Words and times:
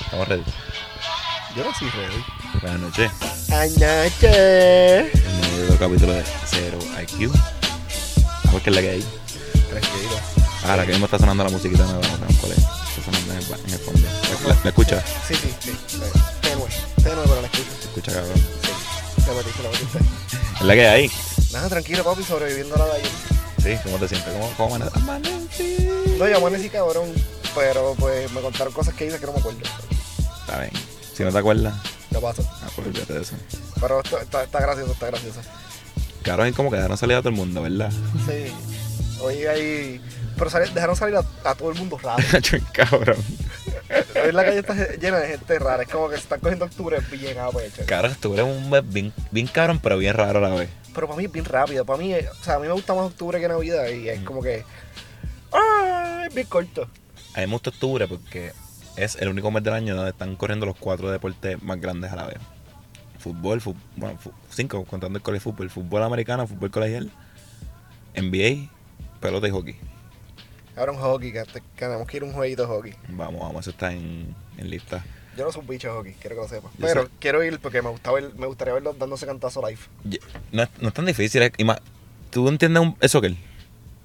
Estamos 0.00 0.26
ready. 0.26 0.42
Yo 1.56 1.64
no 1.64 1.72
soy 1.78 1.88
ready. 1.90 2.24
Buenas 2.60 2.80
noches. 2.80 3.12
Anoche. 3.52 4.98
El 4.98 5.12
nuevo 5.58 5.76
capítulo 5.78 6.12
de 6.12 6.24
Zero 6.46 6.78
IQ. 7.02 7.32
A 8.48 8.52
ver 8.52 8.62
qué 8.62 8.70
es 8.70 8.76
la 8.76 8.82
que 8.82 8.90
hay. 8.90 9.04
Tranquilo. 9.70 10.18
Ahora 10.66 10.84
que 10.84 10.90
mismo 10.90 11.04
está 11.04 11.18
sonando 11.18 11.44
la 11.44 11.50
musiquita 11.50 11.84
nueva, 11.84 12.00
no 12.00 12.08
sabemos 12.08 12.36
cuál 12.38 12.52
es. 12.52 12.58
Está 12.58 13.04
sonando 13.04 13.32
en 13.32 13.38
el, 13.38 13.44
en 13.44 13.72
el 13.74 13.78
fondo. 13.78 14.08
¿La, 14.42 14.54
la, 14.54 14.60
la 14.60 14.70
escucha? 14.70 15.00
Sí, 15.28 15.34
sí, 15.36 15.54
sí. 15.60 15.70
Tenue. 16.40 16.66
Tenue, 17.00 17.22
pero 17.22 17.40
la 17.42 17.46
escucho. 17.46 17.70
Se 17.80 17.86
escucha 17.86 18.12
cabrón. 18.12 18.34
Sí. 18.36 19.24
La 19.28 19.34
metiste, 19.34 19.62
la 19.62 19.68
metiste. 19.70 19.98
Es 20.56 20.62
la 20.62 20.74
que 20.74 20.88
hay. 20.88 21.10
Nada, 21.52 21.68
tranquilo, 21.68 22.02
papi, 22.04 22.22
sobreviviendo 22.22 22.74
a 22.76 22.78
la 22.78 22.94
de. 22.94 23.02
Sí, 23.62 23.78
¿cómo 23.84 23.98
te 23.98 24.08
sientes? 24.08 24.32
¿Cómo, 24.32 24.50
cómo 24.56 24.76
amane- 24.76 24.90
amanecí? 24.94 25.88
No, 26.18 26.26
yo 26.28 26.36
amanecí 26.38 26.68
cabrón, 26.68 27.12
pero 27.54 27.94
pues 27.98 28.30
me 28.32 28.40
contaron 28.40 28.72
cosas 28.72 28.94
que 28.94 29.06
hice 29.06 29.18
que 29.18 29.26
no 29.26 29.32
me 29.32 29.38
acuerdo. 29.40 29.60
Está 30.40 30.60
bien. 30.60 30.72
Si 31.14 31.22
no 31.22 31.30
te 31.30 31.38
acuerdas, 31.38 31.74
¿Qué 32.10 32.18
pasó? 32.18 32.42
ah, 32.48 32.68
pues 32.74 32.86
olvídate 32.88 33.12
de 33.12 33.22
eso. 33.22 33.34
Pero 33.80 34.00
esto, 34.00 34.18
está, 34.18 34.42
está 34.44 34.60
gracioso, 34.60 34.92
está 34.92 35.06
gracioso. 35.06 35.40
Cabrón, 36.22 36.48
es 36.48 36.54
como 36.56 36.70
que 36.70 36.76
dejaron 36.76 36.96
salir 36.96 37.16
a 37.16 37.20
todo 37.20 37.28
el 37.30 37.34
mundo, 37.36 37.62
¿verdad? 37.62 37.90
Sí. 38.26 38.52
Hoy 39.20 39.44
hay... 39.46 40.00
Pero 40.36 40.50
sali- 40.50 40.72
dejaron 40.72 40.96
salir 40.96 41.16
a, 41.16 41.24
a 41.48 41.54
todo 41.54 41.70
el 41.70 41.78
mundo 41.78 41.98
raro. 42.02 42.22
cabrón. 42.72 43.16
Hoy 44.24 44.32
la 44.32 44.44
calle 44.44 44.58
está 44.60 44.74
llena 44.96 45.18
de 45.18 45.28
gente 45.28 45.58
rara. 45.58 45.82
Es 45.82 45.88
como 45.88 46.08
que 46.08 46.16
se 46.16 46.22
están 46.22 46.40
cogiendo 46.40 46.64
octubre 46.64 46.98
bien 47.10 47.38
a 47.38 47.48
pecho. 47.50 47.82
Cabrón, 47.86 48.16
tú 48.20 48.32
eres 48.34 48.44
un 48.46 48.70
mes 48.70 48.82
bien, 48.86 49.12
bien 49.30 49.46
cabrón, 49.46 49.78
pero 49.82 49.98
bien 49.98 50.14
raro 50.14 50.38
a 50.44 50.48
la 50.48 50.54
vez. 50.54 50.68
Pero 50.94 51.06
para 51.06 51.18
mí 51.18 51.24
es 51.26 51.32
bien 51.32 51.44
rápido. 51.44 51.84
Para 51.84 51.98
mí, 51.98 52.12
es- 52.12 52.28
o 52.30 52.34
sea, 52.44 52.54
a 52.54 52.58
mí 52.58 52.66
me 52.66 52.72
gusta 52.72 52.94
más 52.94 53.06
octubre 53.06 53.40
que 53.40 53.48
Navidad 53.48 53.88
y 53.88 54.08
es 54.08 54.20
como 54.20 54.42
que. 54.42 54.64
¡Ah! 55.52 56.24
Es 56.28 56.34
bien 56.34 56.46
corto. 56.46 56.88
A 57.34 57.40
mí 57.40 57.46
me 57.46 57.52
gusta 57.52 57.70
octubre 57.70 58.06
porque 58.08 58.52
es 58.96 59.16
el 59.16 59.28
único 59.28 59.50
mes 59.50 59.62
del 59.62 59.74
año 59.74 59.94
donde 59.96 60.10
están 60.10 60.36
corriendo 60.36 60.66
los 60.66 60.76
cuatro 60.76 61.10
deportes 61.10 61.62
más 61.62 61.80
grandes 61.80 62.12
a 62.12 62.16
la 62.16 62.26
vez. 62.26 62.38
Fútbol, 63.18 63.60
fu- 63.60 63.76
bueno, 63.96 64.18
cinco 64.50 64.84
contando 64.84 65.16
el 65.18 65.22
colegio 65.22 65.52
fútbol. 65.52 65.70
Fútbol 65.70 66.02
americano, 66.02 66.46
fútbol 66.46 66.70
colegial, 66.70 67.10
NBA, 68.14 68.68
pelota 69.20 69.46
y 69.48 69.50
hockey. 69.50 69.76
Ahora 70.76 70.92
un 70.92 70.98
hockey, 70.98 71.32
que, 71.32 71.42
te- 71.44 71.60
que 71.60 71.66
tenemos 71.76 72.06
que 72.06 72.16
ir 72.16 72.22
a 72.22 72.26
un 72.26 72.32
jueguito 72.32 72.62
de 72.62 72.68
hockey. 72.68 72.94
Vamos, 73.08 73.40
vamos, 73.40 73.60
eso 73.62 73.70
está 73.70 73.92
en, 73.92 74.34
en 74.56 74.70
lista. 74.70 75.04
Yo 75.36 75.44
no 75.44 75.52
soy 75.52 75.60
un 75.62 75.66
bicho 75.68 75.88
de 75.88 75.94
hockey, 75.94 76.12
quiero 76.20 76.36
que 76.36 76.42
lo 76.42 76.48
sepas. 76.48 76.72
Yo 76.72 76.86
Pero 76.86 77.02
sé. 77.04 77.08
quiero 77.18 77.42
ir 77.44 77.58
porque 77.60 77.82
me, 77.82 77.90
gusta 77.90 78.12
ver- 78.12 78.34
me 78.36 78.46
gustaría 78.46 78.74
verlos 78.74 78.98
dándose 78.98 79.26
cantazo 79.26 79.66
live. 79.66 79.80
No 80.52 80.62
es, 80.62 80.68
no 80.80 80.88
es 80.88 80.94
tan 80.94 81.06
difícil. 81.06 81.42
es- 81.42 81.52
ima- 81.58 81.80
¿Tú 82.30 82.48
entiendes 82.48 82.82
un, 82.82 82.96
el 83.00 83.08
soccer? 83.08 83.34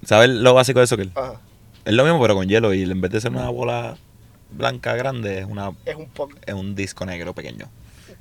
¿Sabes 0.05 0.29
lo 0.29 0.53
básico 0.53 0.79
de 0.79 0.87
soccer? 0.87 1.09
Ajá. 1.15 1.39
Es 1.85 1.93
lo 1.93 2.03
mismo, 2.03 2.21
pero 2.21 2.35
con 2.35 2.47
hielo. 2.47 2.73
Y 2.73 2.83
en 2.83 2.99
vez 3.01 3.11
de 3.11 3.21
ser 3.21 3.31
una 3.31 3.49
bola 3.49 3.97
blanca 4.51 4.95
grande, 4.95 5.39
es, 5.39 5.45
una, 5.45 5.71
Es 5.85 5.95
un 5.95 6.07
poco 6.09 6.35
es 6.45 6.53
un 6.53 6.75
disco 6.75 7.05
negro 7.05 7.33
pequeño. 7.33 7.69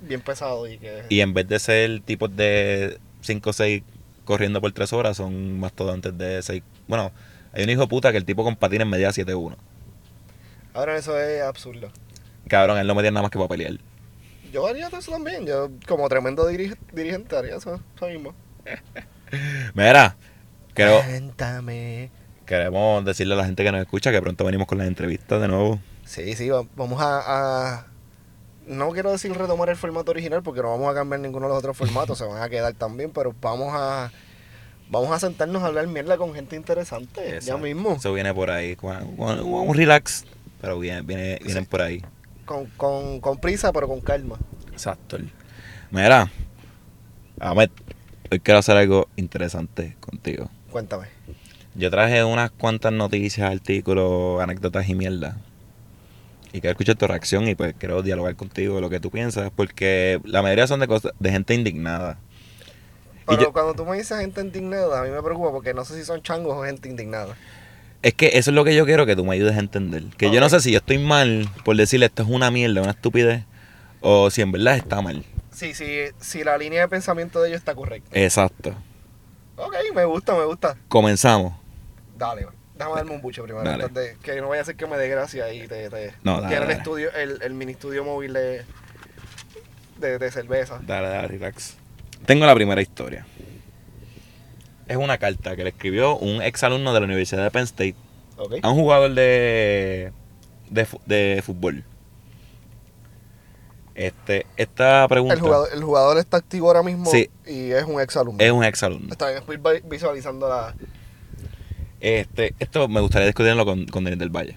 bien 0.01 0.21
pesado 0.21 0.69
y 0.69 0.79
que. 0.79 1.03
Y 1.09 1.21
en 1.21 1.35
vez 1.35 1.49
de 1.49 1.59
ser 1.59 2.01
tipos 2.03 2.35
de 2.37 2.99
5 3.23 3.51
o 3.51 3.53
6 3.53 3.83
corriendo 4.25 4.61
por 4.61 4.73
3 4.73 4.93
horas, 4.93 5.17
son 5.17 5.59
mastodontes 5.59 6.17
de 6.17 6.43
6. 6.43 6.63
Bueno, 6.89 7.11
hay 7.57 7.65
un 7.65 7.71
hijo 7.71 7.81
de 7.83 7.87
puta 7.89 8.13
que 8.13 8.19
el 8.19 8.25
tipo 8.25 8.45
con 8.45 8.55
patines 8.57 8.87
medía 8.87 9.09
7'1. 9.11 9.57
Ahora 10.75 10.97
eso 10.97 11.19
es 11.19 11.43
absurdo. 11.43 11.91
Cabrón, 12.49 12.79
él 12.79 12.87
no 12.87 12.95
medía 12.95 13.11
nada 13.11 13.23
más 13.23 13.31
que 13.31 13.39
para 13.39 13.49
pelear. 13.49 13.73
Yo 14.53 14.67
haría 14.67 14.89
eso 14.89 15.11
también. 15.11 15.47
Yo, 15.47 15.71
como 15.89 16.09
tremendo 16.09 16.49
diri- 16.51 16.77
dirigente, 16.93 17.37
haría 17.37 17.57
eso, 17.57 17.81
eso 17.97 18.07
mismo. 18.07 18.35
Mira, 19.75 20.17
creo, 20.75 21.03
Cuéntame. 21.03 22.11
queremos 22.47 23.05
decirle 23.05 23.35
a 23.35 23.39
la 23.39 23.45
gente 23.47 23.65
que 23.65 23.73
nos 23.73 23.81
escucha 23.81 24.13
que 24.13 24.21
pronto 24.21 24.45
venimos 24.45 24.67
con 24.67 24.79
las 24.79 24.87
entrevistas 24.87 25.41
de 25.41 25.49
nuevo. 25.49 25.81
Sí, 26.05 26.35
sí, 26.37 26.49
va- 26.49 26.65
vamos 26.77 27.01
a, 27.01 27.21
a- 27.79 27.87
No 28.67 28.91
quiero 28.91 29.11
decir 29.13 29.33
retomar 29.37 29.69
el 29.69 29.77
formato 29.77 30.11
original 30.13 30.43
porque 30.43 30.63
no 30.63 30.71
vamos 30.71 30.91
a 30.91 30.95
cambiar 30.95 31.21
ninguno 31.21 31.47
de 31.47 31.51
los 31.51 31.59
otros 31.59 31.77
formatos, 31.77 32.19
se 32.19 32.25
van 32.25 32.43
a 32.43 32.49
quedar 32.49 32.75
también, 32.75 33.11
pero 33.11 33.35
vamos 33.41 33.73
a... 33.75 34.11
Vamos 34.89 35.11
a 35.11 35.19
sentarnos 35.19 35.63
a 35.63 35.67
hablar 35.67 35.87
mierda 35.89 36.17
con 36.17 36.33
gente 36.35 36.55
interesante, 36.57 37.41
ya 37.43 37.57
mismo. 37.57 37.95
Eso 37.95 38.13
viene 38.13 38.33
por 38.33 38.51
ahí. 38.51 38.77
con- 38.77 39.17
con- 39.17 39.39
con 39.39 39.69
un 39.69 39.75
relax, 39.75 40.25
pero 40.61 40.79
viene, 40.79 41.03
viene, 41.03 41.39
vienen 41.43 41.65
Sí. 41.65 41.69
por 41.71 41.83
ahí. 41.83 42.03
Con, 42.45 42.67
con, 42.77 43.21
con 43.21 43.39
prisa, 43.39 43.73
pero 43.73 43.89
con 43.89 44.01
calma. 44.01 44.37
Exacto. 44.73 45.19
Mira, 45.91 46.31
Ahmed, 47.41 47.71
hoy 48.31 48.39
quiero 48.41 48.59
hacer 48.61 48.77
algo 48.77 49.09
interesante 49.17 49.97
contigo. 50.01 50.49
Cuéntame. 50.71 51.07
Yo 51.75 51.91
traje 51.91 52.23
unas 52.25 52.51
cuantas 52.53 52.93
noticias, 52.93 53.51
artículos, 53.51 54.41
anécdotas 54.41 54.89
y 54.89 54.95
mierda. 54.95 55.37
Y 56.53 56.61
quiero 56.61 56.71
escuchar 56.71 56.95
tu 56.97 57.07
reacción 57.07 57.49
y 57.49 57.55
pues 57.55 57.75
quiero 57.77 58.03
dialogar 58.03 58.35
contigo 58.37 58.77
de 58.77 58.81
lo 58.81 58.89
que 58.89 59.01
tú 59.01 59.11
piensas, 59.11 59.51
porque 59.55 60.21
la 60.25 60.41
mayoría 60.43 60.67
son 60.67 60.81
de 60.81 60.87
cosas, 60.87 61.13
de 61.19 61.31
gente 61.33 61.55
indignada. 61.55 62.19
Pero 63.27 63.43
yo- 63.43 63.53
cuando 63.53 63.75
tú 63.75 63.85
me 63.85 63.97
dices 63.97 64.19
gente 64.19 64.41
indignada, 64.41 65.01
a 65.01 65.05
mí 65.05 65.11
me 65.11 65.23
preocupa 65.23 65.51
porque 65.51 65.75
no 65.75 65.85
sé 65.85 65.95
si 65.95 66.05
son 66.05 66.23
changos 66.23 66.57
o 66.57 66.65
gente 66.65 66.89
indignada. 66.89 67.37
Es 68.03 68.15
que 68.15 68.27
eso 68.35 68.51
es 68.51 68.55
lo 68.55 68.65
que 68.65 68.75
yo 68.75 68.85
quiero 68.87 69.05
que 69.07 69.17
tú 69.17 69.25
me 69.25 69.35
ayudes 69.35 69.57
a 69.57 69.59
entender. 69.61 70.05
Que 70.17 70.31
yo 70.31 70.39
no 70.41 70.49
sé 70.49 70.61
si 70.61 70.71
yo 70.71 70.79
estoy 70.79 70.99
mal 70.99 71.49
por 71.65 71.77
decirle 71.77 72.07
esto 72.07 72.23
es 72.23 72.29
una 72.29 72.51
mierda, 72.51 72.81
una 72.83 72.93
estupidez, 72.93 73.43
o 74.01 74.31
si 74.31 74.43
en 74.43 74.53
verdad 74.53 74.77
está 74.77 75.01
mal. 75.03 75.25
Sí, 75.51 75.75
sí, 75.75 76.01
si 76.21 76.45
la 76.45 76.57
línea 76.59 76.83
de 76.83 76.89
pensamiento 76.89 77.41
de 77.41 77.49
ellos 77.49 77.59
está 77.59 77.75
correcta. 77.75 78.11
Exacto. 78.13 78.75
Ok, 79.57 79.75
me 79.95 80.05
gusta, 80.05 80.35
me 80.35 80.45
gusta. 80.45 80.77
Comenzamos. 80.89 81.55
Dale, 82.17 82.47
déjame 82.75 82.95
darme 82.97 83.11
un 83.13 83.23
buche 83.23 83.43
primero. 83.43 83.69
Antes 83.69 83.93
de- 83.95 84.17
que 84.23 84.41
no 84.41 84.51
vaya 84.51 84.63
a 84.63 84.65
ser 84.67 84.77
que 84.77 84.87
me 84.87 84.99
dé 84.99 85.09
gracia 85.09 85.51
y 85.53 85.67
te, 85.67 85.89
te 85.91 86.13
No, 86.23 86.41
dale, 86.43 86.57
el 86.59 86.71
estudio, 86.71 87.11
el, 87.15 87.41
el 87.43 87.55
mini 87.55 87.73
estudio 87.73 88.05
móvil 88.05 88.35
de, 88.35 88.65
de, 89.99 90.19
de 90.19 90.31
cerveza. 90.31 90.79
Dale, 90.87 91.09
dale, 91.09 91.29
relax. 91.29 91.77
Tengo 92.27 92.45
la 92.47 92.55
primera 92.55 92.81
historia. 92.83 93.27
Es 94.89 94.97
una 94.97 95.19
carta 95.19 95.57
que 95.57 95.63
le 95.65 95.71
escribió 95.71 96.17
un 96.17 96.43
ex 96.43 96.63
alumno 96.63 96.93
de 96.93 97.01
la 97.01 97.07
Universidad 97.07 97.43
de 97.43 97.51
Penn 97.51 97.65
State 97.65 97.95
Ok. 98.37 98.55
a 98.63 98.71
un 98.71 98.77
jugador 98.77 99.13
de, 99.15 100.13
de, 100.71 100.87
de 101.07 101.43
fútbol. 101.45 101.85
Este, 103.95 104.47
esta 104.59 105.09
pregunta 105.09 105.35
El 105.35 105.41
jugador, 105.41 105.69
el 105.73 105.83
jugador 105.83 106.19
está 106.19 106.37
activo 106.37 106.67
ahora 106.69 106.83
mismo 106.83 107.11
Sí. 107.11 107.31
y 107.47 107.71
es 107.71 107.85
un 107.85 107.99
ex 108.01 108.17
alumno. 108.17 108.43
es 108.45 108.53
un 108.53 108.63
ex 108.65 108.83
alumno. 108.83 109.09
Está 109.13 109.29
bien, 109.31 109.39
estoy 109.39 109.59
visualizando 109.89 110.49
la. 110.49 110.75
Este, 112.01 112.55
esto 112.59 112.89
me 112.89 113.01
gustaría 113.01 113.27
discutirlo 113.27 113.65
con, 113.65 113.87
con 113.87 114.05
Denis 114.05 114.19
del 114.19 114.29
Valle, 114.29 114.57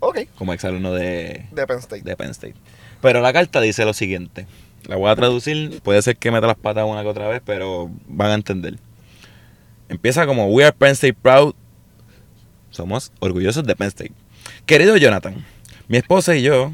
Ok, 0.00 0.20
como 0.38 0.54
ex 0.54 0.64
alumno 0.64 0.94
de, 0.94 1.46
de 1.52 1.66
Penn 1.66 1.78
State. 1.80 2.02
de 2.02 2.16
Penn 2.16 2.30
State. 2.30 2.54
Pero 3.02 3.20
la 3.20 3.32
carta 3.32 3.60
dice 3.60 3.84
lo 3.84 3.92
siguiente. 3.92 4.46
La 4.86 4.96
voy 4.96 5.10
a 5.10 5.16
traducir, 5.16 5.80
puede 5.82 6.00
ser 6.02 6.16
que 6.16 6.30
meta 6.30 6.46
las 6.46 6.56
patas 6.56 6.84
una 6.86 7.02
que 7.02 7.08
otra 7.08 7.28
vez, 7.28 7.42
pero 7.44 7.90
van 8.06 8.30
a 8.30 8.34
entender. 8.34 8.78
Empieza 9.88 10.26
como 10.26 10.46
We 10.46 10.64
are 10.64 10.72
Penn 10.72 10.92
State 10.92 11.14
proud. 11.14 11.54
Somos 12.70 13.12
orgullosos 13.20 13.64
de 13.64 13.74
Penn 13.74 13.88
State. 13.88 14.12
Querido 14.66 14.96
Jonathan, 14.96 15.44
mi 15.88 15.98
esposa 15.98 16.36
y 16.36 16.42
yo 16.42 16.72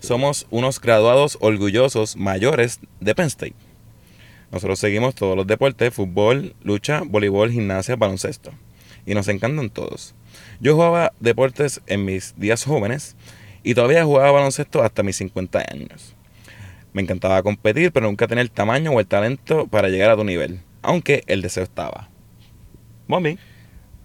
somos 0.00 0.46
unos 0.50 0.80
graduados 0.80 1.38
orgullosos 1.40 2.16
mayores 2.16 2.80
de 3.00 3.14
Penn 3.14 3.26
State. 3.26 3.54
Nosotros 4.50 4.78
seguimos 4.78 5.14
todos 5.14 5.36
los 5.36 5.46
deportes, 5.46 5.92
fútbol, 5.92 6.54
lucha, 6.62 7.02
voleibol, 7.04 7.50
gimnasia, 7.50 7.96
baloncesto. 7.96 8.52
Y 9.04 9.14
nos 9.14 9.28
encantan 9.28 9.70
todos. 9.70 10.14
Yo 10.60 10.74
jugaba 10.74 11.12
deportes 11.20 11.80
en 11.86 12.04
mis 12.04 12.34
días 12.38 12.64
jóvenes 12.64 13.16
y 13.62 13.74
todavía 13.74 14.04
jugaba 14.04 14.32
baloncesto 14.32 14.82
hasta 14.82 15.02
mis 15.02 15.16
50 15.16 15.64
años. 15.70 16.14
Me 16.92 17.02
encantaba 17.02 17.42
competir, 17.42 17.92
pero 17.92 18.06
nunca 18.06 18.26
tenía 18.26 18.42
el 18.42 18.50
tamaño 18.50 18.92
o 18.92 19.00
el 19.00 19.06
talento 19.06 19.66
para 19.66 19.88
llegar 19.88 20.10
a 20.10 20.16
tu 20.16 20.24
nivel, 20.24 20.60
aunque 20.82 21.22
el 21.26 21.42
deseo 21.42 21.62
estaba. 21.62 22.08
Mami. 23.06 23.38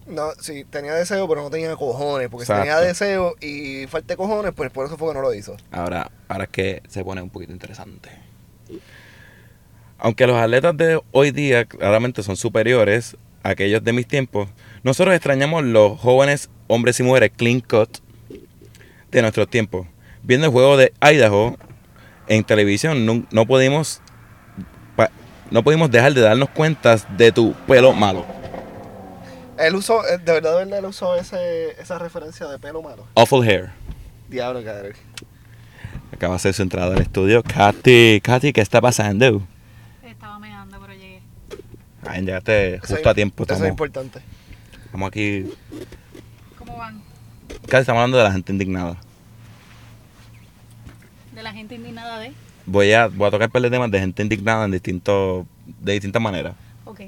No, 0.06 0.32
sí, 0.38 0.64
tenía 0.64 0.94
deseo, 0.94 1.26
pero 1.26 1.42
no 1.42 1.50
tenía 1.50 1.74
cojones. 1.76 2.28
Porque 2.28 2.44
Exacto. 2.44 2.64
si 2.64 2.68
tenía 2.68 2.86
deseo 2.86 3.34
y 3.40 3.86
falta 3.86 4.08
de 4.08 4.16
cojones, 4.16 4.52
pues 4.54 4.70
por 4.70 4.86
eso 4.86 4.98
fue 4.98 5.08
que 5.08 5.14
no 5.14 5.22
lo 5.22 5.32
hizo. 5.32 5.56
Ahora, 5.70 6.10
ahora 6.28 6.44
es 6.44 6.50
que 6.50 6.82
se 6.88 7.02
pone 7.02 7.22
un 7.22 7.30
poquito 7.30 7.52
interesante. 7.52 8.10
Aunque 9.98 10.26
los 10.26 10.36
atletas 10.36 10.76
de 10.76 11.00
hoy 11.12 11.30
día 11.30 11.64
claramente 11.64 12.22
son 12.22 12.36
superiores 12.36 13.16
a 13.42 13.50
aquellos 13.50 13.82
de 13.82 13.92
mis 13.92 14.06
tiempos, 14.06 14.48
nosotros 14.82 15.14
extrañamos 15.14 15.64
los 15.64 15.98
jóvenes 15.98 16.50
hombres 16.66 17.00
y 17.00 17.02
mujeres 17.02 17.30
clean 17.34 17.60
cut 17.60 17.98
de 19.10 19.22
nuestros 19.22 19.48
tiempos. 19.48 19.86
Viendo 20.22 20.46
el 20.46 20.52
juego 20.52 20.76
de 20.76 20.92
Idaho 21.00 21.56
en 22.26 22.44
televisión, 22.44 23.04
no, 23.06 23.24
no 23.30 23.46
pudimos 23.46 24.00
pa- 24.96 25.10
no 25.50 25.62
pudimos 25.62 25.90
dejar 25.90 26.14
de 26.14 26.20
darnos 26.22 26.48
cuenta 26.50 26.96
de 27.16 27.32
tu 27.32 27.52
pelo 27.66 27.92
malo. 27.92 28.24
Él 29.58 29.74
usó, 29.76 30.04
eh, 30.06 30.18
de 30.18 30.32
verdad, 30.32 30.52
de 30.52 30.64
verdad, 30.64 30.78
él 30.80 30.84
usó 30.86 31.14
ese, 31.16 31.80
esa 31.80 31.98
referencia 31.98 32.46
de 32.46 32.58
pelo 32.58 32.82
malo. 32.82 33.06
Awful 33.14 33.46
hair. 33.48 33.70
Diablo, 34.28 34.64
cabrón. 34.64 34.92
Acaba 36.12 36.32
de 36.32 36.36
hacer 36.36 36.54
su 36.54 36.62
entrada 36.62 36.94
al 36.94 37.00
estudio. 37.02 37.42
Katy, 37.42 38.20
Katy, 38.22 38.52
¿qué 38.52 38.60
está 38.60 38.80
pasando? 38.80 39.42
Estaba 40.02 40.38
meando, 40.38 40.80
pero 40.80 40.92
llegué. 40.94 41.20
Ay, 42.06 42.22
llegaste 42.24 42.80
justo 42.80 43.08
a 43.08 43.14
tiempo. 43.14 43.44
Eso 43.44 43.52
es 43.52 43.56
Estamos, 43.58 43.70
importante. 43.70 44.20
estamos 44.86 45.08
aquí. 45.08 45.46
¿Cómo 46.58 46.76
van? 46.76 47.00
Casi 47.68 47.82
estamos 47.82 48.00
hablando 48.00 48.18
de 48.18 48.24
la 48.24 48.32
gente 48.32 48.50
indignada. 48.52 48.96
La 51.44 51.52
gente 51.52 51.74
indignada 51.74 52.18
de. 52.20 52.32
Voy 52.64 52.92
a, 52.92 53.08
voy 53.08 53.28
a 53.28 53.30
tocar 53.30 53.50
par 53.50 53.60
de 53.60 53.68
temas 53.68 53.90
de 53.90 54.00
gente 54.00 54.22
indignada 54.22 54.64
en 54.64 54.70
distintos, 54.70 55.44
de 55.66 55.92
distintas 55.92 56.22
maneras. 56.22 56.54
Ok. 56.86 57.02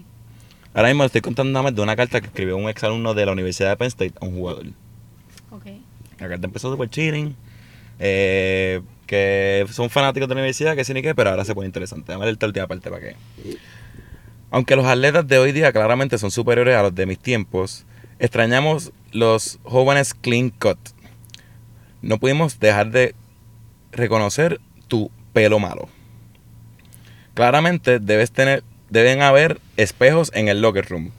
Ahora 0.75 0.89
mismo 0.89 1.05
estoy 1.05 1.23
contando 1.23 1.51
nada 1.51 1.63
más 1.63 1.75
de 1.75 1.81
una 1.81 1.97
carta 1.97 2.21
que 2.21 2.27
escribió 2.27 2.55
un 2.59 2.69
exalumno 2.69 3.15
de 3.15 3.25
la 3.25 3.33
Universidad 3.33 3.71
de 3.71 3.77
Penn 3.79 3.87
State 3.89 4.13
a 4.21 4.27
un 4.27 4.35
jugador. 4.35 4.67
Ok. 5.51 5.65
La 6.21 6.29
carta 6.29 6.47
empezó 6.47 6.71
super 6.71 6.91
cheating. 6.91 7.35
eh, 7.99 8.83
que 9.07 9.67
son 9.73 9.89
fanáticos 9.89 10.29
de 10.29 10.35
la 10.35 10.41
universidad, 10.43 10.77
que 10.77 10.85
sí 10.85 10.93
ni 10.93 11.01
qué, 11.01 11.15
pero 11.15 11.31
ahora 11.31 11.47
se 11.47 11.55
pone 11.55 11.67
interesante. 11.67 12.13
Dame 12.13 12.29
el 12.29 12.37
última 12.39 12.67
parte 12.67 12.91
para 12.91 13.01
que. 13.01 13.17
Aunque 14.51 14.77
los 14.77 14.85
atletas 14.85 15.27
de 15.27 15.39
hoy 15.39 15.53
día 15.53 15.73
claramente 15.73 16.19
son 16.19 16.31
superiores 16.31 16.77
a 16.77 16.83
los 16.83 16.95
de 16.95 17.07
mis 17.07 17.19
tiempos, 17.19 17.87
extrañamos 18.19 18.93
los 19.13 19.61
jóvenes 19.63 20.13
clean 20.13 20.51
cut. 20.51 20.79
No 22.03 22.19
pudimos 22.19 22.61
dejar 22.61 22.91
de 22.91 23.15
reconocer 23.97 24.61
tu 24.89 25.11
pelo 25.33 25.59
malo. 25.59 25.89
Claramente 27.35 27.99
debes 27.99 28.31
tener, 28.31 28.65
deben 28.91 29.23
haber 29.23 29.61
espejos 29.77 30.31
en 30.35 30.49
el 30.49 30.61
locker 30.61 30.87
room. 30.89 31.11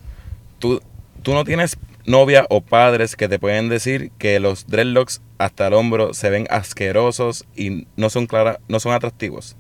Tú, 0.59 0.81
tú 1.21 1.33
no 1.33 1.43
tienes 1.43 1.77
novia 2.05 2.45
o 2.49 2.61
padres 2.61 3.15
que 3.15 3.27
te 3.27 3.37
pueden 3.37 3.69
decir 3.69 4.11
que 4.17 4.39
los 4.39 4.65
dreadlocks 4.67 5.21
hasta 5.37 5.67
el 5.67 5.73
hombro 5.73 6.13
se 6.13 6.29
ven 6.29 6.47
asquerosos 6.49 7.45
y 7.55 7.85
no 7.97 8.09
son 8.09 8.25
clara, 8.25 8.59
no 8.67 8.79
son 8.79 8.93
atractivos. 8.93 9.55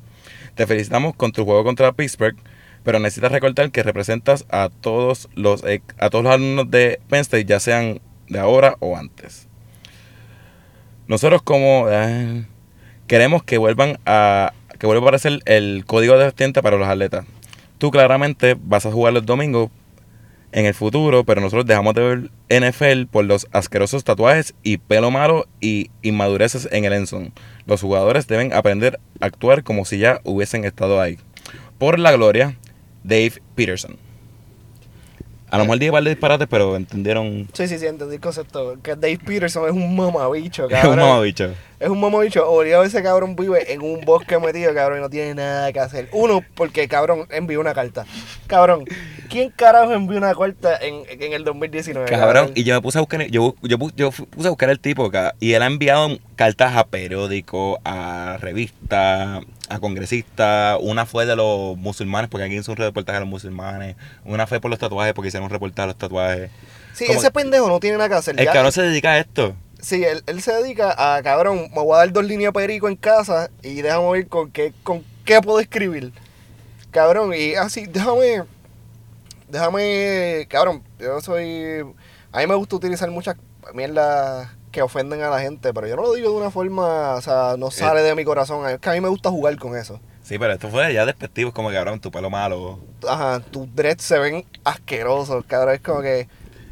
Te 0.55 0.65
felicitamos 0.65 1.15
con 1.15 1.31
tu 1.31 1.45
juego 1.45 1.63
contra 1.63 1.91
Pittsburgh, 1.91 2.37
pero 2.83 2.99
necesitas 2.99 3.31
recordar 3.31 3.69
que 3.69 3.83
representas 3.83 4.45
a 4.49 4.69
todos 4.69 5.29
los 5.35 5.63
a 5.99 6.09
todos 6.09 6.23
los 6.23 6.33
alumnos 6.33 6.71
de 6.71 6.99
Penn 7.09 7.19
State, 7.19 7.45
ya 7.45 7.59
sean 7.59 7.99
de 8.29 8.39
ahora 8.39 8.77
o 8.79 8.97
antes. 8.97 9.47
Nosotros 11.07 11.41
como 11.41 11.87
eh, 11.89 12.45
queremos 13.07 13.43
que 13.43 13.57
vuelvan 13.57 13.97
a 14.05 14.53
que 14.79 14.85
vuelva 14.85 15.01
a 15.01 15.05
aparecer 15.07 15.39
el 15.45 15.85
código 15.87 16.17
de 16.17 16.25
vestimenta 16.25 16.61
para 16.61 16.77
los 16.77 16.87
atletas. 16.87 17.25
Tú 17.79 17.89
claramente 17.89 18.55
vas 18.59 18.85
a 18.85 18.91
jugar 18.91 19.13
los 19.13 19.25
domingos 19.25 19.69
en 20.51 20.65
el 20.65 20.73
futuro, 20.73 21.23
pero 21.23 21.41
nosotros 21.41 21.65
dejamos 21.65 21.93
de 21.95 22.29
ver 22.49 22.61
NFL 22.61 23.05
por 23.11 23.25
los 23.25 23.47
asquerosos 23.51 24.03
tatuajes 24.03 24.53
y 24.63 24.77
pelo 24.77 25.11
malo 25.11 25.47
y 25.59 25.89
inmadureces 26.03 26.69
en 26.71 26.85
el 26.85 26.93
enson. 26.93 27.33
Los 27.65 27.81
jugadores 27.81 28.27
deben 28.27 28.53
aprender 28.53 28.99
a 29.19 29.25
actuar 29.25 29.63
como 29.63 29.83
si 29.83 29.97
ya 29.97 30.21
hubiesen 30.23 30.63
estado 30.63 31.01
ahí. 31.01 31.17
Por 31.77 31.99
la 31.99 32.11
gloria, 32.11 32.55
Dave 33.03 33.33
Peterson. 33.55 33.97
A 35.49 35.57
lo 35.57 35.63
mejor 35.63 35.79
dije 35.79 35.91
par 35.91 36.03
de 36.03 36.09
disparates, 36.09 36.47
pero 36.49 36.75
entendieron. 36.75 37.47
Sí, 37.53 37.67
sí, 37.67 37.79
sí, 37.79 37.85
entendí 37.85 38.15
el 38.15 38.21
concepto. 38.21 38.77
Que 38.83 38.91
Dave 38.95 39.17
Peterson 39.25 39.65
es 39.65 39.71
un 39.71 39.95
mamabicho, 39.95 40.65
Es 40.69 40.71
cabrón. 40.71 40.99
un 40.99 41.05
mamabicho. 41.09 41.53
Es 41.79 41.89
un 41.89 41.99
mamabicho. 41.99 42.49
Obligado 42.49 42.83
ese 42.83 43.03
cabrón 43.03 43.35
vive 43.35 43.71
en 43.71 43.81
un 43.83 44.01
bosque 44.01 44.39
metido, 44.39 44.73
cabrón, 44.73 44.97
y 44.97 45.01
no 45.01 45.09
tiene 45.09 45.35
nada 45.35 45.71
que 45.71 45.79
hacer. 45.79 46.09
Uno, 46.11 46.43
porque 46.55 46.87
cabrón 46.87 47.27
envió 47.29 47.59
una 47.59 47.73
carta. 47.75 48.05
Cabrón, 48.47 48.85
¿quién 49.29 49.51
carajo 49.51 49.93
envió 49.93 50.17
una 50.17 50.33
carta 50.33 50.75
en, 50.81 51.03
en 51.07 51.33
el 51.33 51.43
2019? 51.43 52.09
Cabrón, 52.09 52.51
y 52.55 52.63
yo 52.63 52.73
me 52.73 52.81
puse 52.81 52.97
a 52.97 53.01
buscar, 53.01 53.21
yo, 53.27 53.55
yo, 53.61 53.77
yo 53.95 54.09
puse 54.11 54.47
a 54.47 54.49
buscar 54.49 54.69
el 54.71 54.79
tipo, 54.79 55.11
ca- 55.11 55.35
y 55.39 55.53
él 55.53 55.61
ha 55.61 55.67
enviado 55.67 56.17
cartas 56.35 56.75
a 56.75 56.87
periódicos, 56.87 57.77
a 57.85 58.37
revistas, 58.41 59.43
a 59.69 59.79
congresistas. 59.79 60.79
Una 60.81 61.05
fue 61.05 61.27
de 61.27 61.35
los 61.35 61.77
musulmanes, 61.77 62.29
porque 62.29 62.45
aquí 62.45 62.55
hizo 62.57 62.71
un 62.71 62.77
reportaje 62.77 63.17
a 63.17 63.19
los 63.19 63.29
musulmanes. 63.29 63.95
Una 64.25 64.47
fue 64.47 64.59
por 64.59 64.71
los 64.71 64.79
tatuajes, 64.79 65.13
porque 65.13 65.27
hicieron 65.27 65.45
un 65.45 65.51
reportaje 65.51 65.83
a 65.83 65.87
los 65.87 65.97
tatuajes. 65.97 66.49
Sí, 66.93 67.05
como- 67.05 67.19
ese 67.19 67.29
pendejo 67.29 67.67
no 67.69 67.79
tiene 67.79 67.97
nada 67.97 68.09
que 68.09 68.15
hacer. 68.15 68.39
El 68.39 68.45
Ya- 68.47 68.53
cabrón 68.53 68.71
se 68.71 68.81
dedica 68.81 69.11
a 69.11 69.19
esto. 69.19 69.55
Sí, 69.87 70.03
él, 70.03 70.21
él 70.25 70.41
se 70.41 70.51
dedica 70.51 70.93
a, 70.97 71.23
cabrón, 71.23 71.69
me 71.73 71.81
voy 71.81 71.95
a 71.95 71.99
dar 71.99 72.11
dos 72.11 72.25
líneas 72.25 72.51
perico 72.51 72.89
en 72.89 72.97
casa 72.97 73.49
y 73.63 73.81
déjame 73.81 74.11
ver 74.11 74.27
con 74.27 74.51
qué, 74.51 74.73
con 74.83 75.01
qué 75.23 75.41
puedo 75.41 75.61
escribir. 75.61 76.11
Cabrón, 76.91 77.31
y 77.33 77.55
así, 77.55 77.85
déjame, 77.85 78.43
déjame, 79.47 80.45
cabrón, 80.49 80.83
yo 80.99 81.21
soy, 81.21 81.85
a 82.33 82.39
mí 82.39 82.47
me 82.47 82.55
gusta 82.55 82.75
utilizar 82.75 83.09
muchas 83.11 83.37
mierdas 83.73 84.49
que 84.73 84.81
ofenden 84.81 85.21
a 85.21 85.29
la 85.29 85.39
gente, 85.39 85.73
pero 85.73 85.87
yo 85.87 85.95
no 85.95 86.01
lo 86.01 86.13
digo 86.15 86.31
de 86.31 86.35
una 86.35 86.51
forma, 86.51 87.13
o 87.13 87.21
sea, 87.21 87.55
no 87.57 87.71
sale 87.71 88.01
de 88.01 88.13
mi 88.13 88.25
corazón, 88.25 88.69
es 88.69 88.79
que 88.79 88.89
a 88.89 88.91
mí 88.91 88.99
me 88.99 89.07
gusta 89.07 89.29
jugar 89.29 89.57
con 89.57 89.77
eso. 89.77 90.01
Sí, 90.21 90.37
pero 90.37 90.51
esto 90.51 90.67
fue 90.67 90.93
ya 90.93 91.05
despectivo, 91.05 91.47
es 91.47 91.55
como 91.55 91.71
cabrón, 91.71 92.01
tu 92.01 92.11
pelo 92.11 92.29
malo. 92.29 92.77
Ajá, 93.07 93.39
tus 93.39 93.73
dreads 93.73 94.03
se 94.03 94.19
ven 94.19 94.43
asquerosos, 94.65 95.45
cabrón, 95.45 95.75
es 95.75 95.81
como 95.81 96.01
que, 96.01 96.27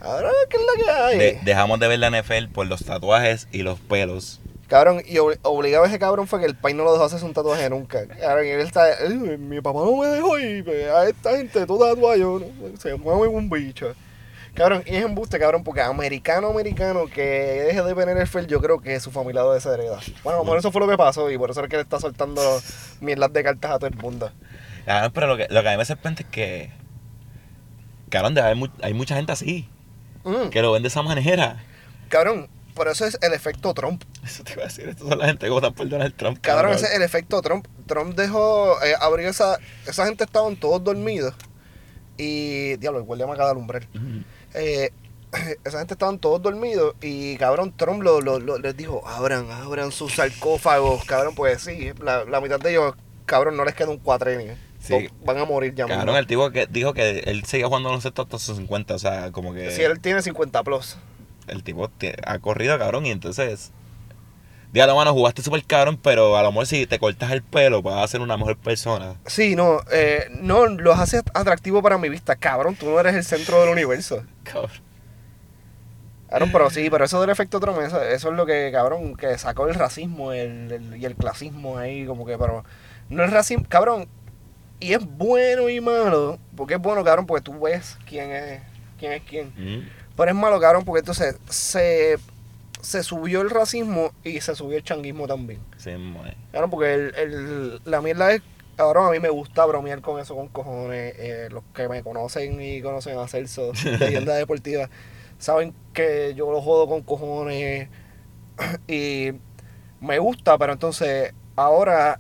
ahora, 0.06 0.30
¿qué 0.50 0.58
es 0.58 0.64
la 0.64 0.84
que 0.84 0.92
hay? 1.02 1.18
De- 1.18 1.40
dejamos 1.44 1.80
de 1.80 1.88
ver 1.88 2.00
la 2.00 2.08
NFL 2.10 2.48
por 2.54 2.68
los 2.68 2.86
tatuajes 2.86 3.48
y 3.52 3.64
los 3.64 3.80
pelos. 3.80 4.40
Cabrón, 4.68 5.02
y 5.06 5.16
ob- 5.18 5.38
obligado 5.44 5.84
a 5.84 5.88
ese 5.88 6.00
cabrón 6.00 6.28
fue 6.28 6.40
que 6.40 6.46
el 6.48 6.56
país 6.56 6.76
no 6.76 6.84
lo 6.84 6.92
dejó 6.94 7.04
hacerse 7.06 7.24
un 7.26 7.34
tatuaje 7.34 7.70
nunca. 7.70 8.08
Cabrón, 8.08 8.46
y 8.48 8.50
él 8.50 8.62
está, 8.62 8.92
"Eh, 8.94 9.38
mi 9.38 9.62
papá 9.62 9.80
no 9.80 9.96
me 9.98 10.08
dejó 10.08 10.40
y 10.40 10.64
a 10.92 11.08
esta 11.08 11.38
gente 11.38 11.66
todo 11.68 11.88
tatuaje, 11.94 12.20
¿no? 12.20 12.42
se 12.80 12.96
mueve 12.96 13.28
un 13.28 13.50
bicho. 13.50 13.94
Cabrón, 14.56 14.84
y 14.88 14.96
es 14.96 15.04
embuste, 15.04 15.38
cabrón, 15.38 15.64
porque 15.66 15.82
americano, 15.82 16.48
americano 16.48 17.08
que 17.14 17.22
deje 17.22 17.82
de 17.84 17.94
ver 17.94 18.08
NFL, 18.10 18.48
yo 18.48 18.62
creo 18.62 18.80
que 18.80 18.98
su 19.02 19.12
familia 19.12 19.42
lo 19.44 19.52
deshereda. 19.54 20.00
Bueno, 20.24 20.44
por 20.46 20.58
eso 20.58 20.72
fue 20.72 20.80
lo 20.82 20.88
que 20.88 20.98
pasó 20.98 21.30
y 21.30 21.38
por 21.38 21.52
eso 21.52 21.62
es 21.62 21.70
que 21.70 21.76
le 21.76 21.82
está 21.82 22.00
soltando 22.00 22.42
mierdas 23.02 23.34
de 23.34 23.44
cartas 23.44 23.72
a 23.72 23.80
todo 23.80 23.88
el 23.88 23.96
mundo. 23.98 24.32
Cabrón, 24.86 25.12
pero 25.14 25.28
lo 25.28 25.36
que, 25.38 25.48
lo 25.50 25.62
que 25.62 25.68
a 25.68 25.72
mí 25.74 25.78
me 25.78 25.84
sorprende 25.86 26.24
es 26.24 26.30
que. 26.30 26.72
Cabrón, 28.10 28.36
mu- 28.58 28.68
hay 28.82 28.94
mucha 28.94 29.16
gente 29.16 29.32
así, 29.32 29.68
Mm, 30.26 30.50
que 30.50 30.62
lo 30.62 30.72
ven 30.74 30.82
de 30.84 30.90
esa 30.90 31.02
manera. 31.04 31.64
Cabrón, 32.10 32.50
por 32.74 32.88
eso 32.90 33.06
es 33.06 33.18
el 33.22 33.32
efecto 33.34 33.74
Trump. 33.74 34.04
Eso 34.24 34.44
te 34.44 34.54
iba 34.54 34.64
a 34.64 34.66
decir, 34.66 34.90
estos 34.90 35.08
son 35.08 35.18
la 35.20 35.28
gente 35.28 35.46
que 35.46 35.52
votan 35.52 35.74
por 35.74 35.88
Donald 35.88 36.16
Trump. 36.16 36.40
Cabrón, 36.42 36.74
ese 36.74 36.86
es 36.88 36.94
el 36.96 37.02
efecto 37.04 37.42
Trump. 37.42 37.68
Trump 37.88 38.16
dejó, 38.16 38.82
eh, 38.84 38.94
abrió 39.00 39.30
esa, 39.30 39.58
esa 39.88 40.06
gente 40.06 40.24
estaban 40.26 40.56
todos 40.58 40.84
dormidos. 40.84 41.34
Y, 42.18 42.76
diablo, 42.78 43.00
el 43.00 43.06
guardia 43.06 43.28
me 43.28 43.34
acaba 43.34 43.48
de 43.50 43.52
alumbrar. 43.54 43.88
Ujú. 43.94 44.24
Eh, 44.56 44.90
esa 45.66 45.80
gente 45.80 45.94
estaban 45.94 46.18
todos 46.20 46.42
dormidos 46.42 46.96
y, 47.02 47.38
cabrón, 47.38 47.74
Trump 47.76 48.02
lo, 48.04 48.22
lo- 48.22 48.40
lo- 48.40 48.58
les 48.58 48.76
dijo, 48.76 49.06
abran, 49.08 49.50
abran 49.52 49.92
sus 49.92 50.14
sarcófagos, 50.16 51.04
cabrón, 51.06 51.36
pues 51.36 51.62
sí, 51.62 51.92
la, 52.02 52.24
la 52.26 52.40
mitad 52.42 52.60
de 52.60 52.72
ellos, 52.72 52.94
cabrón, 53.26 53.58
no 53.58 53.66
les 53.66 53.76
queda 53.76 53.90
un 53.90 53.98
cuatrenio. 54.00 54.56
Sí. 54.88 55.10
Van 55.26 55.38
a 55.38 55.46
morir 55.46 55.74
ya 55.76 55.88
mismo. 55.88 56.16
el 56.18 56.28
tipo 56.28 56.50
que 56.52 56.68
dijo 56.68 56.94
que 56.94 57.20
él 57.20 57.44
seguía 57.46 57.68
jugando 57.68 57.90
baloncesto 57.90 58.22
hasta 58.22 58.38
sus 58.40 58.58
50, 58.58 58.94
o 58.96 59.00
sea, 59.00 59.32
como 59.32 59.54
que 59.54 59.72
Si 59.72 59.82
él 59.82 60.00
tiene 60.00 60.22
50 60.22 60.64
plus. 60.64 60.98
el 61.48 61.64
tipo 61.64 61.90
ha 62.26 62.40
corrido, 62.40 62.78
cabrón, 62.78 63.06
y 63.06 63.12
entonces... 63.12 63.72
Dígalo, 64.74 64.96
mano, 64.98 65.14
jugaste 65.14 65.42
súper 65.42 65.64
cabrón, 65.64 65.98
pero 66.02 66.36
a 66.36 66.44
lo 66.44 66.52
mejor 66.52 66.68
si 66.68 66.86
te 66.86 67.00
cortas 67.00 67.32
el 67.32 67.42
pelo 67.42 67.82
vas 67.82 68.04
a 68.04 68.08
ser 68.10 68.20
una 68.20 68.36
mejor 68.36 68.58
persona. 68.58 69.16
Sí, 69.26 69.56
no, 69.56 69.80
eh, 69.90 70.26
no, 70.42 70.66
los 70.66 71.00
hace 71.00 71.22
atractivo 71.34 71.82
para 71.82 71.98
mi 71.98 72.10
vista. 72.10 72.36
Cabrón, 72.36 72.76
tú 72.76 72.88
no 72.90 73.00
eres 73.00 73.16
el 73.16 73.24
centro 73.24 73.62
del 73.62 73.70
universo. 73.70 74.24
Cabrón. 74.44 74.72
Cabrón, 76.30 76.50
pero 76.52 76.70
sí, 76.70 76.90
pero 76.90 77.06
eso 77.06 77.22
del 77.22 77.30
efecto 77.30 77.60
Trump, 77.62 77.80
eso, 77.80 78.02
eso 78.04 78.30
es 78.32 78.36
lo 78.36 78.46
que, 78.46 78.70
cabrón, 78.74 79.16
que 79.16 79.38
sacó 79.38 79.68
el 79.68 79.76
racismo 79.76 80.34
el, 80.34 80.70
el- 80.72 80.98
y 80.98 81.06
el 81.06 81.16
clasismo 81.16 81.78
ahí, 81.78 82.06
como 82.06 82.26
que, 82.26 82.38
pero 82.38 82.66
no 83.10 83.24
es 83.24 83.30
racismo, 83.32 83.64
cabrón, 83.70 84.10
y 84.80 84.94
es 84.94 85.06
bueno 85.06 85.70
y 85.70 85.80
malo, 85.82 86.38
porque 86.56 86.76
es 86.76 86.80
bueno, 86.82 87.04
cabrón, 87.04 87.26
porque 87.26 87.44
tú 87.44 87.60
ves 87.60 87.98
quién 88.08 88.32
es 88.32 88.62
quién, 89.00 89.14
es 89.14 89.22
quién. 89.24 89.48
Mm. 89.58 89.88
pero 90.16 90.32
es 90.32 90.36
malo, 90.38 90.60
cabrón, 90.60 90.84
porque 90.86 91.00
entonces 91.00 91.38
se, 91.50 92.18
se 92.82 93.04
subió 93.04 93.42
el 93.42 93.50
racismo 93.50 94.12
y 94.24 94.42
se 94.42 94.56
subió 94.56 94.78
el 94.78 94.84
changuismo 94.84 95.28
también. 95.28 95.60
Sí. 95.78 95.92
Claro, 96.52 96.70
porque 96.70 96.94
el, 96.94 97.16
el- 97.16 97.82
la 97.86 98.02
mierda 98.02 98.32
es, 98.34 98.42
cabrón, 98.78 99.08
a 99.08 99.12
mí 99.12 99.20
me 99.20 99.30
gusta 99.30 99.66
bromear 99.66 100.02
con 100.02 100.20
eso, 100.20 100.36
con 100.36 100.48
cojones. 100.50 101.14
Eh, 101.18 101.48
los 101.52 101.64
que 101.74 101.88
me 101.90 102.04
conocen 102.04 102.62
y 102.62 102.82
conocen 102.82 103.18
a 103.18 103.28
Celso, 103.28 103.72
leyenda 104.00 104.36
deportiva, 104.36 104.90
saben 105.40 105.74
que 105.94 106.34
yo 106.36 106.52
lo 106.52 106.62
jodo 106.62 106.88
con 106.88 107.02
cojones. 107.02 107.90
Y 108.88 109.32
me 110.00 110.20
gusta, 110.20 110.58
pero 110.58 110.72
entonces 110.74 111.34
ahora 111.58 112.20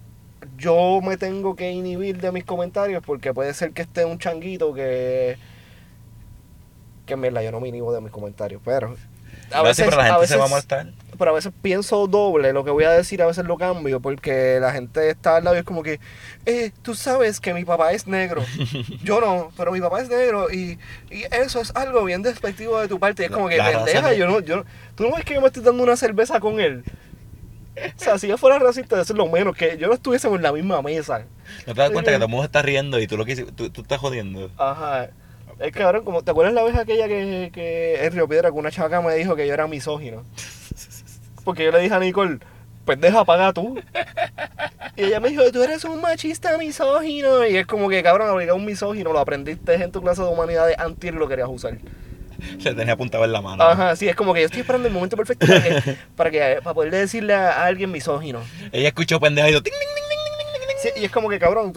yo 0.57 0.99
me 1.03 1.17
tengo 1.17 1.55
que 1.55 1.71
inhibir 1.71 2.19
de 2.21 2.31
mis 2.31 2.43
comentarios 2.43 3.03
porque 3.05 3.33
puede 3.33 3.53
ser 3.53 3.71
que 3.71 3.81
esté 3.83 4.05
un 4.05 4.17
changuito 4.19 4.73
que... 4.73 5.37
Que 7.05 7.13
en 7.13 7.21
verdad 7.21 7.41
yo 7.43 7.51
no 7.51 7.59
me 7.59 7.67
inhibo 7.67 7.93
de 7.93 8.01
mis 8.01 8.11
comentarios, 8.11 8.61
pero... 8.65 8.95
Sí, 8.95 9.83
pero 9.83 9.97
la 9.97 10.05
a 10.05 10.13
gente 10.13 10.27
se 10.27 10.37
va 10.37 10.45
a 10.45 10.47
veces- 10.47 10.49
molestar. 10.49 10.87
pero 11.19 11.31
a 11.31 11.33
veces 11.35 11.51
pienso 11.61 12.07
doble, 12.07 12.51
lo 12.51 12.63
que 12.63 12.71
voy 12.71 12.85
a 12.85 12.89
decir 12.91 13.21
a 13.21 13.27
veces 13.27 13.45
lo 13.45 13.57
cambio, 13.57 13.99
porque 13.99 14.57
la 14.59 14.71
gente 14.71 15.09
está 15.09 15.35
al 15.35 15.43
lado 15.43 15.55
y 15.55 15.59
es 15.59 15.65
como 15.65 15.83
que, 15.83 15.99
eh, 16.47 16.71
tú 16.81 16.95
sabes 16.95 17.39
que 17.39 17.53
mi 17.53 17.63
papá 17.63 17.91
es 17.91 18.07
negro, 18.07 18.43
yo 19.03 19.21
no, 19.21 19.51
pero 19.55 19.71
mi 19.71 19.79
papá 19.81 20.01
es 20.01 20.09
negro 20.09 20.51
y, 20.51 20.79
y 21.11 21.23
eso 21.31 21.61
es 21.61 21.75
algo 21.75 22.03
bien 22.05 22.23
despectivo 22.23 22.79
de 22.79 22.87
tu 22.87 22.97
parte, 22.99 23.21
y 23.21 23.25
es 23.25 23.31
como 23.31 23.47
que 23.47 23.57
pendeja, 23.57 24.13
yo 24.13 24.25
no, 24.25 24.39
yo 24.39 24.57
no- 24.57 24.65
tú 24.95 25.03
no 25.07 25.15
ves 25.15 25.25
que 25.25 25.35
yo 25.35 25.41
me 25.41 25.47
estoy 25.47 25.61
dando 25.63 25.83
una 25.83 25.95
cerveza 25.97 26.39
con 26.39 26.59
él, 26.59 26.83
O 27.75 27.99
sea, 27.99 28.17
si 28.17 28.27
yo 28.27 28.37
fuera 28.37 28.59
racista, 28.59 29.01
eso 29.01 29.13
es 29.13 29.17
lo 29.17 29.27
menos, 29.27 29.55
que 29.55 29.77
yo 29.77 29.87
no 29.87 29.93
estuviésemos 29.93 30.37
en 30.37 30.43
la 30.43 30.53
misma 30.53 30.81
mesa. 30.81 31.25
¿No 31.67 31.73
te 31.73 31.81
das 31.81 31.91
cuenta 31.91 32.11
que 32.11 32.17
todo 32.17 32.25
el 32.25 32.31
mundo 32.31 32.45
está 32.45 32.61
riendo 32.61 32.99
y 32.99 33.07
tú 33.07 33.17
lo 33.17 33.25
que 33.25 33.35
tú, 33.35 33.69
tú 33.69 33.81
estás 33.81 33.99
jodiendo? 33.99 34.49
Ajá. 34.57 35.09
Es 35.59 35.71
que 35.71 35.79
cabrón, 35.79 36.03
como, 36.03 36.23
¿te 36.23 36.31
acuerdas 36.31 36.53
la 36.53 36.63
vez 36.63 36.75
aquella 36.75 37.07
que, 37.07 37.49
que 37.53 38.05
en 38.05 38.13
Río 38.13 38.27
Piedra 38.27 38.51
que 38.51 38.57
una 38.57 38.71
chavaca 38.71 39.01
me 39.01 39.15
dijo 39.15 39.35
que 39.35 39.47
yo 39.47 39.53
era 39.53 39.67
misógino? 39.67 40.25
Porque 41.43 41.63
yo 41.63 41.71
le 41.71 41.79
dije 41.79 41.93
a 41.93 41.99
Nicole, 41.99 42.39
pendeja, 42.85 43.23
paga 43.23 43.53
tú. 43.53 43.79
Y 44.95 45.03
ella 45.03 45.19
me 45.19 45.29
dijo, 45.29 45.43
tú 45.51 45.61
eres 45.61 45.83
un 45.83 46.01
machista 46.01 46.57
misógino. 46.57 47.45
Y 47.45 47.57
es 47.57 47.67
como 47.67 47.89
que, 47.89 48.01
cabrón, 48.01 48.29
obligar 48.29 48.55
un 48.55 48.65
misógino, 48.65 49.11
lo 49.11 49.19
aprendiste 49.19 49.73
en 49.75 49.91
tu 49.91 50.01
clase 50.01 50.21
de 50.21 50.29
humanidades 50.29 50.77
antes 50.79 51.11
y 51.11 51.13
lo 51.13 51.27
querías 51.27 51.49
usar. 51.49 51.77
Se 52.59 52.73
tenía 52.73 52.93
apuntado 52.93 53.23
en 53.25 53.31
la 53.31 53.41
mano. 53.41 53.63
Ajá, 53.63 53.95
sí, 53.95 54.07
es 54.07 54.15
como 54.15 54.33
que 54.33 54.41
yo 54.41 54.45
estoy 54.47 54.61
esperando 54.61 54.87
el 54.87 54.93
momento 54.93 55.15
perfecto 55.17 55.45
para, 55.47 55.61
que, 55.61 55.97
para, 56.15 56.31
que, 56.31 56.59
para 56.63 56.73
poder 56.73 56.91
decirle 56.91 57.33
a 57.33 57.65
alguien 57.65 57.91
misógino. 57.91 58.41
Ella 58.71 58.87
escuchó 58.89 59.19
pendeja 59.19 59.49
y 59.49 59.53
yo, 59.53 59.61
"Ting, 59.63 59.71
ting, 59.73 59.79
ting, 59.79 60.03
ting, 60.09 60.19
ting, 60.37 60.59
ting, 60.59 60.67
ting". 60.67 60.93
Sí, 60.95 61.01
y 61.01 61.05
es 61.05 61.11
como 61.11 61.29
que, 61.29 61.39
cabrón, 61.39 61.73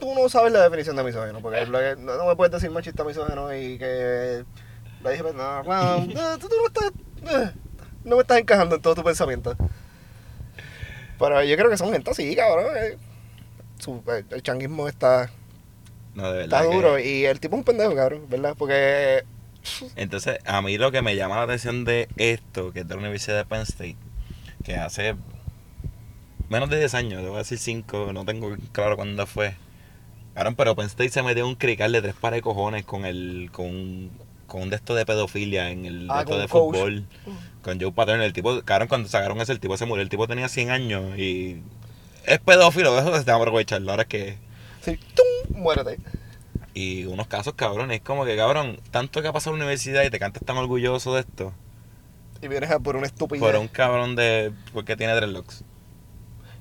tú 0.00 0.14
no 0.14 0.28
sabes 0.28 0.52
la 0.52 0.62
definición 0.62 0.96
de 0.96 1.02
misógino, 1.04 1.40
porque 1.40 1.66
no, 1.66 2.16
no 2.16 2.26
me 2.26 2.36
puedes 2.36 2.52
decir 2.52 2.70
machista 2.70 3.04
misógino 3.04 3.54
y 3.54 3.78
que 3.78 4.44
le 5.04 5.10
dije, 5.10 5.22
no, 5.34 5.62
bueno, 5.64 6.06
no, 6.14 6.38
tú, 6.38 6.48
no 6.48 6.66
estás, 6.66 7.52
no 8.04 8.16
me 8.16 8.22
estás 8.22 8.38
encajando 8.38 8.76
en 8.76 8.82
todo 8.82 8.94
tu 8.94 9.02
pensamiento. 9.04 9.56
Pero 11.18 11.42
yo 11.42 11.56
creo 11.56 11.68
que 11.70 11.76
son 11.76 11.92
gente 11.92 12.10
así, 12.10 12.34
cabrón. 12.36 12.66
eh. 12.76 12.96
Su- 13.78 14.02
el, 14.08 14.24
el 14.30 14.42
changuismo 14.42 14.88
está, 14.88 15.30
No, 16.14 16.30
de 16.32 16.38
verdad. 16.38 16.60
está 16.60 16.70
que- 16.70 16.76
duro 16.76 16.98
y 16.98 17.24
el 17.26 17.40
tipo 17.40 17.56
es 17.56 17.58
un 17.60 17.64
pendejo, 17.64 17.94
cabrón, 17.94 18.26
¿verdad? 18.28 18.54
Porque 18.58 19.24
Entonces, 19.96 20.38
a 20.46 20.60
mí 20.62 20.78
lo 20.78 20.90
que 20.90 21.02
me 21.02 21.16
llama 21.16 21.36
la 21.36 21.42
atención 21.42 21.84
de 21.84 22.08
esto, 22.16 22.72
que 22.72 22.80
es 22.80 22.88
de 22.88 22.94
la 22.94 23.00
Universidad 23.00 23.36
de 23.36 23.44
Penn 23.44 23.62
State, 23.62 23.96
que 24.64 24.76
hace 24.76 25.14
menos 26.48 26.70
de 26.70 26.78
10 26.78 26.94
años, 26.94 27.22
te 27.22 27.28
voy 27.28 27.36
a 27.36 27.38
decir 27.38 27.58
5, 27.58 28.12
no 28.12 28.24
tengo 28.24 28.56
claro 28.72 28.96
cuándo 28.96 29.26
fue. 29.26 29.54
Claro, 30.34 30.54
pero 30.56 30.76
Penn 30.76 30.86
State 30.86 31.10
se 31.10 31.22
metió 31.22 31.46
un 31.46 31.56
crical 31.56 31.92
de 31.92 32.00
tres 32.00 32.14
pares 32.14 32.38
de 32.38 32.42
cojones 32.42 32.84
con 32.84 33.04
el 33.04 33.48
con, 33.52 34.10
con 34.46 34.62
un 34.62 34.70
de 34.70 34.76
estos 34.76 34.96
de 34.96 35.04
pedofilia 35.04 35.70
en 35.70 35.84
el 35.84 36.06
de 36.06 36.12
Ah, 36.14 36.20
esto 36.20 36.38
de 36.38 36.46
coach. 36.48 36.74
fútbol. 36.76 37.04
Con 37.62 37.80
Joe 37.80 37.92
Paterno, 37.92 38.22
el 38.22 38.32
tipo, 38.32 38.62
claro, 38.62 38.86
cuando 38.88 39.08
sacaron 39.08 39.40
ese, 39.40 39.52
el 39.52 39.60
tipo 39.60 39.76
se 39.76 39.84
murió, 39.84 40.02
el 40.02 40.08
tipo 40.08 40.26
tenía 40.28 40.48
100 40.48 40.70
años 40.70 41.18
y 41.18 41.60
es 42.24 42.38
pedófilo, 42.38 42.96
eso 42.98 43.16
se 43.16 43.24
te 43.24 43.30
va 43.32 43.36
a 43.36 43.40
aprovecharlo, 43.40 43.90
ahora 43.90 44.02
es 44.04 44.08
que... 44.08 44.36
sí, 44.82 44.96
¡tum! 45.14 45.60
muérete. 45.60 45.98
Y 46.80 47.06
unos 47.06 47.26
casos, 47.26 47.54
cabrón, 47.54 47.90
es 47.90 48.00
como 48.02 48.24
que, 48.24 48.36
cabrón, 48.36 48.78
tanto 48.92 49.20
que 49.20 49.26
ha 49.26 49.32
pasado 49.32 49.56
en 49.56 49.58
la 49.60 49.64
universidad 49.64 50.04
y 50.04 50.10
te 50.10 50.18
cantas 50.20 50.44
tan 50.44 50.56
orgulloso 50.58 51.12
de 51.14 51.20
esto. 51.22 51.52
Y 52.40 52.46
vienes 52.46 52.70
a 52.70 52.78
por 52.78 52.94
una 52.94 53.06
estupidez. 53.06 53.42
Por 53.42 53.56
un 53.56 53.66
cabrón 53.66 54.14
de. 54.14 54.52
porque 54.72 54.94
tiene 54.96 55.12
dreadlocks. 55.14 55.64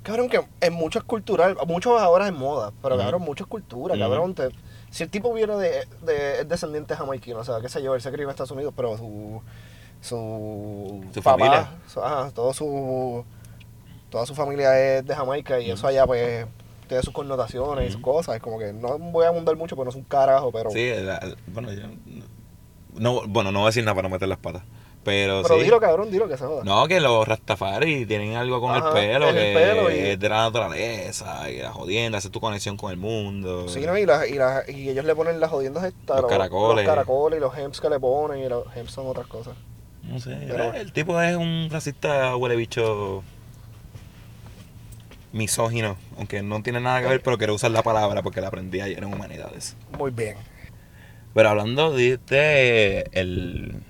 Cabrón, 0.02 0.28
que 0.30 0.42
en 0.62 0.74
muchas 0.74 1.04
culturas, 1.04 1.56
muchos 1.68 2.02
ahora 2.02 2.26
es 2.28 2.34
moda, 2.34 2.72
pero 2.82 2.98
cabrón, 2.98 3.22
muchas 3.22 3.46
culturas, 3.46 3.96
Ujú. 3.96 4.04
cabrón. 4.04 4.34
te- 4.34 4.50
si 4.90 5.04
el 5.04 5.10
tipo 5.10 5.32
viene 5.34 5.56
de, 5.58 5.86
de 6.02 6.40
es 6.42 6.48
descendiente 6.50 6.96
jamaiquino, 6.96 7.40
o 7.40 7.44
sea, 7.44 7.60
qué 7.62 7.70
sé 7.70 7.84
yo, 7.84 7.94
él 7.94 8.02
se 8.02 8.10
crió 8.12 8.24
en 8.24 8.30
Estados 8.32 8.50
Unidos, 8.52 8.74
pero 8.76 8.98
su. 8.98 9.42
su. 10.02 11.04
Su 11.14 11.22
papá, 11.22 11.38
familia. 11.38 11.70
su- 11.88 12.02
ajá, 12.02 12.32
todo 12.32 12.54
su. 12.54 13.24
toda 14.10 14.26
su 14.26 14.34
familia 14.34 14.80
es 14.80 15.06
de 15.06 15.14
Jamaica 15.14 15.60
y 15.60 15.70
eso 15.72 15.86
allá, 15.88 16.08
pues, 16.08 16.48
tiene 16.88 17.04
sus 17.04 17.14
connotaciones 17.14 17.86
y 17.90 17.92
sus 17.92 18.02
Ujú. 18.02 18.12
cosas. 18.14 18.36
Es 18.36 18.42
como 18.42 18.58
que 18.60 18.74
no 18.74 18.98
voy 18.98 19.26
a 19.26 19.30
abundar 19.30 19.56
mucho, 19.56 19.76
porque 19.76 19.86
no 19.86 19.90
es 19.92 19.96
un 19.96 20.04
carajo, 20.04 20.52
pero. 20.52 20.70
Sí, 20.72 20.90
la- 21.02 21.20
bueno, 21.48 21.72
yo. 21.74 21.84
No, 22.96 23.22
bueno, 23.28 23.52
no 23.52 23.60
voy 23.60 23.68
a 23.68 23.70
decir 23.70 23.84
nada 23.84 23.96
para 23.96 24.08
no 24.10 24.14
meter 24.14 24.28
las 24.28 24.40
patas. 24.40 24.64
Pero, 25.04 25.42
pero 25.44 25.56
sí. 25.56 25.64
dilo, 25.64 25.80
cabrón, 25.80 26.12
dilo 26.12 26.28
que 26.28 26.36
se 26.36 26.44
joda. 26.44 26.64
No, 26.66 26.86
que 26.86 27.00
los 27.00 27.26
Rastafari 27.26 28.06
tienen 28.06 28.36
algo 28.36 28.60
con 28.60 28.72
Ajá, 28.76 28.88
el 28.90 28.94
pelo, 28.94 29.32
que 29.32 29.52
el 29.54 29.58
pelo 29.58 29.90
y- 29.90 30.00
es 30.00 30.20
de 30.20 30.28
la 30.30 30.38
naturaleza, 30.40 31.50
y 31.50 31.60
la 31.60 31.72
jodienda, 31.72 32.18
hacer 32.18 32.30
tu 32.32 32.42
conexión 32.42 32.76
con 32.76 32.92
el 32.92 32.98
mundo. 32.98 33.70
Sí, 33.70 33.80
¿no? 33.86 33.98
Y, 33.98 34.06
la- 34.06 34.28
y, 34.28 34.34
la- 34.34 34.64
y 34.68 34.90
ellos 34.90 35.06
le 35.06 35.16
ponen 35.16 35.40
las 35.40 35.50
jodiendas 35.50 35.86
estas, 35.86 36.20
Los 36.22 36.30
caracoles. 36.30 36.86
Los 36.86 36.94
caracoles 36.94 37.38
y 37.38 37.40
los 37.40 37.58
hems 37.58 37.80
que 37.80 37.90
le 37.90 38.00
ponen, 38.02 38.44
y 38.44 38.50
los 38.50 38.66
hems 38.76 38.92
son 38.92 39.08
otras 39.08 39.28
cosas. 39.28 39.54
No 40.04 40.20
sé, 40.20 40.38
Pero- 40.46 40.74
el 40.74 40.92
tipo 40.92 41.22
es 41.22 41.38
un 41.38 41.70
racista 41.72 42.36
huele 42.36 42.58
bicho 42.58 43.24
misógino, 45.34 45.98
aunque 46.18 46.42
no 46.42 46.62
tiene 46.64 46.80
nada 46.80 47.02
que 47.02 47.08
ver, 47.08 47.22
pero 47.22 47.38
quiero 47.38 47.54
usar 47.54 47.72
la 47.72 47.84
palabra 47.84 48.22
porque 48.24 48.42
la 48.42 48.48
aprendí 48.48 48.80
ayer 48.82 49.00
en 49.04 49.14
humanidades. 49.14 49.76
Muy 49.98 50.12
bien. 50.12 50.38
Pero 51.34 51.50
hablando 51.50 51.92
de, 51.94 52.18
de 52.18 53.10
el, 53.12 53.82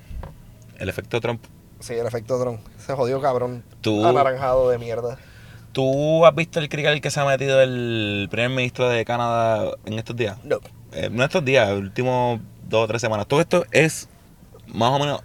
el 0.79 0.89
efecto 0.89 1.20
Trump, 1.22 1.44
Sí, 1.79 1.94
el 1.94 2.08
efecto 2.08 2.39
dron. 2.39 2.60
Se 2.79 2.94
jodió 2.96 3.22
cabrón. 3.22 3.63
Tú- 3.82 4.03
Anaranjado 4.06 4.70
de 4.72 4.79
mierda. 4.79 5.20
¿tú 5.74 6.25
has 6.25 6.34
visto 6.34 6.60
el 6.60 6.70
crical 6.70 7.00
que 7.01 7.12
se 7.12 7.20
ha 7.20 7.25
metido 7.25 7.62
el 7.62 8.27
primer 8.32 8.50
ministro 8.50 8.89
de 8.89 9.06
Canadá 9.06 9.74
en 9.86 9.94
estos 9.94 10.15
días? 10.15 10.44
No. 10.44 10.58
Eh, 10.91 11.10
no 11.12 11.24
estos 11.24 11.46
días, 11.46 11.72
últimos 11.72 12.39
dos 12.67 12.86
o 12.86 12.88
tres 12.88 13.00
semanas. 13.00 13.27
Todo 13.27 13.41
esto 13.41 13.63
es 13.72 14.10
más 14.65 14.89
o 14.91 14.98
menos 14.98 15.22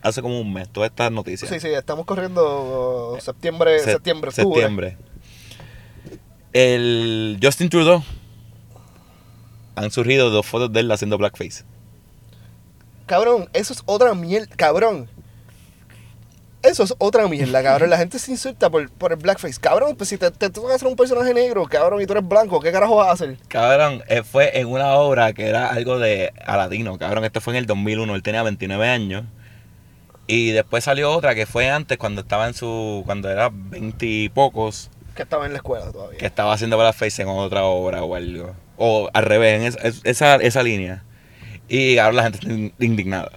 hace 0.00 0.22
como 0.22 0.40
un 0.40 0.54
mes, 0.54 0.70
todas 0.70 0.88
estas 0.88 1.12
noticias. 1.12 1.50
Sí, 1.50 1.60
sí, 1.60 1.68
estamos 1.68 2.06
corriendo 2.06 3.18
septiembre, 3.20 3.78
Se- 3.80 3.92
septiembre, 3.92 4.30
octubre. 4.30 4.54
septiembre. 4.54 4.96
El 6.52 7.38
Justin 7.42 7.68
Trudeau 7.68 8.02
han 9.76 9.90
surgido 9.90 10.30
dos 10.30 10.46
fotos 10.46 10.72
de 10.72 10.80
él 10.80 10.90
haciendo 10.90 11.16
blackface. 11.16 11.64
Cabrón, 13.06 13.48
eso 13.52 13.72
es 13.72 13.82
otra 13.86 14.14
mierda. 14.14 14.54
Cabrón. 14.56 15.08
Eso 16.62 16.82
es 16.82 16.94
otra 16.98 17.26
mierda, 17.26 17.62
cabrón. 17.62 17.90
La 17.90 17.96
gente 17.96 18.18
se 18.18 18.30
insulta 18.32 18.68
por, 18.68 18.90
por 18.90 19.12
el 19.12 19.18
blackface. 19.18 19.58
Cabrón, 19.60 19.96
pues 19.96 20.10
si 20.10 20.18
te, 20.18 20.30
te 20.30 20.50
toca 20.50 20.74
hacer 20.74 20.88
un 20.88 20.96
personaje 20.96 21.32
negro, 21.32 21.64
cabrón, 21.64 22.02
y 22.02 22.06
tú 22.06 22.12
eres 22.12 22.28
blanco, 22.28 22.60
¿qué 22.60 22.70
carajo 22.70 22.96
vas 22.96 23.08
a 23.08 23.12
hacer? 23.12 23.38
Cabrón, 23.48 24.02
eh, 24.08 24.22
fue 24.22 24.58
en 24.58 24.68
una 24.68 24.94
obra 24.94 25.32
que 25.32 25.48
era 25.48 25.70
algo 25.70 25.98
de 25.98 26.32
Aladino, 26.44 26.98
cabrón. 26.98 27.24
Esto 27.24 27.40
fue 27.40 27.54
en 27.54 27.58
el 27.58 27.66
2001, 27.66 28.14
él 28.14 28.22
tenía 28.22 28.42
29 28.42 28.88
años. 28.88 29.24
Y 30.26 30.50
después 30.50 30.84
salió 30.84 31.10
otra 31.10 31.34
que 31.34 31.46
fue 31.46 31.70
antes, 31.70 31.98
cuando 31.98 32.20
estaba 32.20 32.46
en 32.46 32.54
su. 32.54 33.02
cuando 33.06 33.30
era 33.30 33.50
20 33.52 34.06
y 34.06 34.28
pocos, 34.28 34.90
Que 35.20 35.24
estaba 35.24 35.44
en 35.44 35.52
la 35.52 35.58
escuela 35.58 35.92
todavía. 35.92 36.18
que 36.18 36.24
estaba 36.24 36.54
haciendo 36.54 36.78
blackface 36.78 37.20
en 37.20 37.28
otra 37.28 37.64
obra 37.64 38.02
o 38.02 38.14
algo. 38.14 38.54
O 38.78 39.10
al 39.12 39.24
revés, 39.26 39.60
en 39.60 39.66
esa, 39.66 40.00
esa, 40.08 40.36
esa 40.36 40.62
línea. 40.62 41.02
Y 41.68 41.98
ahora 41.98 42.14
la 42.14 42.22
gente 42.22 42.38
está 42.38 42.50
in- 42.52 42.72
indignada. 42.78 43.30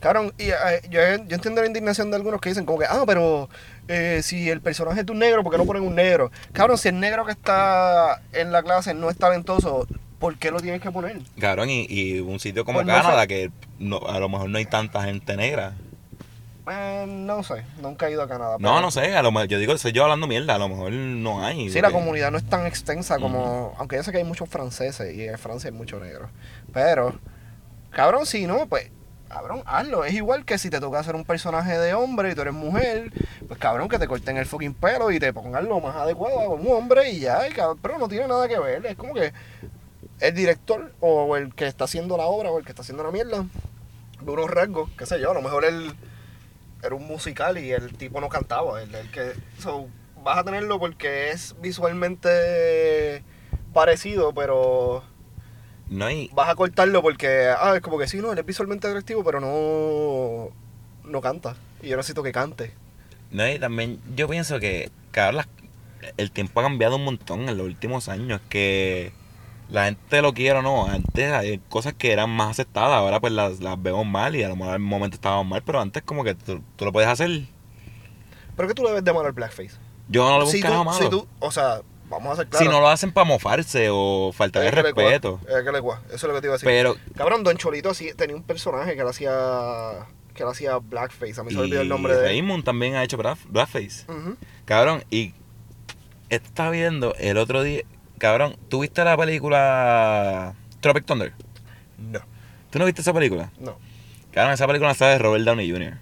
Cabrón, 0.00 0.32
y 0.36 0.50
eh, 0.50 0.54
yo, 0.90 1.00
yo 1.26 1.34
entiendo 1.36 1.60
la 1.60 1.68
indignación 1.68 2.10
de 2.10 2.16
algunos 2.16 2.40
que 2.40 2.48
dicen 2.48 2.64
como 2.64 2.78
que, 2.80 2.86
ah, 2.86 3.04
pero 3.06 3.48
eh, 3.86 4.20
si 4.24 4.50
el 4.50 4.60
personaje 4.60 5.00
es 5.00 5.06
de 5.06 5.12
un 5.12 5.20
negro, 5.20 5.44
¿por 5.44 5.52
qué 5.52 5.58
no 5.58 5.64
ponen 5.64 5.82
un 5.84 5.94
negro? 5.94 6.30
Cabrón, 6.52 6.76
si 6.76 6.88
el 6.88 6.98
negro 6.98 7.24
que 7.24 7.32
está 7.32 8.20
en 8.32 8.50
la 8.50 8.62
clase 8.64 8.94
no 8.94 9.08
es 9.10 9.16
talentoso, 9.16 9.86
¿por 10.18 10.36
qué 10.38 10.50
lo 10.50 10.58
tienes 10.60 10.80
que 10.80 10.90
poner? 10.90 11.18
Cabrón, 11.40 11.70
y, 11.70 11.86
y 11.88 12.18
un 12.18 12.40
sitio 12.40 12.64
como 12.64 12.78
Pues 12.78 12.86
no 12.88 12.92
Canadá, 12.94 13.22
sé. 13.22 13.28
que 13.28 13.50
no- 13.78 14.00
a 14.08 14.18
lo 14.18 14.28
mejor 14.28 14.50
no 14.50 14.58
hay 14.58 14.66
tanta 14.66 15.02
gente 15.04 15.36
negra. 15.36 15.74
Eh, 16.70 17.04
no 17.06 17.42
sé, 17.42 17.64
nunca 17.80 18.08
he 18.08 18.12
ido 18.12 18.22
a 18.22 18.28
Canadá. 18.28 18.56
No, 18.58 18.80
no 18.80 18.90
sé, 18.90 19.14
a 19.16 19.22
lo 19.22 19.32
mejor, 19.32 19.48
yo 19.48 19.58
digo, 19.58 19.76
soy 19.78 19.92
yo 19.92 20.04
hablando 20.04 20.26
mierda, 20.26 20.54
a 20.54 20.58
lo 20.58 20.68
mejor 20.68 20.92
no 20.92 21.44
hay. 21.44 21.70
Sí, 21.70 21.80
la 21.80 21.90
comunidad 21.90 22.30
no 22.30 22.38
es 22.38 22.48
tan 22.48 22.66
extensa 22.66 23.18
como. 23.18 23.74
Aunque 23.78 23.96
yo 23.96 24.02
sé 24.02 24.12
que 24.12 24.18
hay 24.18 24.24
muchos 24.24 24.48
franceses 24.48 25.14
y 25.14 25.24
en 25.24 25.38
Francia 25.38 25.70
hay 25.70 25.76
muchos 25.76 26.00
negros. 26.00 26.30
Pero, 26.72 27.18
cabrón, 27.90 28.26
si 28.26 28.46
no, 28.46 28.66
pues, 28.66 28.90
cabrón, 29.28 29.62
hazlo. 29.66 30.04
Es 30.04 30.14
igual 30.14 30.44
que 30.44 30.58
si 30.58 30.70
te 30.70 30.80
toca 30.80 30.98
hacer 30.98 31.14
un 31.14 31.24
personaje 31.24 31.78
de 31.78 31.94
hombre 31.94 32.32
y 32.32 32.34
tú 32.34 32.42
eres 32.42 32.54
mujer, 32.54 33.12
pues 33.46 33.58
cabrón, 33.58 33.88
que 33.88 33.98
te 33.98 34.08
corten 34.08 34.36
el 34.36 34.46
fucking 34.46 34.74
pelo 34.74 35.10
y 35.10 35.18
te 35.18 35.32
pongan 35.32 35.66
lo 35.68 35.80
más 35.80 35.96
adecuado 35.96 36.40
a 36.40 36.48
un 36.48 36.66
hombre 36.72 37.10
y 37.10 37.20
ya, 37.20 37.48
y 37.48 37.52
cabrón, 37.52 37.78
pero 37.80 37.98
no 37.98 38.08
tiene 38.08 38.26
nada 38.28 38.48
que 38.48 38.58
ver. 38.58 38.84
Es 38.86 38.96
como 38.96 39.14
que 39.14 39.32
el 40.20 40.34
director 40.34 40.92
o 41.00 41.36
el 41.36 41.54
que 41.54 41.66
está 41.66 41.84
haciendo 41.84 42.16
la 42.16 42.26
obra 42.26 42.50
o 42.50 42.58
el 42.58 42.64
que 42.64 42.72
está 42.72 42.82
haciendo 42.82 43.04
la 43.04 43.10
mierda 43.10 43.44
ve 44.20 44.32
unos 44.32 44.50
rasgos, 44.50 44.90
qué 44.96 45.06
sé 45.06 45.20
yo, 45.20 45.30
a 45.30 45.34
lo 45.34 45.42
mejor 45.42 45.64
él 45.64 45.94
era 46.82 46.94
un 46.94 47.06
musical 47.06 47.58
y 47.58 47.72
el 47.72 47.92
tipo 47.96 48.20
no 48.20 48.28
cantaba. 48.28 48.82
El, 48.82 48.94
el 48.94 49.10
que, 49.10 49.32
so, 49.58 49.88
vas 50.22 50.38
a 50.38 50.44
tenerlo 50.44 50.78
porque 50.78 51.30
es 51.30 51.54
visualmente 51.60 53.22
parecido, 53.72 54.32
pero 54.34 55.02
No 55.88 56.06
hay. 56.06 56.30
vas 56.32 56.48
a 56.48 56.54
cortarlo 56.54 57.02
porque, 57.02 57.48
ah, 57.56 57.74
es 57.76 57.82
como 57.82 57.98
que 57.98 58.08
sí, 58.08 58.18
no, 58.18 58.32
él 58.32 58.38
es 58.38 58.46
visualmente 58.46 58.86
atractivo, 58.86 59.22
pero 59.24 59.40
no, 59.40 60.50
no 61.08 61.20
canta. 61.20 61.56
Y 61.82 61.88
yo 61.88 61.96
necesito 61.96 62.22
que 62.22 62.32
cante. 62.32 62.72
No 63.30 63.42
hay 63.42 63.58
también. 63.58 64.00
Yo 64.16 64.28
pienso 64.28 64.58
que, 64.58 64.90
cabrón, 65.10 65.44
el 66.16 66.30
tiempo 66.30 66.60
ha 66.60 66.62
cambiado 66.64 66.96
un 66.96 67.04
montón 67.04 67.48
en 67.48 67.56
los 67.58 67.66
últimos 67.66 68.08
años. 68.08 68.40
Que 68.48 69.12
la 69.70 69.84
gente 69.86 70.22
lo 70.22 70.32
quiere 70.32 70.58
o 70.58 70.62
no. 70.62 70.86
Antes 70.86 71.32
hay 71.32 71.58
cosas 71.68 71.94
que 71.94 72.12
eran 72.12 72.30
más 72.30 72.50
aceptadas, 72.50 72.92
ahora 72.92 73.20
pues 73.20 73.32
las, 73.32 73.60
las 73.60 73.80
vemos 73.82 74.06
mal 74.06 74.34
y 74.36 74.42
a 74.42 74.48
lo 74.48 74.56
mejor 74.56 74.76
en 74.76 74.82
un 74.82 74.88
momento 74.88 75.14
estaban 75.16 75.46
mal, 75.48 75.62
pero 75.62 75.80
antes 75.80 76.02
como 76.02 76.24
que 76.24 76.34
tú, 76.34 76.62
tú 76.76 76.84
lo 76.84 76.92
puedes 76.92 77.08
hacer. 77.08 77.42
Pero 78.56 78.68
que 78.68 78.74
tú 78.74 78.82
le 78.82 78.92
ves 78.92 79.04
de 79.04 79.12
malo 79.12 79.26
al 79.26 79.32
blackface. 79.32 79.72
Yo 80.08 80.28
no 80.28 80.38
lo 80.38 80.46
si, 80.46 80.56
buscaba 80.58 80.78
tú, 80.78 80.84
malo. 80.84 80.98
si 80.98 81.08
tú, 81.10 81.28
o 81.38 81.50
sea, 81.52 81.82
vamos 82.08 82.30
a 82.30 82.32
hacer 82.32 82.48
claro. 82.48 82.64
Si 82.64 82.70
no 82.70 82.80
lo 82.80 82.88
hacen 82.88 83.12
para 83.12 83.24
mofarse 83.24 83.88
o 83.92 84.32
faltar 84.34 84.62
de 84.62 84.70
le 84.72 84.82
respeto. 84.82 85.38
es 85.48 85.64
que 85.64 85.70
le 85.72 85.78
Eso 85.78 85.92
es 86.14 86.22
lo 86.24 86.34
que 86.34 86.40
te 86.40 86.46
iba 86.46 86.54
a 86.54 86.58
decir. 86.58 86.66
Pero 86.68 86.96
Cabrón, 87.14 87.44
Don 87.44 87.56
Cholito 87.56 87.90
así, 87.90 88.12
tenía 88.14 88.34
un 88.34 88.42
personaje 88.42 88.94
que 88.94 89.02
él 89.02 89.08
hacía. 89.08 90.06
que 90.34 90.42
él 90.44 90.48
hacía 90.48 90.78
blackface. 90.78 91.40
A 91.40 91.44
mí 91.44 91.50
se 91.50 91.56
me 91.56 91.62
olvidó 91.62 91.82
el 91.82 91.88
nombre 91.88 92.16
de. 92.16 92.22
Raymond 92.22 92.64
también 92.64 92.94
ha 92.94 93.04
hecho 93.04 93.16
black- 93.18 93.46
blackface. 93.48 94.06
Ujú. 94.08 94.36
Cabrón, 94.64 95.04
y 95.10 95.34
estaba 96.30 96.70
viendo 96.70 97.14
el 97.16 97.36
otro 97.38 97.62
día. 97.62 97.82
Cabrón, 98.18 98.56
¿tú 98.68 98.80
viste 98.80 99.02
la 99.04 99.16
película 99.16 100.54
Tropic 100.80 101.04
Thunder? 101.04 101.32
No, 101.98 102.20
¿Tú 102.70 102.78
no 102.78 102.84
viste 102.84 103.00
esa 103.00 103.12
película? 103.12 103.50
no. 103.60 103.76
Cabrón, 104.30 104.52
esa 104.54 104.66
película 104.66 104.90
está 104.92 105.08
de 105.08 105.18
Robert 105.18 105.44
Downey 105.44 105.70
Jr. 105.70 105.98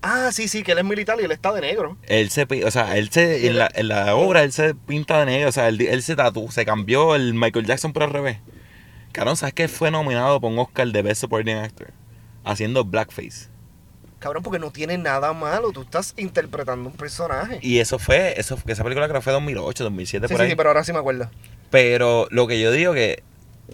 Ah, 0.00 0.30
sí, 0.32 0.48
sí, 0.48 0.62
que 0.62 0.72
él 0.72 0.78
es 0.78 0.84
militar 0.84 1.18
y 1.20 1.24
él 1.24 1.30
está 1.32 1.52
de 1.52 1.60
negro. 1.60 1.96
Él 2.04 2.30
se, 2.30 2.46
o 2.64 2.70
sea, 2.70 2.96
él 2.96 3.10
se, 3.10 3.46
en 3.46 3.58
la, 3.58 3.70
en 3.74 3.88
la 3.88 4.16
obra 4.16 4.42
él 4.42 4.52
se 4.52 4.74
pinta 4.74 5.20
de 5.20 5.26
negro, 5.26 5.48
o 5.50 5.52
sea, 5.52 5.68
él, 5.68 5.80
él 5.80 6.02
se 6.02 6.16
tatu, 6.16 6.50
se 6.50 6.64
cambió 6.64 7.14
el 7.14 7.34
Michael 7.34 7.66
Jackson 7.66 7.92
por 7.92 8.04
al 8.04 8.10
revés. 8.10 8.38
Cabrón, 9.12 9.36
¿sabes 9.36 9.54
que 9.54 9.68
fue 9.68 9.90
nominado 9.90 10.40
por 10.40 10.50
un 10.50 10.58
Oscar 10.58 10.88
de 10.88 11.02
Best 11.02 11.20
Supporting 11.20 11.56
Actor? 11.56 11.92
Haciendo 12.44 12.84
blackface. 12.84 13.48
Cabrón, 14.18 14.42
porque 14.42 14.58
no 14.58 14.70
tiene 14.72 14.98
nada 14.98 15.32
malo. 15.32 15.70
Tú 15.72 15.82
estás 15.82 16.14
interpretando 16.16 16.88
un 16.88 16.96
personaje. 16.96 17.58
Y 17.62 17.78
eso 17.78 17.98
fue, 17.98 18.38
eso, 18.38 18.58
esa 18.66 18.82
película 18.82 19.06
creo 19.06 19.20
que 19.20 19.24
fue 19.24 19.32
2008, 19.32 19.84
2007, 19.84 20.26
Sí, 20.26 20.32
por 20.34 20.38
sí, 20.40 20.44
ahí. 20.44 20.50
sí, 20.50 20.56
pero 20.56 20.70
ahora 20.70 20.82
sí 20.84 20.92
me 20.92 20.98
acuerdo. 20.98 21.30
Pero 21.70 22.26
lo 22.30 22.46
que 22.48 22.60
yo 22.60 22.72
digo 22.72 22.92
que, 22.94 23.22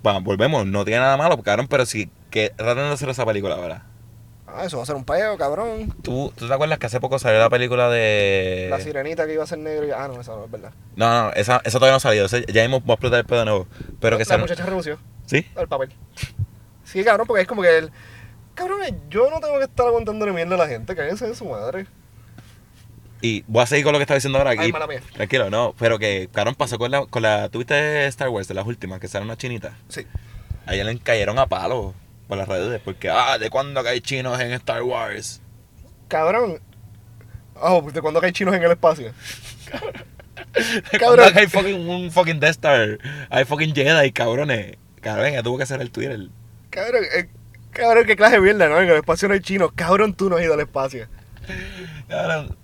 bueno, 0.03 0.21
volvemos, 0.21 0.67
no 0.67 0.85
tiene 0.85 1.01
nada 1.01 1.17
malo, 1.17 1.41
cabrón, 1.43 1.67
pero 1.69 1.87
sí, 1.87 2.11
que 2.31 2.51
traten 2.51 2.85
de 2.85 2.91
hacer 2.93 3.09
esa 3.09 3.25
película 3.25 3.55
ahora. 3.55 3.87
Ah, 4.47 4.65
eso 4.67 4.77
va 4.77 4.83
a 4.85 4.87
ser 4.87 4.95
un 4.95 5.05
peo, 5.05 5.37
cabrón. 5.37 5.93
¿Tú, 6.03 6.33
¿Tú 6.37 6.47
te 6.47 6.55
acuerdas 6.55 6.79
que 6.79 6.87
hace 6.87 7.01
poco 7.01 7.19
salió 7.19 7.41
la 7.41 7.51
película 7.51 7.89
de... 7.91 8.69
La 8.71 8.79
sirenita 8.79 9.27
que 9.27 9.33
iba 9.35 9.43
a 9.43 9.47
ser 9.49 9.59
negro 9.59 9.85
y... 9.87 9.91
Ah, 9.91 10.07
no, 10.09 10.21
esa 10.21 10.33
no 10.37 10.45
es 10.45 10.51
verdad. 10.51 10.71
No, 10.95 11.25
no, 11.25 11.33
esa, 11.33 11.61
esa 11.65 11.79
todavía 11.79 11.93
no 11.93 11.97
ha 11.97 12.01
salido, 12.01 12.27
esa- 12.27 12.39
ya 12.47 12.63
hemos, 12.63 12.83
a 12.87 12.93
explotar 12.93 13.19
el 13.19 13.25
pedo 13.25 13.39
de 13.41 13.45
nuevo. 13.47 13.67
Pero 14.01 14.17
que 14.17 14.23
la 14.23 14.29
salió... 14.29 14.45
muchacha 14.45 14.65
renunció 14.65 14.99
¿Sí? 15.27 15.45
al 15.57 15.67
papel. 15.67 15.91
Sí, 16.85 17.03
cabrón, 17.03 17.27
porque 17.27 17.43
es 17.43 17.49
como 17.49 17.63
que 17.63 17.79
él... 17.79 17.91
Cabrón, 18.55 18.81
yo 19.11 19.31
no 19.31 19.41
tengo 19.41 19.59
que 19.59 19.65
estar 19.65 19.87
aguantándole 19.87 20.33
mierda 20.33 20.55
a 20.55 20.59
la 20.59 20.69
gente. 20.69 20.95
Cállense 20.95 21.27
de 21.27 21.35
su 21.35 21.45
madre. 21.45 21.87
Y 23.21 23.43
voy 23.47 23.63
a 23.63 23.67
seguir 23.67 23.85
con 23.85 23.93
lo 23.93 23.99
que 23.99 24.03
estaba 24.03 24.17
diciendo 24.17 24.39
ahora 24.39 24.51
aquí. 24.51 24.65
Ay, 24.65 24.73
mala 24.73 24.87
mía. 24.87 25.01
Tranquilo, 25.15 25.49
no, 25.49 25.75
pero 25.79 25.99
que, 25.99 26.29
cabrón, 26.31 26.55
pasó 26.55 26.79
con 26.79 26.91
la, 26.91 27.07
con 27.07 27.23
la... 27.23 27.49
¿Tuviste 27.49 28.07
Star 28.09 28.29
Wars 28.29 28.49
de 28.49 28.55
las 28.55 28.67
últimas, 28.67 29.01
que 29.01 29.09
sale 29.09 29.25
una 29.25 29.37
chinita? 29.37 29.77
Sí. 29.89 30.07
A 30.67 30.75
ella 30.75 30.85
le 30.85 30.99
cayeron 30.99 31.39
a 31.39 31.47
palos 31.47 31.95
por 32.29 32.37
las 32.37 32.47
redes, 32.47 32.81
porque, 32.85 33.09
ah, 33.09 33.39
¿de 33.39 33.49
cuándo 33.49 33.83
que 33.83 33.89
hay 33.89 34.01
chinos 34.03 34.39
en 34.41 34.53
Star 34.53 34.83
Wars? 34.83 35.41
Cabrón. 36.09 36.61
Ah, 37.57 37.81
¿de 37.81 38.01
cuándo 38.03 38.21
que 38.21 38.27
hay 38.27 38.33
chinos 38.33 38.55
en 38.55 38.63
el 38.63 38.73
espacio? 38.73 39.13
¿De 40.93 40.99
Cabrón. 40.99 41.33
que 41.33 41.41
hay 41.41 41.47
fucking, 41.47 41.89
un 41.89 42.11
fucking 42.11 42.41
Death 42.41 42.51
Star? 42.51 42.99
Hay 43.31 43.45
fucking 43.45 43.75
Jedi, 43.75 44.13
cabrones. 44.13 44.77
Cabrón, 45.01 45.33
ya 45.33 45.43
tuvo 45.43 45.57
que 45.57 45.63
hacer 45.63 45.81
el 45.81 45.91
Twitter. 45.91 46.29
Cabrón, 46.71 47.05
eh, 47.17 47.29
cabrón, 47.75 48.07
qué 48.07 48.17
clase 48.17 48.37
de 48.37 48.41
mierda, 48.41 48.69
¿no? 48.69 48.81
En 48.81 48.89
el 48.89 48.97
espacio 48.97 49.29
no 49.29 49.35
hay 49.35 49.41
chinos. 49.41 49.73
Cabrón, 49.75 50.15
tú 50.15 50.31
no 50.31 50.37
has 50.37 50.43
ido 50.43 50.55
al 50.55 50.61
espacio. 50.61 51.07
Cabrón. 52.09 52.57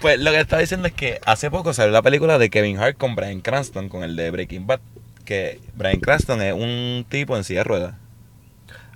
Pues 0.00 0.18
lo 0.18 0.30
que 0.32 0.40
estaba 0.40 0.60
diciendo 0.60 0.88
es 0.88 0.94
que 0.94 1.20
hace 1.24 1.50
poco 1.50 1.72
salió 1.72 1.92
la 1.92 2.02
película 2.02 2.38
de 2.38 2.50
Kevin 2.50 2.78
Hart 2.78 2.96
con 2.98 3.14
Brian 3.14 3.40
Cranston, 3.40 3.88
con 3.88 4.02
el 4.02 4.16
de 4.16 4.30
Breaking 4.30 4.66
Bad. 4.66 4.80
Que 5.24 5.60
Brian 5.74 6.00
Cranston 6.00 6.42
es 6.42 6.52
un 6.52 7.06
tipo 7.08 7.36
en 7.36 7.44
silla 7.44 7.60
de 7.60 7.64
ruedas. 7.64 7.94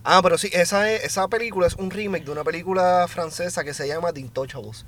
Ah, 0.05 0.21
pero 0.23 0.39
sí, 0.39 0.51
esa, 0.53 0.91
es- 0.91 1.05
esa 1.05 1.29
película 1.29 1.67
es 1.67 1.75
un 1.75 1.91
remake 1.91 2.25
de 2.25 2.31
una 2.33 2.45
película 2.45 3.07
francesa 3.09 3.65
que 3.65 3.75
se 3.75 3.87
llama 3.89 4.13
The 4.13 4.21
Intouchables. 4.21 4.85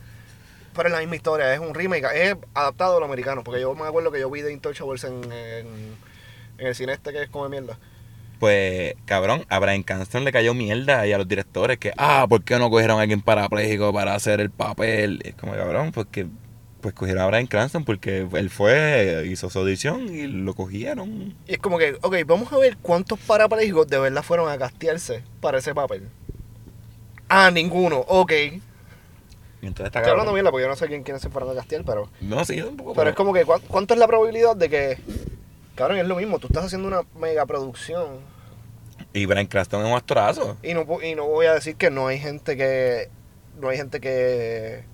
Pero 0.74 0.88
es 0.88 0.92
la 0.92 1.00
misma 1.00 1.16
historia, 1.16 1.52
es 1.52 1.60
un 1.60 1.74
remake, 1.74 2.06
es 2.14 2.36
adaptado 2.54 2.96
a 2.96 3.00
lo 3.00 3.06
americano, 3.06 3.42
porque 3.42 3.60
yo 3.60 3.74
me 3.74 3.86
acuerdo 3.86 4.12
que 4.12 4.20
yo 4.20 4.30
vi 4.30 4.42
The 4.42 4.52
Intouchables 4.52 5.04
en, 5.04 5.24
en, 5.32 5.66
en 6.58 6.66
el 6.66 6.74
cine 6.74 6.92
este 6.92 7.12
que 7.12 7.22
es 7.24 7.28
como 7.30 7.48
de 7.48 7.50
mierda. 7.60 7.78
Pues, 8.40 8.94
cabrón, 9.04 9.44
a 9.50 9.58
Brian 9.60 9.82
Cranston 9.84 10.24
le 10.24 10.32
cayó 10.32 10.54
mierda 10.54 11.06
y 11.06 11.12
a 11.12 11.18
los 11.18 11.28
directores 11.28 11.78
que, 11.78 11.92
ah, 11.98 12.26
¿por 12.28 12.42
qué 12.42 12.58
no 12.58 12.70
cogieron 12.70 12.98
a 12.98 13.02
alguien 13.02 13.20
parapléjico 13.20 13.92
para 13.92 14.14
hacer 14.14 14.40
el 14.40 14.50
papel? 14.50 15.20
Es 15.24 15.34
como, 15.34 15.52
cabrón, 15.52 15.92
porque 15.92 16.26
pues 16.80 16.94
cogieron 16.94 17.22
a 17.22 17.26
Brian 17.26 17.46
Cranston 17.46 17.84
porque 17.84 18.26
él 18.32 18.48
fue, 18.48 19.24
hizo 19.28 19.50
su 19.50 19.58
audición 19.58 20.08
y 20.14 20.26
lo 20.26 20.54
cogieron. 20.54 21.34
Y 21.46 21.52
es 21.52 21.58
como 21.58 21.76
que, 21.76 21.98
ok, 22.00 22.16
vamos 22.26 22.50
a 22.52 22.56
ver 22.58 22.78
cuántos 22.80 23.18
parapléjicos 23.18 23.86
de 23.88 23.98
verdad 23.98 24.22
fueron 24.22 24.50
a 24.50 24.56
castearse 24.56 25.22
para 25.42 25.58
ese 25.58 25.74
papel. 25.74 26.08
Ah, 27.28 27.50
ninguno, 27.50 27.98
ok. 28.08 28.32
Estoy 28.32 28.62
Y 29.60 29.66
entonces 29.66 29.86
está 29.88 29.98
hablando 29.98 30.16
cabrón. 30.20 30.34
mierda 30.34 30.50
porque 30.50 30.62
yo 30.64 30.68
no 30.70 30.76
sé 30.76 30.86
quién, 30.88 31.02
quiénes 31.02 31.20
se 31.20 31.28
fueron 31.28 31.50
a 31.50 31.54
castear, 31.54 31.82
pero... 31.84 32.08
No, 32.22 32.42
sí, 32.46 32.56
tampoco. 32.56 32.94
Pero 32.94 33.10
es 33.10 33.16
como 33.16 33.34
que, 33.34 33.44
¿cuán- 33.44 33.60
¿cuánto 33.68 33.92
es 33.92 34.00
la 34.00 34.06
probabilidad 34.06 34.56
de 34.56 34.70
que... 34.70 34.98
Cabrón, 35.74 35.98
es 35.98 36.06
lo 36.06 36.16
mismo, 36.16 36.38
tú 36.38 36.46
estás 36.46 36.64
haciendo 36.64 36.88
una 36.88 37.02
mega 37.18 37.44
producción 37.46 38.18
Y 39.12 39.26
Brian 39.26 39.46
Cranston 39.46 39.82
es 39.82 39.90
un 39.90 39.96
actorazo. 39.96 40.56
Y 40.62 40.74
no, 40.74 40.86
y 41.02 41.14
no 41.14 41.26
voy 41.26 41.46
a 41.46 41.54
decir 41.54 41.76
que 41.76 41.90
no 41.90 42.06
hay 42.06 42.18
gente 42.18 42.56
que. 42.56 43.08
No 43.60 43.68
hay 43.68 43.76
gente 43.76 44.00
que. 44.00 44.84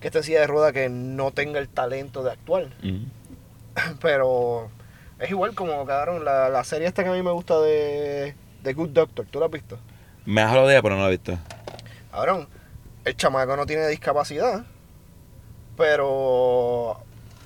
que 0.00 0.08
esté 0.08 0.18
en 0.18 0.24
silla 0.24 0.40
de 0.40 0.46
rueda 0.46 0.72
que 0.72 0.88
no 0.88 1.30
tenga 1.32 1.58
el 1.58 1.68
talento 1.68 2.22
de 2.22 2.32
actuar. 2.32 2.68
Mm. 2.82 3.04
Pero. 4.00 4.70
Es 5.18 5.30
igual 5.30 5.54
como, 5.54 5.84
cabrón, 5.86 6.24
la, 6.24 6.48
la 6.48 6.64
serie 6.64 6.88
esta 6.88 7.04
que 7.04 7.10
a 7.10 7.12
mí 7.12 7.22
me 7.22 7.30
gusta 7.30 7.60
de. 7.60 8.34
de 8.62 8.72
Good 8.72 8.90
Doctor. 8.90 9.26
¿Tú 9.30 9.38
la 9.38 9.46
has 9.46 9.52
visto? 9.52 9.78
Me 10.24 10.40
has 10.40 10.48
hablado 10.48 10.68
de 10.68 10.74
ella, 10.74 10.82
pero 10.82 10.96
no 10.96 11.02
la 11.02 11.08
he 11.08 11.10
visto. 11.12 11.38
Cabrón, 12.10 12.48
el 13.04 13.16
chamaco 13.16 13.56
no 13.56 13.66
tiene 13.66 13.86
discapacidad. 13.88 14.64
Pero. 15.76 16.98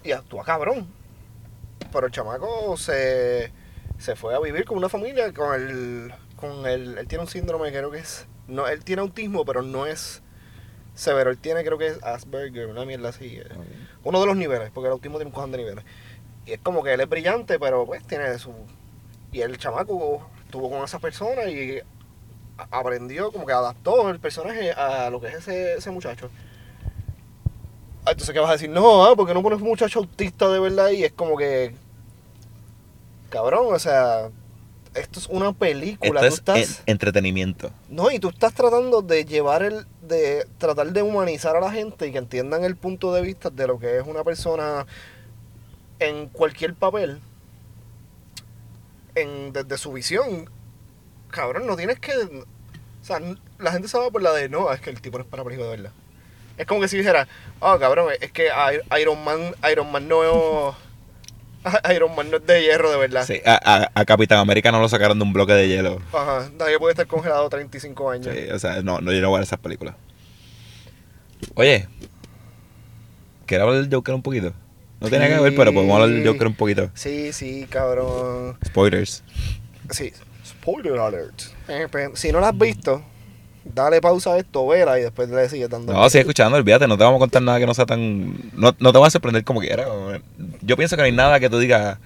Y 0.05 0.13
actúa 0.13 0.45
cabrón. 0.45 0.87
Pero 1.93 2.07
el 2.07 2.13
chamaco 2.13 2.77
se. 2.77 3.51
Se 3.99 4.17
fue 4.17 4.35
a 4.35 4.41
vivir 4.41 4.65
con 4.65 4.79
una 4.79 4.89
familia 4.89 5.33
con 5.33 5.55
el. 5.55 6.15
con 6.37 6.67
el. 6.67 6.99
Él 6.99 7.07
tiene 7.09 7.23
un 7.25 7.31
síndrome, 7.31 7.71
creo 7.71 7.91
que 7.91 7.99
es. 7.99 8.27
No, 8.49 8.69
él 8.69 8.85
tiene 8.85 9.03
autismo, 9.03 9.45
pero 9.45 9.63
no 9.63 9.87
es 9.87 10.23
severo. 10.95 11.31
Él 11.31 11.39
tiene, 11.39 11.65
creo 11.65 11.79
que 11.79 11.89
es 11.89 12.03
Asperger, 12.03 12.67
una 12.67 12.85
mierda 12.85 13.09
así. 13.11 13.37
eh. 13.39 13.45
Uno 14.05 14.21
de 14.21 14.27
los 14.27 14.37
niveles, 14.37 14.71
porque 14.73 14.87
el 14.87 14.93
autismo 14.93 15.19
tiene 15.19 15.29
un 15.31 15.35
cojón 15.35 15.53
de 15.53 15.59
niveles. 15.59 15.85
Y 16.47 16.53
es 16.53 16.61
como 16.61 16.83
que 16.83 16.93
él 16.95 17.01
es 17.01 17.09
brillante, 17.09 17.59
pero 17.59 17.87
pues 17.87 18.07
tiene 18.07 18.39
su. 18.39 18.53
Y 19.33 19.41
el 19.41 19.59
chamaco 19.59 20.29
estuvo 20.45 20.71
con 20.71 20.85
esa 20.85 20.99
persona 21.01 21.45
y 21.47 21.81
aprendió, 22.71 23.33
como 23.33 23.47
que 23.47 23.53
adaptó 23.53 24.09
el 24.11 24.21
personaje 24.21 24.73
a 24.73 25.11
lo 25.11 25.21
que 25.21 25.29
es 25.29 25.35
ese, 25.35 25.75
ese 25.75 25.91
muchacho. 25.91 26.31
Ah, 28.05 28.13
Entonces, 28.13 28.33
¿qué 28.33 28.39
vas 28.41 28.51
a 28.51 28.53
decir? 28.53 28.71
No, 28.71 29.05
ah, 29.05 29.17
porque 29.17 29.35
no 29.35 29.43
pones 29.43 29.61
un 29.61 29.69
muchacho 29.69 29.99
autista 29.99 30.49
de 30.49 30.61
verdad 30.61 30.91
y 30.91 31.05
es 31.05 31.13
como 31.13 31.37
que. 31.37 31.75
Cabrón, 33.31 33.67
o 33.75 33.79
sea. 33.79 34.31
Esto 34.95 35.19
es 35.21 35.27
una 35.27 35.53
película. 35.53 36.21
Esto 36.27 36.43
tú 36.45 36.53
es 36.57 36.61
estás. 36.71 36.79
en- 36.87 36.93
entretenimiento. 36.93 37.71
No, 37.91 38.11
y 38.11 38.19
tú 38.19 38.31
estás 38.31 38.55
tratando 38.55 39.03
de 39.03 39.27
llevar 39.27 39.63
el. 39.63 39.87
de 40.01 40.47
tratar 40.57 40.91
de 40.93 41.03
humanizar 41.03 41.55
a 41.55 41.61
la 41.61 41.71
gente 41.71 42.07
y 42.07 42.13
que 42.13 42.19
entiendan 42.19 42.65
el 42.65 42.77
punto 42.77 43.13
de 43.13 43.21
vista 43.21 43.51
de 43.51 43.67
lo 43.67 43.79
que 43.79 43.99
es 43.99 44.07
una 44.07 44.25
persona 44.25 44.87
en 45.99 46.29
cualquier 46.31 46.75
papel. 46.75 47.21
En, 49.15 49.53
desde 49.53 49.77
su 49.79 49.93
visión. 49.93 50.49
Cabrón, 51.31 51.67
no 51.67 51.77
tienes 51.77 51.99
que. 52.01 52.13
O 52.13 53.05
sea, 53.05 53.19
n- 53.19 53.37
la 53.59 53.73
gente 53.73 53.89
se 53.89 53.99
va 53.99 54.11
por 54.11 54.23
la 54.23 54.33
de 54.33 54.49
no, 54.49 54.73
es 54.73 54.81
que 54.81 54.91
el 54.91 55.01
tipo 55.01 55.19
no 55.19 55.25
es 55.25 55.31
parapléjico 55.31 55.65
de 55.65 55.77
verdad. 55.77 55.93
Es 56.57 56.67
como 56.67 56.81
que 56.81 56.89
si 56.89 56.97
dijera, 56.97 57.29
ah, 57.61 57.77
cabrón, 57.79 58.09
es 58.21 58.33
que 58.33 58.47
I- 58.49 59.01
Iron 59.03 59.23
Man, 59.23 59.55
Iron 59.71 59.93
Man 59.93 60.09
no 60.09 60.71
es. 60.71 60.77
Iron 61.95 62.15
Man 62.15 62.31
no 62.31 62.37
es 62.39 62.47
de 62.47 62.63
hierro 62.63 62.91
de 62.91 62.99
verdad. 62.99 63.25
Sí, 63.27 63.41
a, 63.45 63.55
a- 63.63 63.91
a 63.95 64.05
Capitán 64.05 64.39
América 64.39 64.71
no 64.73 64.81
lo 64.81 64.89
sacaron 64.89 65.19
de 65.19 65.25
un 65.25 65.33
bloque 65.33 65.53
de 65.53 65.69
hielo. 65.69 66.01
Ajá, 66.13 66.49
nadie 66.59 66.79
puede 66.79 66.93
estar 66.93 67.07
congelado 67.07 67.49
35 67.49 68.11
años. 68.11 68.35
Sí, 68.35 68.51
o 68.51 68.59
sea, 68.59 68.83
no, 68.83 69.01
no, 69.01 69.13
yo 69.13 69.21
no 69.21 69.29
voy 69.31 69.37
a 69.37 69.41
ver 69.41 69.47
esas 69.47 69.59
películas. 69.59 69.95
Oye, 71.55 71.89
¿quieres 73.47 73.65
hablar 73.67 73.83
del 73.83 73.93
Joker 73.95 74.15
un 74.15 74.23
poquito? 74.23 74.53
No 75.01 75.09
tiene 75.11 75.29
que 75.29 75.39
ver, 75.39 75.55
pero 75.55 75.73
podemos 75.75 75.95
hablar 75.95 76.09
del 76.11 76.27
Joker 76.27 76.47
un 76.47 76.55
poquito. 76.55 76.91
Sí, 76.95 77.33
sí, 77.33 77.67
cabrón. 77.69 78.57
Spoilers. 78.67 79.23
Sí, 79.91 80.13
spoiler 80.45 80.99
alert. 80.99 81.43
Eh, 81.69 81.87
pues, 81.91 82.11
Si 82.19 82.33
no 82.33 82.41
la 82.41 82.49
has 82.49 82.59
visto, 82.59 83.03
dale 83.75 84.01
pausa 84.01 84.35
a 84.35 84.39
esto, 84.39 84.67
vela 84.67 84.99
y 84.99 85.03
después 85.03 85.29
le 85.29 85.49
sigues 85.49 85.69
dando. 85.69 85.93
No, 85.93 86.09
sigue 86.09 86.21
escuchando, 86.21 86.57
olvídate, 86.57 86.87
no 86.87 86.97
te 86.97 87.05
vamos 87.05 87.19
a 87.19 87.21
contar 87.21 87.43
nada 87.43 87.59
que 87.59 87.67
no 87.67 87.75
sea 87.75 87.87
tan... 87.87 88.35
No, 88.55 88.75
no 88.79 88.93
te 88.93 88.99
vas 88.99 89.09
a 89.09 89.11
sorprender 89.13 89.45
como 89.45 89.61
quieras. 89.61 89.87
Yo 90.63 90.77
pienso 90.77 90.97
que 90.97 91.03
no 91.03 91.07
hay 91.07 91.13
nada 91.13 91.41
que 91.41 91.51
tú 91.51 91.59
digas... 91.59 91.99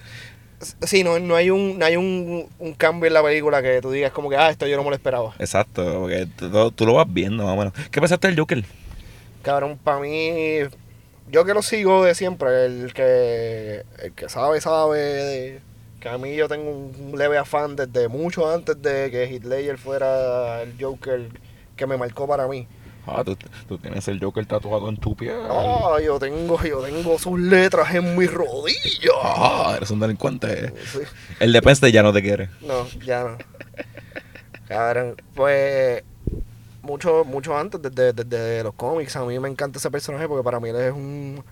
Sí, 0.82 1.02
no, 1.04 1.18
no 1.18 1.36
hay, 1.36 1.48
un, 1.48 1.78
no 1.78 1.86
hay 1.86 1.96
un, 1.96 2.46
un 2.58 2.74
cambio 2.74 3.06
en 3.08 3.14
la 3.14 3.22
película 3.22 3.62
que 3.62 3.80
tú 3.80 3.90
digas 3.90 4.12
como 4.12 4.28
que, 4.28 4.36
ah, 4.36 4.50
esto 4.50 4.66
yo 4.66 4.76
no 4.76 4.82
me 4.82 4.90
lo 4.90 4.94
esperaba. 4.96 5.34
Exacto, 5.38 6.00
porque 6.00 6.26
tú, 6.36 6.70
tú 6.72 6.84
lo 6.86 6.94
vas 6.94 7.06
viendo 7.10 7.44
más 7.44 7.54
o 7.54 7.56
menos. 7.56 7.72
¿Qué 7.90 7.98
pensaste 7.98 8.28
del 8.28 8.38
Joker? 8.38 8.62
Cabrón, 9.42 9.78
para 9.82 10.00
mí, 10.00 10.58
yo 11.30 11.46
que 11.46 11.54
lo 11.54 11.62
sigo 11.62 12.04
de 12.04 12.14
siempre, 12.14 12.66
el 12.66 12.92
que, 12.92 13.84
el 14.02 14.12
que 14.12 14.28
sabe, 14.28 14.60
sabe. 14.60 14.98
de- 14.98 15.60
que 15.98 16.08
a 16.08 16.16
mí 16.16 16.34
yo 16.34 16.48
tengo 16.48 16.70
un 16.70 17.12
leve 17.18 17.36
afán 17.36 17.76
desde 17.76 18.08
mucho 18.08 18.50
antes 18.50 18.80
de 18.80 19.10
que 19.10 19.38
Ledger 19.46 19.76
fuera 19.76 20.62
el 20.62 20.74
Joker 20.80 21.28
que 21.80 21.86
me 21.86 21.96
marcó 21.96 22.28
para 22.28 22.46
mí. 22.46 22.68
Ah, 23.06 23.24
tú, 23.24 23.34
tú 23.66 23.78
tienes 23.78 24.06
el 24.08 24.20
Joker 24.20 24.44
tatuado 24.44 24.90
en 24.90 24.98
tu 24.98 25.16
piel. 25.16 25.40
Ah, 25.48 25.96
yo 26.04 26.18
tengo, 26.18 26.62
yo 26.62 26.82
tengo 26.82 27.18
sus 27.18 27.40
letras 27.40 27.94
en 27.94 28.18
mis 28.18 28.30
rodillas. 28.30 29.14
Ah, 29.22 29.72
eres 29.78 29.90
un 29.90 29.98
delincuente. 29.98 30.74
Sí. 30.84 30.98
El 31.40 31.54
de 31.54 31.62
Penn 31.62 31.72
State 31.72 31.92
ya 31.92 32.02
no 32.02 32.12
te 32.12 32.20
quiere. 32.20 32.50
No, 32.60 32.86
ya 33.02 33.24
no. 33.24 33.38
Cabrón, 34.68 35.16
pues 35.34 36.04
mucho, 36.82 37.24
mucho 37.24 37.56
antes, 37.56 37.80
desde, 37.80 38.12
desde 38.12 38.62
los 38.62 38.74
cómics. 38.74 39.16
A 39.16 39.24
mí 39.24 39.38
me 39.38 39.48
encanta 39.48 39.78
ese 39.78 39.90
personaje 39.90 40.28
porque 40.28 40.44
para 40.44 40.60
mí 40.60 40.68
él 40.68 40.76
es 40.76 40.92
un. 40.92 41.42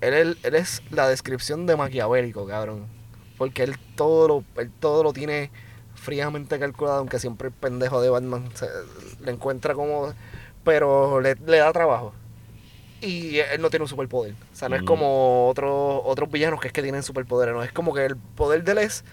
Él, 0.00 0.14
él, 0.14 0.38
él 0.44 0.54
es 0.54 0.80
la 0.92 1.08
descripción 1.08 1.66
de 1.66 1.74
maquiavélico, 1.74 2.46
cabrón. 2.46 2.86
Porque 3.36 3.64
él 3.64 3.76
todo 3.96 4.28
lo, 4.28 4.44
él 4.62 4.70
todo 4.78 5.02
lo 5.02 5.12
tiene 5.12 5.50
fríamente 6.06 6.58
calculado, 6.58 6.98
aunque 6.98 7.18
siempre 7.18 7.48
el 7.48 7.54
pendejo 7.54 8.00
de 8.00 8.08
Batman 8.08 8.48
se, 8.54 8.66
le 9.24 9.32
encuentra 9.32 9.74
como. 9.74 10.12
Pero 10.64 11.20
le, 11.20 11.34
le 11.46 11.58
da 11.58 11.72
trabajo. 11.72 12.14
Y 13.02 13.38
él 13.38 13.60
no 13.60 13.68
tiene 13.70 13.82
un 13.84 13.88
superpoder. 13.88 14.32
O 14.52 14.56
sea, 14.56 14.68
no 14.68 14.76
es 14.76 14.82
Mm. 14.82 14.86
como 14.86 15.48
otros 15.48 16.00
otros 16.04 16.30
villanos 16.30 16.60
que 16.60 16.68
es 16.68 16.72
que 16.72 16.82
tienen 16.82 17.02
superpoderes. 17.02 17.54
No, 17.54 17.62
es 17.62 17.72
como 17.72 17.92
que 17.92 18.04
el 18.06 18.16
poder 18.16 18.64
de 18.64 18.72
él 18.72 18.78
es 18.78 19.04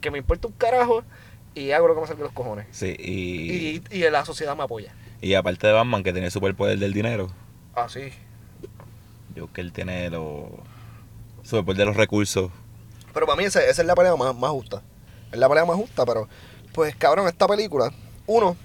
que 0.00 0.10
me 0.10 0.18
importa 0.18 0.48
un 0.48 0.54
carajo 0.54 1.02
y 1.54 1.70
hago 1.72 1.88
lo 1.88 1.94
que 1.94 2.00
me 2.02 2.06
salga 2.06 2.22
los 2.24 2.32
cojones. 2.32 2.66
Sí, 2.70 2.94
y, 2.98 3.82
Y, 3.90 3.98
y 4.04 4.10
la 4.10 4.24
sociedad 4.24 4.56
me 4.56 4.62
apoya. 4.64 4.92
y 5.22 5.34
aparte 5.34 5.66
de 5.66 5.72
Batman, 5.72 6.02
que 6.02 6.12
tiene 6.12 6.26
el 6.26 6.32
superpoder 6.32 6.78
del 6.78 6.92
dinero, 6.92 7.28
Ah, 7.74 7.88
sí. 7.88 8.10
yo 9.34 9.50
que 9.52 9.60
él 9.62 9.72
tiene 9.72 10.10
los 10.10 10.44
superpoder 11.42 11.78
de 11.78 11.84
los 11.86 11.96
recursos. 11.96 12.50
Pero 13.14 13.26
para 13.26 13.36
mí 13.36 13.44
esa, 13.44 13.60
esa 13.64 13.82
es 13.82 13.86
la 13.86 13.94
pelea 13.96 14.14
más, 14.16 14.34
más 14.36 14.50
justa. 14.50 14.82
Es 15.32 15.38
la 15.38 15.48
pelea 15.48 15.64
más 15.64 15.76
justa, 15.76 16.04
pero 16.06 16.28
pues 16.72 16.94
cabrón, 16.96 17.26
esta 17.28 17.46
película, 17.46 17.90
uno, 18.26 18.56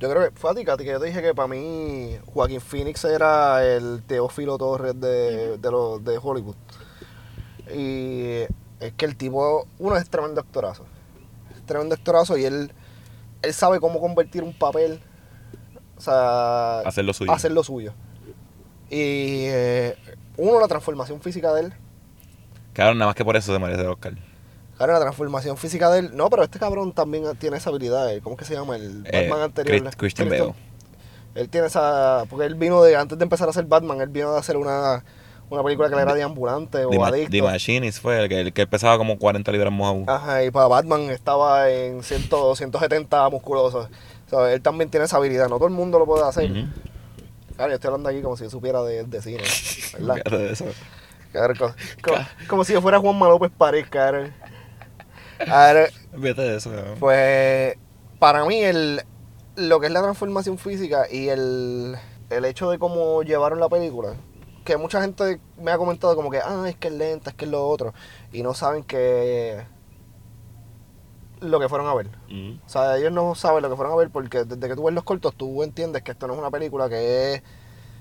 yo 0.00 0.08
creo 0.10 0.30
que 0.30 0.36
fue 0.38 0.50
a 0.50 0.54
ti, 0.54 0.64
Katy, 0.64 0.84
que 0.84 0.90
yo 0.90 1.00
te 1.00 1.06
dije 1.06 1.20
que 1.22 1.34
para 1.34 1.48
mí 1.48 2.16
Joaquín 2.32 2.60
Phoenix 2.60 3.04
era 3.04 3.64
el 3.64 4.02
Teófilo 4.06 4.56
Torres 4.56 4.98
de, 5.00 5.58
de, 5.58 5.70
los- 5.70 6.02
de 6.04 6.18
Hollywood. 6.22 6.56
Y 7.74 8.42
es 8.80 8.92
que 8.96 9.04
el 9.04 9.16
tipo, 9.16 9.66
uno 9.78 9.96
es 9.96 10.08
tremendo 10.08 10.40
actorazo. 10.40 10.86
Es 11.54 11.64
tremendo 11.66 11.94
actorazo 11.94 12.36
y 12.38 12.44
él, 12.44 12.72
él 13.42 13.52
sabe 13.54 13.78
cómo 13.80 14.00
convertir 14.00 14.42
un 14.42 14.54
papel, 14.58 15.00
o 15.96 16.00
sea, 16.00 16.80
Hacer 16.80 17.04
lo 17.04 17.12
suyo. 17.12 17.32
hacer 17.32 17.52
lo 17.52 17.62
suyo. 17.62 17.92
Y 18.88 19.44
eh, 19.48 19.96
uno, 20.36 20.58
la 20.58 20.66
transformación 20.66 21.20
física 21.20 21.52
de 21.52 21.60
él. 21.66 21.74
Claro, 22.72 22.94
nada 22.94 23.06
más 23.06 23.14
que 23.14 23.24
por 23.24 23.36
eso 23.36 23.52
se 23.52 23.58
merece 23.58 23.82
el 23.82 23.88
Oscar. 23.88 24.14
Claro, 24.80 24.94
la 24.94 25.00
transformación 25.00 25.58
física 25.58 25.90
de 25.90 25.98
él. 25.98 26.10
No, 26.16 26.30
pero 26.30 26.42
este 26.42 26.58
cabrón 26.58 26.92
también 26.92 27.24
tiene 27.36 27.58
esa 27.58 27.68
habilidad. 27.68 28.10
eh, 28.14 28.20
¿Cómo 28.22 28.34
es 28.36 28.38
que 28.38 28.44
se 28.46 28.54
llama? 28.54 28.76
El 28.76 29.04
Eh, 29.12 29.28
Batman 29.28 29.42
anterior. 29.44 29.78
Chris- 29.82 29.96
Christian 29.96 30.28
Bale. 30.30 30.54
Él 31.34 31.48
tiene 31.50 31.66
esa. 31.66 32.24
Porque 32.30 32.46
él 32.46 32.54
vino 32.54 32.82
de. 32.82 32.96
Antes 32.96 33.18
de 33.18 33.24
empezar 33.24 33.46
a 33.46 33.50
hacer 33.50 33.66
Batman, 33.66 34.00
él 34.00 34.08
vino 34.08 34.32
de 34.32 34.38
hacer 34.38 34.56
una, 34.56 35.04
una 35.50 35.62
película 35.62 35.90
que 35.90 35.96
le 35.96 36.00
era 36.02 36.14
de 36.14 36.22
ambulante 36.22 36.82
o 36.86 36.90
The, 36.90 36.98
Ma- 36.98 37.08
adicto. 37.08 37.30
The 37.30 37.42
Machinist 37.42 38.00
fue 38.00 38.22
el 38.22 38.28
que, 38.30 38.40
el 38.40 38.52
que 38.54 38.66
pesaba 38.66 38.96
como 38.96 39.18
40 39.18 39.52
libras 39.52 39.70
mojado. 39.70 40.04
Ajá, 40.06 40.42
y 40.44 40.50
para 40.50 40.66
Batman 40.66 41.02
estaba 41.10 41.70
en 41.70 42.02
100, 42.02 42.30
170 42.56 43.28
musculoso. 43.28 43.88
O 44.26 44.30
sea, 44.30 44.50
él 44.52 44.62
también 44.62 44.88
tiene 44.90 45.04
esa 45.04 45.18
habilidad. 45.18 45.48
No 45.50 45.56
todo 45.56 45.68
el 45.68 45.74
mundo 45.74 45.98
lo 45.98 46.06
puede 46.06 46.24
hacer. 46.26 46.50
Claro, 47.54 47.70
yo 47.72 47.74
estoy 47.74 47.88
hablando 47.88 48.08
aquí 48.08 48.22
como 48.22 48.38
si 48.38 48.44
yo 48.44 48.50
supiera 48.50 48.82
de, 48.82 49.04
de 49.04 49.20
cine. 49.20 49.42
¿Verdad? 49.98 50.14
Fíjate 50.14 50.38
de 50.38 50.52
eso. 50.52 50.64
Claro, 51.32 51.54
co- 51.56 51.74
co- 52.02 52.14
como, 52.48 52.64
si 52.64 52.72
yo 52.72 52.80
fuera 52.82 52.98
Juan 52.98 53.16
López 53.20 53.52
Párez, 53.56 53.86
cabrón. 53.88 54.32
Ahora, 55.48 55.88
Fíjate 56.12 56.42
de 56.42 56.56
eso. 56.56 56.70
Pues 56.98 57.76
para 58.18 58.44
mí 58.44 58.62
el, 58.62 59.02
lo 59.56 59.80
que 59.80 59.86
es 59.86 59.92
la 59.92 60.02
transformación 60.02 60.58
física 60.58 61.06
y 61.10 61.28
el, 61.28 61.96
el 62.30 62.44
hecho 62.44 62.70
de 62.70 62.78
cómo 62.78 63.22
llevaron 63.22 63.60
la 63.60 63.68
película, 63.68 64.14
que 64.64 64.76
mucha 64.76 65.00
gente 65.00 65.40
me 65.58 65.70
ha 65.70 65.78
comentado 65.78 66.14
como 66.16 66.30
que, 66.30 66.38
ah, 66.38 66.66
es 66.68 66.76
que 66.76 66.88
es 66.88 66.94
lenta, 66.94 67.30
es 67.30 67.36
que 67.36 67.44
es 67.46 67.50
lo 67.50 67.66
otro, 67.66 67.94
y 68.32 68.42
no 68.42 68.54
saben 68.54 68.84
que 68.84 69.64
lo 71.40 71.58
que 71.58 71.68
fueron 71.68 71.88
a 71.88 71.94
ver. 71.94 72.08
Ujú. 72.26 72.58
O 72.64 72.68
sea, 72.68 72.98
ellos 72.98 73.12
no 73.12 73.34
saben 73.34 73.62
lo 73.62 73.70
que 73.70 73.76
fueron 73.76 73.94
a 73.94 73.96
ver 73.96 74.10
porque 74.10 74.44
desde 74.44 74.68
que 74.68 74.76
tú 74.76 74.84
ves 74.84 74.94
los 74.94 75.04
cortos 75.04 75.34
tú 75.34 75.62
entiendes 75.62 76.02
que 76.02 76.12
esto 76.12 76.26
no 76.26 76.34
es 76.34 76.38
una 76.38 76.50
película 76.50 76.88
que 76.88 77.34
es, 77.34 77.42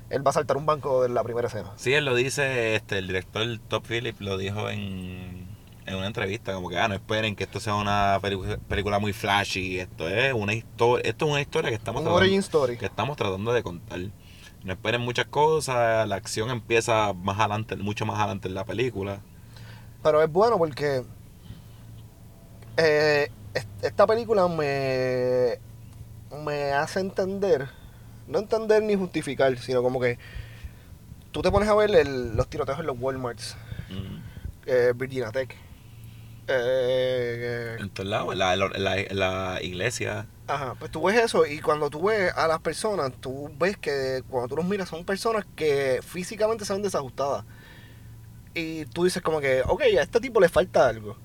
él 0.10 0.26
va 0.26 0.32
a 0.32 0.34
saltar 0.34 0.58
un 0.58 0.66
banco 0.66 1.04
de 1.04 1.10
la 1.10 1.24
primera 1.24 1.48
escena. 1.48 1.72
Sí, 1.78 1.94
él 1.94 2.06
lo 2.06 2.16
dice, 2.16 2.76
este, 2.76 2.98
el 2.98 3.08
director 3.08 3.46
Top 3.68 3.86
Phillips 3.88 4.20
lo 4.20 4.38
dijo 4.38 4.70
en, 4.70 5.49
en 5.90 5.96
una 5.96 6.08
entrevista, 6.08 6.54
como 6.54 6.70
que, 6.70 6.78
ah, 6.78 6.88
no 6.88 6.94
esperen 6.94 7.36
que 7.36 7.44
esto 7.46 7.60
sea 7.60 7.74
una 7.76 8.20
película 8.68 9.00
muy 9.00 9.12
flashy, 9.12 9.80
esto 9.80 10.08
es 10.08 10.34
una 10.34 10.54
historia, 10.54 11.10
esto 11.10 11.26
es 11.26 11.32
una 11.32 11.42
historia 11.42 11.70
que 11.72 11.76
estamos 11.76 12.02
Un 12.04 12.08
tratando, 12.10 12.40
story. 12.40 12.78
que 12.78 12.86
estamos 12.86 13.18
tratando 13.18 13.52
de 13.54 13.64
contar. 13.64 14.00
No 14.64 14.74
esperen 14.74 15.02
muchas 15.02 15.26
cosas, 15.26 16.08
la 16.08 16.16
acción 16.16 16.50
empieza 16.52 17.14
más 17.14 17.40
adelante, 17.40 17.76
mucho 17.78 18.06
más 18.06 18.20
adelante 18.20 18.48
en 18.50 18.54
la 18.54 18.66
película. 18.66 19.22
Pero 20.04 20.22
es 20.22 20.32
bueno 20.32 20.58
porque 20.58 21.04
eh, 22.78 23.32
es- 23.54 23.68
esta 23.82 24.06
película 24.06 24.48
me, 24.48 25.58
me 26.46 26.72
hace 26.74 27.00
entender, 27.00 27.68
no 28.28 28.40
entender 28.40 28.84
ni 28.84 28.96
justificar, 28.96 29.58
sino 29.58 29.82
como 29.82 30.00
que 30.00 30.18
tú 31.32 31.42
te 31.42 31.52
pones 31.52 31.68
a 31.70 31.76
ver 31.76 31.90
el- 31.96 32.36
los 32.36 32.48
tiroteos 32.48 32.80
en 32.80 32.86
los 32.86 32.98
Walmarts, 33.00 33.58
Ujú. 33.90 34.20
eh, 34.68 34.94
Virginia 34.96 35.32
Tech. 35.32 35.56
Eh, 36.50 37.78
En 37.80 37.90
todos 37.90 38.10
lados, 38.10 38.34
en 38.34 38.40
la, 38.40 38.54
en 38.54 38.84
la- 38.84 38.98
en 39.00 39.20
la 39.20 39.60
iglesia. 39.62 40.28
Ajá, 40.48 40.76
pues 40.80 40.92
tú 40.92 41.04
ves 41.04 41.18
eso 41.24 41.46
y 41.46 41.60
cuando 41.60 41.90
tú 41.90 42.08
ves 42.08 42.34
a 42.36 42.48
las 42.48 42.60
personas, 42.60 43.12
tú 43.22 43.52
ves 43.60 43.78
que 43.78 44.24
cuando 44.30 44.48
tú 44.50 44.56
los 44.56 44.66
miras 44.66 44.90
son 44.90 45.06
personas 45.06 45.46
que 45.56 46.00
físicamente 46.04 46.66
se 46.66 46.74
ven 46.74 46.82
desajustadas. 46.82 47.46
Y 48.54 48.86
tú 48.86 49.04
dices 49.04 49.22
como 49.22 49.40
que, 49.40 49.62
ok, 49.66 49.82
a 49.98 50.02
este 50.02 50.20
tipo 50.20 50.40
le 50.40 50.50
falta 50.50 50.88
algo. 50.88 51.16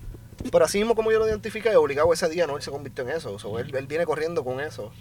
Pero 0.52 0.64
así 0.64 0.78
mismo 0.78 0.94
como 0.94 1.10
yo 1.10 1.18
lo 1.18 1.26
identifiqué, 1.26 1.74
obligado 1.76 2.12
ese 2.12 2.28
día, 2.28 2.46
no, 2.46 2.56
él 2.56 2.62
se 2.62 2.70
convirtió 2.70 3.02
en 3.04 3.10
eso. 3.16 3.32
O 3.32 3.38
sea, 3.38 3.50
él, 3.60 3.74
él 3.74 3.87
viene 3.87 4.04
corriendo 4.04 4.44
con 4.44 4.60
eso. 4.60 4.92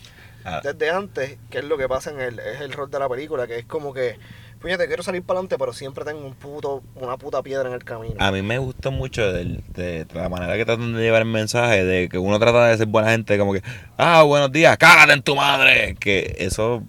Ah, 0.46 0.62
Desde 0.64 0.90
antes, 0.90 1.38
que 1.50 1.60
es 1.60 1.66
lo 1.66 1.78
que 1.78 1.88
pasa 1.90 2.12
en 2.12 2.22
el, 2.22 2.40
es 2.40 2.62
el 2.62 2.72
rol 2.72 2.90
de 2.90 3.00
la 3.00 3.10
película, 3.10 3.46
que 3.46 3.60
es 3.60 3.66
como 3.66 3.94
que, 3.94 4.18
fíjate, 4.64 4.88
quiero 4.88 5.04
salir 5.04 5.22
para 5.24 5.40
adelante, 5.40 5.58
pero 5.60 5.74
siempre 5.74 6.06
tengo 6.06 6.26
un 6.26 6.34
puto, 6.34 6.82
una 6.96 7.18
puta 7.18 7.44
piedra 7.44 7.68
en 7.68 7.76
el 7.76 7.84
camino. 7.84 8.16
A 8.20 8.32
mí 8.32 8.42
me 8.42 8.58
gustó 8.58 8.92
mucho 8.92 9.32
de, 9.32 10.08
la 10.14 10.30
manera 10.30 10.56
que 10.56 10.66
tratan 10.66 10.94
de 10.94 11.02
llevar 11.02 11.22
el 11.22 11.28
mensaje, 11.28 11.84
de 11.84 12.08
que 12.08 12.18
uno 12.18 12.40
trata 12.40 12.68
de 12.68 12.78
ser 12.78 12.88
buena 12.88 13.12
gente, 13.12 13.38
como 13.38 13.54
que, 13.54 13.62
ah, 13.98 14.24
buenos 14.24 14.52
días, 14.52 14.78
cágate 14.78 15.14
en 15.14 15.22
tu 15.22 15.36
madre. 15.36 15.96
Que 16.00 16.38
eso, 16.40 16.82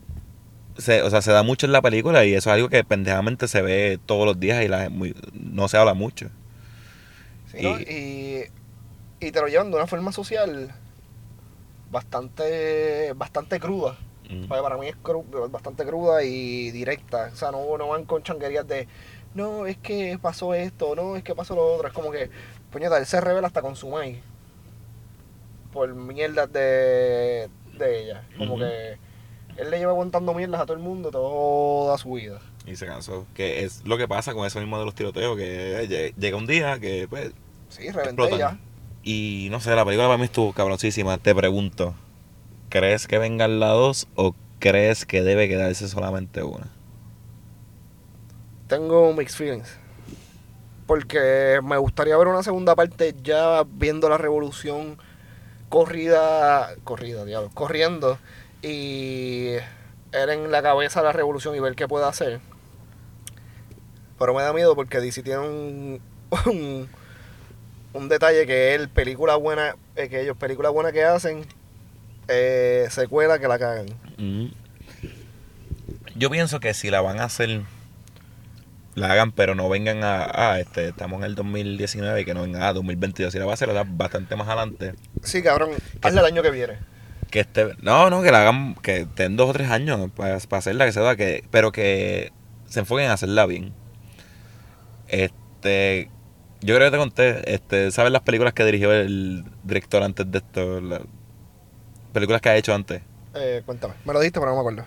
se, 0.78 1.02
o 1.02 1.10
sea, 1.10 1.20
se 1.20 1.32
da 1.32 1.42
mucho 1.42 1.66
en 1.66 1.72
la 1.72 1.82
película 1.82 2.24
y 2.24 2.34
eso 2.34 2.50
es 2.50 2.54
algo 2.54 2.68
que 2.68 2.84
pendejamente 2.84 3.48
se 3.48 3.60
ve 3.60 3.98
todos 4.06 4.24
los 4.24 4.38
días 4.38 4.64
y 4.64 4.68
la, 4.68 4.88
muy- 4.88 5.16
no 5.32 5.66
se 5.66 5.76
habla 5.76 5.94
mucho. 5.94 6.28
Sí, 7.50 7.58
¿no? 7.60 7.78
y, 7.80 8.44
y 9.18 9.32
te 9.32 9.40
lo 9.40 9.48
llevan 9.48 9.70
de 9.70 9.76
una 9.76 9.86
forma 9.88 10.12
social 10.12 10.72
bastante 11.90 13.12
bastante 13.14 13.58
cruda. 13.58 13.98
Mm. 14.30 14.46
Porque 14.46 14.62
para 14.62 14.76
mí 14.78 14.86
es 14.88 14.96
cru- 15.02 15.50
bastante 15.50 15.84
cruda 15.84 16.22
y 16.24 16.70
directa. 16.70 17.30
O 17.32 17.36
sea, 17.36 17.50
no, 17.50 17.76
no 17.78 17.88
van 17.88 18.04
con 18.04 18.22
changuerías 18.22 18.66
de, 18.66 18.88
no, 19.34 19.66
es 19.66 19.76
que 19.78 20.18
pasó 20.20 20.54
esto, 20.54 20.94
no, 20.96 21.16
es 21.16 21.22
que 21.22 21.34
pasó 21.34 21.54
lo 21.54 21.74
otro. 21.74 21.88
Es 21.88 21.94
como 21.94 22.10
que, 22.10 22.30
puñeta, 22.70 22.96
él 22.98 23.06
se 23.06 23.20
revela 23.20 23.46
hasta 23.46 23.60
con 23.62 23.76
su 23.76 23.88
maíz. 23.90 24.18
Por 25.72 25.94
mierdas 25.94 26.52
de, 26.52 27.48
de 27.78 28.02
ella. 28.02 28.24
Como 28.38 28.56
que 28.58 28.96
él 29.56 29.70
le 29.70 29.78
lleva 29.78 29.90
aguantando 29.92 30.32
mierdas 30.34 30.60
a 30.60 30.66
todo 30.66 30.76
el 30.76 30.82
mundo 30.82 31.10
toda 31.10 31.98
su 31.98 32.12
vida. 32.12 32.40
Y 32.66 32.76
se 32.76 32.86
cansó. 32.86 33.26
Que 33.34 33.64
es 33.64 33.84
lo 33.84 33.98
que 33.98 34.06
pasa 34.08 34.32
con 34.34 34.46
eso 34.46 34.60
mismo 34.60 34.78
de 34.78 34.84
los 34.84 34.94
tiroteos, 34.94 35.36
que 35.36 35.82
eh, 35.82 35.88
lle- 35.88 36.14
llega 36.16 36.36
un 36.36 36.46
día 36.46 36.78
que, 36.78 37.06
pues, 37.08 37.32
Sí, 37.68 37.82
reventé 37.90 38.22
explotan. 38.22 38.38
ya. 38.38 38.58
Y 39.02 39.48
no 39.50 39.60
sé, 39.60 39.74
la 39.74 39.84
película 39.84 40.06
para 40.08 40.16
mí 40.18 40.24
estuvo 40.24 40.52
cabroncísima. 40.52 41.18
Te 41.18 41.34
pregunto, 41.34 41.94
¿crees 42.74 43.06
que 43.06 43.18
venga 43.18 43.46
la 43.46 43.68
2 43.68 44.08
o 44.16 44.34
crees 44.58 45.06
que 45.06 45.22
debe 45.22 45.46
quedarse 45.48 45.86
solamente 45.86 46.42
una? 46.42 46.72
Tengo 48.66 49.12
mixed 49.12 49.36
feelings. 49.36 49.78
Porque 50.84 51.60
me 51.62 51.76
gustaría 51.76 52.16
ver 52.16 52.26
una 52.26 52.42
segunda 52.42 52.74
parte 52.74 53.14
ya 53.22 53.62
viendo 53.64 54.08
la 54.08 54.18
revolución 54.18 54.98
corrida, 55.68 56.74
corrida, 56.82 57.24
diablo, 57.24 57.48
corriendo 57.54 58.18
y 58.60 59.52
él 60.10 60.30
en 60.30 60.50
la 60.50 60.60
cabeza 60.60 61.00
la 61.00 61.12
revolución 61.12 61.54
y 61.54 61.60
ver 61.60 61.76
qué 61.76 61.86
puede 61.86 62.06
hacer. 62.06 62.40
Pero 64.18 64.34
me 64.34 64.42
da 64.42 64.52
miedo 64.52 64.74
porque 64.74 64.98
DC 64.98 65.22
tiene 65.22 65.38
un, 65.38 66.00
un, 66.46 66.88
un 67.92 68.08
detalle 68.08 68.48
que 68.48 68.74
él, 68.74 68.88
película 68.88 69.36
buena, 69.36 69.76
eh, 69.94 70.08
que 70.08 70.22
ellos, 70.22 70.36
película 70.36 70.70
buena 70.70 70.90
que 70.90 71.04
hacen, 71.04 71.46
eh, 72.28 72.86
secuela 72.90 73.38
que 73.38 73.48
la 73.48 73.58
cagan. 73.58 73.86
Mm. 74.18 74.46
Yo 76.16 76.30
pienso 76.30 76.60
que 76.60 76.74
si 76.74 76.90
la 76.90 77.00
van 77.00 77.20
a 77.20 77.24
hacer, 77.24 77.62
la 78.94 79.12
hagan, 79.12 79.32
pero 79.32 79.54
no 79.54 79.68
vengan 79.68 80.04
a, 80.04 80.30
ah, 80.32 80.60
este, 80.60 80.88
estamos 80.88 81.18
en 81.18 81.24
el 81.24 81.34
2019 81.34 82.20
y 82.20 82.24
que 82.24 82.34
no 82.34 82.42
vengan 82.42 82.62
a 82.62 82.72
2022. 82.72 83.32
Si 83.32 83.38
la 83.38 83.44
va 83.44 83.52
a 83.52 83.54
hacer, 83.54 83.68
la 83.68 83.80
hagan 83.80 83.98
bastante 83.98 84.36
más 84.36 84.46
adelante. 84.46 84.94
Sí, 85.22 85.42
cabrón, 85.42 85.70
hazla 86.02 86.20
el 86.20 86.26
año 86.26 86.42
que 86.42 86.50
viene. 86.50 86.78
Que 87.30 87.40
este, 87.40 87.74
no, 87.82 88.10
no, 88.10 88.22
que 88.22 88.30
la 88.30 88.42
hagan, 88.42 88.76
que 88.76 89.02
estén 89.02 89.36
dos 89.36 89.50
o 89.50 89.52
tres 89.52 89.70
años 89.70 90.10
para, 90.14 90.38
para 90.38 90.58
hacerla, 90.58 90.86
que 90.86 90.92
se 90.92 91.00
da, 91.00 91.16
que, 91.16 91.44
pero 91.50 91.72
que 91.72 92.32
se 92.68 92.80
enfoquen 92.80 93.10
a 93.10 93.14
hacerla 93.14 93.46
bien. 93.46 93.72
Este, 95.08 96.10
yo 96.60 96.76
creo 96.76 96.88
que 96.88 96.96
te 96.96 96.98
conté, 96.98 97.54
este, 97.54 97.90
¿sabes 97.90 98.12
las 98.12 98.22
películas 98.22 98.54
que 98.54 98.64
dirigió 98.64 98.92
el 98.92 99.44
director 99.64 100.02
antes 100.02 100.30
de 100.30 100.38
esto? 100.38 100.80
Películas 102.14 102.40
que 102.40 102.48
ha 102.48 102.56
hecho 102.56 102.72
antes. 102.74 103.02
Eh, 103.34 103.62
cuéntame. 103.66 103.92
Me 104.06 104.12
lo 104.14 104.20
diste, 104.20 104.40
pero 104.40 104.52
no 104.52 104.56
me 104.56 104.60
acuerdo. 104.60 104.86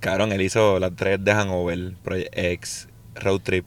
Cabrón, 0.00 0.32
él 0.32 0.40
hizo 0.40 0.78
las 0.78 0.94
tres 0.96 1.22
de 1.22 1.32
Hanover, 1.32 1.92
Project 2.02 2.32
X, 2.38 2.88
Road 3.16 3.40
Trip, 3.42 3.66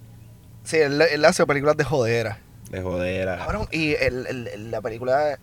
Sí, 0.63 0.77
él, 0.77 0.99
él 1.01 1.25
hace 1.25 1.45
películas 1.45 1.75
de 1.77 1.83
jodera. 1.83 2.39
de 2.71 2.81
jodera. 2.81 3.37
Cabrón, 3.37 3.67
y 3.71 3.93
el, 3.95 4.25
el- 4.25 4.47
el- 4.47 4.71
la 4.71 4.81
película 4.81 5.37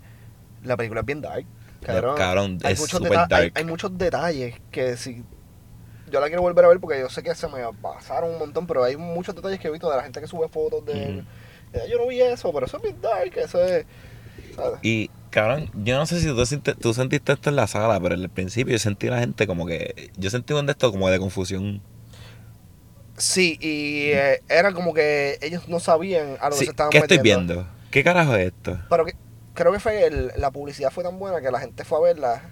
la 0.64 0.76
película 0.76 1.00
es 1.00 1.06
bien 1.06 1.20
dark. 1.20 1.44
Cabrón, 1.84 2.16
Cabrón, 2.16 2.58
hay, 2.64 2.72
es 2.72 2.80
muchos 2.80 3.00
hay- 3.02 3.26
dark. 3.28 3.52
hay 3.54 3.64
muchos 3.64 3.96
detalles 3.96 4.54
que 4.70 4.96
si 4.96 5.22
yo 6.10 6.20
la 6.20 6.26
quiero 6.26 6.42
volver 6.42 6.64
a 6.64 6.68
ver 6.68 6.80
porque 6.80 6.98
yo 6.98 7.08
sé 7.10 7.22
que 7.22 7.34
se 7.34 7.46
me 7.48 7.60
pasaron 7.82 8.30
un 8.32 8.38
montón, 8.38 8.66
pero 8.66 8.82
hay 8.84 8.96
muchos 8.96 9.34
detalles 9.34 9.60
que 9.60 9.68
he 9.68 9.70
visto 9.70 9.88
de 9.90 9.96
la 9.96 10.02
gente 10.02 10.20
que 10.20 10.26
sube 10.26 10.48
fotos 10.48 10.84
de... 10.86 11.22
Eh, 11.72 11.86
Yo 11.90 11.98
no 11.98 12.08
vi 12.08 12.20
eso, 12.20 12.52
pero 12.52 12.66
eso 12.66 12.78
es 12.78 12.82
bien 12.82 13.00
dark, 13.00 13.32
eso 13.36 13.62
es... 13.62 13.84
¿sabes? 14.56 14.78
Y, 14.82 15.08
cabrón, 15.30 15.70
yo 15.84 15.96
no 15.96 16.06
sé 16.06 16.20
si 16.20 16.26
tú, 16.26 16.44
sentiste- 16.46 16.74
tú 16.74 16.92
sentiste 16.94 17.32
esto 17.32 17.50
en 17.50 17.56
la 17.56 17.66
sala, 17.66 17.98
pero 18.00 18.14
en 18.14 18.22
el 18.22 18.28
principio 18.30 18.72
yo 18.72 18.78
sentí 18.78 19.08
a 19.08 19.12
la 19.12 19.18
gente 19.20 19.46
como 19.46 19.66
que. 19.66 20.10
Yo 20.16 20.30
sentí 20.30 20.52
un 20.52 20.66
de 20.66 20.72
esto 20.72 20.90
como 20.90 21.08
de 21.08 21.18
confusión. 21.18 21.80
Sí, 23.16 23.58
y 23.60 24.10
eh, 24.12 24.40
era 24.48 24.72
como 24.72 24.94
que 24.94 25.38
ellos 25.42 25.68
no 25.68 25.78
sabían 25.78 26.36
a 26.40 26.48
lo 26.48 26.56
que 26.56 26.64
se 26.64 26.70
estaban 26.70 26.90
¿Qué 26.90 26.98
estoy 26.98 27.18
metiendo. 27.18 27.54
viendo? 27.54 27.70
¿Qué 27.90 28.02
carajo 28.02 28.34
es 28.34 28.46
esto? 28.48 28.78
Pero 28.88 29.04
que, 29.04 29.14
creo 29.54 29.72
que 29.72 29.80
fue 29.80 30.06
el- 30.06 30.32
la 30.36 30.50
publicidad 30.50 30.90
fue 30.90 31.04
tan 31.04 31.18
buena 31.18 31.40
que 31.40 31.50
la 31.50 31.60
gente 31.60 31.84
fue 31.84 31.98
a 31.98 32.00
verla 32.00 32.42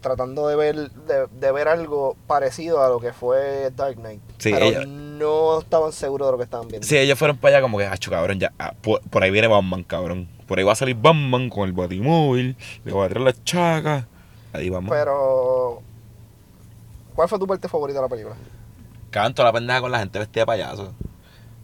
tratando 0.00 0.48
de 0.48 0.56
ver 0.56 0.76
de, 0.90 1.26
de 1.30 1.52
ver 1.52 1.68
algo 1.68 2.16
parecido 2.26 2.82
a 2.82 2.88
lo 2.88 3.00
que 3.00 3.12
fue 3.12 3.70
Dark 3.76 3.96
Knight. 3.96 4.20
Sí, 4.38 4.50
pero 4.52 4.66
ella- 4.66 4.84
no 5.20 5.60
estaban 5.60 5.92
seguros 5.92 6.26
de 6.28 6.32
lo 6.32 6.38
que 6.38 6.44
estaban 6.44 6.66
viendo. 6.66 6.86
Sí, 6.86 6.98
ellos 6.98 7.18
fueron 7.18 7.36
para 7.36 7.56
allá 7.56 7.62
como 7.62 7.78
que, 7.78 7.86
acho, 7.86 8.10
cabrón, 8.10 8.40
ya. 8.40 8.52
ah, 8.58 8.74
por, 8.80 9.00
por 9.02 9.22
ahí 9.22 9.30
viene 9.30 9.46
Batman, 9.46 9.84
cabrón. 9.84 10.28
Por 10.48 10.58
ahí 10.58 10.64
va 10.64 10.72
a 10.72 10.76
salir 10.76 10.96
Batman 10.96 11.48
con 11.48 11.68
el 11.68 11.72
batimóvil, 11.72 12.56
le 12.84 12.92
va 12.92 13.04
a 13.04 13.08
traer 13.08 13.24
las 13.24 13.44
chacas. 13.44 14.04
Ahí 14.52 14.68
vamos. 14.68 14.90
Pero 14.90 15.82
¿cuál 17.14 17.28
fue 17.28 17.38
tu 17.38 17.46
parte 17.46 17.68
favorita 17.68 18.00
de 18.00 18.02
la 18.02 18.08
película? 18.08 18.34
Cabrón, 19.10 19.34
toda 19.34 19.48
la 19.48 19.52
pendeja 19.52 19.80
con 19.80 19.92
la 19.92 20.00
gente 20.00 20.18
vestida 20.18 20.42
de 20.42 20.46
payaso. 20.46 20.92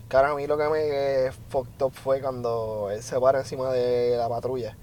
Cara, 0.09 0.31
a 0.31 0.35
mí 0.37 0.47
lo 0.47 0.57
que 0.57 0.69
me 0.69 0.79
eh, 1.27 1.33
fucked 1.49 1.83
up 1.83 1.93
fue 1.93 2.21
cuando 2.21 2.91
él 2.93 3.03
se 3.03 3.19
para 3.19 3.41
encima 3.41 3.73
de 3.73 4.17
la 4.17 4.29
patrulla 4.29 4.77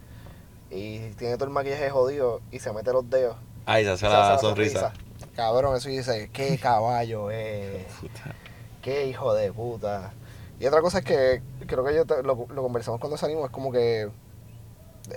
y 0.70 1.00
tiene 1.12 1.36
todo 1.36 1.46
el 1.46 1.52
maquillaje 1.52 1.90
jodido 1.90 2.42
y 2.52 2.60
se 2.60 2.74
mete 2.74 2.92
los 2.92 3.10
dedos. 3.10 3.38
Ay, 3.66 3.86
se 3.86 3.92
hace 3.92 4.06
Se 4.06 4.12
la 4.12 4.38
sonrisa. 4.40 4.94
Cabrón, 5.36 5.78
eso 5.78 5.90
dice, 5.90 6.30
qué 6.34 6.58
caballo 6.58 7.32
es. 7.32 7.86
Puta. 8.02 8.36
Qué 8.84 9.08
hijo 9.08 9.34
de 9.34 9.52
puta. 9.52 10.14
Y 10.60 10.68
otra 10.68 10.82
cosa 10.82 11.00
es 11.00 11.06
que 11.06 11.42
creo 11.66 11.84
que 11.84 11.96
yo 11.96 12.06
te- 12.06 12.22
lo, 12.22 12.46
lo 12.54 12.62
conversamos 12.62 13.00
cuando 13.00 13.18
salimos, 13.18 13.46
es 13.46 13.52
como 13.52 13.72
que 13.72 14.10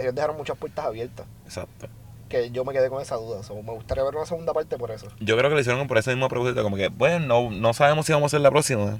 ellos 0.01 0.15
dejaron 0.15 0.37
muchas 0.39 0.57
puertas 0.57 0.87
abiertas. 0.87 1.27
Exacto. 1.45 1.89
Que 2.31 2.51
yo 2.51 2.65
me 2.65 2.73
quedé 2.73 2.89
con 2.89 3.01
esa 3.03 3.17
duda. 3.17 3.41
Me 3.63 3.73
gustaría 3.73 4.03
ver 4.03 4.17
una 4.17 4.25
segunda 4.27 4.53
parte 4.55 4.77
por 4.79 4.91
eso. 4.91 5.09
Yo 5.21 5.37
creo 5.37 5.51
que 5.51 5.55
lo 5.55 5.61
hicieron 5.61 5.87
por 5.87 5.99
ese 5.99 6.11
mismo 6.11 6.29
propósito, 6.29 6.63
como 6.63 6.77
que, 6.77 6.89
bueno, 6.89 7.27
no, 7.27 7.51
no 7.51 7.73
sabemos 7.75 8.07
si 8.07 8.13
vamos 8.13 8.33
a 8.33 8.37
hacer 8.37 8.41
la 8.41 8.51
próxima, 8.51 8.99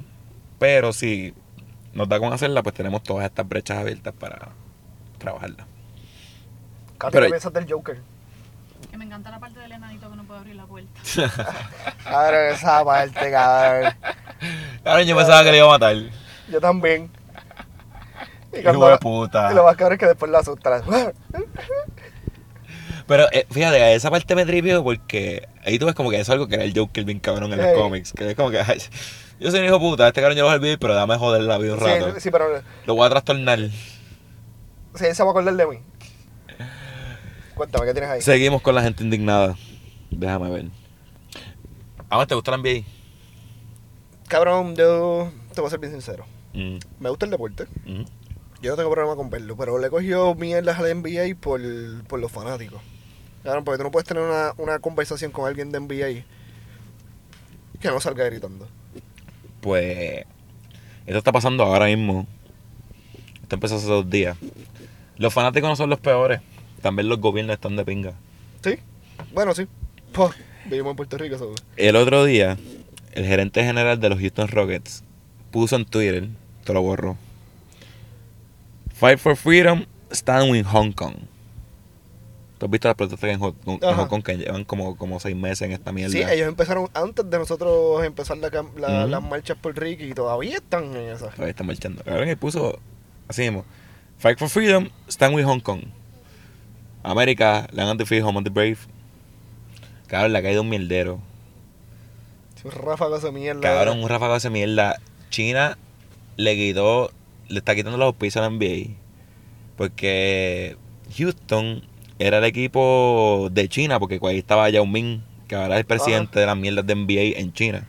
pero 0.59 0.93
si 0.93 1.33
nos 1.93 2.07
da 2.07 2.19
con 2.19 2.31
hacerla, 2.31 2.61
pues 2.63 2.75
tenemos 2.75 3.03
todas 3.03 3.25
estas 3.25 3.47
brechas 3.49 3.79
abiertas 3.79 4.13
para 4.13 4.49
trabajarla. 5.17 5.65
¿qué 6.99 7.11
piensas 7.29 7.53
del 7.53 7.71
Joker? 7.71 7.99
Que 8.91 8.97
me 8.97 9.05
encanta 9.05 9.31
la 9.31 9.39
parte 9.39 9.59
del 9.59 9.71
enanito 9.71 10.09
que 10.09 10.15
no 10.15 10.23
puede 10.23 10.39
abrir 10.39 10.55
la 10.55 10.65
puerta. 10.65 10.89
Cabrón, 12.03 12.53
esa 12.53 12.85
parte, 12.85 13.31
cabrón. 13.31 13.93
Cabrón, 14.83 15.07
yo 15.07 15.15
pensaba 15.15 15.43
que 15.43 15.51
le 15.51 15.57
iba 15.57 15.67
a 15.67 15.71
matar. 15.71 15.95
Yo 16.49 16.61
también. 16.61 17.09
Y, 18.53 18.59
Hijo 18.59 18.89
de 18.89 18.97
puta. 18.97 19.51
y 19.51 19.55
lo 19.55 19.63
más 19.65 19.75
cabrón 19.75 19.93
es 19.93 19.99
que 19.99 20.05
después 20.07 20.31
la 20.31 20.39
asustan. 20.39 20.81
Pero 23.07 23.25
eh, 23.31 23.47
fíjate, 23.49 23.95
esa 23.95 24.11
parte 24.11 24.35
me 24.35 24.45
tripió 24.45 24.83
porque 24.83 25.47
ahí 25.65 25.79
tú 25.79 25.85
ves 25.85 25.95
como 25.95 26.09
que 26.09 26.17
eso 26.17 26.23
es 26.23 26.29
algo 26.33 26.47
que 26.47 26.55
era 26.55 26.63
el 26.65 26.73
Joker 26.77 27.03
bien 27.05 27.19
cabrón 27.19 27.51
en 27.53 27.59
los 27.59 27.67
Ey. 27.67 27.75
cómics. 27.75 28.11
Que 28.13 28.31
es 28.31 28.35
como 28.35 28.51
que, 28.51 28.59
ay, 28.59 28.81
yo 29.39 29.49
soy 29.51 29.61
un 29.61 29.65
hijo 29.67 29.75
de 29.75 29.79
puta, 29.79 30.07
este 30.07 30.21
cabrón 30.21 30.37
yo 30.37 30.43
lo 30.43 30.47
voy 30.49 30.55
a 30.55 30.59
olvidar, 30.59 30.79
pero 30.79 30.93
dame 30.93 31.17
joder 31.17 31.41
la 31.43 31.57
vida 31.57 31.73
un 31.73 31.79
rato. 31.79 32.13
Sí, 32.15 32.21
sí, 32.21 32.31
pero 32.31 32.61
Lo 32.85 32.95
voy 32.95 33.05
a 33.05 33.09
trastornar. 33.09 33.59
sí, 33.59 35.05
él 35.05 35.15
se 35.15 35.23
va 35.23 35.29
a 35.29 35.31
acordar 35.31 35.55
de 35.55 35.65
mí. 35.67 35.79
Cuéntame, 37.57 37.85
¿qué 37.87 37.91
tienes 37.93 38.09
ahí? 38.09 38.21
Seguimos 38.21 38.61
con 38.61 38.75
la 38.75 38.83
gente 38.83 39.03
indignada. 39.03 39.55
Déjame 40.11 40.49
ver. 40.51 40.65
¿A 42.09 42.25
te 42.25 42.35
gusta 42.35 42.51
la 42.51 42.57
NBA? 42.57 42.85
Cabrón, 44.27 44.75
yo 44.75 45.31
te 45.53 45.61
voy 45.61 45.67
a 45.67 45.71
ser 45.71 45.79
bien 45.79 45.91
sincero. 45.91 46.25
Mm, 46.53 46.77
Me 46.99 47.09
gusta 47.09 47.25
el 47.25 47.31
deporte. 47.31 47.65
mm. 47.85 48.03
Yo 48.61 48.71
no 48.71 48.77
tengo 48.77 48.89
problema 48.91 49.15
con 49.15 49.29
verlo, 49.29 49.55
pero 49.55 49.77
le 49.77 49.89
cogió 49.89 50.33
mierdas 50.33 50.79
al 50.79 51.01
NBA 51.01 51.35
por, 51.39 51.61
por 52.07 52.19
los 52.19 52.31
fanáticos. 52.31 52.81
Claro, 53.43 53.63
porque 53.63 53.77
tú 53.77 53.83
no 53.83 53.91
puedes 53.91 54.07
tener 54.07 54.23
una, 54.23 54.53
una 54.57 54.79
conversación 54.79 55.31
con 55.31 55.47
alguien 55.47 55.71
de 55.71 55.79
NBA 55.79 56.25
que 57.79 57.87
no 57.89 57.99
salga 57.99 58.25
gritando. 58.25 58.67
Pues 59.61 60.25
esto 61.05 61.17
está 61.17 61.31
pasando 61.31 61.63
ahora 61.63 61.85
mismo. 61.85 62.25
Esto 63.43 63.55
empezó 63.55 63.75
hace 63.75 63.87
dos 63.87 64.09
días. 64.09 64.37
Los 65.17 65.33
fanáticos 65.33 65.69
no 65.69 65.75
son 65.75 65.89
los 65.89 65.99
peores. 65.99 66.41
También 66.81 67.09
los 67.09 67.19
gobiernos 67.19 67.55
están 67.55 67.75
de 67.75 67.85
pinga. 67.85 68.13
¿Sí? 68.63 68.75
Bueno, 69.33 69.53
sí. 69.55 69.67
Pues, 70.13 70.31
vivimos 70.65 70.91
en 70.91 70.95
Puerto 70.97 71.17
Rico, 71.17 71.35
eso. 71.35 71.53
El 71.75 71.95
otro 71.95 72.23
día, 72.25 72.57
el 73.13 73.25
gerente 73.25 73.63
general 73.63 73.99
de 73.99 74.09
los 74.09 74.19
Houston 74.19 74.47
Rockets 74.47 75.03
puso 75.51 75.75
en 75.75 75.85
Twitter, 75.85 76.29
te 76.63 76.73
lo 76.73 76.81
borró. 76.81 77.17
Fight 78.93 79.19
for 79.19 79.35
Freedom, 79.35 79.85
stand 80.11 80.51
with 80.51 80.65
Hong 80.65 80.91
Kong. 80.91 81.13
¿Tú 82.57 82.65
has 82.65 82.71
visto 82.71 82.87
las 82.87 82.95
protestas 82.97 83.29
en 83.29 83.39
Hong 83.39 83.53
en. 83.67 83.79
Hong 83.95 84.07
Kong 84.07 84.23
que 84.23 84.35
llevan 84.37 84.63
como, 84.63 84.97
como 84.97 85.19
seis 85.19 85.35
meses 85.35 85.61
en 85.61 85.73
esta 85.73 85.91
mierda? 85.91 86.11
Sí, 86.11 86.23
ellos 86.23 86.47
empezaron 86.47 86.89
antes 86.95 87.29
de 87.29 87.37
nosotros 87.37 88.03
empezar 88.03 88.37
la 88.39 88.49
la- 88.77 89.05
las 89.05 89.21
marchas 89.21 89.57
por 89.61 89.77
Ricky 89.77 90.05
y 90.05 90.13
todavía 90.15 90.55
están 90.55 90.85
en 90.95 91.09
esas. 91.09 91.29
Todavía 91.35 91.49
están 91.51 91.67
marchando. 91.67 92.03
Cabrón, 92.03 92.27
él 92.29 92.37
puso 92.37 92.79
así 93.27 93.43
mismo. 93.43 93.63
Fight 94.17 94.39
for 94.39 94.49
Freedom, 94.49 94.89
stand 95.07 95.35
with 95.35 95.43
Hong 95.45 95.59
Kong. 95.59 95.81
América, 97.03 97.67
land 97.71 97.91
of 97.91 97.97
the 97.97 98.05
free, 98.05 98.19
home 98.19 98.37
of 98.37 98.43
the 98.43 98.49
brave. 98.49 98.77
Cabrón, 100.07 100.33
le 100.33 100.39
ha 100.39 100.41
caído 100.41 100.61
un 100.61 100.69
mierdero. 100.69 101.19
Sí, 102.61 102.69
ráfagas 102.69 103.21
de 103.21 103.31
mierda. 103.31 103.61
Cabrón, 103.61 104.01
un 104.01 104.09
ráfago 104.09 104.39
de 104.39 104.49
mierda. 104.49 104.95
China 105.29 105.77
le 106.37 106.55
quitó, 106.55 107.11
le 107.49 107.59
está 107.59 107.75
quitando 107.75 107.97
los 107.97 108.07
auspicios 108.07 108.43
a 108.43 108.49
la 108.49 108.55
NBA. 108.55 108.95
Porque 109.75 110.77
Houston 111.17 111.83
era 112.19 112.39
el 112.39 112.43
equipo 112.45 113.49
de 113.51 113.69
China, 113.69 113.99
porque 113.99 114.19
ahí 114.23 114.37
estaba 114.37 114.69
Yao 114.69 114.85
Ming, 114.85 115.21
que 115.47 115.55
ahora 115.55 115.75
es 115.75 115.81
el 115.81 115.85
presidente 115.85 116.39
de 116.39 116.45
las 116.45 116.57
mierdas 116.57 116.85
de 116.87 116.95
NBA 116.95 117.39
en 117.39 117.53
China. 117.53 117.87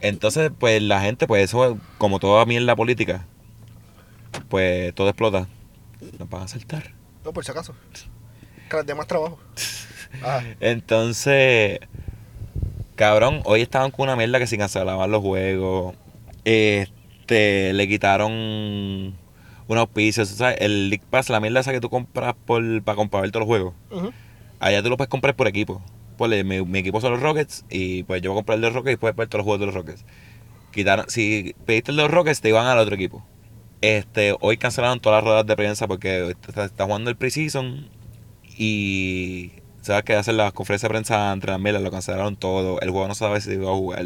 Entonces, 0.00 0.52
pues 0.56 0.82
la 0.82 1.00
gente, 1.00 1.26
pues 1.26 1.42
eso, 1.44 1.78
como 1.98 2.20
toda 2.20 2.44
mierda 2.44 2.76
política, 2.76 3.26
pues 4.48 4.94
todo 4.94 5.08
explota. 5.08 5.48
Nos 6.18 6.28
van 6.28 6.42
a 6.42 6.48
saltar. 6.48 6.95
No, 7.26 7.32
por 7.32 7.44
si 7.44 7.50
acaso. 7.50 7.74
Que 8.70 8.76
les 8.76 8.86
dé 8.86 8.94
más 8.94 9.06
trabajo. 9.06 9.38
Ah, 10.22 10.40
Entonces, 10.60 11.80
cabrón, 12.94 13.42
hoy 13.44 13.60
estaban 13.60 13.90
con 13.90 14.04
una 14.04 14.16
mierda 14.16 14.38
que 14.38 14.46
se 14.46 14.56
cancelaban 14.56 15.10
los 15.10 15.20
juegos. 15.20 15.94
Este, 16.44 17.74
le 17.74 17.86
quitaron 17.88 18.32
unos 18.32 19.80
auspicios, 19.80 20.28
¿sabes? 20.28 20.56
El 20.60 20.88
League 20.88 21.04
Pass, 21.10 21.28
la 21.28 21.40
mierda 21.40 21.60
esa 21.60 21.72
que 21.72 21.80
tú 21.80 21.90
compras 21.90 22.34
por, 22.46 22.82
para 22.82 22.96
comprar 22.96 23.28
todos 23.30 23.40
los 23.40 23.46
juegos. 23.46 23.74
Allá 24.60 24.82
tú 24.82 24.88
lo 24.88 24.96
puedes 24.96 25.10
comprar 25.10 25.34
por 25.36 25.48
equipo. 25.48 25.82
Ponle, 26.16 26.44
mi, 26.44 26.62
mi 26.64 26.78
equipo 26.78 27.00
son 27.00 27.12
los 27.12 27.20
Rockets 27.20 27.66
y 27.68 28.04
pues 28.04 28.22
yo 28.22 28.30
voy 28.30 28.36
a 28.36 28.38
comprar 28.38 28.56
el 28.56 28.62
de 28.62 28.68
los 28.68 28.74
Rockets 28.76 28.94
y 28.94 28.96
puedes 28.96 29.16
ver 29.16 29.28
todos 29.28 29.40
los 29.40 29.44
juegos 29.44 29.60
de 29.60 29.66
los 29.66 29.74
Rockets. 29.74 30.04
Quitaron, 30.70 31.10
si 31.10 31.54
pediste 31.66 31.90
el 31.90 31.96
de 31.98 32.04
los 32.04 32.12
Rockets, 32.12 32.40
te 32.40 32.48
iban 32.48 32.64
al 32.66 32.78
otro 32.78 32.94
equipo. 32.94 33.22
Este, 33.86 34.34
hoy 34.40 34.56
cancelaron 34.56 34.98
todas 34.98 35.18
las 35.18 35.24
ruedas 35.24 35.46
de 35.46 35.54
prensa 35.54 35.86
porque 35.86 36.34
está, 36.48 36.64
está 36.64 36.86
jugando 36.86 37.08
el 37.08 37.14
preseason 37.14 37.88
y 38.58 39.52
sabes 39.80 40.02
que 40.02 40.14
hacen 40.16 40.36
las 40.36 40.52
conferencias 40.52 40.88
de 40.88 40.92
prensa 40.92 41.32
entre 41.32 41.52
las 41.52 41.60
melas, 41.60 41.80
lo 41.82 41.92
cancelaron 41.92 42.34
todo. 42.34 42.80
El 42.80 42.90
juego 42.90 43.06
no 43.06 43.14
sabe 43.14 43.40
si 43.40 43.52
iba 43.52 43.70
a 43.70 43.74
jugar. 43.76 44.04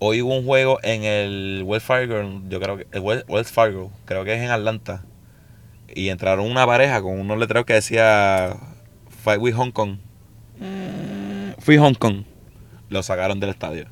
Hoy 0.00 0.20
hubo 0.20 0.36
un 0.36 0.44
juego 0.44 0.78
en 0.82 1.04
el 1.04 1.62
Wells 1.64 1.82
Fargo, 1.82 2.42
yo 2.46 2.60
creo 2.60 2.76
que 2.76 2.86
el 2.92 3.00
Wells 3.00 3.50
Fargo, 3.50 3.90
creo 4.04 4.22
que 4.22 4.34
es 4.34 4.42
en 4.42 4.50
Atlanta. 4.50 5.02
Y 5.88 6.10
entraron 6.10 6.44
una 6.44 6.66
pareja 6.66 7.00
con 7.00 7.18
unos 7.18 7.38
letreros 7.38 7.64
que 7.64 7.72
decía 7.72 8.54
Fight 9.24 9.40
with 9.40 9.54
Hong 9.54 9.70
Kong. 9.70 9.96
Free 11.58 11.78
Hong 11.78 11.94
Kong. 11.94 12.24
Lo 12.90 13.02
sacaron 13.02 13.40
del 13.40 13.48
estadio. 13.48 13.86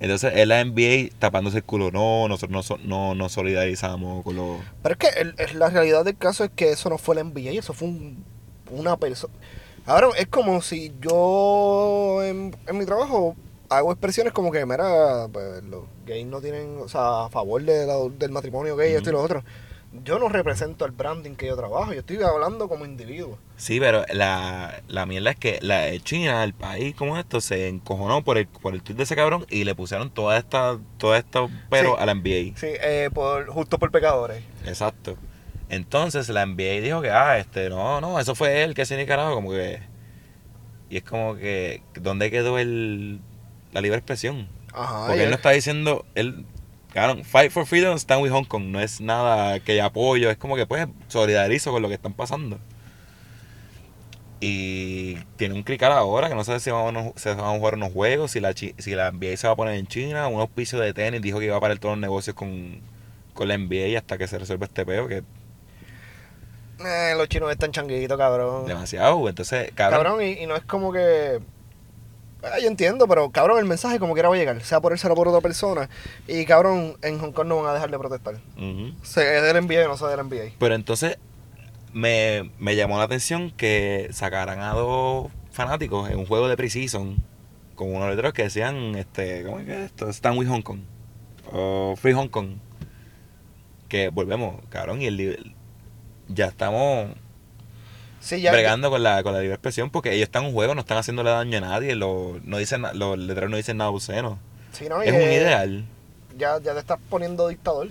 Entonces 0.00 0.32
es 0.34 0.46
la 0.48 0.64
NBA 0.64 1.10
tapándose 1.18 1.58
el 1.58 1.64
culo. 1.64 1.90
No, 1.90 2.26
nosotros 2.26 2.50
no, 2.50 2.62
so- 2.62 2.78
no 2.82 3.14
nos 3.14 3.32
solidarizamos 3.32 4.24
con 4.24 4.36
los... 4.36 4.58
Pero 4.82 4.92
es 4.94 4.98
que 4.98 5.20
el- 5.20 5.34
el- 5.38 5.58
la 5.58 5.68
realidad 5.70 6.04
del 6.04 6.16
caso 6.16 6.42
es 6.44 6.50
que 6.56 6.70
eso 6.70 6.88
no 6.88 6.98
fue 6.98 7.14
la 7.14 7.20
NBA, 7.22 7.50
eso 7.58 7.72
fue 7.74 7.88
un- 7.88 8.24
una 8.70 8.96
persona. 8.96 9.32
Ahora, 9.86 10.08
es 10.18 10.26
como 10.28 10.62
si 10.62 10.92
yo 11.00 12.22
en, 12.22 12.56
en 12.66 12.78
mi 12.78 12.84
trabajo 12.86 13.34
hago 13.68 13.92
expresiones 13.92 14.32
como 14.32 14.50
que, 14.50 14.64
mira, 14.66 15.28
pues, 15.32 15.62
los 15.64 15.84
gays 16.06 16.26
no 16.26 16.40
tienen, 16.40 16.78
o 16.80 16.88
sea, 16.88 17.26
a 17.26 17.28
favor 17.28 17.62
de 17.62 17.86
la- 17.86 17.96
del 18.18 18.30
matrimonio 18.30 18.76
gay, 18.76 18.94
esto 18.94 19.10
y 19.10 19.12
lo 19.12 19.22
otro. 19.22 19.44
Yo 20.04 20.18
no 20.20 20.28
represento 20.28 20.84
el 20.84 20.92
branding 20.92 21.34
que 21.34 21.46
yo 21.46 21.56
trabajo, 21.56 21.92
yo 21.92 22.00
estoy 22.00 22.22
hablando 22.22 22.68
como 22.68 22.84
individuo. 22.84 23.38
Sí, 23.56 23.80
pero 23.80 24.04
la, 24.12 24.82
la 24.86 25.04
mierda 25.06 25.30
es 25.32 25.36
que 25.36 25.58
la 25.62 25.98
China, 26.00 26.44
el 26.44 26.54
país 26.54 26.94
como 26.94 27.18
esto, 27.18 27.40
se 27.40 27.68
encojonó 27.68 28.22
por 28.22 28.38
el, 28.38 28.46
por 28.46 28.74
el 28.74 28.82
tweet 28.82 28.96
de 28.96 29.02
ese 29.02 29.16
cabrón 29.16 29.46
y 29.50 29.64
le 29.64 29.74
pusieron 29.74 30.10
toda 30.10 30.38
esta, 30.38 30.78
toda 30.98 31.18
esta 31.18 31.48
pero 31.68 31.96
Sí. 31.96 32.02
a 32.02 32.06
la 32.06 32.14
NBA. 32.14 32.56
Sí, 32.56 32.68
eh, 32.80 33.10
por, 33.12 33.48
justo 33.48 33.78
por 33.78 33.90
pecadores. 33.90 34.42
Exacto. 34.64 35.16
Entonces 35.68 36.28
la 36.28 36.46
NBA 36.46 36.80
dijo 36.82 37.00
que, 37.02 37.10
ah, 37.10 37.38
este, 37.38 37.68
no, 37.68 38.00
no, 38.00 38.18
eso 38.20 38.34
fue 38.34 38.62
él 38.62 38.74
que 38.74 38.86
se 38.86 38.96
ni 38.96 39.06
carajo, 39.06 39.34
como 39.34 39.50
que. 39.50 39.80
Y 40.88 40.96
es 40.98 41.02
como 41.04 41.36
que, 41.36 41.82
¿dónde 41.94 42.30
quedó 42.30 42.58
el, 42.58 43.20
la 43.72 43.80
libre 43.80 43.98
expresión? 43.98 44.48
Ajá. 44.72 45.06
Porque 45.06 45.22
él 45.24 45.30
no 45.30 45.36
está 45.36 45.50
diciendo, 45.50 46.04
él, 46.16 46.44
cabrón, 46.92 47.24
fight 47.24 47.50
for 47.50 47.66
freedom, 47.66 47.96
stand 47.98 48.22
with 48.22 48.30
Hong 48.32 48.44
Kong, 48.44 48.64
no 48.64 48.80
es 48.80 49.00
nada 49.00 49.60
que 49.60 49.80
apoyo, 49.80 50.30
es 50.30 50.36
como 50.36 50.56
que 50.56 50.66
pues 50.66 50.86
solidarizo 51.08 51.70
con 51.72 51.82
lo 51.82 51.88
que 51.88 51.94
están 51.94 52.12
pasando. 52.14 52.58
Y 54.42 55.16
tiene 55.36 55.54
un 55.54 55.62
crical 55.62 55.92
ahora 55.92 56.28
que 56.30 56.34
no 56.34 56.44
sé 56.44 56.58
si 56.60 56.70
van 56.70 56.96
a, 56.96 57.12
se 57.16 57.34
van 57.34 57.40
a 57.40 57.58
jugar 57.58 57.74
unos 57.74 57.92
juegos, 57.92 58.30
si 58.30 58.40
la, 58.40 58.54
si 58.54 58.72
la 58.94 59.10
NBA 59.12 59.36
se 59.36 59.46
va 59.46 59.52
a 59.52 59.56
poner 59.56 59.74
en 59.74 59.86
China, 59.86 60.28
un 60.28 60.40
auspicio 60.40 60.78
de 60.78 60.94
tenis, 60.94 61.20
dijo 61.20 61.38
que 61.38 61.44
iba 61.46 61.56
a 61.56 61.60
parar 61.60 61.78
todos 61.78 61.96
los 61.96 62.00
negocios 62.00 62.34
con, 62.34 62.80
con 63.34 63.48
la 63.48 63.58
NBA 63.58 63.98
hasta 63.98 64.16
que 64.16 64.26
se 64.26 64.38
resuelva 64.38 64.64
este 64.64 64.86
peo, 64.86 65.08
que 65.08 65.22
Eh, 66.82 67.12
los 67.18 67.28
chinos 67.28 67.50
están 67.50 67.70
changuitos, 67.70 68.16
cabrón. 68.16 68.64
demasiado. 68.66 69.28
Entonces, 69.28 69.70
cabrón, 69.74 70.02
Cabrón, 70.04 70.22
y, 70.22 70.30
y 70.42 70.46
no 70.46 70.56
es 70.56 70.62
como 70.64 70.90
que. 70.90 71.40
Ah, 72.42 72.58
yo 72.60 72.68
entiendo, 72.68 73.06
pero 73.06 73.30
cabrón, 73.30 73.58
el 73.58 73.66
mensaje 73.66 73.98
como 73.98 74.14
quiera 74.14 74.28
va 74.28 74.34
a 74.34 74.38
llegar, 74.38 74.62
sea 74.62 74.80
por 74.80 74.92
él, 74.92 74.98
sea 74.98 75.14
por 75.14 75.28
otra 75.28 75.40
persona. 75.40 75.88
Y 76.26 76.44
cabrón, 76.44 76.96
en 77.02 77.18
Hong 77.18 77.32
Kong 77.32 77.46
no 77.46 77.56
van 77.56 77.66
a 77.66 77.74
dejar 77.74 77.90
de 77.90 77.98
protestar. 77.98 78.36
Ujú. 78.56 78.92
Sea 79.02 79.42
del 79.42 79.64
NBA 79.64 79.84
o 79.84 79.88
no 79.88 79.96
sea 79.96 80.08
del 80.08 80.26
NBA. 80.26 80.54
Pero 80.58 80.74
entonces 80.74 81.18
me, 81.92 82.50
me 82.58 82.76
llamó 82.76 82.98
la 82.98 83.04
atención 83.04 83.50
que 83.50 84.08
sacaran 84.12 84.60
a 84.60 84.72
dos 84.72 85.30
fanáticos 85.50 86.10
en 86.10 86.18
un 86.18 86.26
juego 86.26 86.48
de 86.48 86.56
Precision 86.56 87.16
con 87.74 87.94
unos 87.94 88.10
letreros 88.10 88.32
que 88.34 88.44
decían, 88.44 88.94
este, 88.94 89.44
¿cómo 89.44 89.58
es 89.58 89.66
que 89.66 89.72
es 89.72 89.80
esto? 89.86 90.08
Stand 90.10 90.38
with 90.38 90.48
Hong 90.48 90.62
Kong. 90.62 90.80
O 91.52 91.94
Free 91.96 92.12
Hong 92.12 92.28
Kong. 92.28 92.56
Que 93.88 94.08
volvemos, 94.08 94.60
cabrón, 94.68 95.02
y 95.02 95.06
el 95.06 95.54
ya 96.28 96.46
estamos 96.46 97.10
Sí, 98.20 98.40
ya. 98.40 98.52
bregando 98.52 98.90
con 98.90 99.02
la, 99.02 99.22
con 99.22 99.32
la 99.32 99.40
libre 99.40 99.54
expresión 99.54 99.90
porque 99.90 100.12
ellos 100.12 100.24
están 100.24 100.42
en 100.42 100.48
un 100.50 100.54
juego, 100.54 100.74
no 100.74 100.80
están 100.82 100.98
haciéndole 100.98 101.30
daño 101.30 101.58
a 101.58 101.60
nadie, 101.62 101.94
lo- 101.94 102.38
no 102.44 102.58
dicen, 102.58 102.82
los 102.94 103.18
letreros 103.18 103.50
no 103.50 103.56
dicen 103.56 103.78
nada 103.78 103.90
obsceno. 103.90 104.38
sí, 104.72 104.88
no, 104.88 105.00
Es 105.02 105.12
un 105.12 105.20
eh, 105.20 105.34
ideal. 105.36 105.84
Ya, 106.38 106.58
ya 106.60 106.74
te 106.74 106.78
estás 106.80 106.98
poniendo 107.08 107.48
dictador. 107.48 107.88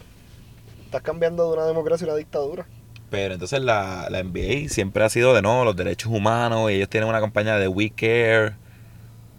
Estás 0.85 1.01
cambiando 1.01 1.47
de 1.47 1.57
una 1.57 1.65
democracia 1.65 2.05
a 2.05 2.09
una 2.11 2.17
dictadura. 2.17 2.65
Pero 3.09 3.33
entonces 3.33 3.61
la, 3.61 4.07
la 4.09 4.19
NBA 4.23 4.69
siempre 4.69 5.03
ha 5.03 5.09
sido 5.09 5.33
de 5.33 5.41
no, 5.41 5.65
los 5.65 5.75
derechos 5.75 6.11
humanos, 6.11 6.69
y 6.71 6.75
ellos 6.75 6.89
tienen 6.89 7.09
una 7.09 7.19
campaña 7.19 7.57
de 7.57 7.67
We 7.67 7.89
Care, 7.89 8.53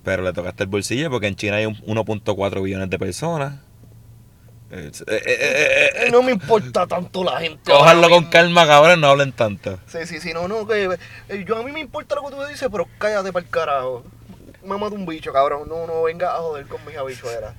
pero 0.04 0.22
le 0.24 0.32
tocaste 0.32 0.64
el 0.64 0.68
bolsillo 0.68 1.08
porque 1.10 1.28
en 1.28 1.36
China 1.36 1.56
hay 1.56 1.66
un 1.66 1.76
1.4 1.86 2.62
billones 2.62 2.90
de 2.90 2.98
personas. 2.98 3.54
Eh, 3.54 3.58
eh, 3.58 3.60
eh, 3.60 3.60
eh, 3.60 3.62
eh, 3.62 4.59
No 6.10 6.22
me 6.22 6.32
importa 6.32 6.86
tanto 6.86 7.24
la 7.24 7.40
gente. 7.40 7.70
Cójanlo 7.70 8.08
con 8.08 8.26
calma, 8.26 8.66
cabrón, 8.66 9.00
no 9.00 9.08
hablen 9.08 9.32
tanto. 9.32 9.78
Sí, 9.86 9.98
sí, 10.06 10.20
sí, 10.20 10.32
no, 10.32 10.46
no, 10.46 10.66
que 10.66 10.96
eh, 11.28 11.44
yo 11.46 11.58
a 11.58 11.62
mí 11.62 11.72
me 11.72 11.80
importa 11.80 12.14
lo 12.14 12.22
que 12.22 12.30
tú 12.36 12.44
dices, 12.44 12.68
pero 12.70 12.86
cállate 12.98 13.32
para 13.32 13.44
el 13.44 13.50
carajo. 13.50 14.04
Mamá 14.64 14.88
de 14.90 14.96
un 14.96 15.06
bicho, 15.06 15.32
cabrón. 15.32 15.68
No, 15.68 15.86
no 15.86 16.02
venga 16.02 16.34
a 16.34 16.38
joder 16.38 16.66
con 16.66 16.84
mis 16.84 16.96
habichuelas. 16.96 17.54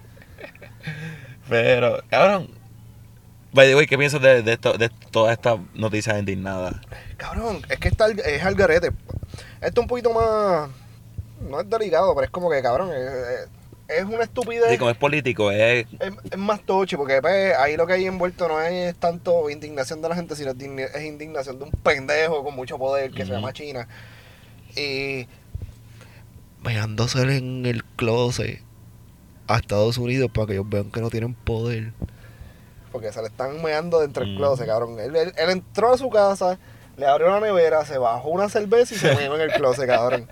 Pero, 1.49 2.01
cabrón, 2.09 2.49
by 3.51 3.73
the 3.75 3.87
¿qué 3.87 3.97
piensas 3.97 4.21
de, 4.21 4.41
de, 4.41 4.53
esto, 4.53 4.77
de 4.77 4.89
todas 5.11 5.33
estas 5.33 5.59
noticias 5.73 6.17
indignadas? 6.17 6.75
Cabrón, 7.17 7.61
es 7.69 7.77
que 7.79 7.87
está 7.89 8.07
es 8.09 8.43
al 8.43 8.55
garete. 8.55 8.91
Esto 9.59 9.81
es 9.81 9.83
un 9.83 9.87
poquito 9.87 10.13
más. 10.13 10.69
No 11.41 11.59
es 11.59 11.69
delicado, 11.69 12.13
pero 12.15 12.25
es 12.25 12.31
como 12.31 12.49
que, 12.49 12.61
cabrón, 12.61 12.91
es, 12.91 12.97
es- 13.01 13.49
es 13.97 14.03
una 14.05 14.23
estupidez. 14.23 14.77
Como 14.79 14.89
es 14.91 14.97
político, 14.97 15.51
es... 15.51 15.85
Es, 15.99 16.13
es 16.31 16.37
más 16.37 16.61
toche, 16.65 16.97
porque 16.97 17.21
pues, 17.21 17.55
ahí 17.57 17.75
lo 17.77 17.85
que 17.87 17.93
hay 17.93 18.05
envuelto 18.05 18.47
no 18.47 18.61
es 18.61 18.95
tanto 18.95 19.49
indignación 19.49 20.01
de 20.01 20.09
la 20.09 20.15
gente, 20.15 20.35
sino 20.35 20.51
es 20.51 21.03
indignación 21.03 21.57
de 21.59 21.65
un 21.65 21.71
pendejo 21.71 22.43
con 22.43 22.55
mucho 22.55 22.77
poder 22.77 23.11
que 23.11 23.25
se 23.25 23.31
llama 23.31 23.53
China. 23.53 23.87
Y. 24.75 25.27
Veándose 26.63 27.21
en 27.21 27.65
el 27.65 27.83
closet 27.83 28.61
a 29.47 29.57
Estados 29.57 29.97
Unidos 29.97 30.29
para 30.33 30.47
que 30.47 30.53
ellos 30.53 30.69
vean 30.69 30.91
que 30.91 31.01
no 31.01 31.09
tienen 31.09 31.33
poder. 31.33 31.91
Porque 32.91 33.11
se 33.11 33.21
le 33.21 33.27
están 33.27 33.61
meando 33.63 33.99
dentro 33.99 34.23
del 34.23 34.35
Mm. 34.35 34.37
closet, 34.37 34.67
cabrón. 34.67 34.99
Él, 34.99 35.15
él- 35.15 35.33
él 35.35 35.49
entró 35.49 35.93
a 35.93 35.97
su 35.97 36.09
casa, 36.09 36.59
le 36.97 37.07
abrió 37.07 37.29
la 37.29 37.39
nevera, 37.39 37.83
se 37.85 37.97
bajó 37.97 38.29
una 38.29 38.47
cerveza 38.49 38.93
y 38.93 38.97
se 38.97 39.15
meó 39.15 39.35
en 39.35 39.41
el 39.41 39.51
closet, 39.53 39.87
cabrón. 39.87 40.27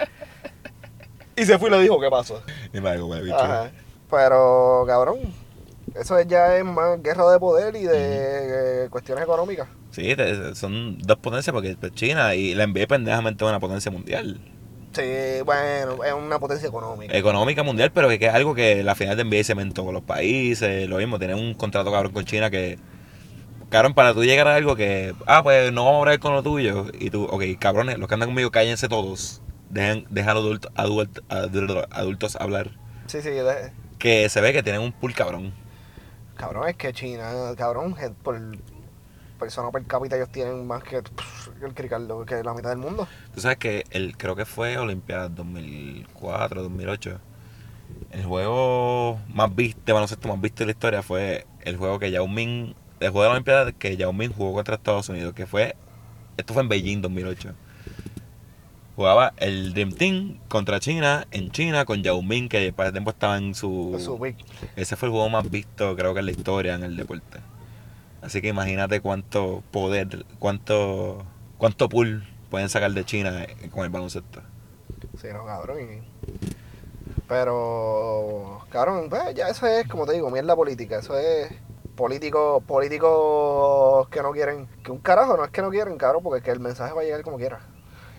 Y 1.39 1.45
se 1.45 1.57
fue 1.57 1.69
y 1.69 1.71
le 1.71 1.81
dijo 1.81 1.99
qué 1.99 2.09
pasó. 2.09 2.41
Y 2.73 2.79
me 2.81 2.97
bicho. 2.97 3.37
Pero, 4.09 4.83
cabrón, 4.87 5.17
eso 5.95 6.19
ya 6.23 6.57
es 6.57 6.65
más 6.65 7.01
guerra 7.01 7.31
de 7.31 7.39
poder 7.39 7.75
y 7.75 7.83
de 7.83 8.85
eh, 8.85 8.89
cuestiones 8.89 9.23
económicas. 9.23 9.67
Sí, 9.91 10.15
te- 10.15 10.55
son 10.55 10.97
dos 10.99 11.17
potencias 11.17 11.53
porque 11.53 11.75
pues, 11.79 11.93
China 11.93 12.35
y 12.35 12.55
la 12.55 12.65
NBA 12.67 12.87
pendejamente 12.87 13.43
es 13.43 13.49
una 13.49 13.59
potencia 13.59 13.91
mundial. 13.91 14.39
Sí, 14.91 15.03
bueno, 15.45 16.03
es 16.03 16.13
una 16.13 16.39
potencia 16.39 16.67
económica. 16.67 17.15
económica 17.15 17.61
mundial, 17.61 17.91
pero 17.93 18.09
que 18.09 18.25
es 18.25 18.33
algo 18.33 18.55
que 18.55 18.83
la 18.83 18.95
final 18.95 19.15
de 19.15 19.23
NBA 19.23 19.43
cementó 19.43 19.85
con 19.85 19.93
los 19.93 20.03
países, 20.03 20.89
lo 20.89 20.97
mismo, 20.97 21.19
tienen 21.19 21.37
un 21.37 21.53
contrato 21.53 21.91
cabrón 21.91 22.11
con 22.11 22.25
China 22.25 22.49
que, 22.49 22.79
cabrón, 23.69 23.93
para 23.93 24.15
tú 24.15 24.23
llegar 24.23 24.47
a 24.47 24.55
algo 24.55 24.75
que, 24.75 25.13
ah, 25.27 25.43
pues 25.43 25.71
no 25.71 25.85
vamos 25.85 25.97
a 25.97 25.99
hablar 26.01 26.19
con 26.19 26.33
lo 26.33 26.41
tuyo, 26.41 26.87
y 26.99 27.11
tú, 27.11 27.25
ok, 27.25 27.43
cabrones, 27.59 27.99
los 27.99 28.07
que 28.07 28.15
andan 28.15 28.29
conmigo, 28.29 28.49
cállense 28.49 28.89
todos, 28.89 29.43
dejan 29.69 30.05
a 30.29 30.33
los 30.33 30.43
adultos, 30.45 30.71
adult- 30.75 31.21
adult- 31.29 31.87
adultos 31.91 32.35
hablar, 32.35 32.71
Sí, 33.07 33.21
sí, 33.21 33.29
de- 33.29 33.71
que 33.97 34.29
se 34.29 34.41
ve 34.41 34.53
que 34.53 34.63
tienen 34.63 34.81
un 34.81 34.91
pool 34.91 35.13
cabrón. 35.13 35.53
cabrón, 36.35 36.69
es 36.69 36.75
que 36.75 36.93
China, 36.93 37.31
cabrón, 37.57 37.95
por 38.23 38.39
persona 39.39 39.71
per 39.71 39.85
cápita 39.85 40.15
ellos 40.17 40.29
tienen 40.31 40.67
más 40.67 40.83
que 40.83 40.97
el 40.97 41.73
Cricardo, 41.73 42.25
que 42.25 42.43
la 42.43 42.53
mitad 42.53 42.69
del 42.69 42.79
mundo. 42.79 43.07
Tú 43.33 43.41
sabes 43.41 43.57
que 43.57 43.83
el, 43.91 44.17
creo 44.17 44.35
que 44.35 44.45
fue 44.45 44.77
Olimpiadas 44.77 45.33
2004, 45.35 46.61
2008. 46.63 47.19
El 48.11 48.23
juego 48.25 49.19
más 49.29 49.53
visto, 49.55 49.81
de 49.85 49.93
baloncesto 49.93 50.27
más 50.27 50.41
visto 50.41 50.59
de 50.59 50.65
la 50.67 50.71
historia 50.71 51.01
fue 51.03 51.45
el 51.61 51.77
juego 51.77 51.99
que 51.99 52.11
Yao 52.11 52.27
Ming, 52.27 52.73
el 52.99 53.09
juego 53.09 53.23
de 53.23 53.27
la 53.29 53.33
Olimpiada 53.33 53.71
que 53.71 53.97
Yao 53.97 54.13
Ming 54.13 54.31
jugó 54.31 54.53
contra 54.53 54.75
Estados 54.75 55.09
Unidos, 55.09 55.33
que 55.33 55.47
fue, 55.47 55.75
esto 56.37 56.53
fue 56.53 56.63
en 56.63 56.69
Beijing 56.69 57.01
2008. 57.01 57.53
Jugaba 58.99 59.31
el 59.37 59.73
Dream 59.73 59.93
Team 59.93 60.39
contra 60.49 60.81
China, 60.81 61.25
en 61.31 61.51
China, 61.51 61.85
con 61.85 62.03
Yao 62.03 62.21
Ming, 62.21 62.49
que 62.49 62.73
para 62.73 62.89
ese 62.89 62.95
tiempo 62.95 63.11
estaba 63.11 63.37
en 63.37 63.55
su... 63.55 63.95
Ese 64.75 64.97
fue 64.97 65.07
el 65.07 65.13
juego 65.13 65.29
más 65.29 65.49
visto, 65.49 65.95
creo 65.95 66.13
que 66.13 66.19
en 66.19 66.25
la 66.25 66.31
historia, 66.33 66.75
en 66.75 66.83
el 66.83 66.97
deporte. 66.97 67.39
Así 68.21 68.41
que 68.41 68.49
imagínate 68.49 68.99
cuánto 68.99 69.63
poder, 69.71 70.25
cuánto, 70.37 71.23
cuánto 71.57 71.87
pool 71.87 72.27
pueden 72.49 72.67
sacar 72.67 72.91
de 72.91 73.05
China 73.05 73.45
eh, 73.45 73.69
con 73.69 73.85
el 73.85 73.89
baloncesto. 73.89 74.41
Sí, 75.17 75.27
no, 75.31 75.45
cabrón. 75.45 76.03
Pero, 77.25 78.65
cabrón, 78.69 79.07
pues 79.09 79.33
ya 79.33 79.47
eso 79.47 79.65
es, 79.65 79.87
como 79.87 80.05
te 80.05 80.11
digo, 80.11 80.29
mierda 80.29 80.57
política. 80.57 80.99
Eso 80.99 81.17
es 81.17 81.49
políticos 81.95 82.61
políticos 82.65 84.09
que 84.09 84.21
no 84.21 84.33
quieren, 84.33 84.67
que 84.83 84.91
un 84.91 84.99
carajo 84.99 85.37
no 85.37 85.45
es 85.45 85.51
que 85.51 85.61
no 85.61 85.69
quieren, 85.69 85.97
cabrón, 85.97 86.21
porque 86.21 86.39
es 86.39 86.43
que 86.43 86.51
el 86.51 86.59
mensaje 86.59 86.93
va 86.93 86.99
a 86.99 87.05
llegar 87.05 87.21
como 87.21 87.37
quiera. 87.37 87.61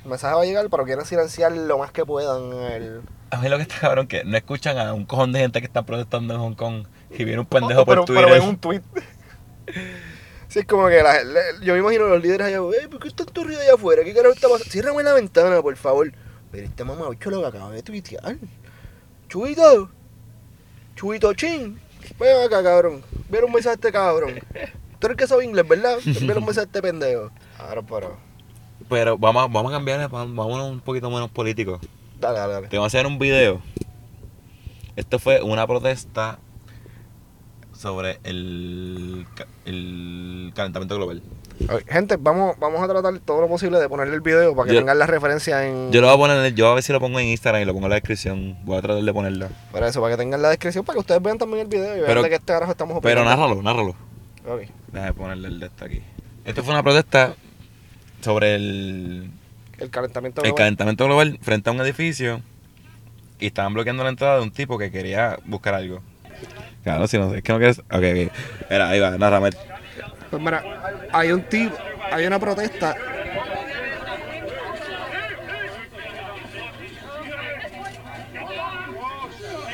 El 0.04 0.10
mensaje 0.10 0.34
va 0.34 0.42
a 0.42 0.44
llegar, 0.44 0.68
pero 0.70 0.84
quieren 0.84 1.04
silenciar 1.04 1.52
lo 1.52 1.78
más 1.78 1.92
que 1.92 2.04
puedan. 2.06 2.52
El... 2.52 3.02
A 3.30 3.36
mí 3.38 3.48
lo 3.48 3.56
que 3.56 3.62
está 3.62 3.78
cabrón 3.80 4.06
que 4.06 4.24
no 4.24 4.36
escuchan 4.36 4.78
a 4.78 4.92
un 4.94 5.04
cojón 5.04 5.32
de 5.32 5.40
gente 5.40 5.60
que 5.60 5.66
está 5.66 5.82
protestando 5.82 6.34
en 6.34 6.40
Hong 6.40 6.54
Kong 6.54 6.86
y 7.10 7.24
viene 7.24 7.40
un 7.40 7.46
pendejo 7.46 7.84
por 7.84 7.94
pero, 7.94 8.04
Twitter. 8.06 8.24
pero 8.26 8.40
ven 8.40 8.48
un 8.48 8.56
tweet. 8.58 8.82
Sí, 10.48 10.60
es 10.60 10.66
como 10.66 10.88
que 10.88 11.00
la, 11.02 11.22
le- 11.22 11.64
yo 11.64 11.74
me 11.74 11.80
imagino 11.80 12.06
a 12.06 12.08
los 12.08 12.22
líderes 12.22 12.48
allá, 12.48 12.58
¿por 12.90 12.98
qué 12.98 13.08
está 13.08 13.24
todo 13.24 13.44
ruido 13.44 13.60
allá 13.60 13.74
afuera? 13.74 14.02
¿Qué 14.02 14.12
carajo 14.12 14.34
está 14.34 14.48
pasando? 14.48 14.70
Ciérrame 14.72 15.02
la 15.04 15.12
ventana, 15.12 15.62
por 15.62 15.76
favor. 15.76 16.10
Pero 16.50 16.66
este 16.66 16.82
mamabicho 16.82 17.30
lo 17.30 17.40
que 17.42 17.46
acaba 17.46 17.70
de 17.70 17.82
tuitear. 17.82 18.36
Chuito. 19.28 19.90
Chuito 20.96 21.32
chin. 21.34 21.78
Ven 22.18 22.44
acá, 22.46 22.62
cabrón. 22.64 23.02
Viene 23.28 23.46
un 23.46 23.52
mensaje 23.52 23.70
a 23.70 23.74
este 23.74 23.92
cabrón. 23.92 24.40
Tú 24.98 25.06
eres 25.06 25.10
el 25.10 25.16
que 25.16 25.26
sabe 25.28 25.44
inglés, 25.44 25.68
¿verdad? 25.68 25.98
Viene 26.04 26.32
un 26.34 26.44
mensaje 26.44 26.60
a 26.60 26.64
este 26.64 26.82
pendejo. 26.82 27.30
Claro, 27.56 27.84
pero. 27.86 28.29
Pero 28.90 29.16
vamos, 29.16 29.44
a- 29.44 29.46
vamos 29.46 29.72
a 29.72 29.76
cambiar, 29.76 30.10
vamos 30.10 30.58
a 30.60 30.64
un 30.64 30.80
poquito 30.80 31.08
menos 31.10 31.30
político. 31.30 31.80
Dale, 32.18 32.38
dale, 32.38 32.52
dale. 32.52 32.68
Te 32.68 32.76
voy 32.76 32.84
a 32.84 32.86
hacer 32.88 33.06
un 33.06 33.18
video. 33.18 33.62
Esto 34.96 35.18
fue 35.18 35.40
una 35.40 35.66
protesta 35.66 36.38
sobre 37.72 38.18
el, 38.24 39.26
el 39.64 40.52
calentamiento 40.54 40.96
global. 40.96 41.22
Gente, 41.88 42.16
vamos, 42.18 42.56
vamos 42.58 42.82
a 42.82 42.88
tratar 42.88 43.18
todo 43.20 43.40
lo 43.42 43.48
posible 43.48 43.78
de 43.78 43.88
ponerle 43.88 44.14
el 44.14 44.20
video 44.22 44.54
para 44.56 44.66
que 44.68 44.74
Yo- 44.74 44.80
tengan 44.80 44.98
la 44.98 45.06
referencia 45.06 45.66
en. 45.66 45.92
Yo 45.92 46.00
lo 46.00 46.06
voy 46.08 46.14
a 46.14 46.18
poner, 46.36 46.54
yo 46.54 46.68
a 46.70 46.74
ver 46.74 46.82
si 46.82 46.92
lo 46.92 47.00
pongo 47.00 47.20
en 47.20 47.28
Instagram 47.28 47.62
y 47.62 47.64
lo 47.66 47.72
pongo 47.72 47.86
en 47.86 47.90
la 47.90 47.96
descripción. 47.96 48.56
Voy 48.64 48.76
a 48.78 48.82
tratar 48.82 49.02
de 49.02 49.12
ponerlo. 49.12 49.48
Para 49.72 49.88
eso, 49.88 50.00
para 50.00 50.14
que 50.14 50.18
tengan 50.22 50.42
la 50.42 50.48
descripción, 50.50 50.84
para 50.84 50.94
que 50.96 51.00
ustedes 51.00 51.22
vean 51.22 51.38
también 51.38 51.60
el 51.62 51.68
video 51.68 51.92
y 51.96 52.00
vean 52.00 52.06
Pero- 52.06 52.22
de 52.22 52.28
qué 52.28 52.34
este 52.36 52.52
carajo 52.52 52.72
estamos 52.72 52.98
Pero 53.02 53.20
opinando. 53.20 53.42
nárralo, 53.46 53.62
nárralo. 53.62 53.90
Ok. 54.46 54.68
Déjame 54.92 55.12
ponerle 55.14 55.48
el 55.48 55.60
de 55.60 55.66
este 55.66 55.84
aquí. 55.84 56.02
Esto 56.44 56.64
fue 56.64 56.72
una 56.74 56.82
protesta 56.82 57.34
sobre 58.20 58.54
el, 58.54 59.30
El 59.78 59.90
calentamiento 59.90 60.40
el 60.42 60.48
global. 60.48 60.58
calentamiento 60.58 61.04
global 61.06 61.38
frente 61.42 61.70
a 61.70 61.72
un 61.72 61.80
edificio 61.80 62.40
y 63.38 63.46
estaban 63.46 63.72
bloqueando 63.74 64.02
la 64.04 64.10
entrada 64.10 64.36
de 64.36 64.42
un 64.42 64.50
tipo 64.50 64.78
que 64.78 64.90
quería 64.90 65.38
buscar 65.46 65.74
algo. 65.74 66.02
Claro, 66.84 67.06
si 67.06 67.18
no, 67.18 67.34
es 67.34 67.42
que 67.42 67.52
no 67.52 67.58
quieres. 67.58 67.78
Ok, 67.78 67.86
ok. 67.94 68.32
Era, 68.70 68.88
ahí 68.88 69.00
va, 69.00 69.10
narrame. 69.18 69.50
Pues 70.30 70.42
mira, 70.42 70.62
hay 71.12 71.32
un 71.32 71.42
tipo, 71.42 71.76
hay 72.12 72.26
una 72.26 72.38
protesta. 72.38 72.94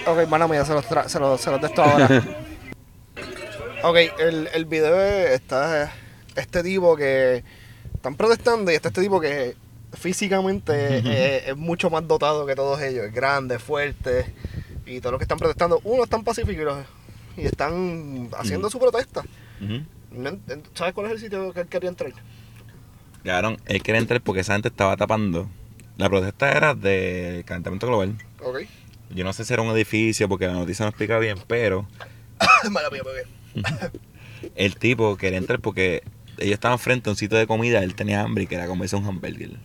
Ok, 0.06 0.28
mano 0.28 0.46
mía, 0.48 0.64
se 0.64 0.72
los, 0.72 0.88
tra- 0.88 1.08
se 1.08 1.18
los, 1.18 1.40
se 1.40 1.50
los 1.50 1.60
de 1.60 1.66
esto 1.66 1.82
ahora. 1.82 2.06
ok, 3.82 3.96
el, 4.20 4.48
el 4.52 4.64
video 4.66 5.00
es- 5.00 5.30
está 5.32 5.90
este 6.36 6.62
tipo 6.62 6.96
que 6.96 7.42
están 8.06 8.16
protestando 8.16 8.70
y 8.70 8.76
está 8.76 8.88
este 8.88 9.02
tipo 9.02 9.20
que 9.20 9.56
físicamente 9.92 11.50
es 11.50 11.56
mucho 11.56 11.90
más 11.90 12.06
dotado 12.06 12.46
que 12.46 12.54
todos 12.54 12.80
ellos. 12.80 13.06
Es 13.06 13.12
grande, 13.12 13.58
fuerte. 13.58 14.32
Y 14.86 15.00
todos 15.00 15.12
los 15.12 15.18
que 15.18 15.24
están 15.24 15.38
protestando, 15.38 15.80
uno 15.82 16.04
están 16.04 16.22
pacíficos 16.22 16.84
y 17.36 17.46
están 17.46 18.30
haciendo 18.38 18.70
su 18.70 18.78
protesta. 18.78 19.24
¿Sabes 20.74 20.94
cuál 20.94 21.06
es 21.06 21.12
el 21.14 21.18
sitio 21.18 21.52
que 21.52 21.62
él 21.62 21.66
quería 21.66 21.88
entrar? 21.88 22.12
Cabrón, 23.24 23.58
él 23.66 23.82
quería 23.82 24.00
entrar 24.00 24.20
porque 24.20 24.42
esa 24.42 24.52
gente 24.52 24.68
estaba 24.68 24.96
tapando. 24.96 25.50
La 25.96 26.08
protesta 26.08 26.52
era 26.52 26.74
del 26.76 27.44
calentamiento 27.44 27.88
global. 27.88 28.16
Ok. 28.40 28.60
Yo 29.10 29.24
no 29.24 29.32
sé 29.32 29.44
si 29.44 29.52
era 29.52 29.62
un 29.62 29.74
edificio 29.74 30.28
porque 30.28 30.46
la 30.46 30.52
noticia 30.52 30.84
no 30.84 30.90
explica 30.90 31.18
bien, 31.18 31.38
pero 31.48 31.88
Mala 32.70 32.88
mía, 32.90 33.02
bebé. 33.04 33.24
el 34.54 34.76
tipo 34.76 35.16
quería 35.16 35.38
entrar 35.38 35.58
porque 35.58 36.04
ellos 36.38 36.54
estaban 36.54 36.78
frente 36.78 37.08
a 37.08 37.12
un 37.12 37.16
sitio 37.16 37.38
de 37.38 37.46
comida, 37.46 37.82
él 37.82 37.94
tenía 37.94 38.22
hambre 38.22 38.44
y 38.44 38.46
quería 38.46 38.66
comerse 38.66 38.96
un 38.96 39.06
hamburger. 39.06 39.58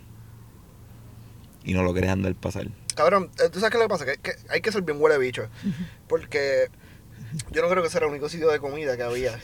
Y 1.63 1.73
no 1.73 1.83
lo 1.83 1.93
quería 1.93 2.11
andar 2.11 2.33
pasar. 2.35 2.67
Cabrón, 2.95 3.29
eh, 3.39 3.49
¿tú 3.51 3.59
sabes 3.59 3.71
qué 3.71 3.77
le 3.77 3.87
pasa? 3.87 4.05
Que, 4.05 4.17
que 4.17 4.31
hay 4.49 4.61
que 4.61 4.71
ser 4.71 4.81
bien 4.81 4.97
huele 4.99 5.17
bicho. 5.17 5.47
Porque 6.07 6.69
yo 7.51 7.61
no 7.61 7.69
creo 7.69 7.81
que 7.81 7.87
ese 7.87 7.97
era 7.97 8.07
el 8.07 8.11
único 8.11 8.29
sitio 8.29 8.49
de 8.49 8.59
comida 8.59 8.97
que 8.97 9.03
había. 9.03 9.39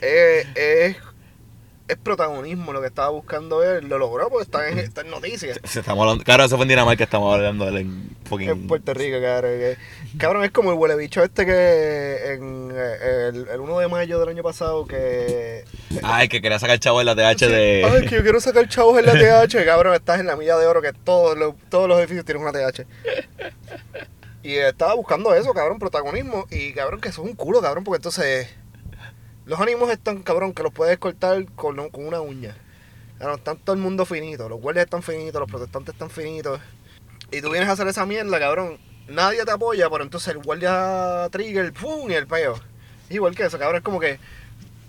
Eh, 0.00 0.46
es, 0.54 0.96
es 1.90 1.96
protagonismo 1.98 2.72
lo 2.72 2.80
que 2.80 2.86
estaba 2.86 3.08
buscando 3.10 3.62
él. 3.62 3.88
Lo 3.88 3.98
logró 3.98 4.28
porque 4.28 4.44
está 4.44 4.68
en, 4.68 4.78
está 4.78 5.00
en 5.02 5.10
noticias. 5.10 5.58
Se- 5.64 5.80
Estamos 5.80 6.02
hablando, 6.02 6.24
claro, 6.24 6.44
eso 6.44 6.56
fue 6.56 6.64
en 6.64 6.68
Dinamarca, 6.68 7.04
estamos 7.04 7.34
hablando 7.34 7.64
de 7.66 7.70
él 7.72 7.76
en 7.78 8.16
fucking... 8.28 8.48
En 8.48 8.66
Puerto 8.66 8.94
Rico, 8.94 9.18
cabrón. 9.20 9.52
que- 9.58 9.76
cabrón, 10.18 10.44
es 10.44 10.50
como 10.50 10.70
el 10.72 10.78
huele 10.78 10.96
bicho 10.96 11.22
este 11.22 11.44
que 11.46 12.32
en 12.32 12.70
eh, 12.74 13.28
el, 13.30 13.48
el 13.48 13.60
1 13.60 13.78
de 13.80 13.88
mayo 13.88 14.18
del 14.20 14.28
año 14.28 14.42
pasado 14.42 14.86
que... 14.86 15.64
Ay, 16.02 16.28
que 16.28 16.40
quería 16.40 16.58
sacar 16.58 16.78
chavo 16.78 17.00
en 17.00 17.06
la 17.06 17.14
TH 17.14 17.46
de... 17.46 17.84
Ay, 17.84 18.06
que 18.08 18.16
yo 18.16 18.22
quiero 18.22 18.40
sacar 18.40 18.68
chavos 18.68 18.98
en 18.98 19.06
la 19.06 19.12
TH, 19.46 19.64
cabrón. 19.64 19.94
Estás 19.94 20.20
en 20.20 20.26
la 20.26 20.36
milla 20.36 20.56
de 20.56 20.66
oro 20.66 20.80
que 20.82 20.92
todos 20.92 21.36
los, 21.36 21.54
todos 21.68 21.88
los 21.88 21.98
edificios 21.98 22.24
tienen 22.24 22.42
una 22.42 22.52
TH. 22.52 22.86
Y 24.42 24.54
estaba 24.54 24.94
buscando 24.94 25.34
eso, 25.34 25.52
cabrón, 25.52 25.78
protagonismo. 25.78 26.46
Y 26.50 26.72
cabrón, 26.72 27.00
que 27.00 27.08
eso 27.10 27.22
es 27.22 27.28
un 27.28 27.36
culo, 27.36 27.60
cabrón, 27.60 27.84
porque 27.84 27.96
entonces. 27.96 28.48
Los 29.50 29.58
ánimos 29.58 29.90
están, 29.90 30.22
cabrón, 30.22 30.52
que 30.52 30.62
los 30.62 30.72
puedes 30.72 30.96
cortar 30.98 31.44
con, 31.56 31.90
con 31.90 32.06
una 32.06 32.20
uña. 32.20 32.56
Cabrón, 33.18 33.38
están 33.38 33.58
todo 33.58 33.74
el 33.74 33.82
mundo 33.82 34.06
finito. 34.06 34.48
Los 34.48 34.60
guardias 34.60 34.84
están 34.84 35.02
finitos, 35.02 35.40
los 35.40 35.50
protestantes 35.50 35.92
están 35.92 36.08
finitos. 36.08 36.60
Y 37.32 37.40
tú 37.40 37.50
vienes 37.50 37.68
a 37.68 37.72
hacer 37.72 37.88
esa 37.88 38.06
mierda, 38.06 38.38
cabrón. 38.38 38.78
Nadie 39.08 39.44
te 39.44 39.50
apoya, 39.50 39.90
pero 39.90 40.04
entonces 40.04 40.28
el 40.28 40.40
guardia 40.40 41.28
trigger, 41.32 41.72
¡pum! 41.72 42.08
y 42.08 42.14
el 42.14 42.28
peo. 42.28 42.60
Igual 43.08 43.34
que 43.34 43.42
eso, 43.42 43.58
cabrón, 43.58 43.78
es 43.78 43.82
como 43.82 43.98
que. 43.98 44.20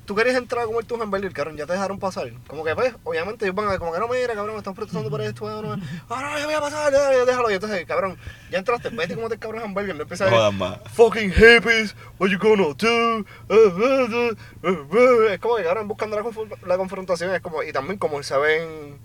Tú 0.06 0.16
querías 0.16 0.36
entrar 0.36 0.64
a 0.64 0.66
comer 0.66 0.84
tu 0.86 1.02
hamburger, 1.02 1.32
cabrón, 1.32 1.56
ya 1.56 1.66
te 1.66 1.74
dejaron 1.74 1.99
pasar. 1.99 2.32
Como 2.47 2.64
que, 2.64 2.76
pues, 2.76 2.93
obviamente 3.04 3.45
ellos 3.45 3.56
van 3.56 3.70
a, 3.70 3.78
como 3.78 3.93
que 3.93 3.99
no, 3.99 4.08
mira, 4.08 4.34
cabrón, 4.34 4.56
me 4.56 4.58
están 4.58 4.74
protestando 4.74 5.10
por 5.10 5.22
esto, 5.22 5.47
no, 5.47 5.76
no, 5.76 5.84
ah, 6.10 6.22
no, 6.22 6.39
yo 6.39 6.45
voy 6.45 6.56
a 6.56 6.60
pasar, 6.60 6.91
ya, 6.91 7.14
ya, 7.14 7.26
déjalo. 7.26 7.52
Y 7.52 7.54
entonces, 7.54 7.86
cabrón, 7.86 8.18
ya 8.49 8.60
entraste, 8.60 8.89
vete 8.89 9.16
como 9.16 9.30
te 9.30 9.38
cabrón 9.38 9.62
hamburger, 9.64 9.95
no 9.95 10.02
empiezas 10.02 10.32
a 10.32 10.52
más. 10.52 10.80
fucking 10.93 11.32
hippies, 11.32 11.95
what 12.18 12.30
you 12.30 12.39
gonna 12.39 12.74
do? 12.78 13.20
Uh, 13.49 13.54
uh, 13.54 14.36
uh. 14.64 15.28
Es 15.30 15.39
como 15.39 15.56
que, 15.58 15.64
cabrón, 15.64 15.88
buscando 15.88 16.16
la, 16.16 16.24
la 16.68 16.78
confrontación, 16.78 17.34
es 17.34 17.41
como, 17.41 17.64
y 17.64 17.72
también 17.72 17.99
como 17.99 18.22
se 18.24 18.38
ven 18.38 18.99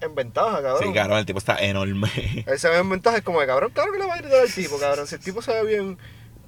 en 0.00 0.14
ventaja, 0.14 0.62
cabrón. 0.62 0.82
Sí, 0.82 0.92
cabrón, 0.94 1.18
el 1.18 1.26
tipo 1.26 1.38
está 1.38 1.58
enorme. 1.58 2.10
Él 2.46 2.58
se 2.58 2.68
ve 2.68 2.78
en 2.78 2.88
ventaja, 2.88 3.18
es 3.18 3.22
como 3.22 3.40
que, 3.40 3.46
cabrón, 3.46 3.70
claro 3.72 3.92
que 3.92 3.98
le 3.98 4.06
va 4.06 4.14
a 4.14 4.18
gritar 4.18 4.40
al 4.40 4.52
tipo, 4.52 4.78
cabrón. 4.78 5.06
Si 5.06 5.16
el 5.16 5.20
tipo 5.20 5.42
se 5.42 5.52
ve 5.52 5.64
bien, 5.64 5.98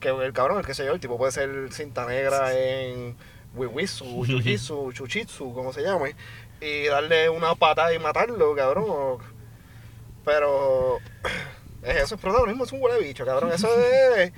que 0.01 0.09
el 0.09 0.33
cabrón, 0.33 0.59
el 0.59 0.67
que 0.67 0.75
sé 0.75 0.85
yo, 0.85 0.93
el 0.93 1.01
tipo 1.01 1.19
puede 1.19 1.33
ser 1.33 1.73
cinta 1.73 2.07
negra 2.07 2.53
en 2.55 3.17
Wiwisu, 3.55 4.05
Jujitsu, 4.27 4.93
Chuchitsu, 4.93 5.53
como 5.53 5.73
se 5.73 5.83
llame, 5.83 6.15
y 6.61 6.87
darle 6.87 7.29
una 7.29 7.55
patada 7.55 7.93
y 7.95 7.99
matarlo, 7.99 8.55
cabrón. 8.55 9.19
Pero 10.25 10.99
es 11.83 11.97
eso, 11.97 12.15
es 12.15 12.21
protagonismo, 12.21 12.65
es 12.65 12.73
un 12.73 12.83
huele 12.83 13.01
bicho, 13.01 13.25
cabrón. 13.25 13.53
Eso 13.53 13.69
es, 14.17 14.33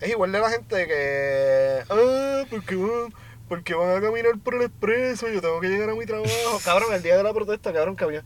es 0.00 0.10
igual 0.10 0.32
de 0.32 0.40
la 0.40 0.50
gente 0.50 0.86
que, 0.86 1.82
ah, 1.88 2.44
porque 2.50 2.76
van, 2.76 3.14
porque 3.48 3.74
van 3.74 3.96
a 3.96 4.00
caminar 4.00 4.38
por 4.42 4.54
el 4.54 4.62
expreso, 4.62 5.28
yo 5.28 5.40
tengo 5.40 5.60
que 5.60 5.68
llegar 5.68 5.90
a 5.90 5.94
mi 5.94 6.06
trabajo. 6.06 6.60
Cabrón, 6.64 6.92
el 6.94 7.02
día 7.02 7.16
de 7.16 7.22
la 7.22 7.32
protesta, 7.32 7.72
cabrón, 7.72 7.96
había, 8.00 8.22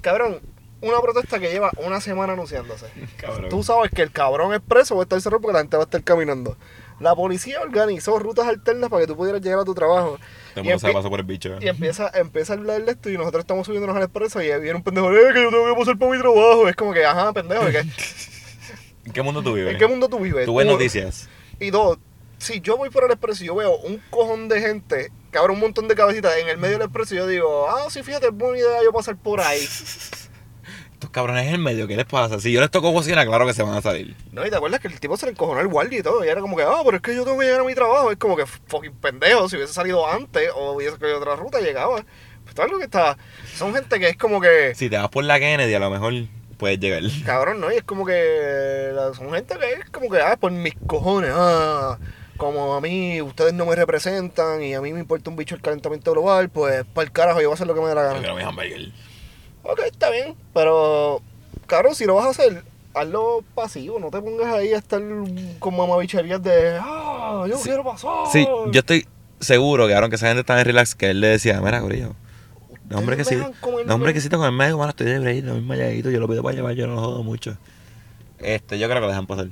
cabrón, 0.00 0.40
una 0.80 1.00
protesta 1.00 1.38
que 1.38 1.50
lleva 1.50 1.70
una 1.78 2.00
semana 2.00 2.32
anunciándose. 2.34 2.86
Cabrón. 3.16 3.48
Tú 3.48 3.62
sabes 3.62 3.90
que 3.90 4.02
el 4.02 4.12
cabrón 4.12 4.52
expreso 4.52 4.94
va 4.94 5.02
a 5.02 5.04
estar 5.04 5.20
cerrado 5.20 5.40
porque 5.40 5.54
la 5.54 5.60
gente 5.60 5.76
va 5.76 5.84
a 5.84 5.86
estar 5.86 6.02
caminando. 6.02 6.56
La 7.00 7.14
policía 7.14 7.60
organizó 7.60 8.18
rutas 8.18 8.46
alternas 8.48 8.88
para 8.88 9.02
que 9.02 9.06
tú 9.06 9.16
pudieras 9.16 9.42
llegar 9.42 9.58
a 9.60 9.64
tu 9.64 9.74
trabajo. 9.74 10.18
Todo 10.54 10.60
el 10.60 10.66
Y, 10.66 10.68
mundo 10.70 10.78
se 10.78 10.86
empie- 10.88 11.10
por 11.10 11.20
el 11.20 11.26
bicho. 11.26 11.56
y 11.60 11.68
empieza, 11.68 12.10
empieza 12.14 12.54
a 12.54 12.56
hablar 12.56 12.82
de 12.84 12.92
esto 12.92 13.10
y 13.10 13.18
nosotros 13.18 13.40
estamos 13.42 13.66
subiéndonos 13.66 13.96
al 13.96 14.04
expreso 14.04 14.40
y 14.42 14.46
viene 14.60 14.74
un 14.76 14.82
pendejo, 14.82 15.12
eh, 15.12 15.32
que 15.34 15.42
yo 15.42 15.50
tengo 15.50 15.66
que 15.66 15.78
pasar 15.78 15.98
por 15.98 16.10
mi 16.10 16.18
trabajo. 16.18 16.68
Es 16.68 16.74
como 16.76 16.92
que, 16.94 17.04
ajá, 17.04 17.32
pendejo, 17.34 17.64
¿de 17.66 17.72
qué? 17.72 17.78
¿En 19.06 19.12
qué 19.12 19.22
mundo 19.22 19.42
tú 19.42 19.52
vives? 19.52 19.72
¿en 19.72 19.78
qué 19.78 19.86
mundo 19.86 20.08
tú 20.08 20.18
vives? 20.18 20.46
Tú 20.46 20.54
ves 20.56 20.66
noticias. 20.66 21.28
Y 21.60 21.70
dos, 21.70 21.98
si 22.38 22.60
yo 22.60 22.76
voy 22.76 22.88
por 22.90 23.04
el 23.04 23.10
expreso 23.10 23.44
y 23.44 23.48
yo 23.48 23.54
veo 23.54 23.76
un 23.78 24.00
cojón 24.10 24.48
de 24.48 24.60
gente, 24.60 25.12
que 25.30 25.38
abre 25.38 25.52
un 25.52 25.60
montón 25.60 25.88
de 25.88 25.94
cabecitas 25.94 26.34
en 26.38 26.48
el 26.48 26.56
medio 26.56 26.78
del 26.78 26.86
expreso, 26.86 27.14
yo 27.14 27.26
digo, 27.26 27.68
ah, 27.68 27.88
sí, 27.90 28.02
fíjate, 28.02 28.26
es 28.28 28.32
buena 28.32 28.58
idea 28.58 28.82
yo 28.82 28.92
pasar 28.92 29.16
por 29.16 29.40
ahí. 29.40 29.60
Estos 30.96 31.10
cabrones 31.10 31.46
en 31.46 31.52
el 31.52 31.58
medio, 31.60 31.86
¿qué 31.86 31.94
les 31.94 32.06
pasa? 32.06 32.40
Si 32.40 32.50
yo 32.50 32.60
les 32.62 32.70
toco 32.70 32.90
bocina, 32.90 33.26
claro 33.26 33.46
que 33.46 33.52
se 33.52 33.62
van 33.62 33.74
a 33.74 33.82
salir. 33.82 34.16
No, 34.32 34.46
y 34.46 34.48
te 34.50 34.56
acuerdas 34.56 34.80
que 34.80 34.88
el 34.88 34.98
tipo 34.98 35.14
se 35.18 35.26
le 35.26 35.32
encojonó 35.32 35.60
el 35.60 35.68
guardia 35.68 35.98
y 35.98 36.02
todo, 36.02 36.24
y 36.24 36.28
era 36.28 36.40
como 36.40 36.56
que, 36.56 36.62
ah, 36.62 36.80
pero 36.86 36.96
es 36.96 37.02
que 37.02 37.14
yo 37.14 37.22
tengo 37.24 37.38
que 37.38 37.44
llegar 37.44 37.60
a 37.60 37.64
mi 37.64 37.74
trabajo. 37.74 38.10
Es 38.10 38.16
como 38.16 38.34
que 38.34 38.46
fucking 38.46 38.94
pendejo, 38.94 39.46
si 39.46 39.56
hubiese 39.56 39.74
salido 39.74 40.10
antes 40.10 40.48
o 40.54 40.72
hubiese 40.72 40.96
cogido 40.96 41.18
otra 41.18 41.36
ruta, 41.36 41.60
llegaba. 41.60 42.02
Pues 42.44 42.54
todo 42.54 42.66
lo 42.68 42.78
que 42.78 42.84
está. 42.84 43.18
Son 43.54 43.74
gente 43.74 44.00
que 44.00 44.08
es 44.08 44.16
como 44.16 44.40
que. 44.40 44.74
Si 44.74 44.88
te 44.88 44.96
vas 44.96 45.10
por 45.10 45.22
la 45.24 45.38
Kennedy, 45.38 45.74
a 45.74 45.80
lo 45.80 45.90
mejor 45.90 46.14
puedes 46.56 46.80
llegar. 46.80 47.02
Cabrón, 47.26 47.60
¿no? 47.60 47.70
Y 47.70 47.76
es 47.76 47.82
como 47.84 48.06
que. 48.06 48.90
Son 49.14 49.30
gente 49.34 49.54
que 49.58 49.72
es 49.72 49.90
como 49.90 50.08
que, 50.08 50.20
ah, 50.22 50.38
por 50.40 50.50
mis 50.50 50.74
cojones, 50.86 51.30
ah. 51.34 51.98
Como 52.38 52.74
a 52.74 52.80
mí, 52.80 53.20
ustedes 53.20 53.52
no 53.52 53.66
me 53.66 53.74
representan 53.76 54.62
y 54.62 54.72
a 54.74 54.80
mí 54.80 54.92
me 54.94 55.00
importa 55.00 55.28
un 55.28 55.36
bicho 55.36 55.54
el 55.54 55.60
calentamiento 55.60 56.12
global, 56.12 56.48
pues 56.48 56.84
para 56.94 57.04
el 57.06 57.12
carajo 57.12 57.40
yo 57.42 57.48
voy 57.48 57.52
a 57.52 57.56
hacer 57.56 57.66
lo 57.66 57.74
que 57.74 57.80
me 57.82 57.88
dé 57.88 57.94
la 57.94 58.02
Yo 58.02 58.08
gana. 58.08 58.18
quiero 58.20 58.34
mi 58.36 58.42
hamburger. 58.42 58.92
Ok, 59.68 59.80
está 59.86 60.10
bien, 60.10 60.34
pero. 60.54 61.20
Cabrón, 61.66 61.94
si 61.96 62.04
lo 62.04 62.14
vas 62.14 62.26
a 62.26 62.30
hacer, 62.30 62.62
hazlo 62.94 63.42
pasivo, 63.54 63.98
no 63.98 64.10
te 64.10 64.20
pongas 64.20 64.54
ahí 64.54 64.72
a 64.72 64.78
estar 64.78 65.02
con 65.58 65.76
mamabicherías 65.76 66.42
de. 66.42 66.78
Ah, 66.80 67.44
yo 67.48 67.56
Sí. 67.58 67.64
quiero 67.64 67.82
pasar. 67.84 68.10
Sí, 68.32 68.46
yo 68.70 68.78
estoy 68.80 69.06
seguro 69.40 69.86
que 69.88 69.94
ahora 69.94 70.08
que 70.08 70.14
esa 70.14 70.28
gente 70.28 70.40
está 70.40 70.58
en 70.58 70.64
relax, 70.64 70.94
que 70.94 71.10
él 71.10 71.20
le 71.20 71.26
decía, 71.28 71.60
mira, 71.60 71.80
Corillo, 71.80 72.14
no, 72.88 72.98
hombre, 72.98 73.16
que 73.16 73.24
sí, 73.24 73.34
no, 73.34 73.94
hombre, 73.94 74.14
que 74.14 74.20
sí, 74.20 74.28
con 74.28 74.44
el 74.44 74.52
medio, 74.52 74.76
bueno, 74.76 74.90
estoy 74.90 75.06
de 75.08 75.18
break, 75.18 75.42
no 75.44 75.60
malladito, 75.60 76.10
yo 76.10 76.20
lo 76.20 76.28
pido 76.28 76.42
para 76.44 76.54
llevar, 76.54 76.74
yo 76.74 76.86
no 76.86 76.94
lo 76.94 77.00
jodo 77.00 77.22
mucho. 77.24 77.56
Este, 78.38 78.78
yo 78.78 78.86
creo 78.86 78.98
que 78.98 79.06
lo 79.06 79.08
dejan 79.08 79.26
pasar. 79.26 79.48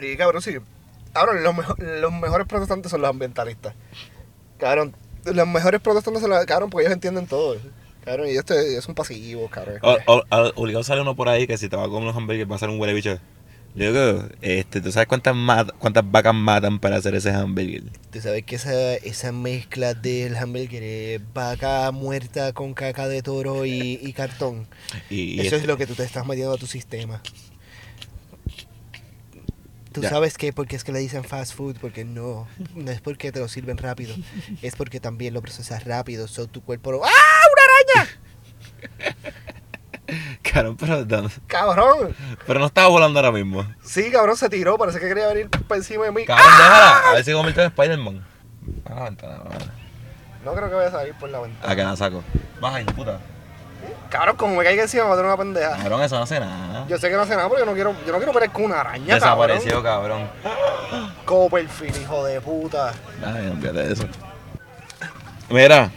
Y 0.00 0.16
cabrón, 0.16 0.40
sí. 0.42 0.54
Cabrón, 1.12 1.42
los, 1.42 1.54
mejo- 1.56 1.74
los 1.78 2.12
mejores 2.12 2.46
protestantes 2.46 2.90
son 2.92 3.00
los 3.00 3.10
ambientalistas. 3.10 3.74
Cabrón, 4.58 4.94
los 5.24 5.48
mejores 5.48 5.80
protestantes 5.80 6.20
son 6.22 6.30
los. 6.30 6.44
Cabrón, 6.46 6.70
porque 6.70 6.84
ellos 6.86 6.94
entienden 6.94 7.26
todo. 7.26 7.56
Cabrón, 8.08 8.28
y 8.28 8.36
este 8.36 8.76
es 8.76 8.86
un 8.88 8.94
pasivo, 8.94 9.48
cabrón. 9.48 9.78
obligado 10.56 10.82
sale 10.84 11.00
uno 11.02 11.14
por 11.14 11.28
ahí 11.28 11.46
que 11.46 11.58
si 11.58 11.68
te 11.68 11.76
va 11.76 11.84
a 11.84 11.86
comer 11.88 12.02
unos 12.04 12.16
hamburgues 12.16 12.50
va 12.50 12.56
a 12.56 12.58
ser 12.58 12.68
un 12.70 12.80
huele 12.80 12.94
bicho. 12.94 13.18
Digo, 13.74 14.24
este, 14.40 14.80
¿tú 14.80 14.90
sabes 14.90 15.06
cuántas, 15.06 15.36
mat- 15.36 15.70
cuántas 15.78 16.10
vacas 16.10 16.34
matan 16.34 16.80
para 16.80 16.96
hacer 16.96 17.14
ese 17.14 17.30
hamburger? 17.30 17.84
Tú 18.10 18.20
sabes 18.20 18.42
que 18.44 18.56
esa, 18.56 18.94
esa 18.96 19.30
mezcla 19.30 19.94
del 19.94 20.36
hamburger 20.36 20.82
es 20.82 21.20
vaca 21.34 21.90
muerta 21.92 22.52
con 22.54 22.72
caca 22.74 23.06
de 23.06 23.22
toro 23.22 23.66
y, 23.66 24.00
y 24.02 24.12
cartón. 24.14 24.66
Y, 25.10 25.34
y 25.34 25.40
Eso 25.40 25.42
este- 25.42 25.56
es 25.58 25.66
lo 25.66 25.76
que 25.76 25.86
tú 25.86 25.94
te 25.94 26.02
estás 26.02 26.26
metiendo 26.26 26.54
a 26.54 26.56
tu 26.58 26.66
sistema. 26.66 27.22
Tú 29.92 30.02
Ya. 30.02 30.10
sabes 30.10 30.36
que 30.36 30.52
porque 30.52 30.76
es 30.76 30.84
que 30.84 30.92
le 30.92 30.98
dicen 30.98 31.24
fast 31.24 31.54
food, 31.54 31.76
porque 31.80 32.04
no, 32.04 32.46
no 32.74 32.90
es 32.90 33.00
porque 33.00 33.32
te 33.32 33.40
lo 33.40 33.48
sirven 33.48 33.78
rápido, 33.78 34.14
es 34.62 34.76
porque 34.76 35.00
también 35.00 35.34
lo 35.34 35.40
procesas 35.40 35.84
rápido, 35.84 36.28
so 36.28 36.46
tu 36.46 36.62
cuerpo 36.62 36.92
lo... 36.92 37.04
¡Ah! 37.04 37.08
Cabrón, 40.42 40.76
pero, 40.78 41.04
no- 41.04 41.30
¡Cabrón! 41.46 42.16
pero 42.46 42.58
no 42.60 42.66
estaba 42.66 42.88
volando 42.88 43.18
ahora 43.18 43.30
mismo. 43.32 43.66
Sí, 43.82 44.10
cabrón, 44.10 44.36
se 44.36 44.48
tiró, 44.48 44.78
parece 44.78 44.98
que 44.98 45.06
quería 45.08 45.28
venir 45.28 45.50
para 45.50 45.76
encima 45.78 46.06
de 46.06 46.12
mí. 46.12 46.24
Cabrón, 46.24 46.46
déjala, 46.58 46.98
a 47.10 47.12
ver 47.12 47.24
si 47.24 47.32
convierte 47.32 47.60
en 47.62 47.66
Spider-Man. 47.68 48.24
A 48.86 48.94
la 48.94 49.04
ventana, 49.04 49.34
a 49.34 49.38
la. 49.44 49.58
No 50.44 50.54
creo 50.54 50.68
que 50.70 50.74
vaya 50.76 50.88
a 50.88 50.92
salir 50.92 51.14
por 51.14 51.28
la 51.28 51.40
ventana. 51.40 51.70
A 51.72 51.76
que 51.76 51.82
la 51.84 51.96
saco. 51.96 52.22
Baja, 52.60 52.80
hijo 52.80 52.92
puta. 52.92 53.18
Cabrón, 54.08 54.36
como 54.36 54.56
me 54.56 54.64
caiga 54.64 54.82
encima, 54.82 55.02
me 55.04 55.08
va 55.10 55.14
a 55.14 55.18
tener 55.18 55.30
una 55.30 55.36
pendeja. 55.36 55.76
Cabrón, 55.76 56.02
eso 56.02 56.16
no 56.16 56.22
hace 56.22 56.40
nada. 56.40 56.86
Yo 56.88 56.96
sé 56.98 57.10
que 57.10 57.16
no 57.16 57.22
hace 57.22 57.36
nada 57.36 57.48
porque 57.48 57.60
yo 57.62 57.66
no 57.66 57.74
quiero, 57.74 57.94
yo 58.06 58.12
no 58.12 58.18
quiero 58.18 58.32
pelear 58.32 58.50
con 58.52 58.64
una 58.64 58.80
araña, 58.80 59.14
Desapareció, 59.14 59.82
cabrón. 59.82 60.26
cabrón. 60.40 61.12
Copperfield, 61.26 62.00
hijo 62.00 62.24
de 62.24 62.40
puta. 62.40 62.92
Ay, 63.24 63.52
no 63.54 63.72
de 63.72 63.92
eso. 63.92 64.06
Mira, 65.50 65.90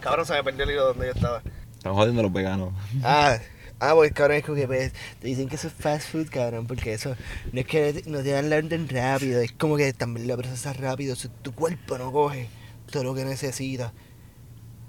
Cabrón, 0.00 0.26
se 0.26 0.32
me 0.34 0.44
perdió 0.44 0.64
el 0.64 0.70
hilo 0.70 0.86
donde 0.86 1.06
yo 1.06 1.12
estaba. 1.12 1.42
Estamos 1.84 1.98
jodiendo 1.98 2.20
a 2.20 2.22
los 2.22 2.32
veganos. 2.32 2.72
Ah, 3.02 3.36
ah, 3.78 3.92
pues 3.94 4.10
cabrón, 4.12 4.38
es 4.38 4.44
como 4.44 4.56
que 4.56 4.66
pues, 4.66 4.92
te 5.20 5.28
dicen 5.28 5.50
que 5.50 5.56
eso 5.56 5.68
es 5.68 5.74
fast 5.74 6.08
food, 6.08 6.30
cabrón, 6.30 6.66
porque 6.66 6.94
eso 6.94 7.14
no 7.52 7.60
es 7.60 7.66
que 7.66 8.02
no 8.06 8.22
te 8.22 8.30
dan 8.30 8.48
la 8.48 8.56
orden 8.56 8.88
rápido, 8.88 9.42
es 9.42 9.52
como 9.52 9.76
que 9.76 9.92
también 9.92 10.26
lo 10.26 10.34
procesas 10.38 10.78
rápido, 10.78 11.14
tu 11.42 11.54
cuerpo 11.54 11.98
no 11.98 12.10
coge 12.10 12.48
todo 12.90 13.04
lo 13.04 13.14
que 13.14 13.26
necesita. 13.26 13.92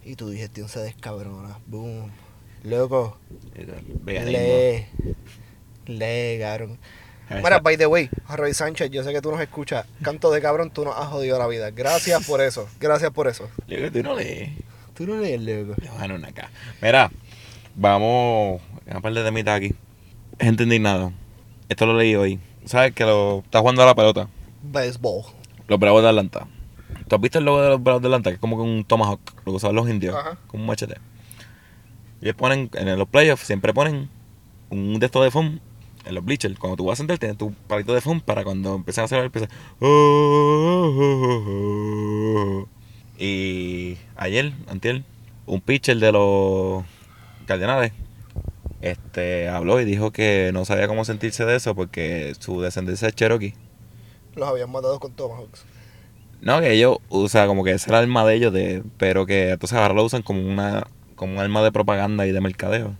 Y 0.06 0.16
tu 0.16 0.30
digestión 0.30 0.70
se 0.70 0.80
descabrona. 0.80 1.60
Boom. 1.66 2.12
Loco, 2.64 3.18
lee. 4.06 4.86
Lee, 5.88 6.40
cabrón. 6.40 6.80
Mira, 7.30 7.60
by 7.60 7.76
the 7.76 7.88
way, 7.88 8.10
Roy 8.30 8.54
Sánchez, 8.54 8.90
yo 8.92 9.04
sé 9.04 9.12
que 9.12 9.22
tú 9.22 9.32
nos 9.32 9.42
escuchas. 9.42 9.86
Canto 10.02 10.32
de 10.32 10.42
cabrón, 10.42 10.72
tú 10.72 10.86
nos 10.86 10.96
has 10.96 11.08
jodido 11.08 11.38
la 11.40 11.48
vida. 11.48 11.72
Gracias 11.72 12.26
por 12.26 12.40
eso. 12.40 12.70
Gracias 12.80 13.12
por 13.12 13.28
eso. 13.28 13.50
Yo 13.68 13.80
que 13.80 13.92
tú 13.92 14.02
no 14.02 14.16
lees. 14.16 14.52
Tú 14.96 15.06
no 15.06 15.18
lees, 15.18 15.42
loco. 15.42 15.76
Van 16.00 16.12
una 16.12 16.30
acá. 16.30 16.50
Mira, 16.82 17.12
vamos 17.76 18.62
a 18.90 19.00
par 19.02 19.14
de 19.14 19.24
temitas 19.24 19.58
aquí. 19.58 19.76
Gente 20.40 20.64
indignada. 20.64 21.12
Esto 21.68 21.86
lo 21.86 21.98
leí 21.98 22.16
hoy. 22.16 22.40
¿Sabes 22.66 22.94
que 22.94 23.04
lo 23.04 23.40
está 23.40 23.60
jugando 23.60 23.84
a 23.84 23.86
la 23.88 23.96
pelota? 23.96 24.30
Baseball. 24.64 25.24
Los 25.68 25.80
Bravos 25.80 26.02
de 26.02 26.10
Atlanta. 26.10 26.48
¿Tú 27.08 27.16
has 27.16 27.22
visto 27.22 27.40
el 27.40 27.46
logo 27.46 27.62
de 27.62 27.70
los 27.70 27.84
Bravos 27.84 28.02
de 28.02 28.08
Atlanta? 28.08 28.30
Que 28.30 28.36
es 28.36 28.40
como 28.40 28.56
que 28.56 28.64
un 28.64 28.86
tomahawk, 28.86 29.20
lo 29.46 29.52
que 29.52 29.58
usaban 29.58 29.76
los 29.76 29.90
indios, 29.90 30.16
Ajá. 30.16 30.38
como 30.48 30.64
un 30.64 30.68
machete. 30.68 30.96
Y 32.22 32.26
ellos 32.26 32.36
ponen, 32.38 32.70
en 32.74 32.98
los 32.98 33.08
playoffs, 33.08 33.46
siempre 33.46 33.74
ponen 33.74 34.10
un 34.70 34.98
de 35.00 35.06
estos 35.06 35.24
de 35.24 35.30
foam 35.32 35.60
en 36.06 36.16
los 36.16 36.24
bleachers. 36.24 36.58
Cuando 36.58 36.78
tú 36.78 36.86
vas 36.86 36.94
a 36.94 36.98
sentar, 36.98 37.18
tienes 37.18 37.38
tu 37.38 37.54
palito 37.68 37.94
de 37.94 38.02
foam 38.02 38.22
para 38.22 38.44
cuando 38.44 38.76
empiezan 38.76 39.04
a 39.04 39.06
hacer 39.06 39.26
empieza. 39.26 39.48
Y 43.18 43.98
ayer, 44.16 44.54
antier, 44.68 45.04
un 45.46 45.62
pitcher 45.62 45.98
de 45.98 46.12
los 46.12 46.84
Cardenales 47.46 47.94
este, 48.82 49.50
habló 49.50 49.80
y 49.82 49.86
dijo 49.86 50.12
que 50.12 50.52
no 50.54 50.66
sabía 50.66 50.88
cómo 50.88 51.06
sentirse 51.06 51.46
de 51.46 51.56
eso 51.56 51.76
porque 51.76 52.34
su 52.40 52.62
descendencia 52.62 53.08
es 53.08 53.16
Cherokee. 53.16 53.56
Los 54.36 54.50
habían 54.50 54.72
matado 54.72 55.00
con 55.00 55.14
Tomahawks. 55.14 55.66
No, 56.42 56.60
que 56.60 56.74
ellos, 56.74 56.98
o 57.10 57.28
sea, 57.28 57.48
como 57.48 57.64
que 57.64 57.72
esa 57.72 57.90
era 57.90 58.00
el 58.00 58.06
arma 58.06 58.26
de 58.26 58.36
ellos, 58.36 58.54
de, 58.54 58.84
pero 58.98 59.26
que 59.26 59.52
entonces 59.52 59.78
ahora 59.78 59.94
lo 59.94 60.04
usan 60.04 60.22
como 60.22 60.42
una 60.42 60.86
como 61.16 61.34
un 61.34 61.40
arma 61.40 61.64
de 61.64 61.72
propaganda 61.72 62.28
y 62.28 62.32
de 62.32 62.42
mercadeo. 62.42 62.94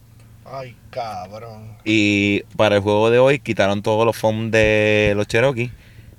Ay, 0.46 0.76
cabrón. 0.90 1.78
Y 1.84 2.44
para 2.56 2.78
el 2.78 2.82
juego 2.82 3.10
de 3.10 3.20
hoy 3.20 3.40
quitaron 3.40 3.82
todos 3.82 4.06
los 4.06 4.16
foam 4.16 4.52
de 4.52 5.14
los 5.16 5.28
Cherokee, 5.28 5.72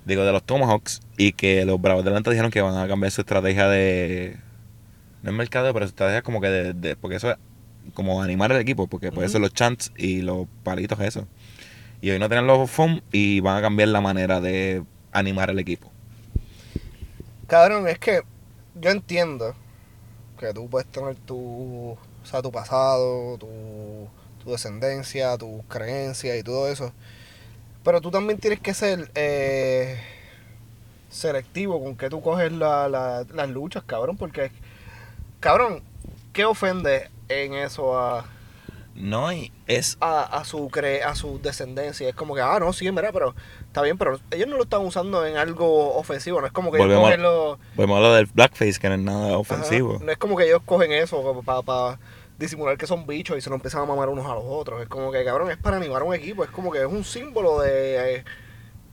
digo, 0.06 0.24
de 0.24 0.32
los 0.32 0.44
Tomahawks, 0.44 1.02
y 1.18 1.34
que 1.34 1.66
los 1.66 1.80
Bravos 1.82 2.04
de 2.04 2.10
Atlanta 2.10 2.30
dijeron 2.32 2.52
que 2.52 2.62
van 2.62 2.78
a 2.78 2.88
cambiar 2.88 3.12
su 3.12 3.22
estrategia 3.22 3.68
de... 3.68 4.38
No 5.22 5.30
es 5.30 5.36
mercadeo, 5.36 5.72
pero 5.74 5.86
su 5.86 5.90
estrategia 5.90 6.22
como 6.22 6.40
que 6.40 6.48
de... 6.48 6.74
de- 6.74 6.96
porque 6.96 7.16
eso 7.16 7.30
es 7.32 7.38
como 7.94 8.22
animar 8.22 8.52
el 8.52 8.58
equipo, 8.60 8.88
porque 8.88 9.12
por 9.12 9.24
eso 9.24 9.38
Ujú. 9.38 9.40
los 9.40 9.52
chants 9.54 9.92
y 9.96 10.22
los 10.22 10.48
palitos, 10.64 11.00
eso. 11.00 11.28
Y 12.00 12.10
hoy 12.10 12.18
no 12.20 12.28
tienen 12.28 12.46
los 12.46 12.70
foam 12.70 13.02
y 13.12 13.40
van 13.40 13.58
a 13.58 13.62
cambiar 13.62 13.90
la 13.90 14.00
manera 14.02 14.40
de 14.40 14.84
animar 15.12 15.50
el 15.50 15.58
equipo. 15.60 15.92
Cabrón, 17.46 17.88
es 17.88 17.98
que 17.98 18.22
yo 18.74 18.90
entiendo 18.90 19.54
que 20.38 20.54
tú 20.54 20.68
puedes 20.70 20.88
tener 20.90 21.16
tu, 21.16 21.36
o 21.92 21.98
sea, 22.24 22.42
tu 22.42 22.52
pasado, 22.52 23.38
tu, 23.38 23.48
tu 24.44 24.52
descendencia, 24.52 25.38
tus 25.38 25.64
creencias 25.68 26.38
y 26.38 26.42
todo 26.42 26.68
eso. 26.70 26.92
Pero 27.86 28.00
tú 28.00 28.10
también 28.10 28.38
tienes 28.40 28.58
que 28.60 28.74
ser 28.74 29.10
eh, 29.14 29.96
selectivo 31.08 31.82
con 31.82 31.96
que 31.96 32.10
tú 32.10 32.20
coges 32.20 32.50
la- 32.52 32.88
la- 32.88 33.24
las 33.32 33.48
luchas, 33.48 33.84
cabrón, 33.84 34.16
porque, 34.16 34.50
cabrón, 35.40 35.82
¿qué 36.32 36.44
ofende 36.44 37.08
en 37.28 37.54
eso 37.54 37.96
a, 37.98 38.26
No, 38.96 39.30
y 39.32 39.52
es 39.66 39.98
a, 40.00 40.22
a 40.22 40.44
su 40.44 40.68
cre 40.68 41.02
a 41.04 41.14
su 41.14 41.38
descendencia? 41.40 42.08
Es 42.08 42.14
como 42.16 42.34
que, 42.34 42.40
ah, 42.40 42.58
no, 42.58 42.72
sí, 42.72 42.90
mira, 42.90 43.12
pero 43.12 43.34
está 43.66 43.82
bien, 43.82 43.98
pero 43.98 44.18
ellos 44.30 44.48
no 44.48 44.56
lo 44.56 44.64
están 44.64 44.80
usando 44.80 45.24
en 45.24 45.36
algo 45.36 45.94
ofensivo, 45.96 46.40
no 46.40 46.46
es 46.48 46.52
como 46.52 46.72
que 46.72 46.78
ellos 46.78 46.88
Volvemos 46.88 47.06
a- 47.06 47.10
cogen 47.12 47.22
los... 47.22 47.58
Podemos 47.76 47.96
hablar 47.98 48.14
del 48.14 48.26
blackface, 48.26 48.80
que 48.80 48.88
no 48.88 48.94
es 48.94 49.00
nada 49.00 49.38
ofensivo. 49.38 49.96
Ajá. 49.96 50.04
No 50.04 50.10
es 50.12 50.18
como 50.18 50.36
que 50.36 50.44
ellos 50.46 50.62
cogen 50.66 50.92
eso 50.92 51.40
para 51.44 51.98
disimular 52.38 52.76
que 52.76 52.86
son 52.86 53.06
bichos 53.06 53.36
y 53.38 53.40
se 53.40 53.48
lo 53.50 53.56
empiezan 53.56 53.82
a 53.82 53.86
mamar 53.86 54.08
unos 54.08 54.26
a 54.26 54.34
los 54.34 54.44
otros. 54.46 54.82
Es 54.82 54.88
como 54.88 55.10
que, 55.12 55.24
cabrón, 55.24 55.50
es 55.50 55.56
para 55.56 55.76
animar 55.76 56.02
a 56.02 56.04
un 56.04 56.14
equipo. 56.14 56.44
Es 56.44 56.50
como 56.50 56.70
que 56.70 56.80
es 56.80 56.86
un 56.86 57.02
símbolo 57.04 57.60
de, 57.60 58.24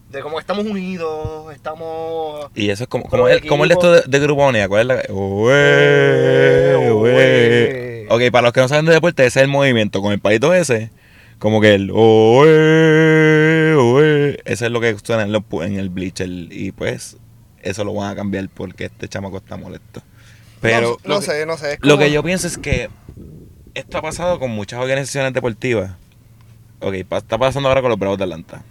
de 0.09 0.21
cómo 0.21 0.39
estamos 0.39 0.65
unidos, 0.65 1.53
estamos... 1.53 2.47
Y 2.55 2.69
eso 2.69 2.83
es 2.83 2.89
como, 2.89 3.05
como, 3.05 3.27
el, 3.27 3.45
como 3.47 3.63
el 3.63 3.69
de 3.69 3.73
esto 3.73 3.91
de, 3.91 4.01
de 4.07 4.19
Gruponia. 4.19 4.67
¿Cuál 4.67 4.81
es 4.81 4.87
la? 4.87 5.01
Eh, 5.01 5.11
Ué, 5.11 6.91
ué. 6.91 8.07
Ok, 8.09 8.21
para 8.31 8.43
los 8.43 8.53
que 8.53 8.61
no 8.61 8.67
saben 8.67 8.85
de 8.85 8.93
deporte, 8.93 9.25
ese 9.25 9.39
es 9.39 9.43
el 9.43 9.49
movimiento. 9.49 10.01
Con 10.01 10.11
el 10.13 10.19
palito 10.19 10.53
ese, 10.53 10.91
como 11.39 11.59
que 11.61 11.73
el. 11.73 11.89
Ué, 11.91 13.75
ué. 13.75 14.39
Ese 14.45 14.65
es 14.65 14.71
lo 14.71 14.79
que 14.81 14.95
suena 15.03 15.23
en, 15.23 15.31
pu- 15.33 15.65
en 15.65 15.77
el 15.79 15.89
bleacher. 15.89 16.27
Y 16.29 16.71
pues, 16.71 17.17
eso 17.61 17.83
lo 17.83 17.93
van 17.93 18.11
a 18.11 18.15
cambiar 18.15 18.47
porque 18.53 18.85
este 18.85 19.07
chamaco 19.07 19.37
está 19.37 19.57
molesto. 19.57 20.01
Pero. 20.61 20.97
no, 21.03 21.09
no 21.09 21.13
lo 21.15 21.19
que- 21.21 21.25
sé, 21.25 21.45
no 21.45 21.57
sé. 21.57 21.77
Lo 21.81 21.95
como- 21.95 22.03
que 22.03 22.11
yo 22.11 22.23
pienso 22.23 22.47
es 22.47 22.57
que 22.57 22.89
esto 23.73 23.97
ha 23.97 24.01
pasado 24.01 24.39
con 24.39 24.51
muchas 24.51 24.79
organizaciones 24.79 25.33
deportivas. 25.33 25.91
Ok, 26.79 26.93
está 26.95 27.37
pasando 27.37 27.69
ahora 27.69 27.81
con 27.81 27.89
los 27.89 27.99
Bravos 27.99 28.17
de 28.17 28.25
Atlanta. 28.25 28.63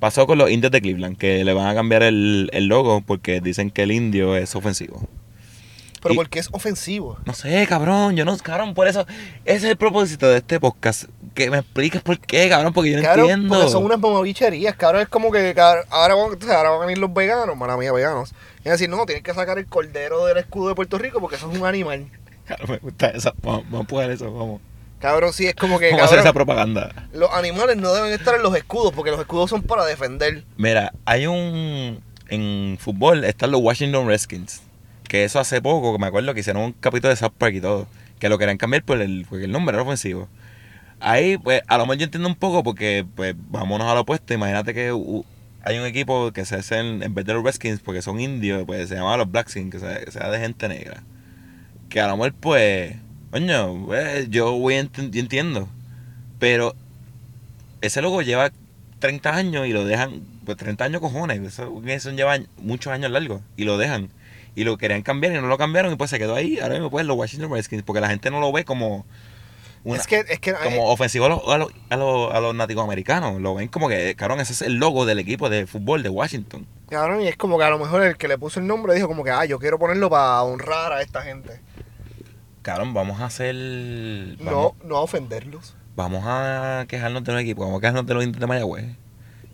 Pasó 0.00 0.26
con 0.26 0.38
los 0.38 0.50
indios 0.50 0.70
de 0.72 0.80
Cleveland, 0.80 1.16
que 1.16 1.44
le 1.44 1.52
van 1.54 1.66
a 1.68 1.74
cambiar 1.74 2.02
el, 2.02 2.50
el 2.52 2.66
logo 2.66 3.00
porque 3.00 3.40
dicen 3.40 3.70
que 3.70 3.82
el 3.84 3.92
indio 3.92 4.36
es 4.36 4.54
ofensivo. 4.54 5.08
Pero 6.02 6.14
y- 6.14 6.16
porque 6.16 6.38
es 6.40 6.48
ofensivo. 6.52 7.16
No 7.24 7.32
sé, 7.32 7.66
cabrón, 7.66 8.14
yo 8.16 8.24
no, 8.26 8.36
cabrón, 8.36 8.74
por 8.74 8.86
eso, 8.88 9.06
ese 9.46 9.56
es 9.56 9.64
el 9.64 9.76
propósito 9.76 10.28
de 10.28 10.38
este 10.38 10.60
podcast. 10.60 11.04
Que 11.34 11.50
me 11.50 11.58
expliques 11.58 12.02
por 12.02 12.18
qué, 12.18 12.48
cabrón, 12.48 12.72
porque 12.74 12.90
yo 12.92 13.00
no 13.00 13.08
entiendo. 13.08 13.54
porque 13.54 13.70
son 13.70 13.84
unas 13.84 13.98
mamabicherías, 13.98 14.76
cabrón. 14.76 15.02
Es 15.02 15.08
como 15.08 15.32
que 15.32 15.54
cabrón, 15.54 15.84
ahora, 15.90 16.14
van, 16.14 16.38
ahora 16.50 16.70
van 16.70 16.82
a 16.82 16.86
venir 16.86 16.98
los 16.98 17.12
veganos, 17.14 17.56
mala 17.56 17.76
mía, 17.76 17.90
veganos. 17.92 18.32
Y 18.60 18.64
van 18.64 18.68
a 18.68 18.72
decir, 18.72 18.88
no, 18.90 19.06
tienes 19.06 19.24
que 19.24 19.32
sacar 19.32 19.58
el 19.58 19.66
cordero 19.66 20.26
del 20.26 20.36
escudo 20.36 20.68
de 20.68 20.74
Puerto 20.74 20.98
Rico 20.98 21.20
porque 21.20 21.36
eso 21.36 21.50
es 21.50 21.58
un 21.58 21.64
animal. 21.66 22.06
Cabrón, 22.46 22.70
me 22.70 22.76
gusta 22.78 23.08
eso, 23.08 23.34
vamos, 23.42 23.64
vamos 23.64 23.78
a 23.78 23.80
empujar 23.80 24.10
eso, 24.10 24.32
vamos. 24.32 24.60
Cabrón, 25.00 25.32
sí, 25.34 25.46
es 25.46 25.54
como 25.54 25.78
que, 25.78 25.90
Vamos 25.90 26.02
a 26.02 26.04
hacer 26.06 26.18
esa 26.20 26.32
propaganda. 26.32 27.08
los 27.12 27.30
animales 27.32 27.76
no 27.76 27.92
deben 27.92 28.12
estar 28.12 28.34
en 28.36 28.42
los 28.42 28.56
escudos 28.56 28.92
porque 28.94 29.10
los 29.10 29.20
escudos 29.20 29.50
son 29.50 29.62
para 29.62 29.84
defender. 29.84 30.44
Mira, 30.56 30.92
hay 31.04 31.26
un. 31.26 32.02
En 32.30 32.78
fútbol 32.80 33.24
están 33.24 33.50
los 33.50 33.60
Washington 33.60 34.06
Redskins. 34.08 34.62
Que 35.06 35.24
eso 35.24 35.38
hace 35.38 35.60
poco, 35.60 35.92
que 35.92 35.98
me 35.98 36.06
acuerdo 36.06 36.32
que 36.32 36.40
hicieron 36.40 36.62
un 36.62 36.72
capítulo 36.72 37.10
de 37.10 37.16
South 37.16 37.34
Park 37.36 37.54
y 37.56 37.60
todo. 37.60 37.86
Que 38.18 38.30
lo 38.30 38.38
querían 38.38 38.56
cambiar 38.56 38.82
por 38.82 38.98
el, 39.02 39.26
porque 39.28 39.44
el 39.44 39.52
nombre 39.52 39.74
era 39.74 39.82
ofensivo. 39.82 40.26
Ahí, 41.00 41.36
pues, 41.36 41.60
a 41.66 41.76
lo 41.76 41.84
mejor 41.84 41.98
yo 41.98 42.04
entiendo 42.04 42.26
un 42.28 42.34
poco 42.34 42.62
porque, 42.62 43.04
pues, 43.14 43.34
vámonos 43.50 43.86
a 43.86 43.94
lo 43.94 44.00
opuesto. 44.00 44.32
Imagínate 44.32 44.72
que 44.72 44.90
uh, 44.90 45.22
hay 45.62 45.78
un 45.78 45.84
equipo 45.84 46.32
que 46.32 46.46
se 46.46 46.56
hace 46.56 46.78
en, 46.78 47.02
en 47.02 47.14
vez 47.14 47.26
de 47.26 47.34
los 47.34 47.44
Redskins, 47.44 47.80
porque 47.80 48.00
son 48.00 48.20
indios, 48.20 48.64
pues 48.64 48.88
se 48.88 48.94
llama 48.94 49.18
los 49.18 49.30
Blackskins, 49.30 49.70
que 49.70 49.80
sea, 49.80 50.00
que 50.02 50.10
sea 50.10 50.30
de 50.30 50.38
gente 50.40 50.66
negra. 50.68 51.02
Que 51.94 52.00
a 52.00 52.08
lo 52.08 52.16
mejor, 52.16 52.34
pues, 52.34 52.96
coño, 53.30 53.86
pues, 53.86 54.28
yo 54.28 54.50
voy 54.58 54.74
entiendo. 54.74 55.68
Pero 56.40 56.74
ese 57.82 58.02
logo 58.02 58.20
lleva 58.20 58.50
30 58.98 59.32
años 59.32 59.68
y 59.68 59.72
lo 59.72 59.84
dejan, 59.84 60.20
pues 60.44 60.58
30 60.58 60.86
años 60.86 61.00
cojones, 61.00 61.40
eso, 61.40 61.80
eso 61.86 62.10
lleva 62.10 62.36
muchos 62.58 62.92
años 62.92 63.12
largos 63.12 63.42
y 63.56 63.62
lo 63.62 63.78
dejan. 63.78 64.08
Y 64.56 64.64
lo 64.64 64.76
querían 64.76 65.02
cambiar 65.02 65.34
y 65.34 65.36
no 65.36 65.46
lo 65.46 65.56
cambiaron 65.56 65.92
y 65.92 65.96
pues 65.96 66.10
se 66.10 66.18
quedó 66.18 66.34
ahí. 66.34 66.58
Ahora 66.58 66.74
mismo 66.74 66.90
pues 66.90 67.06
los 67.06 67.16
Washington 67.16 67.52
Redskins, 67.52 67.84
porque 67.84 68.00
la 68.00 68.08
gente 68.08 68.28
no 68.28 68.40
lo 68.40 68.50
ve 68.50 68.64
como 68.64 69.06
una- 69.84 69.98
es 70.00 70.06
que, 70.06 70.24
es 70.28 70.40
que 70.40 70.54
como 70.54 70.90
ofensivo 70.90 71.26
a 71.26 71.28
los, 71.28 71.40
a 71.48 71.58
los, 71.58 71.72
a 71.90 71.96
los, 71.96 72.34
a 72.34 72.40
los 72.40 72.54
nativos 72.54 72.84
americanos. 72.84 73.40
Lo 73.40 73.54
ven 73.54 73.68
como 73.68 73.88
que, 73.88 74.14
cabrón, 74.16 74.40
ese 74.40 74.52
es 74.52 74.62
el 74.62 74.74
logo 74.76 75.04
del 75.06 75.18
equipo 75.18 75.48
de 75.50 75.66
fútbol 75.66 76.02
de 76.02 76.08
Washington. 76.08 76.66
cabrón, 76.88 77.20
y 77.22 77.28
es 77.28 77.36
como 77.36 77.58
que 77.58 77.64
a 77.64 77.70
lo 77.70 77.78
mejor 77.78 78.02
el 78.02 78.16
que 78.16 78.28
le 78.28 78.38
puso 78.38 78.60
el 78.60 78.66
nombre 78.66 78.94
dijo 78.94 79.06
como 79.08 79.22
que, 79.24 79.30
ah, 79.30 79.44
yo 79.44 79.58
quiero 79.58 79.78
ponerlo 79.78 80.08
para 80.10 80.42
honrar 80.42 80.92
a 80.92 81.02
esta 81.02 81.22
gente. 81.22 81.60
Cabrón, 82.62 82.94
vamos 82.94 83.20
a 83.20 83.26
hacer... 83.26 83.54
No, 83.54 84.44
Vamos, 84.44 84.72
no 84.84 84.96
a 84.96 85.00
ofenderlos. 85.00 85.76
vamos 85.96 86.22
a 86.26 86.86
quejarnos 86.88 87.22
de 87.22 87.32
un 87.32 87.38
equipo, 87.38 87.62
vamos 87.62 87.78
a 87.78 87.80
quejarnos 87.80 88.06
de 88.06 88.14
los 88.14 88.24
indios 88.24 88.40
de 88.40 88.46
Mayagüez. 88.46 88.84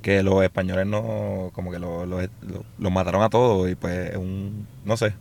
Que 0.00 0.22
los 0.22 0.42
españoles 0.42 0.86
no, 0.86 1.50
como 1.52 1.70
que 1.70 1.78
los 1.78 2.08
los- 2.08 2.28
los- 2.78 2.92
mataron 2.92 3.22
a 3.22 3.28
todos 3.28 3.68
y 3.68 3.74
pues 3.74 4.10
es 4.10 4.16
un, 4.16 4.66
no 4.84 4.96
sé. 4.96 5.12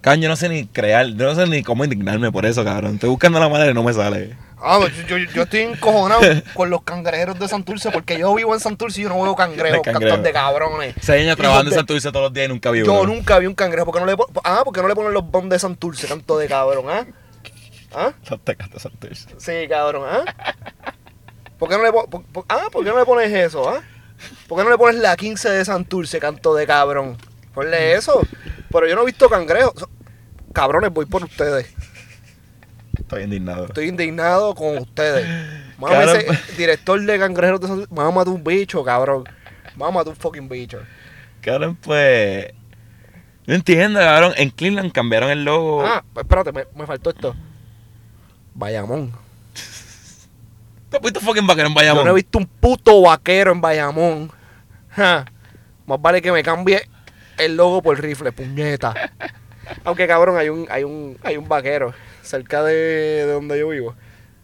Cabrón, 0.00 0.20
yo 0.22 0.28
no 0.28 0.36
sé 0.36 0.48
ni 0.48 0.66
crear, 0.66 1.06
yo 1.06 1.26
no 1.26 1.34
sé 1.34 1.46
ni 1.48 1.62
cómo 1.62 1.82
indignarme 1.84 2.30
por 2.30 2.46
eso, 2.46 2.64
cabrón. 2.64 2.94
Estoy 2.94 3.10
buscando 3.10 3.40
la 3.40 3.48
manera 3.48 3.70
y 3.70 3.74
no 3.74 3.82
me 3.82 3.92
sale. 3.92 4.36
Ah, 4.60 4.78
pues 4.80 4.94
yo, 5.06 5.16
yo, 5.16 5.30
yo 5.32 5.42
estoy 5.42 5.60
encojonado 5.60 6.20
con 6.54 6.70
los 6.70 6.82
cangrejeros 6.82 7.38
de 7.38 7.46
Santurce 7.48 7.90
porque 7.90 8.18
yo 8.18 8.34
vivo 8.34 8.54
en 8.54 8.60
Santurce 8.60 9.00
y 9.00 9.04
yo 9.04 9.08
no 9.08 9.20
veo 9.22 9.34
cangrejos, 9.36 9.78
De 9.78 9.82
cangrejo. 9.82 10.08
cantos 10.14 10.24
de 10.24 10.32
cabrones. 10.32 10.94
Seis 11.00 11.22
años 11.24 11.36
trabajando 11.36 11.70
en 11.70 11.74
de- 11.74 11.76
Santurce 11.76 12.10
todos 12.10 12.24
los 12.24 12.32
días 12.32 12.46
y 12.46 12.48
nunca 12.48 12.70
vi 12.70 12.84
Yo 12.84 12.92
uno. 12.92 13.12
nunca 13.14 13.38
vi 13.38 13.46
un 13.46 13.54
cangrejo. 13.54 13.86
¿Por 13.86 13.94
qué 13.94 14.00
no 14.00 14.06
le, 14.06 14.16
ah, 14.44 14.62
¿por 14.64 14.72
qué 14.74 14.82
no 14.82 14.88
le 14.88 14.94
ponen 14.94 15.12
los 15.12 15.28
bombs 15.28 15.50
de 15.50 15.58
Santurce, 15.58 16.06
canto 16.08 16.38
de 16.38 16.46
cabrón, 16.48 16.86
ah? 16.88 17.06
¿Ah? 17.94 18.12
Canto 18.56 18.78
Santurce. 18.78 19.28
Sí, 19.38 19.68
cabrón, 19.68 20.04
¿ah? 20.08 20.24
¿Por 21.58 21.68
qué 21.68 21.76
no 21.76 21.82
le, 21.82 21.92
pon- 21.92 22.06
por- 22.10 22.22
por- 22.24 22.44
ah, 22.48 22.66
¿por 22.70 22.84
qué 22.84 22.90
no 22.90 22.98
le 22.98 23.04
pones 23.04 23.32
eso, 23.32 23.68
ah? 23.68 23.80
¿Por 24.48 24.58
qué 24.58 24.64
no 24.64 24.70
le 24.70 24.78
pones 24.78 24.96
la 25.00 25.16
15 25.16 25.50
de 25.50 25.64
Santurce, 25.64 26.18
canto 26.20 26.54
de 26.54 26.66
cabrón? 26.66 27.16
Ponle 27.58 27.94
eso. 27.94 28.20
Pero 28.70 28.86
yo 28.86 28.94
no 28.94 29.02
he 29.02 29.06
visto 29.06 29.28
cangrejos. 29.28 29.84
Cabrones, 30.52 30.92
voy 30.92 31.06
por 31.06 31.24
ustedes. 31.24 31.66
Estoy 32.96 33.24
indignado. 33.24 33.64
Estoy 33.64 33.88
indignado 33.88 34.54
con 34.54 34.78
ustedes. 34.78 35.26
Cabrón. 35.80 36.20
ese 36.20 36.56
director 36.56 37.00
de 37.04 37.18
cangrejeros 37.18 37.60
de. 37.60 37.86
Mamá, 37.90 38.22
un 38.22 38.44
bicho, 38.44 38.84
cabrón. 38.84 39.24
Mamá, 39.74 40.02
un 40.02 40.14
fucking 40.14 40.48
bicho. 40.48 40.78
Cabrón, 41.40 41.74
pues. 41.74 42.52
No 43.48 43.54
entiendo, 43.56 43.98
cabrón. 43.98 44.34
En 44.36 44.50
Cleveland 44.50 44.92
cambiaron 44.92 45.28
el 45.30 45.42
logo. 45.44 45.84
Ah, 45.84 46.04
pues 46.14 46.22
espérate, 46.22 46.52
me, 46.52 46.64
me 46.76 46.86
faltó 46.86 47.10
esto. 47.10 47.34
Bayamón. 48.54 49.10
¿Tú 50.90 50.96
has 50.96 51.02
visto 51.02 51.18
fucking 51.18 51.44
vaquero 51.44 51.66
en 51.66 51.74
Yo 51.74 51.76
Bayamón? 51.80 52.04
no 52.04 52.12
he 52.12 52.14
visto 52.14 52.38
un 52.38 52.46
puto 52.46 53.02
vaquero 53.02 53.50
en 53.50 53.60
Bayamón. 53.60 54.30
Ja. 54.90 55.24
Más 55.86 56.00
vale 56.00 56.22
que 56.22 56.30
me 56.30 56.44
cambie 56.44 56.88
el 57.38 57.56
logo 57.56 57.82
por 57.82 58.00
rifle, 58.00 58.32
puñeta. 58.32 59.12
Aunque 59.84 60.06
cabrón, 60.06 60.36
hay 60.36 60.48
un, 60.48 60.66
hay 60.70 60.84
un, 60.84 61.18
hay 61.22 61.36
un 61.36 61.48
vaquero 61.48 61.92
cerca 62.22 62.62
de, 62.62 62.74
de 62.74 63.32
donde 63.32 63.58
yo 63.58 63.68
vivo. 63.68 63.94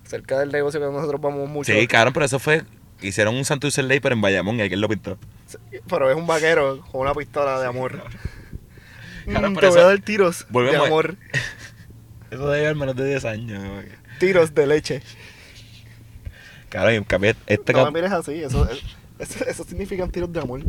Cerca 0.04 0.38
del 0.38 0.52
negocio 0.52 0.80
que 0.80 0.86
nosotros 0.86 1.20
vamos 1.20 1.48
mucho. 1.48 1.72
Sí, 1.72 1.86
cabrón, 1.86 2.12
pero 2.12 2.26
eso 2.26 2.38
fue. 2.38 2.62
Hicieron 3.00 3.34
un 3.34 3.44
Santurce 3.44 3.82
Ley, 3.82 4.00
pero 4.00 4.14
en 4.14 4.20
Bayamón 4.20 4.56
y 4.56 4.62
alguien 4.62 4.80
lo 4.80 4.88
pintó. 4.88 5.18
Pero 5.88 6.10
es 6.10 6.16
un 6.16 6.26
vaquero 6.26 6.84
con 6.90 7.00
una 7.02 7.14
pistola 7.14 7.60
de 7.60 7.66
amor. 7.66 8.02
Mm, 9.26 9.32
te 9.34 9.48
voy 9.48 9.68
eso- 9.68 9.80
a 9.80 9.84
dar 9.84 9.98
tiros 10.00 10.46
de 10.50 10.76
amor. 10.76 11.16
Eso 12.30 12.48
debe 12.48 12.62
llevar 12.62 12.74
menos 12.74 12.96
de 12.96 13.06
10 13.06 13.24
años. 13.26 13.84
Tiros 14.18 14.52
de 14.54 14.66
leche. 14.66 15.02
Cabrón, 16.68 16.94
y 16.94 17.04
cambié 17.04 17.36
este, 17.46 17.72
No 17.72 17.84
me 17.84 17.92
mires 17.92 18.10
así, 18.10 18.42
eso, 18.42 18.68
eso, 19.20 19.44
eso 19.44 19.64
significan 19.64 20.10
tiros 20.10 20.32
de 20.32 20.40
amor. 20.40 20.60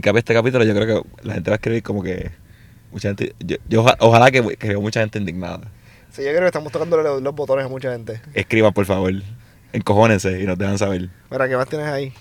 Cambié 0.00 0.18
este 0.20 0.34
capítulo. 0.34 0.64
Yo 0.64 0.74
creo 0.74 1.02
que 1.02 1.08
la 1.26 1.34
gente 1.34 1.50
va 1.50 1.54
a 1.54 1.56
escribir 1.56 1.82
como 1.82 2.02
que. 2.02 2.30
Mucha 2.92 3.08
gente. 3.08 3.34
Yo, 3.40 3.56
yo 3.68 3.82
oja- 3.82 3.96
ojalá 4.00 4.30
que, 4.30 4.56
que 4.56 4.68
veo 4.68 4.80
mucha 4.80 5.00
gente 5.00 5.18
indignada. 5.18 5.60
Sí, 6.12 6.22
yo 6.22 6.28
creo 6.28 6.40
que 6.42 6.46
estamos 6.46 6.70
tocando 6.72 6.96
los, 7.02 7.20
los 7.22 7.34
botones 7.34 7.64
a 7.66 7.68
mucha 7.68 7.90
gente. 7.92 8.20
Escriban, 8.34 8.72
por 8.72 8.86
favor. 8.86 9.12
Encojónense 9.72 10.40
y 10.40 10.44
nos 10.46 10.56
dejan 10.56 10.78
saber. 10.78 11.08
Mira, 11.30 11.48
¿qué 11.48 11.56
más 11.56 11.68
tienes 11.68 11.88
ahí? 11.88 12.12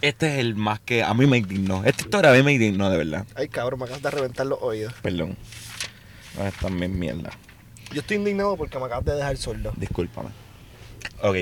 Este 0.00 0.26
es 0.34 0.38
el 0.38 0.54
más 0.54 0.78
que 0.80 1.02
a 1.02 1.12
mí 1.14 1.26
me 1.26 1.38
indignó. 1.38 1.84
Esta 1.84 2.02
historia 2.04 2.30
a 2.30 2.34
mí 2.34 2.42
me 2.42 2.52
indignó, 2.52 2.90
de 2.90 2.98
verdad. 2.98 3.26
Ay, 3.34 3.48
cabrón, 3.48 3.80
me 3.80 3.84
acabas 3.86 4.02
de 4.02 4.10
reventar 4.10 4.46
los 4.46 4.60
oídos. 4.62 4.92
Perdón. 5.02 5.36
No, 6.38 6.46
es 6.46 6.54
también 6.54 6.96
mierda. 6.98 7.30
Yo 7.92 8.00
estoy 8.00 8.16
indignado 8.18 8.56
porque 8.56 8.78
me 8.78 8.84
acabas 8.86 9.04
de 9.04 9.14
dejar 9.14 9.36
sordo. 9.36 9.72
Discúlpame. 9.76 10.30
Ok. 11.22 11.36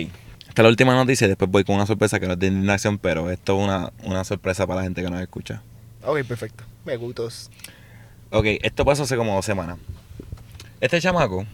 Esta 0.50 0.62
es 0.62 0.64
la 0.64 0.68
última 0.68 0.94
noticia 0.94 1.24
y 1.26 1.28
después 1.28 1.50
voy 1.50 1.64
con 1.64 1.76
una 1.76 1.86
sorpresa 1.86 2.18
que 2.20 2.26
no 2.26 2.32
es 2.34 2.38
de 2.38 2.48
indignación, 2.48 2.98
pero 2.98 3.30
esto 3.30 3.56
es 3.58 3.64
una, 3.64 3.92
una 4.04 4.24
sorpresa 4.24 4.66
para 4.66 4.78
la 4.80 4.82
gente 4.84 5.02
que 5.02 5.08
nos 5.08 5.20
escucha. 5.20 5.62
Ok, 6.04 6.22
perfecto. 6.24 6.64
Me 6.84 6.96
gustos. 6.96 7.50
Ok, 8.30 8.46
esto 8.62 8.84
pasó 8.84 9.04
hace 9.04 9.16
como 9.16 9.34
dos 9.34 9.44
semanas. 9.44 9.78
Este 10.80 11.00
chamaco, 11.00 11.46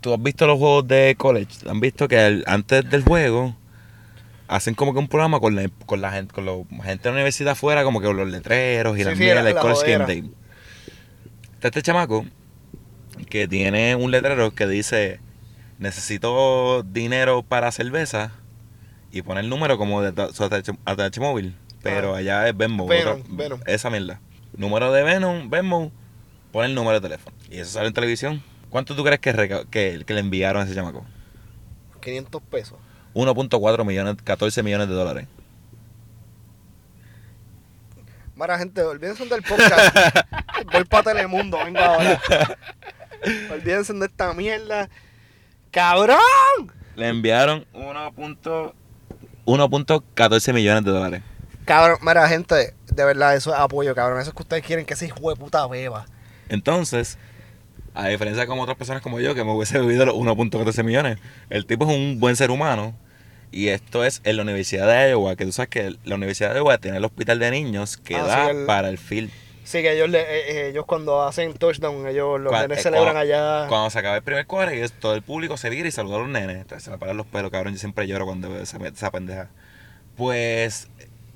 tú 0.00 0.14
has 0.14 0.22
visto 0.22 0.46
los 0.46 0.58
juegos 0.58 0.88
de 0.88 1.14
college, 1.18 1.68
han 1.68 1.80
visto 1.80 2.08
que 2.08 2.42
antes 2.46 2.88
del 2.90 3.02
juego 3.04 3.54
hacen 4.48 4.74
como 4.74 4.94
que 4.94 5.00
un 5.00 5.08
programa 5.08 5.38
con 5.40 5.54
la, 5.54 5.68
con 5.86 6.00
la 6.00 6.10
gente, 6.10 6.32
con 6.32 6.46
la 6.46 6.52
gente 6.84 7.02
de 7.04 7.10
la 7.10 7.12
universidad 7.12 7.52
afuera, 7.52 7.84
como 7.84 8.00
que 8.00 8.06
con 8.06 8.16
los 8.16 8.28
letreros 8.28 8.96
y 8.96 9.00
Sí, 9.00 9.04
las 9.04 9.18
sí, 9.18 9.20
mierdas 9.24 9.44
la- 9.44 9.48
del 9.48 9.54
la 9.56 9.60
college 9.60 9.92
game 9.92 10.06
day. 10.06 10.30
Está 11.54 11.68
este 11.68 11.82
chamaco 11.82 12.24
que 13.28 13.48
tiene 13.48 13.96
un 13.96 14.10
letrero 14.10 14.52
que 14.54 14.66
dice 14.66 15.20
necesito 15.78 16.82
dinero 16.82 17.42
para 17.42 17.70
cerveza 17.72 18.32
y 19.10 19.22
pone 19.22 19.40
el 19.40 19.48
número 19.48 19.78
como 19.78 20.02
de 20.02 20.32
su 20.32 20.44
ATH, 20.44 20.70
ATH 20.84 21.18
móvil. 21.20 21.56
Pero 21.82 22.14
Ah. 22.14 22.18
allá 22.18 22.48
es 22.48 22.56
Venmo. 22.56 22.86
Venom, 22.86 23.22
Venom. 23.28 23.60
Esa 23.66 23.88
mierda. 23.90 24.20
Número 24.56 24.92
de 24.92 25.02
Venom, 25.04 25.48
Venmo, 25.48 25.92
pone 26.52 26.66
el 26.68 26.74
número 26.74 27.00
de 27.00 27.08
teléfono. 27.08 27.36
Y 27.50 27.58
eso 27.58 27.70
sale 27.72 27.88
en 27.88 27.94
televisión. 27.94 28.42
¿Cuánto 28.70 28.94
tú 28.96 29.04
crees 29.04 29.20
que, 29.20 29.32
que, 29.70 30.02
que 30.04 30.14
le 30.14 30.20
enviaron 30.20 30.62
a 30.62 30.64
ese 30.64 30.74
chamaco? 30.74 31.04
500 32.02 32.42
pesos. 32.42 32.78
1.4 33.14 33.84
millones, 33.84 34.16
14 34.22 34.62
millones 34.62 34.88
de 34.88 34.94
dólares. 34.94 35.26
Mara, 38.34 38.58
gente, 38.58 38.82
olvídense 38.82 39.24
del 39.26 39.42
podcast. 39.42 39.96
Voy 40.72 40.84
para 40.84 41.02
Telemundo, 41.14 41.58
venga 41.64 41.86
ahora. 41.86 42.20
olvídense 43.50 43.92
de 43.94 44.06
esta 44.06 44.32
mierda. 44.32 44.88
¡Cabrón! 45.70 46.18
Le 46.96 47.08
enviaron 47.08 47.64
1.14 47.74 48.72
1.14 49.46 50.52
millones 50.52 50.84
de 50.84 50.90
dólares. 50.90 51.22
Cabrón, 51.64 51.98
mira, 52.02 52.28
gente, 52.28 52.74
de 52.92 53.04
verdad, 53.04 53.34
eso 53.36 53.52
es 53.54 53.60
apoyo, 53.60 53.94
cabrón. 53.94 54.20
Eso 54.20 54.30
es 54.30 54.34
que 54.36 54.42
ustedes 54.42 54.62
quieren 54.64 54.84
que 54.86 54.94
ese 54.94 55.06
hijo 55.06 55.30
de 55.30 55.36
puta 55.36 55.66
beba. 55.66 56.06
Entonces, 56.48 57.18
a 57.94 58.08
diferencia 58.08 58.42
de 58.42 58.46
como 58.46 58.62
otras 58.62 58.76
personas 58.78 59.02
como 59.02 59.20
yo, 59.20 59.34
que 59.34 59.44
me 59.44 59.52
hubiese 59.52 59.78
bebido 59.78 60.06
los 60.06 60.14
1.14 60.16 60.82
millones, 60.84 61.18
el 61.50 61.66
tipo 61.66 61.84
es 61.88 61.94
un 61.96 62.18
buen 62.20 62.36
ser 62.36 62.50
humano. 62.50 62.94
Y 63.50 63.68
esto 63.68 64.04
es 64.04 64.20
en 64.24 64.36
la 64.36 64.42
Universidad 64.42 64.86
de 64.86 65.10
Iowa, 65.10 65.34
que 65.34 65.46
tú 65.46 65.52
sabes 65.52 65.70
que 65.70 65.96
la 66.04 66.14
Universidad 66.16 66.50
de 66.52 66.56
Iowa 66.58 66.76
tiene 66.78 66.98
el 66.98 67.04
hospital 67.06 67.38
de 67.38 67.50
niños 67.50 67.96
que 67.96 68.16
Ah, 68.16 68.22
da 68.26 68.44
sí, 68.44 68.50
el- 68.58 68.66
para 68.66 68.88
el 68.90 68.98
field. 68.98 69.30
Sí, 69.68 69.82
que 69.82 69.92
ellos, 69.92 70.08
le, 70.08 70.20
eh, 70.20 70.24
eh, 70.48 70.68
ellos 70.70 70.86
cuando 70.86 71.22
hacen 71.22 71.52
touchdown, 71.52 72.06
ellos 72.08 72.40
los 72.40 72.50
nenes 72.54 72.78
eh, 72.78 72.82
celebran 72.84 73.12
cuando- 73.12 73.20
allá. 73.34 73.68
Cuando 73.68 73.90
se 73.90 73.98
acaba 73.98 74.16
el 74.16 74.22
primer 74.22 74.46
cuadro, 74.46 74.74
y 74.74 74.88
todo 74.88 75.14
el 75.14 75.20
público 75.20 75.58
se 75.58 75.68
vira 75.68 75.86
y 75.86 75.90
saluda 75.90 76.16
a 76.16 76.18
los 76.20 76.28
nenes. 76.30 76.56
Entonces 76.56 76.84
se 76.84 76.90
me 76.90 76.96
paran 76.96 77.18
los 77.18 77.26
pelos, 77.26 77.50
cabrón. 77.50 77.74
Yo 77.74 77.78
siempre 77.78 78.06
lloro 78.08 78.24
cuando 78.24 78.48
veo 78.48 78.62
esa, 78.62 78.78
esa 78.78 79.10
pendeja. 79.10 79.50
Pues 80.16 80.88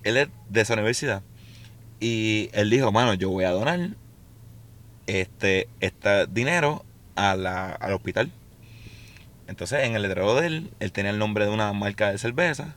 él 0.03 0.16
es 0.16 0.28
de 0.49 0.61
esa 0.62 0.72
universidad. 0.72 1.20
Y 2.01 2.49
él 2.55 2.70
dijo, 2.70 2.91
mano, 2.91 3.12
yo 3.12 3.28
voy 3.28 3.45
a 3.45 3.51
donar 3.51 3.78
este, 5.07 5.68
este 5.80 6.26
dinero 6.28 6.87
a 7.16 7.37
la, 7.37 7.72
al 7.72 7.93
hospital. 7.93 8.30
Entonces 9.47 9.80
en 9.85 9.95
el 9.95 10.01
letrero 10.01 10.35
de 10.37 10.47
él, 10.47 10.70
él 10.80 10.91
tenía 10.91 11.11
el 11.11 11.18
nombre 11.18 11.45
de 11.45 11.51
una 11.51 11.70
marca 11.74 12.11
de 12.11 12.16
cerveza. 12.16 12.76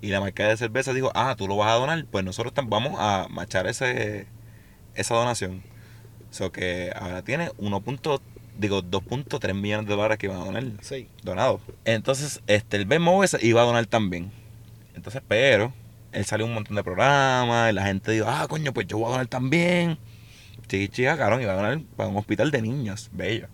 Y 0.00 0.08
la 0.08 0.18
marca 0.20 0.48
de 0.48 0.56
cerveza 0.56 0.92
dijo, 0.92 1.12
ah, 1.14 1.36
tú 1.38 1.46
lo 1.46 1.56
vas 1.56 1.70
a 1.70 1.74
donar, 1.74 2.04
pues 2.10 2.24
nosotros 2.24 2.52
vamos 2.68 2.96
a 2.98 3.28
machar 3.30 3.68
ese, 3.68 4.26
esa 4.98 5.14
donación. 5.14 5.62
So 6.30 6.52
que 6.52 6.92
ahora 6.94 7.22
tiene 7.22 7.50
1. 7.58 7.80
punto- 7.80 8.20
digo 8.58 8.82
2.3 8.82 9.54
millones 9.54 9.86
de 9.86 9.94
dólares 9.94 10.18
que 10.18 10.26
iban 10.26 10.40
a 10.40 10.44
donar 10.44 10.64
Sí. 10.82 11.08
donado. 11.22 11.60
Entonces, 11.84 12.42
este 12.46 12.76
el 12.76 12.84
BMO 12.86 13.22
ese 13.24 13.38
iba 13.46 13.62
a 13.62 13.64
donar 13.64 13.86
también. 13.86 14.30
Entonces, 14.94 15.22
pero 15.28 15.72
él 16.12 16.24
salió 16.24 16.44
un 16.44 16.54
montón 16.54 16.74
de 16.76 16.82
programas, 16.82 17.70
y 17.70 17.74
la 17.74 17.84
gente 17.84 18.12
dijo, 18.12 18.26
"Ah, 18.28 18.46
coño, 18.48 18.72
pues 18.72 18.86
yo 18.86 18.98
voy 18.98 19.06
a 19.08 19.10
donar 19.12 19.26
también." 19.28 19.96
Sí, 20.68 20.88
chica, 20.88 21.16
cabrón, 21.16 21.40
iba 21.40 21.52
a 21.52 21.56
donar 21.56 21.80
para 21.96 22.08
un 22.08 22.16
hospital 22.16 22.50
de 22.50 22.60
niños, 22.62 23.08
bello. 23.12 23.46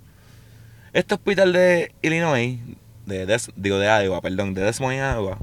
Este 0.92 1.14
hospital 1.14 1.52
de 1.52 1.92
Illinois, 2.02 2.58
de 3.06 3.26
Des- 3.26 3.50
digo 3.56 3.78
de 3.78 3.86
Iowa, 4.04 4.20
perdón, 4.20 4.54
de 4.54 4.62
Des 4.62 4.80
Moines, 4.80 5.14
Iowa, 5.14 5.38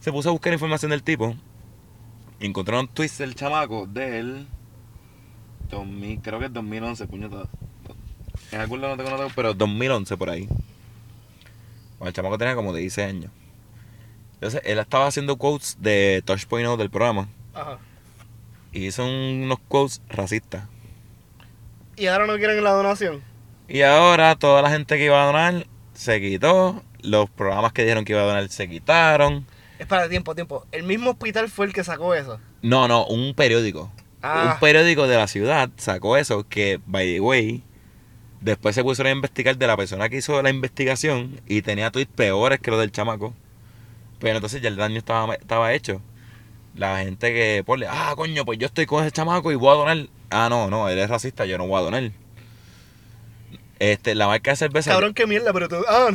se 0.00 0.12
puso 0.12 0.28
a 0.28 0.32
buscar 0.32 0.52
información 0.52 0.90
del 0.92 1.02
tipo 1.02 1.34
y 2.38 2.46
encontraron 2.46 2.86
tweets 2.88 3.18
del 3.18 3.34
chamaco 3.34 3.86
del 3.86 4.46
2000, 5.70 6.20
creo 6.20 6.38
que 6.38 6.46
es 6.46 6.52
2011, 6.52 7.06
puñeta. 7.06 7.42
En 8.52 8.60
algún 8.60 8.80
lado 8.80 8.96
no 8.96 9.02
tengo 9.02 9.16
nada, 9.16 9.30
pero 9.34 9.54
2011 9.54 10.16
por 10.16 10.30
ahí. 10.30 10.46
Cuando 11.98 12.08
el 12.08 12.12
chamaco 12.12 12.38
tenía 12.38 12.54
como 12.54 12.74
16 12.74 13.08
años. 13.08 13.30
Entonces, 14.34 14.62
él 14.64 14.78
estaba 14.78 15.06
haciendo 15.06 15.36
quotes 15.36 15.76
de 15.80 16.22
Touchpoint 16.24 16.78
del 16.78 16.90
programa. 16.90 17.28
Ajá. 17.54 17.78
Y 18.72 18.86
hizo 18.86 19.04
unos 19.04 19.58
quotes 19.68 20.00
racistas. 20.08 20.64
Y 21.96 22.06
ahora 22.06 22.26
no 22.26 22.36
quieren 22.36 22.62
la 22.64 22.72
donación. 22.72 23.22
Y 23.68 23.82
ahora 23.82 24.34
toda 24.36 24.62
la 24.62 24.70
gente 24.70 24.96
que 24.96 25.04
iba 25.04 25.22
a 25.22 25.26
donar 25.26 25.66
se 25.92 26.20
quitó. 26.20 26.82
Los 27.02 27.30
programas 27.30 27.72
que 27.72 27.82
dijeron 27.82 28.04
que 28.04 28.12
iba 28.12 28.22
a 28.22 28.26
donar 28.26 28.48
se 28.48 28.68
quitaron. 28.68 29.46
Espera, 29.78 30.08
tiempo, 30.08 30.34
tiempo. 30.34 30.66
El 30.72 30.84
mismo 30.84 31.10
hospital 31.10 31.48
fue 31.48 31.66
el 31.66 31.72
que 31.72 31.84
sacó 31.84 32.14
eso. 32.14 32.40
No, 32.62 32.88
no, 32.88 33.06
un 33.06 33.34
periódico. 33.34 33.90
Ah. 34.22 34.52
Un 34.54 34.60
periódico 34.60 35.06
de 35.06 35.16
la 35.16 35.26
ciudad 35.26 35.70
sacó 35.76 36.16
eso 36.16 36.46
que, 36.46 36.80
by 36.86 37.14
the 37.14 37.20
way, 37.20 37.62
después 38.40 38.74
se 38.74 38.82
pusieron 38.82 39.10
a 39.10 39.14
investigar 39.14 39.56
de 39.56 39.66
la 39.66 39.76
persona 39.76 40.08
que 40.08 40.16
hizo 40.16 40.40
la 40.42 40.50
investigación 40.50 41.40
y 41.46 41.62
tenía 41.62 41.90
tweets 41.90 42.12
peores 42.12 42.60
que 42.60 42.70
los 42.70 42.80
del 42.80 42.92
chamaco. 42.92 43.34
Pero 44.18 44.36
entonces 44.36 44.60
ya 44.60 44.68
el 44.68 44.76
daño 44.76 44.98
estaba, 44.98 45.34
estaba 45.34 45.72
hecho. 45.72 46.02
La 46.76 46.98
gente 46.98 47.32
que 47.32 47.64
pone, 47.64 47.86
ah, 47.88 48.12
coño, 48.16 48.44
pues 48.44 48.58
yo 48.58 48.66
estoy 48.66 48.86
con 48.86 49.02
ese 49.02 49.12
chamaco 49.12 49.50
y 49.50 49.56
voy 49.56 49.70
a 49.70 49.74
donar. 49.74 50.08
Ah, 50.30 50.48
no, 50.48 50.70
no, 50.70 50.88
él 50.88 50.98
es 50.98 51.08
racista, 51.08 51.46
yo 51.46 51.58
no 51.58 51.66
voy 51.66 51.80
a 51.80 51.84
donar. 51.84 52.10
Este, 53.78 54.14
la 54.14 54.26
marca 54.26 54.50
de 54.50 54.56
cerveza. 54.56 54.92
Cabrón, 54.92 55.14
qué 55.14 55.26
mierda, 55.26 55.52
pero 55.52 55.68
tú. 55.68 55.76
Ah, 55.88 56.10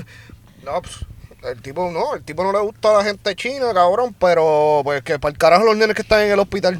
no, 0.64 0.82
pues. 0.82 1.06
El 1.44 1.62
tipo 1.62 1.92
no, 1.92 2.16
el 2.16 2.24
tipo 2.24 2.44
no 2.44 2.52
le 2.52 2.60
gusta 2.60 2.90
a 2.90 2.98
la 3.00 3.04
gente 3.04 3.36
china, 3.36 3.72
cabrón, 3.72 4.16
pero 4.20 4.82
pues 4.84 5.04
que 5.04 5.20
para 5.20 5.32
el 5.32 5.38
carajo 5.38 5.64
los 5.64 5.78
nenes 5.78 5.96
que 5.96 6.02
están 6.02 6.22
en 6.22 6.32
el 6.32 6.40
hospital. 6.40 6.80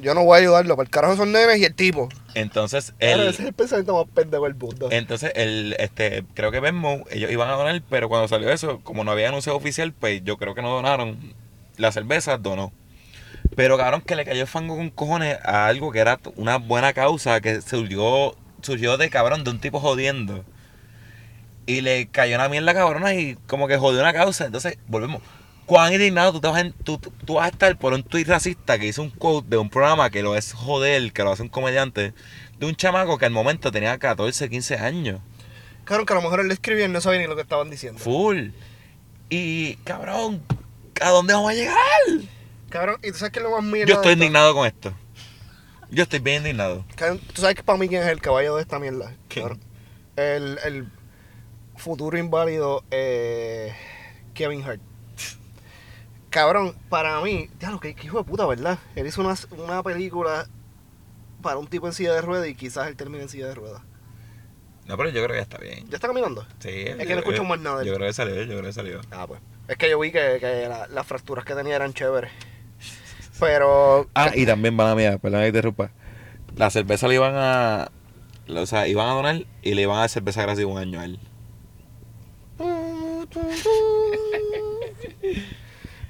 Yo 0.00 0.14
no 0.14 0.24
voy 0.24 0.36
a 0.36 0.40
ayudarlo, 0.40 0.76
para 0.76 0.86
el 0.86 0.90
carajo 0.90 1.14
esos 1.14 1.26
nenes 1.26 1.58
y 1.58 1.64
el 1.64 1.74
tipo. 1.74 2.08
Entonces, 2.34 2.94
él, 2.98 3.20
ese 3.20 3.42
es 3.42 3.48
el 3.48 3.52
pensamiento 3.52 3.94
más 3.94 4.12
pendejo 4.14 4.44
del 4.44 4.54
mundo. 4.54 4.88
entonces 4.90 5.32
el, 5.34 5.74
este, 5.78 6.24
creo 6.34 6.50
que 6.50 6.60
Venmo, 6.60 7.04
ellos 7.10 7.30
iban 7.30 7.48
a 7.48 7.54
donar, 7.54 7.82
pero 7.88 8.08
cuando 8.08 8.28
salió 8.28 8.50
eso, 8.50 8.80
como 8.82 9.04
no 9.04 9.10
había 9.10 9.28
anuncio 9.28 9.54
oficial, 9.56 9.92
pues 9.92 10.22
yo 10.24 10.36
creo 10.36 10.54
que 10.54 10.62
no 10.62 10.70
donaron. 10.70 11.16
La 11.76 11.92
cerveza 11.92 12.38
donó. 12.38 12.72
Pero 13.54 13.76
cabrón, 13.76 14.02
que 14.02 14.16
le 14.16 14.24
cayó 14.24 14.42
el 14.42 14.46
fango 14.46 14.76
con 14.76 14.90
cojones 14.90 15.38
a 15.44 15.66
algo 15.66 15.92
que 15.92 16.00
era 16.00 16.18
una 16.36 16.56
buena 16.58 16.92
causa 16.92 17.40
que 17.40 17.60
surgió, 17.60 18.36
surgió 18.62 18.96
de 18.96 19.10
cabrón, 19.10 19.44
de 19.44 19.50
un 19.50 19.60
tipo 19.60 19.80
jodiendo. 19.80 20.44
Y 21.66 21.82
le 21.82 22.08
cayó 22.08 22.36
una 22.36 22.48
mierda 22.48 22.74
cabrona 22.74 23.14
y 23.14 23.36
como 23.46 23.68
que 23.68 23.76
jodió 23.76 24.00
una 24.00 24.12
causa. 24.12 24.46
Entonces, 24.46 24.78
volvemos. 24.86 25.22
Cuán 25.68 25.92
indignado 25.92 26.32
tú, 26.32 26.40
te 26.40 26.48
vas, 26.48 26.64
a, 26.64 26.70
tú, 26.82 26.98
tú 26.98 27.34
vas 27.34 27.44
a 27.44 27.48
estar 27.50 27.78
por 27.78 27.92
un 27.92 28.02
tuit 28.02 28.26
racista 28.26 28.78
que 28.78 28.86
hizo 28.86 29.02
un 29.02 29.10
quote 29.10 29.50
de 29.50 29.58
un 29.58 29.68
programa 29.68 30.08
que 30.08 30.22
lo 30.22 30.34
es 30.34 30.54
joder, 30.54 31.12
que 31.12 31.22
lo 31.22 31.30
hace 31.30 31.42
un 31.42 31.50
comediante, 31.50 32.14
de 32.58 32.66
un 32.66 32.74
chamaco 32.74 33.18
que 33.18 33.26
al 33.26 33.32
momento 33.32 33.70
tenía 33.70 33.98
14, 33.98 34.48
15 34.48 34.76
años. 34.76 35.20
Cabrón, 35.84 36.06
que 36.06 36.12
a 36.14 36.16
lo 36.16 36.22
mejor 36.22 36.40
él 36.40 36.48
le 36.48 36.54
escribía 36.54 36.86
y 36.86 36.88
no 36.88 37.02
sabía 37.02 37.20
ni 37.20 37.26
lo 37.26 37.36
que 37.36 37.42
estaban 37.42 37.68
diciendo. 37.68 37.98
Full. 37.98 38.48
Y, 39.28 39.74
cabrón, 39.84 40.42
¿a 41.02 41.10
dónde 41.10 41.34
vamos 41.34 41.50
a 41.50 41.54
llegar? 41.54 41.76
Cabrón, 42.70 42.96
y 43.02 43.12
tú 43.12 43.18
sabes 43.18 43.32
que 43.32 43.40
es 43.40 43.44
lo 43.44 43.50
más 43.50 43.62
mierda. 43.62 43.90
Yo 43.90 43.96
estoy 43.96 44.14
indignado 44.14 44.54
con 44.54 44.66
esto. 44.66 44.94
Yo 45.90 46.04
estoy 46.04 46.20
bien 46.20 46.38
indignado. 46.38 46.86
Cabrón, 46.96 47.20
tú 47.34 47.42
sabes 47.42 47.56
que 47.56 47.62
para 47.62 47.78
mí 47.78 47.90
quién 47.90 48.02
es 48.02 48.08
el 48.08 48.22
caballo 48.22 48.56
de 48.56 48.62
esta 48.62 48.78
mierda. 48.78 49.12
Cabrón. 49.28 49.60
El, 50.16 50.58
el 50.64 50.88
futuro 51.76 52.16
inválido 52.16 52.84
eh, 52.90 53.74
Kevin 54.32 54.64
Hart. 54.64 54.80
Cabrón, 56.30 56.74
para 56.88 57.20
mí, 57.20 57.48
ya 57.58 57.70
lo 57.70 57.80
que 57.80 57.94
que 57.94 58.06
hijo 58.06 58.18
de 58.18 58.24
puta, 58.24 58.46
¿verdad? 58.46 58.78
Él 58.94 59.06
hizo 59.06 59.20
una, 59.22 59.34
una 59.50 59.82
película 59.82 60.46
para 61.42 61.56
un 61.58 61.66
tipo 61.66 61.86
en 61.86 61.92
silla 61.92 62.12
de 62.14 62.20
ruedas 62.20 62.48
y 62.48 62.54
quizás 62.54 62.88
él 62.88 62.96
termine 62.96 63.22
en 63.22 63.28
silla 63.28 63.46
de 63.48 63.54
ruedas. 63.54 63.82
No, 64.86 64.96
pero 64.96 65.08
yo 65.10 65.22
creo 65.22 65.28
que 65.28 65.36
ya 65.36 65.42
está 65.42 65.58
bien. 65.58 65.86
¿Ya 65.88 65.96
está 65.96 66.08
caminando? 66.08 66.46
Sí, 66.60 66.70
Es 66.70 66.96
que 67.06 67.12
no 67.14 67.18
escucho 67.20 67.44
más 67.44 67.60
nada 67.60 67.76
de 67.78 67.82
él. 67.82 67.88
Yo 67.88 67.94
creo 67.94 68.06
que 68.08 68.12
salió, 68.14 68.34
yo 68.36 68.46
creo 68.46 68.62
que 68.62 68.72
salió. 68.72 69.00
Ah, 69.10 69.26
pues. 69.26 69.40
Es 69.68 69.76
que 69.76 69.90
yo 69.90 69.98
vi 69.98 70.10
que, 70.10 70.38
que 70.40 70.66
la- 70.68 70.86
las 70.88 71.06
fracturas 71.06 71.44
que 71.44 71.54
tenía 71.54 71.76
eran 71.76 71.92
chéveres. 71.92 72.30
Pero. 73.38 74.08
Ah, 74.14 74.32
y 74.34 74.46
también, 74.46 74.76
van 74.76 74.88
a 74.88 74.94
mía, 74.94 75.18
perdón 75.18 75.40
que 75.40 75.44
te 75.44 75.48
interrumpa. 75.58 75.90
La 76.56 76.70
cerveza 76.70 77.06
le 77.06 77.14
iban 77.14 77.34
a. 77.36 77.90
O 78.48 78.66
sea, 78.66 78.88
iban 78.88 79.06
a 79.08 79.12
donar 79.12 79.44
y 79.62 79.74
le 79.74 79.82
iban 79.82 79.96
a 79.98 80.00
dar 80.00 80.08
cerveza 80.08 80.42
gratis 80.42 80.64
un 80.64 80.78
año 80.78 80.98
a 81.00 81.04
él. 81.04 81.20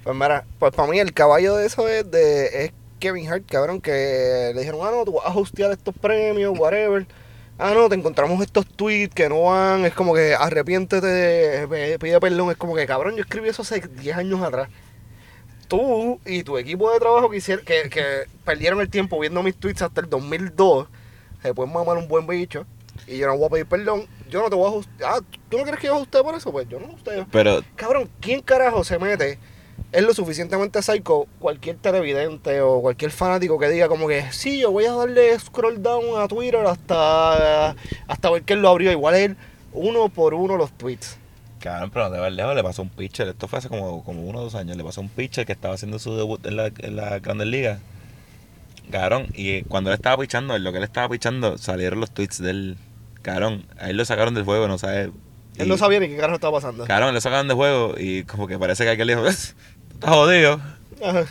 Pues 0.08 0.16
mira, 0.16 0.46
pues 0.58 0.74
para 0.74 0.90
mí 0.90 0.98
el 0.98 1.12
caballo 1.12 1.56
de 1.56 1.66
eso 1.66 1.86
es 1.86 2.10
de 2.10 2.64
es 2.64 2.72
Kevin 2.98 3.30
Hart, 3.30 3.44
cabrón, 3.44 3.82
que 3.82 4.52
le 4.54 4.58
dijeron, 4.58 4.80
ah, 4.82 4.90
no, 4.90 5.04
tú 5.04 5.12
vas 5.12 5.26
a 5.26 5.38
hostear 5.38 5.70
estos 5.70 5.94
premios, 5.94 6.58
whatever. 6.58 7.06
Ah, 7.58 7.72
no, 7.74 7.90
te 7.90 7.94
encontramos 7.94 8.40
estos 8.40 8.66
tweets 8.66 9.14
que 9.14 9.28
no 9.28 9.42
van, 9.42 9.84
es 9.84 9.92
como 9.92 10.14
que 10.14 10.34
arrepiéntete, 10.34 11.68
pide 12.00 12.20
perdón, 12.20 12.50
es 12.50 12.56
como 12.56 12.74
que, 12.74 12.86
cabrón, 12.86 13.16
yo 13.16 13.20
escribí 13.20 13.50
eso 13.50 13.60
hace 13.60 13.80
10 13.80 14.16
años 14.16 14.40
atrás. 14.40 14.70
Tú 15.68 16.18
y 16.24 16.42
tu 16.42 16.56
equipo 16.56 16.90
de 16.90 17.00
trabajo 17.00 17.28
que, 17.28 17.36
hicieron, 17.36 17.66
que, 17.66 17.90
que 17.90 18.22
perdieron 18.46 18.80
el 18.80 18.88
tiempo 18.88 19.20
viendo 19.20 19.42
mis 19.42 19.56
tweets 19.56 19.82
hasta 19.82 20.00
el 20.00 20.08
2002, 20.08 20.88
se 21.42 21.52
pueden 21.52 21.70
mamar 21.74 21.98
un 21.98 22.08
buen 22.08 22.26
bicho 22.26 22.64
y 23.06 23.18
yo 23.18 23.26
no 23.26 23.36
voy 23.36 23.48
a 23.48 23.50
pedir 23.50 23.66
perdón, 23.66 24.06
yo 24.30 24.40
no 24.40 24.48
te 24.48 24.56
voy 24.56 24.68
a 24.68 24.74
hostear. 24.74 25.12
Ah, 25.16 25.20
¿tú 25.50 25.58
no 25.58 25.64
crees 25.64 25.78
que 25.78 25.88
yo 25.88 25.98
hosteo 25.98 26.24
por 26.24 26.34
eso? 26.34 26.50
Pues 26.50 26.66
yo 26.66 26.80
no 26.80 26.94
hosteo. 26.94 27.26
Pero, 27.30 27.62
Cabrón, 27.76 28.08
¿quién 28.22 28.40
carajo 28.40 28.82
se 28.84 28.98
mete? 28.98 29.38
Es 29.90 30.02
lo 30.02 30.12
suficientemente 30.12 30.82
psycho 30.82 31.26
cualquier 31.38 31.76
televidente 31.76 32.60
o 32.60 32.80
cualquier 32.82 33.10
fanático 33.10 33.58
que 33.58 33.68
diga 33.68 33.88
como 33.88 34.06
que 34.06 34.30
sí, 34.32 34.60
yo 34.60 34.70
voy 34.70 34.84
a 34.84 34.92
darle 34.92 35.38
scroll 35.38 35.82
down 35.82 36.20
a 36.20 36.28
Twitter 36.28 36.66
hasta, 36.66 37.74
hasta 38.06 38.30
ver 38.30 38.42
quién 38.42 38.60
lo 38.60 38.68
abrió. 38.68 38.92
Igual 38.92 39.14
él, 39.14 39.36
uno 39.72 40.08
por 40.10 40.34
uno 40.34 40.56
los 40.56 40.72
tweets. 40.72 41.16
cabrón, 41.58 41.90
pero 41.90 42.10
de 42.10 42.20
verdad 42.20 42.54
le 42.54 42.62
pasó 42.62 42.82
un 42.82 42.90
pitcher. 42.90 43.28
Esto 43.28 43.48
fue 43.48 43.60
hace 43.60 43.68
como, 43.68 44.04
como 44.04 44.22
uno 44.22 44.40
o 44.40 44.42
dos 44.42 44.54
años. 44.54 44.76
Le 44.76 44.84
pasó 44.84 45.00
un 45.00 45.08
pitcher 45.08 45.46
que 45.46 45.52
estaba 45.52 45.74
haciendo 45.74 45.98
su 45.98 46.14
debut 46.16 46.44
en 46.46 46.56
la, 46.56 46.66
en 46.66 46.96
la 46.96 47.18
Grandes 47.20 47.46
Ligas. 47.46 47.80
Cabrón, 48.90 49.26
y 49.34 49.62
cuando 49.62 49.90
él 49.90 49.94
estaba 49.94 50.16
pichando, 50.20 50.58
lo 50.58 50.72
que 50.72 50.78
él 50.78 50.84
estaba 50.84 51.08
pichando, 51.08 51.58
salieron 51.58 52.00
los 52.00 52.10
tweets 52.10 52.42
del. 52.42 52.76
Cabrón, 53.22 53.66
a 53.78 53.90
él 53.90 53.96
lo 53.96 54.04
sacaron 54.04 54.34
del 54.34 54.44
juego, 54.44 54.68
no 54.68 54.78
sabe. 54.78 55.12
Él 55.58 55.66
y- 55.66 55.68
no 55.68 55.76
sabía 55.78 56.00
ni 56.00 56.08
qué 56.08 56.16
carajo 56.16 56.36
estaba 56.36 56.58
pasando. 56.58 56.84
Cabrón, 56.86 57.14
lo 57.14 57.20
sacaron 57.20 57.48
del 57.48 57.56
juego 57.56 57.94
y 57.98 58.24
como 58.24 58.46
que 58.46 58.58
parece 58.58 58.84
que 58.84 58.90
aquel 58.90 59.08
dijo, 59.08 59.22
"Tú 59.22 59.28
estás 59.28 59.54
jodido. 60.10 60.60
Ajá. 61.04 61.24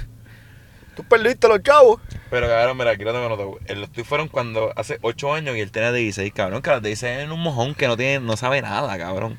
Tú 0.95 1.03
perdiste 1.03 1.47
los 1.47 1.61
chavos. 1.61 2.01
Pero 2.32 2.47
cabrón, 2.47 2.75
mira, 2.78 2.91
aquí 2.91 3.03
lo 3.03 3.11
tengo 3.13 3.25
anotado. 3.28 3.59
Eh, 3.67 3.75
Los 3.75 3.91
tweets 3.91 4.09
fueron 4.09 4.28
cuando 4.30 4.73
hace 4.75 4.97
8 5.01 5.34
años 5.34 5.55
y 5.55 5.59
él 5.59 5.71
tenía 5.71 5.91
16, 5.91 6.34
cabrón. 6.34 6.61
Que 6.63 6.71
a 6.71 6.73
los 6.73 6.82
16 6.84 7.19
es 7.25 7.30
un 7.30 7.39
mojón 7.39 7.75
que 7.75 7.88
no 7.88 7.95
tiene, 7.95 8.19
no 8.19 8.36
sabe 8.36 8.61
nada, 8.63 8.97
cabrón. 8.97 9.38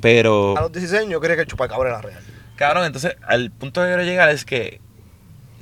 Pero, 0.00 0.56
A 0.56 0.62
los 0.62 0.72
16 0.72 1.08
yo 1.08 1.20
creía 1.20 1.36
que 1.36 1.42
el 1.42 1.48
chupacabra 1.48 1.90
era 1.90 2.02
real. 2.02 2.22
cabrón, 2.56 2.84
entonces, 2.86 3.16
al 3.26 3.50
punto 3.50 3.80
que 3.82 3.88
quiero 3.88 4.02
llegar 4.02 4.30
es 4.30 4.44
que, 4.44 4.80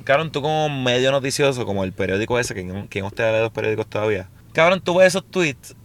cabrón, 0.03 0.31
tú 0.31 0.41
como 0.41 0.69
medio 0.69 1.11
noticioso, 1.11 1.65
como 1.65 1.83
el 1.83 1.93
periódico 1.93 2.39
ese, 2.39 2.53
que 2.53 2.85
quien 2.89 3.05
usted 3.05 3.33
lee 3.33 3.39
los 3.41 3.51
periódicos 3.51 3.87
todavía, 3.87 4.29
cabrón, 4.53 4.81
tú 4.81 4.95
ves 4.97 5.07
esos 5.07 5.25
tweets 5.29 5.75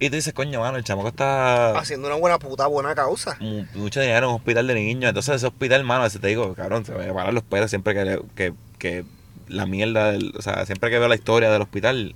y 0.00 0.10
tú 0.10 0.16
dices, 0.16 0.32
coño, 0.32 0.60
mano, 0.60 0.76
el 0.76 0.84
chamaco 0.84 1.08
está 1.08 1.76
Haciendo 1.78 2.06
una 2.08 2.16
buena 2.16 2.38
puta, 2.38 2.66
buena 2.66 2.94
causa. 2.94 3.36
mu- 3.40 3.64
mucho 3.74 4.00
dinero 4.00 4.26
en 4.26 4.30
un 4.30 4.36
hospital 4.36 4.66
de 4.66 4.74
niños. 4.74 5.08
Entonces, 5.08 5.36
ese 5.36 5.46
hospital, 5.46 5.82
mano, 5.84 6.02
veces 6.04 6.20
te 6.20 6.28
digo, 6.28 6.54
cabrón, 6.54 6.84
se 6.84 6.92
me 6.92 7.12
parar 7.12 7.34
los 7.34 7.42
pelos 7.42 7.68
siempre 7.70 7.94
que, 7.94 8.20
que, 8.34 8.54
que 8.78 9.04
la 9.48 9.66
mierda, 9.66 10.12
del, 10.12 10.32
o 10.38 10.42
sea, 10.42 10.64
siempre 10.66 10.90
que 10.90 10.98
veo 10.98 11.08
la 11.08 11.14
historia 11.16 11.50
del 11.50 11.62
hospital. 11.62 12.14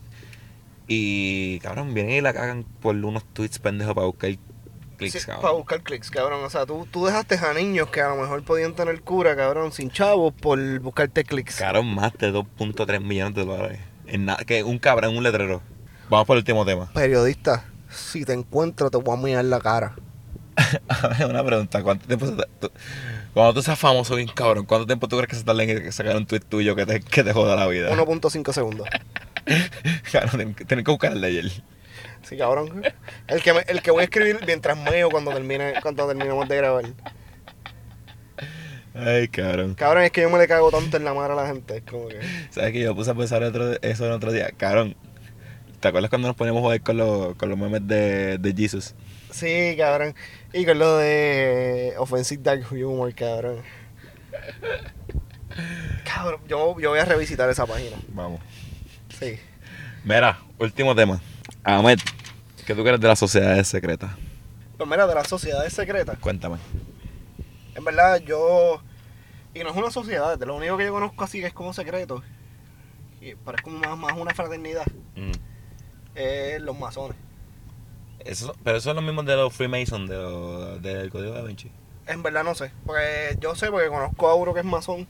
Y, 0.89 1.59
cabrón, 1.61 1.95
vienen 1.95 2.15
y 2.15 2.21
la 2.21 2.33
cagan 2.33 2.65
por 2.81 2.95
unos 2.97 3.25
tweets 3.33 3.59
pendejos 3.59 3.95
para 3.95 4.07
buscar 4.07 4.31
clics, 4.99 5.23
Sí, 5.23 5.27
para 5.41 5.53
buscar 5.55 5.81
clics, 5.83 6.11
cabrón. 6.11 6.45
O 6.45 6.51
sea, 6.51 6.67
tú, 6.67 6.87
tú 6.91 7.07
dejaste 7.07 7.37
a 7.37 7.55
niños 7.55 7.89
que 7.89 8.01
a 8.01 8.09
lo 8.11 8.17
mejor 8.17 8.43
podían 8.45 8.75
tener 8.75 9.01
cura, 9.03 9.35
cabrón, 9.37 9.73
sin 9.73 9.91
chavos 9.91 10.35
por 10.35 10.59
buscarte 10.81 11.25
clics. 11.25 11.57
Cabrón, 11.57 11.95
más 11.95 12.13
de 12.15 12.33
2.3 12.33 13.01
millones 13.01 13.35
de 13.35 13.45
dólares. 13.45 13.81
En 14.07 14.29
que 14.47 14.63
un 14.65 14.79
cabrón 14.79 15.17
un 15.17 15.23
letrero. 15.23 15.63
Vamos 16.11 16.27
por 16.27 16.37
el 16.37 16.41
último 16.41 16.67
tema. 16.67 16.91
Periodista, 16.93 17.65
si 17.93 18.25
te 18.25 18.33
encuentro 18.33 18.91
te 18.91 18.97
voy 18.99 19.17
a 19.17 19.21
mirar 19.21 19.45
la 19.45 19.61
cara. 19.61 19.95
Una 21.29 21.45
pregunta. 21.45 21.83
¿Cuánto 21.83 22.07
tiempo 22.07 22.27
se 22.27 22.33
tú- 22.61 22.71
Cuando 23.35 23.55
tú 23.55 23.63
seas 23.63 23.79
famoso 23.79 24.17
bien 24.17 24.29
cabrón, 24.29 24.67
¿cuánto 24.67 24.87
tiempo 24.87 25.09
tú 25.09 25.17
crees 25.17 25.31
que 25.31 25.37
se 25.37 25.45
tarda 25.45 25.63
en 25.63 25.93
sacar 25.93 26.17
un 26.17 26.27
tweet 26.27 26.41
tuyo 26.41 26.75
que 26.77 26.85
te, 26.87 27.01
que 27.01 27.25
te 27.25 27.33
joda 27.33 27.57
la 27.57 27.67
vida? 27.67 27.91
1.5 27.95 28.53
segundos. 28.53 28.89
Cabrón, 30.13 30.31
tienen 30.31 30.55
que, 30.55 30.65
tienen 30.65 30.85
que 30.85 30.91
buscar 30.91 31.13
el 31.13 31.21
de 31.21 31.27
ayer. 31.27 31.51
Sí, 32.23 32.37
cabrón. 32.37 32.83
El 33.27 33.43
que, 33.43 33.53
me- 33.53 33.65
el 33.67 33.83
que 33.83 33.91
voy 33.91 34.03
a 34.03 34.05
escribir 34.05 34.39
mientras 34.47 34.79
meo 34.79 35.11
cuando 35.11 35.33
termine 35.33 35.75
cuando 35.83 36.07
terminemos 36.07 36.49
de 36.49 36.57
grabar. 36.57 36.85
Ay, 38.95 39.27
cabrón. 39.29 39.75
Cabrón, 39.75 40.05
es 40.05 40.11
que 40.13 40.21
yo 40.21 40.31
me 40.31 40.39
le 40.39 40.47
cago 40.47 40.71
tanto 40.71 40.97
en 40.99 41.05
la 41.05 41.15
madre 41.15 41.33
a 41.33 41.37
la 41.37 41.47
gente. 41.47 41.79
Es 41.79 41.83
como 41.83 42.09
que. 42.09 42.21
¿Sabes 42.51 42.73
que 42.73 42.81
yo 42.81 42.95
puse 42.95 43.11
a 43.11 43.15
pensar 43.15 43.43
otro, 43.43 43.73
eso 43.83 44.07
el 44.07 44.13
otro 44.13 44.31
día? 44.31 44.51
Cabrón, 44.57 44.95
¿te 45.83 45.89
acuerdas 45.89 46.11
cuando 46.11 46.29
nos 46.29 46.37
poníamos 46.37 46.61
a 46.61 46.63
joder 46.63 46.81
con, 46.81 46.97
los, 46.97 47.35
con 47.35 47.49
los 47.49 47.59
memes 47.59 47.87
de, 47.87 48.39
de 48.39 48.55
Jesus? 48.55 48.95
Sí, 49.33 49.75
cabrón. 49.77 50.15
Y 50.53 50.65
con 50.65 50.79
lo 50.79 50.97
de 50.97 51.95
Offensive 51.99 52.41
Dark 52.41 52.65
Humor, 52.71 53.13
cabrón. 53.15 53.63
Cabrón, 56.07 56.41
yo, 56.49 56.81
yo 56.81 56.91
voy 56.91 56.99
a 56.99 57.05
revisitar 57.05 57.51
esa 57.51 57.67
página. 57.67 57.99
Vamos. 58.09 58.41
Sí. 59.19 59.39
Mira, 60.03 60.39
último 60.59 60.95
tema. 60.95 61.21
Ahmed, 61.63 61.99
¿qué 62.67 62.75
tú 62.75 62.83
crees 62.83 62.99
de 62.99 63.09
las 63.09 63.19
sociedades 63.19 63.69
secretas? 63.69 64.13
Pues 64.79 64.89
mira, 64.89 65.07
de 65.07 65.15
las 65.15 65.29
sociedades 65.29 65.75
secretas. 65.75 66.19
Cuéntame. 66.19 66.57
En 67.75 67.85
verdad, 67.85 68.19
yo. 68.23 68.81
Y 69.53 69.59
no 69.59 69.69
es 69.69 69.77
una 69.77 69.91
sociedad, 69.91 70.39
de 70.39 70.47
lo 70.47 70.57
único 70.57 70.79
que 70.79 70.87
yo 70.87 70.93
conozco 70.93 71.23
así 71.23 71.41
que 71.41 71.49
es 71.49 71.53
como 71.53 71.75
secreto. 71.75 72.23
Y 73.21 73.35
parece 73.35 73.63
como 73.63 73.79
más, 73.79 73.99
más 73.99 74.17
una 74.17 74.33
fraternidad. 74.33 74.87
Mm. 75.17 75.52
Es 76.15 76.61
los 76.61 76.79
masones. 76.79 77.17
Eso, 78.25 78.55
pero 78.63 78.77
eso 78.79 78.91
es 78.91 78.97
lo 78.97 79.03
mismo 79.03 79.23
de 79.23 79.35
los 79.37 79.53
Freemason, 79.53 80.07
de 80.07 80.15
lo- 80.17 80.79
del 80.79 81.11
Código 81.11 81.33
da 81.33 81.43
Vinci. 81.43 81.71
En 82.07 82.23
verdad 82.23 82.45
no 82.45 82.55
sé. 82.55 82.71
Porque 82.87 83.37
yo 83.41 83.55
sé 83.55 83.71
porque 83.71 83.89
conozco 83.89 84.29
a 84.29 84.35
uno 84.35 84.53
que 84.55 84.61
es 84.61 84.67
masón. 84.67 85.07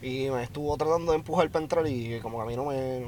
Y 0.00 0.28
me 0.30 0.42
estuvo 0.42 0.76
tratando 0.76 1.12
de 1.12 1.18
empujar 1.18 1.48
para 1.50 1.62
entrar 1.62 1.86
y 1.86 2.18
como 2.20 2.38
que 2.38 2.42
a 2.42 2.46
mí 2.46 2.56
no 2.56 2.64
me... 2.64 2.76
eh, 2.98 3.04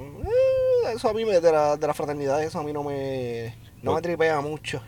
Eso 0.95 1.09
a 1.09 1.13
mí 1.13 1.25
me, 1.25 1.41
de 1.41 1.51
la, 1.53 1.77
de 1.77 1.87
la 1.89 1.93
fraternidad, 1.95 2.41
eso 2.43 2.61
a 2.61 2.63
mí 2.63 2.73
no 2.73 2.85
me... 2.85 3.53
No 3.83 3.95
me 3.95 4.01
tripea 4.01 4.41
mucho. 4.41 4.81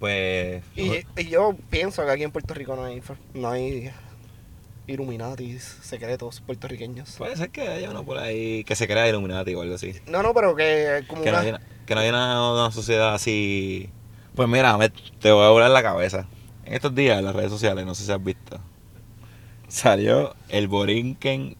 Pues. 0.00 0.62
Y, 0.74 0.92
y 1.16 1.28
yo 1.28 1.54
pienso 1.68 2.04
que 2.06 2.10
aquí 2.10 2.22
en 2.22 2.32
Puerto 2.32 2.54
Rico 2.54 2.74
no 2.74 2.84
hay... 2.84 3.02
No 3.34 3.50
hay 3.50 3.90
Illuminatis 4.86 5.62
secretos 5.82 6.40
puertorriqueños. 6.40 7.16
Puede 7.18 7.36
ser 7.36 7.50
que 7.50 7.62
haya 7.68 7.90
uno 7.90 8.04
por 8.04 8.18
ahí 8.18 8.62
que 8.64 8.76
se 8.76 8.86
crea 8.86 9.08
Illuminati 9.08 9.54
o 9.54 9.62
algo 9.62 9.74
así. 9.74 9.94
No, 10.06 10.22
no, 10.22 10.32
pero 10.32 10.54
que 10.54 11.04
como 11.08 11.22
Que 11.22 11.32
no 11.32 11.38
una... 11.40 11.46
haya, 11.48 11.60
que 11.86 11.94
no 11.94 12.00
haya 12.00 12.10
una, 12.10 12.52
una 12.52 12.70
sociedad 12.72 13.14
así. 13.14 13.88
Pues 14.34 14.48
mira, 14.48 14.76
me- 14.76 14.90
te 14.90 15.32
voy 15.32 15.44
a 15.46 15.48
volar 15.50 15.70
la 15.70 15.82
cabeza. 15.82 16.26
En 16.64 16.74
estos 16.74 16.94
días 16.94 17.18
en 17.18 17.24
las 17.24 17.34
redes 17.34 17.50
sociales, 17.50 17.86
no 17.86 17.94
sé 17.94 18.04
si 18.04 18.12
has 18.12 18.22
visto, 18.22 18.58
salió 19.68 20.34
el 20.48 20.68
Borinquen, 20.68 21.56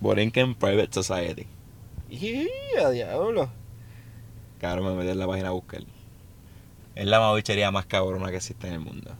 Borinquen 0.00 0.54
Private 0.54 0.90
Society. 0.92 1.46
¡Y 2.08 2.46
a 2.82 2.90
diablo! 2.90 3.50
Cabrón, 4.60 4.86
me 4.86 4.94
metí 4.94 5.10
en 5.10 5.18
la 5.18 5.26
página 5.26 5.48
a 5.48 5.52
buscar. 5.52 5.82
Es 6.94 7.06
la 7.06 7.20
mabichería 7.20 7.70
más 7.70 7.86
cabrona 7.86 8.30
que 8.30 8.36
existe 8.36 8.66
en 8.66 8.74
el 8.74 8.80
mundo. 8.80 9.10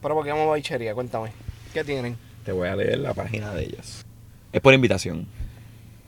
Pero 0.00 0.14
¿por 0.14 0.24
qué 0.24 0.30
vamos 0.30 0.46
a 0.46 0.50
baichería? 0.50 0.94
Cuéntame. 0.94 1.30
¿Qué 1.72 1.84
tienen? 1.84 2.16
Te 2.44 2.50
voy 2.52 2.68
a 2.68 2.74
leer 2.76 2.98
la 2.98 3.14
página 3.14 3.52
de 3.54 3.64
ellos. 3.64 4.04
Es 4.52 4.60
por 4.60 4.74
invitación. 4.74 5.26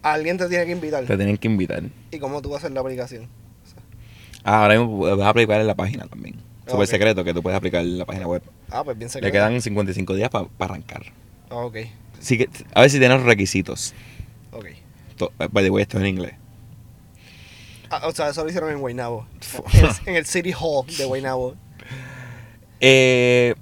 Alguien 0.04 0.36
te 0.36 0.48
tiene 0.48 0.66
que 0.66 0.72
invitar. 0.72 1.04
Te 1.04 1.16
tienen 1.16 1.36
que 1.38 1.48
invitar. 1.48 1.82
¿Y 2.10 2.18
cómo 2.18 2.42
tú 2.42 2.50
vas 2.50 2.56
a 2.62 2.66
hacer 2.66 2.72
la 2.72 2.80
aplicación? 2.80 3.26
Ah, 4.44 4.62
ahora 4.62 4.78
mismo 4.78 4.98
vas 5.16 5.26
a 5.26 5.28
aplicar 5.30 5.60
en 5.60 5.66
la 5.66 5.74
página 5.74 6.06
también. 6.06 6.36
Super 6.66 6.80
Ok. 6.82 6.86
secreto 6.86 7.24
que 7.24 7.32
tú 7.32 7.42
puedes 7.42 7.56
aplicar 7.56 7.80
en 7.80 7.98
la 7.98 8.04
página 8.04 8.26
web. 8.26 8.42
Ah, 8.70 8.84
pues 8.84 8.96
bien 8.98 9.06
Le 9.08 9.12
secreto. 9.12 9.32
quedan 9.32 9.60
55 9.62 10.14
días 10.14 10.28
para 10.28 10.46
arrancar. 10.58 11.02
Ah, 11.48 11.56
ok. 11.56 11.76
Sí 12.20 12.36
que, 12.38 12.48
a 12.74 12.82
ver 12.82 12.90
si 12.90 12.98
tienes 12.98 13.22
requisitos. 13.22 13.94
Ok. 14.52 14.66
To- 15.16 15.32
By 15.50 15.64
the 15.64 15.70
way, 15.70 15.82
esto 15.82 15.96
es 15.96 16.02
en 16.04 16.08
inglés. 16.10 16.34
Ah, 17.90 18.02
o 18.06 18.12
sea, 18.12 18.28
eso 18.28 18.42
lo 18.42 18.48
hicieron 18.50 18.70
en 18.72 18.80
Guaynabo. 18.80 19.26
en, 19.72 19.84
el, 19.84 19.90
en 20.06 20.14
el 20.16 20.26
City 20.26 20.52
Hall 20.52 20.86
de 20.98 21.04
Guaynabo. 21.06 21.54
Eh, 22.80 23.54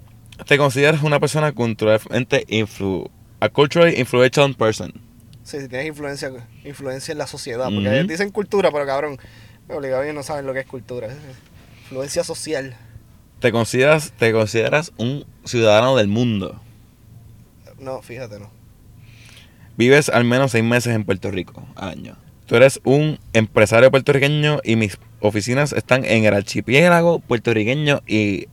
te 0.46 0.58
consideras 0.58 1.02
una 1.04 1.20
persona 1.20 1.52
culturalmente 1.52 2.44
influ 2.48 3.08
a 3.38 3.48
culturally 3.50 3.94
influential 4.00 4.52
person. 4.56 4.92
Sí, 5.44 5.60
si 5.60 5.68
tienes 5.68 5.88
influencia, 5.88 6.30
influencia 6.64 7.12
en 7.12 7.18
la 7.18 7.26
sociedad. 7.26 7.68
Porque 7.72 8.04
dicen 8.04 8.30
cultura, 8.30 8.70
pero 8.70 8.86
cabrón, 8.86 9.18
me 9.68 9.74
obligado 9.74 10.02
ellos 10.02 10.14
no 10.14 10.22
saben 10.22 10.46
lo 10.46 10.52
que 10.52 10.60
es 10.60 10.66
cultura. 10.66 11.08
Influencia 11.84 12.24
social. 12.24 12.76
Te 13.40 13.50
consideras, 13.50 14.12
te 14.12 14.32
consideras 14.32 14.92
un 14.98 15.26
ciudadano 15.44 15.96
del 15.96 16.08
mundo. 16.08 16.60
No, 17.78 18.00
fíjate, 18.02 18.38
no. 18.38 18.50
Vives 19.76 20.08
al 20.08 20.24
menos 20.24 20.52
seis 20.52 20.62
meses 20.62 20.94
en 20.94 21.04
Puerto 21.04 21.30
Rico 21.30 21.66
al 21.74 21.88
año. 21.88 22.16
Tú 22.46 22.56
eres 22.56 22.80
un 22.84 23.18
empresario 23.32 23.90
puertorriqueño 23.90 24.60
y 24.62 24.76
mis 24.76 24.98
oficinas 25.20 25.72
están 25.72 26.04
en 26.04 26.24
el 26.24 26.34
archipiélago 26.34 27.18
puertorriqueño 27.20 28.02
y 28.06 28.48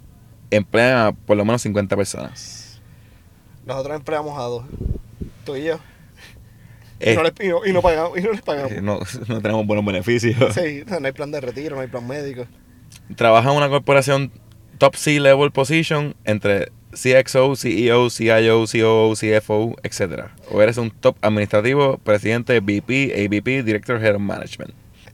emplean 0.52 0.98
a 0.98 1.12
por 1.12 1.38
lo 1.38 1.46
menos 1.46 1.62
50 1.62 1.96
personas. 1.96 2.82
Nosotros 3.66 3.96
empleamos 3.98 4.40
a 4.40 4.44
dos. 4.44 4.66
Tú 5.46 5.56
y 5.56 5.66
yo. 5.66 5.80
Eh, 7.00 7.14
y, 7.14 7.16
no 7.16 7.24
les, 7.24 7.34
y, 7.40 7.48
no, 7.48 7.66
y 7.66 7.72
no 7.74 7.82
pagamos, 7.82 8.18
y 8.18 8.22
no 8.22 8.32
les 8.32 8.42
pagamos. 8.42 8.72
eh, 8.72 8.82
no, 8.82 9.00
no 9.28 9.42
tenemos 9.42 9.66
buenos 9.66 9.86
beneficios. 9.86 10.36
Sí, 10.54 10.84
no 10.88 11.06
hay 11.06 11.12
plan 11.14 11.32
de 11.32 11.42
retiro, 11.42 11.76
no 11.76 11.82
hay 11.82 11.88
plan 11.88 12.06
médico. 12.08 12.46
Trabaja 13.16 13.50
en 13.52 13.58
una 13.58 13.70
corporación 13.70 14.32
top 14.78 14.96
C-level 14.96 15.52
position 15.52 16.16
entre 16.26 16.72
CXO, 16.92 17.56
CEO, 17.56 18.10
CIO, 18.10 18.66
COO, 18.66 19.14
CFO, 19.16 19.76
etc. 19.84 20.26
O 20.52 20.62
eres 20.62 20.78
un 20.78 20.90
top 20.92 21.18
administrativo, 21.22 21.98
presidente, 22.00 22.60
VP, 22.60 23.14
AVP, 23.26 23.64
Director 23.64 24.04
Head 24.04 24.16
of 24.16 24.22
Management. 24.22 24.74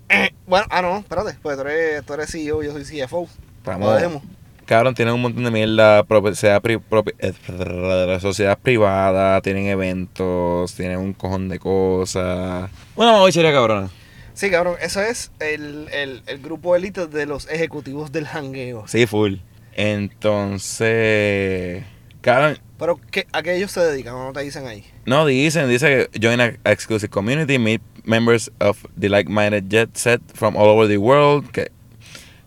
Eh, 0.09 0.29
bueno, 0.47 0.65
ah, 0.69 0.81
no, 0.81 0.97
espérate. 0.99 1.37
Pues 1.41 1.57
tú 1.57 1.63
eres, 1.63 2.05
tú 2.05 2.13
eres 2.13 2.31
CEO, 2.31 2.63
yo 2.63 2.71
soy 2.71 2.83
CFO. 2.83 3.27
Vamos. 3.65 4.21
Cabrón, 4.65 4.95
tienen 4.95 5.13
un 5.13 5.21
montón 5.21 5.43
de 5.43 5.51
mierda, 5.51 6.03
propiedad, 6.03 6.61
pri- 6.61 6.79
propi- 6.89 7.13
eh, 7.19 8.19
sociedad 8.19 8.57
privada, 8.57 9.39
tienen 9.41 9.67
eventos, 9.67 10.73
tienen 10.73 10.97
un 10.99 11.13
cojón 11.13 11.49
de 11.49 11.59
cosas. 11.59 12.69
Una 12.95 13.11
mabichería 13.11 13.51
cabrona. 13.51 13.89
Sí, 14.33 14.49
cabrón, 14.49 14.75
eso 14.81 15.01
es 15.01 15.31
el, 15.39 15.87
el, 15.93 16.23
el 16.27 16.39
grupo 16.39 16.75
élite 16.75 17.07
de 17.07 17.25
los 17.25 17.47
ejecutivos 17.49 18.11
del 18.11 18.25
jangueo. 18.27 18.85
Sí, 18.87 19.05
full. 19.05 19.35
Entonces, 19.75 21.83
cabrón, 22.21 22.57
Pero 22.77 22.99
¿qué, 23.11 23.27
¿a 23.31 23.41
qué 23.43 23.55
ellos 23.55 23.71
se 23.71 23.81
dedican? 23.81 24.13
¿No 24.15 24.33
te 24.33 24.41
dicen 24.41 24.65
ahí? 24.67 24.83
no 25.05 25.25
dicen, 25.25 25.69
dice 25.69 26.09
que 26.11 26.19
join 26.19 26.41
a, 26.41 26.53
a 26.63 26.71
exclusive 26.71 27.09
community, 27.09 27.57
meet 27.59 27.81
members 28.03 28.51
of 28.59 28.83
the 28.99 29.09
like-minded 29.09 29.69
jet 29.69 29.89
set 29.95 30.21
from 30.33 30.55
all 30.57 30.67
over 30.69 30.87
the 30.87 30.97
world. 30.97 31.49
Que, 31.51 31.71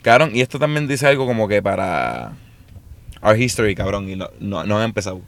cabrón, 0.03 0.31
y 0.35 0.41
esto 0.41 0.59
también 0.59 0.87
dice 0.89 1.07
algo 1.07 1.27
como 1.27 1.49
que 1.49 1.63
para 1.63 2.33
our 3.23 3.39
history, 3.41 3.75
cabrón, 3.75 4.09
y 4.09 4.17
no, 4.17 4.29
no, 4.41 4.65
no 4.65 4.79
han 4.79 4.85
empezado. 4.85 5.21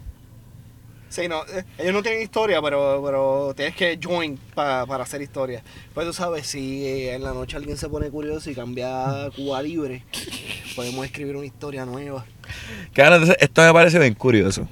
Sí, 1.08 1.26
no, 1.26 1.42
eh, 1.46 1.64
ellos 1.78 1.92
no 1.92 2.02
tienen 2.02 2.22
historia, 2.22 2.62
pero, 2.62 3.02
pero 3.04 3.52
tienes 3.56 3.74
que 3.74 3.98
join 4.00 4.38
pa- 4.54 4.86
para 4.86 5.02
hacer 5.02 5.20
historia. 5.20 5.60
Pues 5.92 6.06
tú 6.06 6.12
sabes, 6.12 6.46
si 6.46 6.84
eh, 6.86 7.14
en 7.14 7.24
la 7.24 7.34
noche 7.34 7.56
alguien 7.56 7.76
se 7.76 7.88
pone 7.88 8.08
curioso 8.10 8.48
y 8.48 8.54
cambia 8.54 9.24
a 9.24 9.30
Cuba 9.32 9.60
Libre, 9.60 10.04
podemos 10.76 11.04
escribir 11.04 11.34
una 11.36 11.46
historia 11.46 11.84
nueva. 11.84 12.24
Claro, 12.92 13.16
entonces 13.16 13.36
esto 13.40 13.60
me 13.62 13.72
parece 13.72 13.98
bien 13.98 14.14
curioso. 14.14 14.68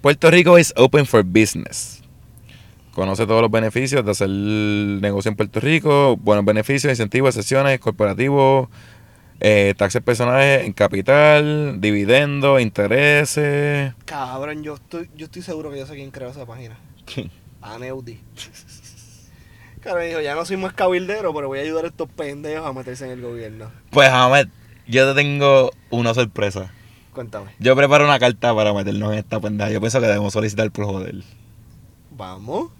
Puerto 0.00 0.30
Rico 0.30 0.56
is 0.56 0.72
open 0.76 1.04
for 1.04 1.24
business. 1.24 2.00
Conoce 2.92 3.26
todos 3.26 3.42
los 3.42 3.50
beneficios 3.50 4.04
de 4.04 4.10
hacer 4.12 4.28
negocio 4.30 5.30
en 5.30 5.36
Puerto 5.36 5.58
Rico, 5.58 6.16
buenos 6.16 6.44
beneficios, 6.44 6.90
incentivos, 6.92 7.34
sesiones, 7.34 7.80
corporativos, 7.80 8.68
eh, 9.40 9.74
taxes 9.76 10.02
personales 10.02 10.64
en 10.64 10.72
capital, 10.72 11.80
dividendos, 11.80 12.60
intereses. 12.60 13.94
Cabrón, 14.04 14.62
yo 14.62 14.74
estoy, 14.74 15.10
yo 15.16 15.26
estoy 15.26 15.42
seguro 15.42 15.70
que 15.70 15.78
yo 15.78 15.86
sé 15.86 15.94
quién 15.94 16.10
creó 16.10 16.30
esa 16.30 16.46
página. 16.46 16.76
¿Quién? 17.04 17.30
Aneudi. 17.60 18.20
Claro, 19.80 20.00
dijo, 20.00 20.20
ya 20.20 20.34
no 20.34 20.44
soy 20.44 20.56
más 20.56 20.72
cabildero, 20.72 21.32
pero 21.32 21.46
voy 21.46 21.60
a 21.60 21.62
ayudar 21.62 21.84
a 21.84 21.88
estos 21.88 22.08
pendejos 22.08 22.66
a 22.66 22.72
meterse 22.72 23.04
en 23.04 23.12
el 23.12 23.20
gobierno. 23.20 23.70
Pues 23.90 24.08
Ahmed, 24.08 24.48
yo 24.88 25.08
te 25.08 25.14
tengo 25.14 25.70
una 25.90 26.12
sorpresa. 26.12 26.72
Cuéntame. 27.12 27.52
Yo 27.60 27.76
preparo 27.76 28.04
una 28.04 28.18
carta 28.18 28.52
para 28.52 28.74
meternos 28.74 29.12
en 29.12 29.18
esta 29.18 29.38
pendeja. 29.38 29.70
Yo 29.70 29.80
pienso 29.80 30.00
que 30.00 30.06
debemos 30.06 30.32
solicitar 30.32 30.70
por 30.72 30.86
joder. 30.86 31.22
Vamos. 32.10 32.72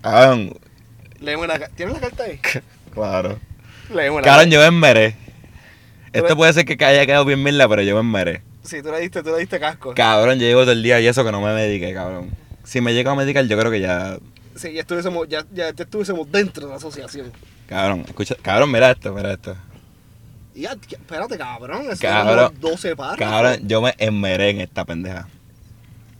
Cabrón, 0.00 0.54
Léeme 1.20 1.46
la 1.46 1.58
carta. 1.58 1.74
¿Tienes 1.76 1.94
la 1.94 2.00
carta 2.00 2.24
ahí? 2.24 2.40
claro. 2.94 3.38
Léeme 3.94 4.16
la 4.16 4.22
Cabrón, 4.22 4.50
yo 4.50 4.60
me 4.60 4.66
enmeré. 4.66 5.16
Esto 6.14 6.36
puede 6.36 6.52
ser 6.52 6.64
que 6.64 6.82
haya 6.84 7.04
quedado 7.06 7.24
bien 7.24 7.42
mierda, 7.42 7.68
pero 7.68 7.82
yo 7.82 7.94
me 7.96 8.00
enmeré. 8.00 8.42
Sí, 8.62 8.80
tú 8.82 8.92
le 8.92 9.00
diste, 9.00 9.20
tú 9.22 9.30
le 9.30 9.38
diste 9.40 9.58
casco. 9.58 9.94
Cabrón, 9.94 10.38
yo 10.38 10.46
llevo 10.46 10.60
todo 10.60 10.70
el 10.70 10.82
día 10.82 11.00
y 11.00 11.08
eso 11.08 11.24
que 11.24 11.32
no 11.32 11.40
me 11.40 11.52
medique, 11.52 11.92
cabrón. 11.92 12.30
Si 12.62 12.80
me 12.80 12.94
llego 12.94 13.10
a 13.10 13.16
medicar, 13.16 13.44
yo 13.46 13.58
creo 13.58 13.70
que 13.70 13.80
ya. 13.80 14.18
Sí, 14.54 14.72
ya 14.72 14.82
estuviésemos, 14.82 15.28
ya, 15.28 15.44
ya, 15.52 15.74
ya 15.74 15.82
estuviésemos 15.84 16.30
dentro 16.30 16.66
de 16.66 16.70
la 16.70 16.76
asociación. 16.76 17.32
Cabrón, 17.68 18.04
escucha. 18.06 18.36
Cabrón, 18.40 18.70
mira 18.70 18.92
esto, 18.92 19.12
mira 19.12 19.32
esto. 19.32 19.56
Ya, 20.54 20.76
espérate, 20.88 21.36
cabrón. 21.36 21.84
Cabrón. 22.00 22.52
es 22.52 22.60
como 22.60 22.70
12 22.70 22.94
párrafos. 22.94 23.18
Cabrón, 23.18 23.68
yo 23.68 23.82
me 23.82 23.94
enmeré 23.98 24.50
en 24.50 24.60
esta 24.60 24.84
pendeja. 24.84 25.26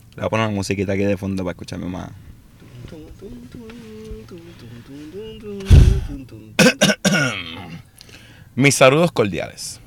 Le 0.09 0.17
voy 0.17 0.25
a 0.25 0.29
poner 0.29 0.47
una 0.47 0.55
musiquita 0.55 0.91
aquí 0.91 1.03
de 1.03 1.15
fondo 1.15 1.43
para 1.45 1.53
escucharme 1.53 1.87
más. 1.87 2.09
Mis 8.55 8.75
saludos 8.75 9.13
cordiales. 9.13 9.79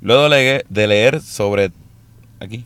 Luego 0.00 0.28
de 0.28 0.86
leer- 0.86 1.20
sobre. 1.20 1.72
Aquí. 2.40 2.64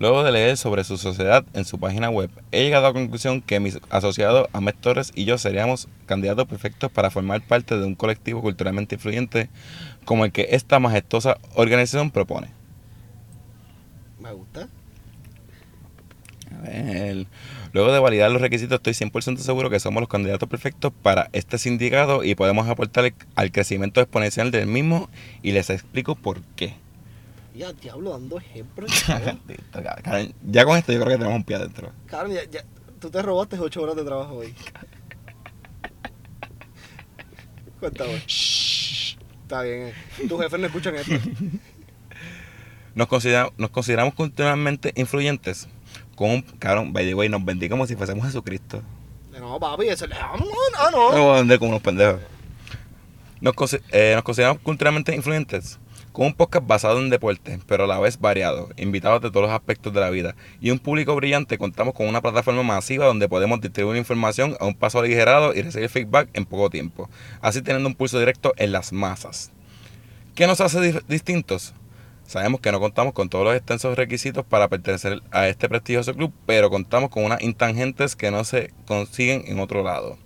Luego 0.00 0.22
de 0.22 0.30
leer 0.30 0.56
sobre 0.56 0.84
su 0.84 0.96
sociedad 0.96 1.44
en 1.54 1.64
su 1.64 1.80
página 1.80 2.08
web, 2.08 2.30
he 2.52 2.62
llegado 2.62 2.86
a 2.86 2.90
la 2.90 2.94
conclusión 2.94 3.42
que 3.42 3.58
mis 3.58 3.80
asociados 3.90 4.46
Ahmed 4.52 4.76
Torres 4.80 5.10
y 5.16 5.24
yo 5.24 5.38
seríamos 5.38 5.88
candidatos 6.06 6.46
perfectos 6.46 6.88
para 6.92 7.10
formar 7.10 7.40
parte 7.42 7.76
de 7.76 7.84
un 7.84 7.96
colectivo 7.96 8.40
culturalmente 8.40 8.94
influyente 8.94 9.50
como 10.04 10.24
el 10.24 10.30
que 10.30 10.48
esta 10.52 10.78
majestuosa 10.78 11.38
organización 11.54 12.12
propone. 12.12 12.48
Me 14.20 14.32
gusta. 14.32 14.68
A 16.56 16.62
ver. 16.62 17.26
Luego 17.72 17.92
de 17.92 17.98
validar 17.98 18.30
los 18.30 18.40
requisitos, 18.40 18.80
estoy 18.82 18.94
100% 18.94 19.38
seguro 19.38 19.68
que 19.70 19.78
somos 19.80 20.00
los 20.00 20.08
candidatos 20.08 20.48
perfectos 20.48 20.92
para 21.02 21.28
este 21.32 21.58
sindicato 21.58 22.24
y 22.24 22.34
podemos 22.34 22.66
aportar 22.68 23.12
al 23.34 23.52
crecimiento 23.52 24.00
exponencial 24.00 24.50
del 24.50 24.66
mismo 24.66 25.08
y 25.42 25.52
les 25.52 25.68
explico 25.70 26.14
por 26.14 26.40
qué. 26.56 26.74
Ya, 27.54 27.72
diablo, 27.72 28.10
dando 28.10 28.38
ejemplos. 28.38 28.90
ya 30.46 30.64
con 30.64 30.76
esto 30.78 30.92
yo 30.92 31.00
creo 31.00 31.08
que 31.10 31.18
tenemos 31.18 31.34
un 31.36 31.44
pie 31.44 31.56
adentro. 31.56 31.92
Cabrón, 32.06 32.32
ya, 32.32 32.44
ya, 32.50 32.64
tú 33.00 33.10
te 33.10 33.20
robaste 33.20 33.58
8 33.58 33.82
horas 33.82 33.96
de 33.96 34.04
trabajo 34.04 34.34
hoy. 34.36 34.54
Cuéntame. 37.80 38.14
Está 38.26 39.62
bien. 39.62 39.88
eh. 39.88 39.94
Tus 40.28 40.40
jefes 40.40 40.60
no 40.60 40.66
escuchan 40.66 40.94
esto. 40.96 41.12
Nos, 42.94 43.06
considera- 43.06 43.52
nos 43.58 43.70
consideramos 43.70 44.14
culturalmente 44.14 44.92
influyentes. 44.96 45.68
Con 46.18 46.30
un 46.30 46.42
cabrón, 46.42 46.92
by 46.92 47.06
the 47.06 47.14
way, 47.14 47.28
nos 47.28 47.44
vendí 47.44 47.68
como 47.68 47.86
si 47.86 47.94
fuésemos 47.94 48.26
Jesucristo. 48.26 48.82
No, 49.38 49.60
papi, 49.60 49.86
eso 49.86 50.04
ah, 50.20 50.34
no, 50.36 50.44
ah, 50.76 50.88
no. 50.90 51.12
No 51.16 51.32
vender 51.34 51.60
como 51.60 51.70
unos 51.70 51.82
pendejos. 51.82 52.20
Nos, 53.40 53.54
eh, 53.92 54.12
nos 54.16 54.24
consideramos 54.24 54.60
culturalmente 54.62 55.14
influyentes. 55.14 55.78
con 56.10 56.26
un 56.26 56.34
podcast 56.34 56.66
basado 56.66 56.98
en 56.98 57.10
deporte, 57.10 57.60
pero 57.68 57.84
a 57.84 57.86
la 57.86 58.00
vez 58.00 58.18
variado, 58.18 58.70
invitados 58.76 59.22
de 59.22 59.30
todos 59.30 59.46
los 59.46 59.52
aspectos 59.54 59.92
de 59.92 60.00
la 60.00 60.10
vida 60.10 60.34
y 60.60 60.72
un 60.72 60.80
público 60.80 61.14
brillante, 61.14 61.56
contamos 61.58 61.94
con 61.94 62.08
una 62.08 62.20
plataforma 62.20 62.64
masiva 62.64 63.06
donde 63.06 63.28
podemos 63.28 63.60
distribuir 63.60 63.96
información 63.98 64.56
a 64.58 64.64
un 64.64 64.74
paso 64.74 64.98
aligerado 64.98 65.54
y 65.54 65.62
recibir 65.62 65.88
feedback 65.88 66.30
en 66.32 66.44
poco 66.44 66.68
tiempo, 66.70 67.08
así 67.40 67.62
teniendo 67.62 67.88
un 67.88 67.94
pulso 67.94 68.18
directo 68.18 68.52
en 68.56 68.72
las 68.72 68.92
masas. 68.92 69.52
¿Qué 70.34 70.48
nos 70.48 70.60
hace 70.60 70.80
di- 70.80 70.98
distintos? 71.06 71.72
Sabemos 72.28 72.60
que 72.60 72.70
no 72.70 72.78
contamos 72.78 73.14
con 73.14 73.30
todos 73.30 73.46
los 73.46 73.56
extensos 73.56 73.96
requisitos 73.96 74.44
para 74.44 74.68
pertenecer 74.68 75.22
a 75.30 75.48
este 75.48 75.66
prestigioso 75.66 76.12
club, 76.14 76.30
pero 76.44 76.68
contamos 76.68 77.08
con 77.08 77.24
unas 77.24 77.40
intangentes 77.40 78.14
que 78.14 78.30
no 78.30 78.44
se 78.44 78.70
consiguen 78.86 79.44
en 79.46 79.58
otro 79.60 79.82
lado. 79.82 80.18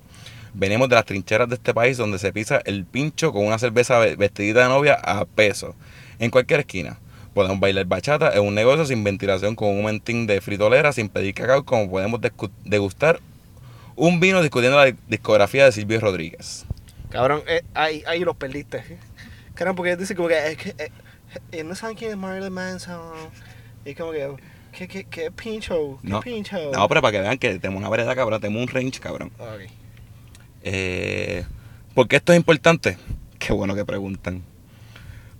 Venimos 0.52 0.88
de 0.88 0.96
las 0.96 1.04
trincheras 1.04 1.48
de 1.48 1.54
este 1.54 1.72
país 1.72 1.96
donde 1.96 2.18
se 2.18 2.32
pisa 2.32 2.60
el 2.64 2.86
pincho 2.86 3.32
con 3.32 3.46
una 3.46 3.56
cerveza 3.56 4.00
ve- 4.00 4.16
vestidita 4.16 4.64
de 4.64 4.68
novia 4.68 4.94
a 4.94 5.24
peso, 5.26 5.76
en 6.18 6.32
cualquier 6.32 6.58
esquina. 6.58 6.98
Podemos 7.34 7.60
bailar 7.60 7.84
bachata 7.84 8.34
en 8.34 8.40
un 8.44 8.56
negocio 8.56 8.84
sin 8.84 9.04
ventilación 9.04 9.54
con 9.54 9.68
un 9.68 9.84
mentín 9.84 10.26
de 10.26 10.40
fritolera 10.40 10.92
sin 10.92 11.08
pedir 11.08 11.34
cacao 11.34 11.64
como 11.64 11.88
podemos 11.88 12.20
degustar 12.64 13.20
un 13.94 14.18
vino 14.18 14.42
discutiendo 14.42 14.76
la 14.76 14.92
discografía 15.06 15.66
de 15.66 15.70
Silvio 15.70 16.00
Rodríguez. 16.00 16.64
Cabrón, 17.10 17.42
eh, 17.46 17.62
ahí, 17.74 18.02
ahí 18.08 18.24
los 18.24 18.34
perdiste. 18.34 18.82
Cabrón, 19.54 19.76
porque 19.76 19.94
dice 19.96 20.16
como 20.16 20.26
que, 20.26 20.48
es 20.48 20.56
que 20.56 20.70
eh, 20.70 20.90
eh, 21.52 21.64
no 21.64 21.74
saben 21.74 21.96
quién 21.96 22.10
es 22.12 22.16
Marilyn 22.16 22.52
Manson. 22.52 23.00
Y 23.84 23.94
como 23.94 24.12
que, 24.12 24.28
¿qué, 24.72 24.88
qué, 24.88 25.04
qué 25.04 25.30
pincho? 25.30 25.98
¿Qué 26.02 26.08
No, 26.08 26.20
pincho? 26.20 26.56
no, 26.72 26.88
pero 26.88 27.00
para 27.02 27.12
que 27.12 27.20
vean 27.20 27.38
que 27.38 27.58
tenemos 27.58 27.80
una 27.80 27.88
variedad, 27.88 28.14
cabrón, 28.14 28.40
tenemos 28.40 28.62
un 28.62 28.68
range, 28.68 29.00
cabrón. 29.00 29.32
Ok. 29.38 29.70
Eh, 30.62 31.44
¿Por 31.94 32.08
qué 32.08 32.16
esto 32.16 32.32
es 32.32 32.38
importante? 32.38 32.96
Qué 33.38 33.52
bueno 33.52 33.74
que 33.74 33.84
preguntan. 33.84 34.42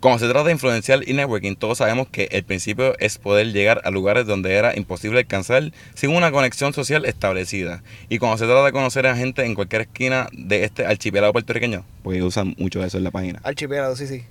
Cuando 0.01 0.19
se 0.19 0.29
trata 0.29 0.47
de 0.47 0.53
influenciar 0.53 1.09
y 1.09 1.13
networking, 1.13 1.55
todos 1.55 1.79
sabemos 1.79 2.09
que 2.09 2.27
el 2.33 2.43
principio 2.43 2.99
es 2.99 3.19
poder 3.19 3.53
llegar 3.53 3.81
a 3.85 3.93
lugares 3.93 4.27
donde 4.27 4.55
era 4.55 4.77
imposible 4.77 5.21
alcanzar 5.21 5.71
sin 5.95 6.11
una 6.11 6.33
conexión 6.33 6.73
social 6.73 7.05
establecida. 7.05 7.85
Y 8.09 8.19
cuando 8.19 8.37
se 8.39 8.47
trata 8.47 8.65
de 8.65 8.73
conocer 8.73 9.07
a 9.07 9.15
gente 9.15 9.45
en 9.45 9.55
cualquier 9.55 9.83
esquina 9.83 10.27
de 10.33 10.65
este 10.65 10.85
archipiélago 10.85 11.33
puertorriqueño, 11.33 11.85
porque 12.03 12.21
usan 12.25 12.57
mucho 12.59 12.83
eso 12.83 12.99
en 12.99 13.05
la 13.05 13.13
página, 13.13 13.41
Archipiélago, 13.45 13.95
sí, 13.95 14.09
sí. 14.09 14.25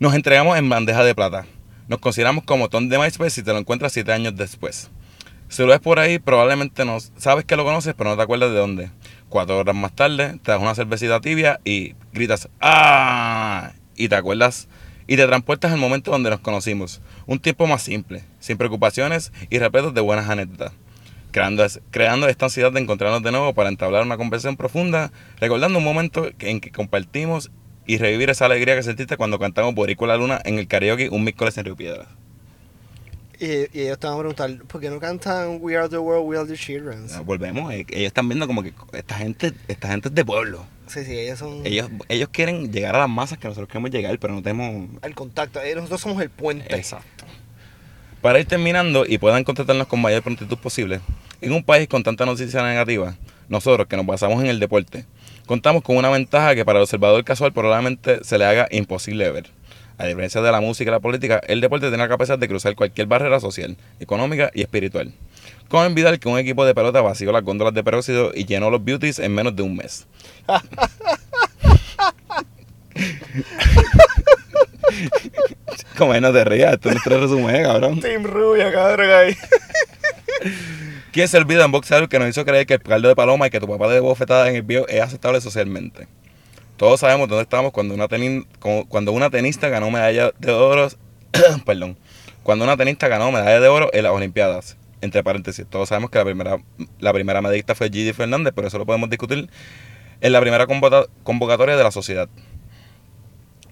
Nos 0.00 0.14
entregamos 0.14 0.56
en 0.56 0.68
bandeja 0.68 1.04
de 1.04 1.14
plata. 1.14 1.44
Nos 1.86 2.00
consideramos 2.00 2.44
como 2.44 2.70
ton 2.70 2.88
de 2.88 2.98
MySpace 2.98 3.30
si 3.30 3.42
te 3.42 3.52
lo 3.52 3.58
encuentras 3.58 3.92
siete 3.92 4.12
años 4.12 4.34
después. 4.34 4.90
Si 5.48 5.60
lo 5.60 5.68
ves 5.68 5.80
por 5.80 5.98
ahí, 5.98 6.18
probablemente 6.18 6.86
no 6.86 6.98
sabes 7.18 7.44
que 7.44 7.54
lo 7.54 7.64
conoces, 7.64 7.92
pero 7.94 8.08
no 8.08 8.16
te 8.16 8.22
acuerdas 8.22 8.50
de 8.50 8.56
dónde. 8.56 8.90
Cuatro 9.28 9.58
horas 9.58 9.76
más 9.76 9.94
tarde, 9.94 10.38
te 10.42 10.52
das 10.52 10.60
una 10.60 10.74
cervecita 10.74 11.20
tibia 11.20 11.60
y 11.64 11.94
gritas 12.14 12.48
¡Ah! 12.62 13.72
Y 13.94 14.08
te 14.08 14.14
acuerdas 14.14 14.68
y 15.06 15.16
te 15.16 15.26
transportas 15.26 15.70
al 15.70 15.78
momento 15.78 16.12
donde 16.12 16.30
nos 16.30 16.40
conocimos. 16.40 17.02
Un 17.26 17.38
tiempo 17.38 17.66
más 17.66 17.82
simple, 17.82 18.24
sin 18.38 18.56
preocupaciones 18.56 19.32
y 19.50 19.58
repletos 19.58 19.92
de 19.92 20.00
buenas 20.00 20.30
anécdotas. 20.30 20.72
Creando, 21.30 21.66
creando 21.90 22.26
esta 22.26 22.46
ansiedad 22.46 22.72
de 22.72 22.80
encontrarnos 22.80 23.22
de 23.22 23.32
nuevo 23.32 23.52
para 23.52 23.68
entablar 23.68 24.02
una 24.02 24.16
conversación 24.16 24.56
profunda, 24.56 25.12
recordando 25.40 25.78
un 25.78 25.84
momento 25.84 26.30
en 26.38 26.60
que 26.60 26.70
compartimos 26.70 27.50
y 27.86 27.98
revivir 27.98 28.30
esa 28.30 28.46
alegría 28.46 28.76
que 28.76 28.82
sentiste 28.82 29.16
cuando 29.16 29.38
cantamos 29.38 29.74
Boricua 29.74 30.08
la 30.08 30.16
Luna 30.16 30.40
en 30.44 30.58
el 30.58 30.68
karaoke 30.68 31.08
un 31.10 31.24
miércoles 31.24 31.56
en 31.58 31.64
Río 31.64 31.76
Piedras. 31.76 32.08
Y, 33.38 33.46
y 33.46 33.82
ellos 33.82 33.98
te 33.98 34.06
van 34.06 34.16
a 34.16 34.18
preguntar, 34.18 34.54
¿por 34.66 34.80
qué 34.82 34.90
no 34.90 35.00
cantan 35.00 35.58
We 35.62 35.74
Are 35.74 35.88
the 35.88 35.96
World, 35.96 36.28
We 36.28 36.36
Are 36.36 36.46
the 36.46 36.56
Children? 36.56 37.06
Ah, 37.14 37.20
Volvemos, 37.20 37.72
eh, 37.72 37.86
ellos 37.88 38.08
están 38.08 38.28
viendo 38.28 38.46
como 38.46 38.62
que 38.62 38.74
esta 38.92 39.14
gente, 39.14 39.54
esta 39.66 39.88
gente 39.88 40.08
es 40.08 40.14
de 40.14 40.24
pueblo. 40.24 40.66
Sí, 40.88 41.04
sí, 41.04 41.18
ellos 41.18 41.38
son 41.38 41.64
Ellos, 41.64 41.88
ellos 42.08 42.28
quieren 42.30 42.70
llegar 42.70 42.96
a 42.96 42.98
las 42.98 43.08
masas 43.08 43.38
que 43.38 43.48
nosotros 43.48 43.68
queremos 43.68 43.90
llegar, 43.92 44.18
pero 44.18 44.34
no 44.34 44.42
tenemos 44.42 44.90
el 45.02 45.14
contacto. 45.14 45.60
Eh, 45.62 45.74
Nosotros 45.74 46.02
somos 46.02 46.20
el 46.20 46.28
puente. 46.28 46.74
Exacto. 46.76 47.24
Para 48.20 48.38
ir 48.40 48.44
terminando 48.46 49.06
y 49.06 49.16
puedan 49.16 49.42
contactarnos 49.44 49.86
con 49.86 50.02
mayor 50.02 50.22
prontitud 50.22 50.58
posible, 50.58 51.00
en 51.40 51.52
un 51.52 51.64
país 51.64 51.88
con 51.88 52.02
tanta 52.02 52.26
noticia 52.26 52.62
negativa, 52.62 53.16
nosotros 53.48 53.86
que 53.86 53.96
nos 53.96 54.04
basamos 54.04 54.42
en 54.42 54.50
el 54.50 54.60
deporte, 54.60 55.06
contamos 55.50 55.82
con 55.82 55.96
una 55.96 56.08
ventaja 56.10 56.54
que 56.54 56.64
para 56.64 56.78
el 56.78 56.84
observador 56.84 57.24
casual 57.24 57.52
probablemente 57.52 58.22
se 58.22 58.38
le 58.38 58.44
haga 58.44 58.68
imposible 58.70 59.28
ver. 59.32 59.50
A 59.98 60.06
diferencia 60.06 60.40
de 60.40 60.52
la 60.52 60.60
música 60.60 60.92
y 60.92 60.92
la 60.92 61.00
política, 61.00 61.40
el 61.44 61.60
deporte 61.60 61.88
tiene 61.88 62.04
la 62.04 62.08
capacidad 62.08 62.38
de 62.38 62.46
cruzar 62.46 62.76
cualquier 62.76 63.08
barrera 63.08 63.40
social, 63.40 63.76
económica 63.98 64.52
y 64.54 64.62
espiritual. 64.62 65.12
Como 65.68 65.82
olvidar 65.82 66.20
que 66.20 66.28
un 66.28 66.38
equipo 66.38 66.64
de 66.64 66.72
pelota 66.72 67.00
vació 67.00 67.32
las 67.32 67.42
góndolas 67.42 67.74
de 67.74 67.82
peróxido 67.82 68.30
y 68.32 68.44
llenó 68.44 68.70
los 68.70 68.84
beauties 68.84 69.18
en 69.18 69.34
menos 69.34 69.56
de 69.56 69.64
un 69.64 69.74
mes. 69.74 70.06
Como 75.98 76.14
no 76.14 76.32
te 76.32 76.44
rías, 76.44 76.74
esto 76.74 76.90
es 76.90 76.94
nuestro 76.94 77.22
resumen, 77.22 77.64
cabrón. 77.64 77.98
Team 77.98 78.22
Rubia, 78.22 78.70
cabrón, 78.70 79.10
ahí. 79.10 79.36
¿Quién 81.12 81.26
se 81.26 81.38
olvida 81.38 81.64
en 81.64 81.72
boxeador 81.72 82.08
que 82.08 82.18
nos 82.18 82.28
hizo 82.28 82.44
creer 82.44 82.66
que 82.66 82.74
el 82.74 82.82
caldo 82.82 83.08
de 83.08 83.16
paloma 83.16 83.46
y 83.46 83.50
que 83.50 83.58
tu 83.58 83.66
papá 83.66 83.88
de 83.88 83.98
bofetada 84.00 84.48
en 84.48 84.54
el 84.56 84.62
bio 84.62 84.86
es 84.86 85.00
aceptable 85.00 85.40
socialmente? 85.40 86.06
Todos 86.76 87.00
sabemos 87.00 87.28
dónde 87.28 87.42
estábamos 87.42 87.72
cuando 87.72 87.94
una, 87.94 88.06
como- 88.60 88.88
cuando 88.88 89.12
una 89.12 89.28
tenista 89.28 89.68
ganó 89.68 89.90
medalla 89.90 90.30
de 90.38 90.52
oro. 90.52 90.88
perdón. 91.66 91.98
Cuando 92.42 92.64
una 92.64 92.76
tenista 92.76 93.08
ganó 93.08 93.32
medalla 93.32 93.60
de 93.60 93.68
oro 93.68 93.90
en 93.92 94.04
las 94.04 94.12
Olimpiadas. 94.12 94.76
Entre 95.02 95.24
paréntesis, 95.24 95.66
todos 95.68 95.88
sabemos 95.88 96.10
que 96.10 96.18
la 96.18 96.24
primera, 96.24 96.58
la 97.00 97.12
primera 97.12 97.40
medallista 97.40 97.74
fue 97.74 97.88
Gigi 97.90 98.12
Fernández, 98.12 98.52
pero 98.54 98.68
eso 98.68 98.78
lo 98.78 98.84
podemos 98.86 99.08
discutir 99.10 99.48
en 100.20 100.32
la 100.32 100.40
primera 100.40 100.66
convocatoria 100.66 101.76
de 101.76 101.82
la 101.82 101.90
sociedad. 101.90 102.28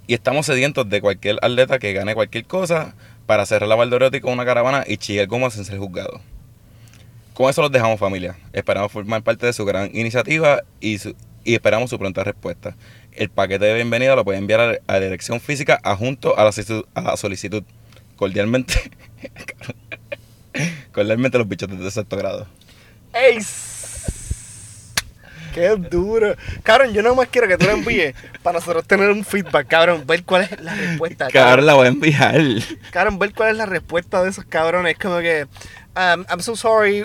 Y 0.06 0.14
estamos 0.14 0.46
sedientos 0.46 0.88
de 0.88 1.02
cualquier 1.02 1.36
atleta 1.42 1.78
que 1.78 1.92
gane 1.92 2.14
cualquier 2.14 2.46
cosa 2.46 2.94
para 3.26 3.44
cerrar 3.44 3.68
la 3.68 3.74
Valdoriotti 3.74 4.20
con 4.20 4.32
una 4.32 4.46
caravana 4.46 4.84
y 4.86 4.96
chillar 4.96 5.26
gomas 5.26 5.52
sin 5.52 5.66
ser 5.66 5.78
juzgado. 5.78 6.20
Con 7.38 7.48
eso 7.48 7.62
los 7.62 7.70
dejamos 7.70 8.00
familia. 8.00 8.36
Esperamos 8.52 8.90
formar 8.90 9.22
parte 9.22 9.46
de 9.46 9.52
su 9.52 9.64
gran 9.64 9.94
iniciativa 9.94 10.60
y, 10.80 10.98
su- 10.98 11.14
y 11.44 11.54
esperamos 11.54 11.88
su 11.88 11.96
pronta 11.96 12.24
respuesta. 12.24 12.74
El 13.12 13.28
paquete 13.30 13.64
de 13.64 13.74
bienvenida 13.74 14.16
lo 14.16 14.24
puede 14.24 14.38
enviar 14.38 14.58
a 14.58 14.66
la- 14.72 14.78
a 14.88 14.92
la 14.94 15.00
dirección 15.00 15.40
física 15.40 15.78
adjunto 15.84 16.36
a 16.36 16.42
la, 16.42 16.50
solicitud- 16.50 16.86
a 16.94 17.00
la 17.00 17.16
solicitud. 17.16 17.62
Cordialmente. 18.16 18.74
Cordialmente 20.92 21.38
los 21.38 21.46
bichos 21.46 21.68
de 21.70 21.88
sexto 21.92 22.16
grado. 22.16 22.48
¡Ey! 23.14 23.38
¡Qué 25.54 25.68
duro! 25.76 26.34
Cabrón, 26.64 26.92
yo 26.92 27.02
nomás 27.04 27.28
quiero 27.28 27.46
que 27.46 27.56
tú 27.56 27.66
lo 27.66 27.70
envíes 27.72 28.16
para 28.42 28.58
nosotros 28.58 28.84
tener 28.84 29.10
un 29.10 29.24
feedback, 29.24 29.68
cabrón. 29.68 30.02
Ver 30.08 30.24
cuál 30.24 30.42
es 30.42 30.60
la 30.60 30.74
respuesta. 30.74 31.28
Cabrón, 31.28 31.66
la 31.66 31.74
voy 31.74 31.86
a 31.86 31.90
enviar. 31.90 32.40
Cabrón, 32.90 33.20
ver 33.20 33.32
cuál 33.32 33.50
es 33.50 33.56
la 33.56 33.66
respuesta 33.66 34.24
de 34.24 34.30
esos 34.30 34.44
cabrones. 34.44 34.98
Como 34.98 35.20
que, 35.20 35.44
um, 35.94 36.24
I'm 36.28 36.40
so 36.40 36.56
sorry, 36.56 37.04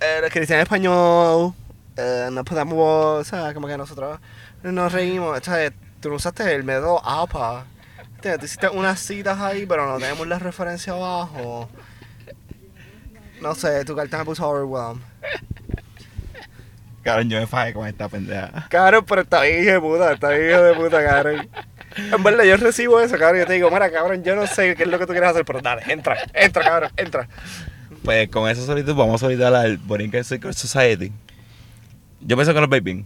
eh, 0.00 0.18
los 0.20 0.30
cristianos 0.30 0.64
español, 0.64 1.54
eh, 1.96 2.28
no 2.30 2.44
podemos, 2.44 3.26
sea, 3.26 3.54
como 3.54 3.66
que 3.66 3.76
nosotros 3.76 4.18
nos 4.62 4.92
reímos. 4.92 5.40
Sea, 5.42 5.72
tú 6.00 6.10
no 6.10 6.16
usaste 6.16 6.54
el 6.54 6.64
método 6.64 7.00
APA. 7.04 7.64
Tú 8.20 8.28
hiciste 8.44 8.68
unas 8.68 9.00
citas 9.00 9.38
ahí, 9.38 9.66
pero 9.66 9.86
no 9.86 9.98
tenemos 9.98 10.26
la 10.26 10.38
referencia 10.38 10.92
abajo. 10.92 11.68
No 13.40 13.54
sé, 13.54 13.84
tu 13.84 13.94
carta 13.94 14.18
me 14.18 14.24
puso 14.24 14.48
overwhelmed. 14.48 15.02
Cabrón, 17.02 17.30
yo 17.30 17.38
me 17.38 17.46
fajé 17.46 17.72
con 17.72 17.86
esta 17.86 18.08
pendeja. 18.08 18.66
Cabrón, 18.68 19.04
pero 19.06 19.22
está 19.22 19.42
bien 19.42 19.62
hijo 19.62 19.72
de 19.72 19.80
puta, 19.80 20.12
está 20.12 20.30
bien 20.30 20.50
hijo 20.50 20.62
de 20.62 20.74
puta, 20.74 21.04
cabrón. 21.04 21.48
En 21.96 22.22
verdad, 22.22 22.44
yo 22.44 22.56
recibo 22.56 23.00
eso, 23.00 23.16
cabrón. 23.16 23.42
Yo 23.42 23.46
te 23.46 23.52
digo, 23.52 23.70
mira, 23.70 23.90
cabrón, 23.92 24.24
yo 24.24 24.34
no 24.34 24.46
sé 24.46 24.74
qué 24.74 24.82
es 24.82 24.88
lo 24.88 24.98
que 24.98 25.06
tú 25.06 25.12
quieres 25.12 25.30
hacer, 25.30 25.44
pero 25.44 25.60
dale, 25.60 25.82
entra, 25.86 26.16
entra, 26.34 26.64
cabrón, 26.64 26.90
entra. 26.96 27.28
Pues 28.06 28.28
con 28.28 28.48
esa 28.48 28.64
solicitud 28.64 28.94
vamos 28.94 29.16
a 29.16 29.26
solicitar 29.26 29.52
al 29.52 29.78
Borinquen 29.78 30.22
Secret 30.22 30.54
Society. 30.54 31.10
Yo 32.20 32.36
pienso 32.36 32.54
que 32.54 32.60
los 32.60 32.70
baby. 32.70 33.04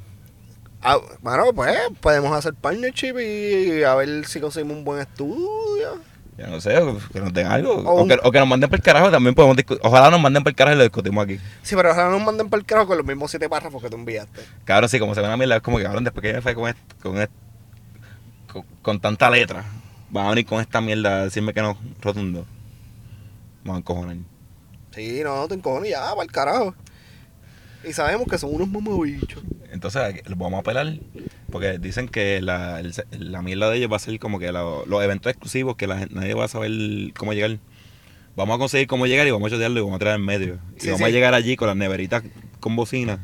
Ah, 0.82 0.98
bueno, 1.22 1.44
pues 1.54 1.74
podemos 2.00 2.30
hacer 2.36 2.52
partnership 2.52 3.18
y 3.18 3.82
a 3.82 3.94
ver 3.94 4.26
si 4.26 4.40
conseguimos 4.40 4.76
un 4.76 4.84
buen 4.84 5.00
estudio. 5.00 5.98
Ya 6.36 6.48
no 6.48 6.60
sé, 6.60 6.78
que 7.14 7.18
nos 7.20 7.32
den 7.32 7.46
algo. 7.46 7.76
O 7.76 8.06
que, 8.06 8.18
o 8.22 8.30
que 8.30 8.38
nos 8.40 8.48
manden 8.48 8.68
por 8.68 8.78
el 8.78 8.82
carajo, 8.82 9.10
también 9.10 9.34
podemos 9.34 9.56
discutir. 9.56 9.80
Ojalá 9.82 10.10
nos 10.10 10.20
manden 10.20 10.42
por 10.42 10.50
el 10.50 10.56
carajo 10.56 10.74
y 10.74 10.78
lo 10.78 10.84
discutimos 10.84 11.24
aquí. 11.24 11.38
Sí, 11.62 11.74
pero 11.76 11.92
ojalá 11.92 12.10
nos 12.10 12.22
manden 12.22 12.50
para 12.50 12.60
el 12.60 12.66
carajo 12.66 12.88
con 12.88 12.98
los 12.98 13.06
mismos 13.06 13.30
siete 13.30 13.48
párrafos 13.48 13.82
que 13.82 13.88
tú 13.88 13.96
enviaste. 13.96 14.42
Cabrón, 14.66 14.90
sí, 14.90 14.98
como 14.98 15.14
se 15.14 15.22
van 15.22 15.30
a 15.30 15.36
mierda, 15.38 15.56
es 15.56 15.62
como 15.62 15.78
que 15.78 15.84
cabrón, 15.84 16.04
después 16.04 16.20
que 16.22 16.34
me 16.34 16.42
fui 16.42 16.54
con, 16.54 16.68
est- 16.68 16.78
con, 17.02 17.26
con, 18.52 18.64
con 18.82 19.00
tanta 19.00 19.30
letra, 19.30 19.64
van 20.10 20.26
a 20.26 20.28
venir 20.28 20.44
con 20.44 20.60
esta 20.60 20.82
mierda 20.82 21.20
a 21.20 21.24
decirme 21.24 21.54
que 21.54 21.62
no, 21.62 21.78
rotundo. 22.02 22.44
Vamos 23.64 23.76
a 23.76 23.78
encojonar. 23.80 24.16
Sí, 25.00 25.20
no, 25.24 25.48
te 25.48 25.54
encojones 25.54 25.90
ya, 25.90 26.10
para 26.10 26.22
el 26.22 26.30
carajo. 26.32 26.74
Y 27.88 27.92
sabemos 27.92 28.26
que 28.28 28.36
son 28.38 28.54
unos 28.54 28.68
mamabichos. 28.68 29.42
Entonces, 29.72 30.22
los 30.28 30.36
vamos 30.38 30.58
a 30.58 30.60
apelar, 30.60 30.98
porque 31.50 31.78
dicen 31.78 32.08
que 32.08 32.42
la, 32.42 32.80
el- 32.80 32.92
la 33.12 33.40
mierda 33.40 33.70
de 33.70 33.78
ellos 33.78 33.90
va 33.90 33.96
a 33.96 34.00
ser 34.00 34.18
como 34.18 34.38
que 34.38 34.52
lo- 34.52 34.84
los 34.86 35.02
eventos 35.02 35.30
exclusivos, 35.30 35.76
que 35.76 35.86
la, 35.86 36.06
nadie 36.10 36.34
va 36.34 36.44
a 36.44 36.48
saber 36.48 36.70
cómo 37.16 37.32
llegar. 37.32 37.58
Vamos 38.36 38.56
a 38.56 38.58
conseguir 38.58 38.86
cómo 38.86 39.06
llegar 39.06 39.26
y 39.26 39.30
vamos 39.30 39.46
a 39.50 39.54
chotearlo 39.54 39.80
y 39.80 39.82
vamos 39.82 39.96
a 39.96 39.98
traer 40.00 40.16
en 40.16 40.24
medio. 40.26 40.58
Y 40.76 40.80
Sí, 40.80 40.90
vamos 40.90 41.06
a 41.06 41.10
llegar 41.10 41.32
allí 41.34 41.56
con 41.56 41.68
las 41.68 41.76
neveritas 41.76 42.22
con 42.60 42.76
bocina 42.76 43.18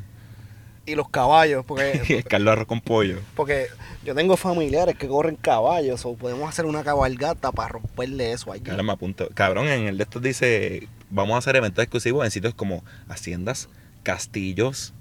y 0.86 0.94
los 0.94 1.08
caballos, 1.10 1.64
porque, 1.66 2.22
Carlos 2.28 2.52
Arroz 2.52 2.66
con 2.66 2.80
pollo. 2.80 3.18
porque 3.34 3.66
yo 4.04 4.14
tengo 4.14 4.36
familiares 4.36 4.96
que 4.96 5.08
corren 5.08 5.34
caballos, 5.36 6.04
o 6.06 6.14
podemos 6.14 6.48
hacer 6.48 6.64
una 6.64 6.82
cabalgata 6.84 7.50
para 7.52 7.70
romperle 7.70 8.32
eso 8.32 8.52
allí. 8.52 8.70
Ahora 8.70 8.82
me 8.84 8.92
apunto. 8.92 9.28
Cabrón, 9.34 9.66
en 9.68 9.88
el 9.88 9.98
de 9.98 10.04
estos 10.04 10.22
dice, 10.22 10.88
vamos 11.10 11.34
a 11.34 11.38
hacer 11.38 11.56
eventos 11.56 11.82
exclusivos 11.82 12.24
en 12.24 12.30
sitios 12.30 12.54
como 12.54 12.84
haciendas, 13.08 13.68
castillos. 14.02 14.92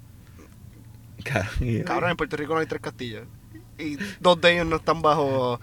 Ca- 1.24 1.50
Cabrón, 1.86 2.12
en 2.12 2.18
Puerto 2.18 2.38
Rico 2.38 2.54
no 2.54 2.60
hay 2.60 2.68
tres 2.68 2.82
castillos. 2.82 3.26
Y 3.78 3.98
dos 4.20 4.40
de 4.40 4.54
ellos 4.54 4.66
no 4.68 4.78
están 4.78 5.02
bajo 5.02 5.60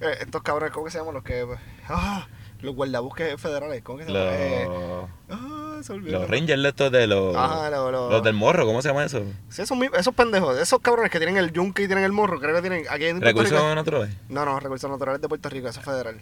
eh, 0.00 0.18
estos 0.20 0.42
cabrones, 0.42 0.72
¿cómo 0.72 0.84
que 0.86 0.90
se 0.90 0.98
llaman? 0.98 1.14
Los 1.14 1.24
que. 1.24 1.46
Ah, 1.88 2.26
los 2.60 2.74
guardabosques 2.74 3.40
federales, 3.40 3.82
¿cómo 3.82 3.98
que 3.98 4.04
se 4.04 4.10
llaman? 4.12 4.28
Eh, 4.34 4.64
Los, 4.66 5.10
ah, 5.30 5.78
se 5.82 5.92
olvidó. 5.92 6.20
los 6.20 6.30
rangers 6.30 6.64
estos 6.64 6.90
de 6.92 7.06
los... 7.06 7.36
Ajá, 7.36 7.68
Los 7.70 8.22
del 8.22 8.32
morro, 8.34 8.64
¿cómo 8.64 8.80
se 8.80 8.88
llama 8.88 9.04
eso? 9.04 9.22
Sí, 9.50 9.62
esos, 9.62 9.76
esos 9.98 10.14
pendejos, 10.14 10.58
esos 10.58 10.80
cabrones 10.80 11.10
que 11.10 11.18
tienen 11.18 11.36
el 11.36 11.52
yunque 11.52 11.82
y 11.82 11.86
tienen 11.86 12.04
el 12.04 12.12
morro, 12.12 12.40
creo 12.40 12.54
que 12.54 12.62
tienen. 12.62 12.84
Aquí 12.90 13.04
en 13.04 13.20
Recursos 13.20 13.74
naturales. 13.74 14.14
No, 14.30 14.44
no, 14.46 14.58
recursos 14.60 14.90
naturales 14.90 15.20
de 15.20 15.28
Puerto 15.28 15.48
Rico, 15.50 15.68
eso 15.68 15.80
es 15.80 15.84
federal. 15.86 16.20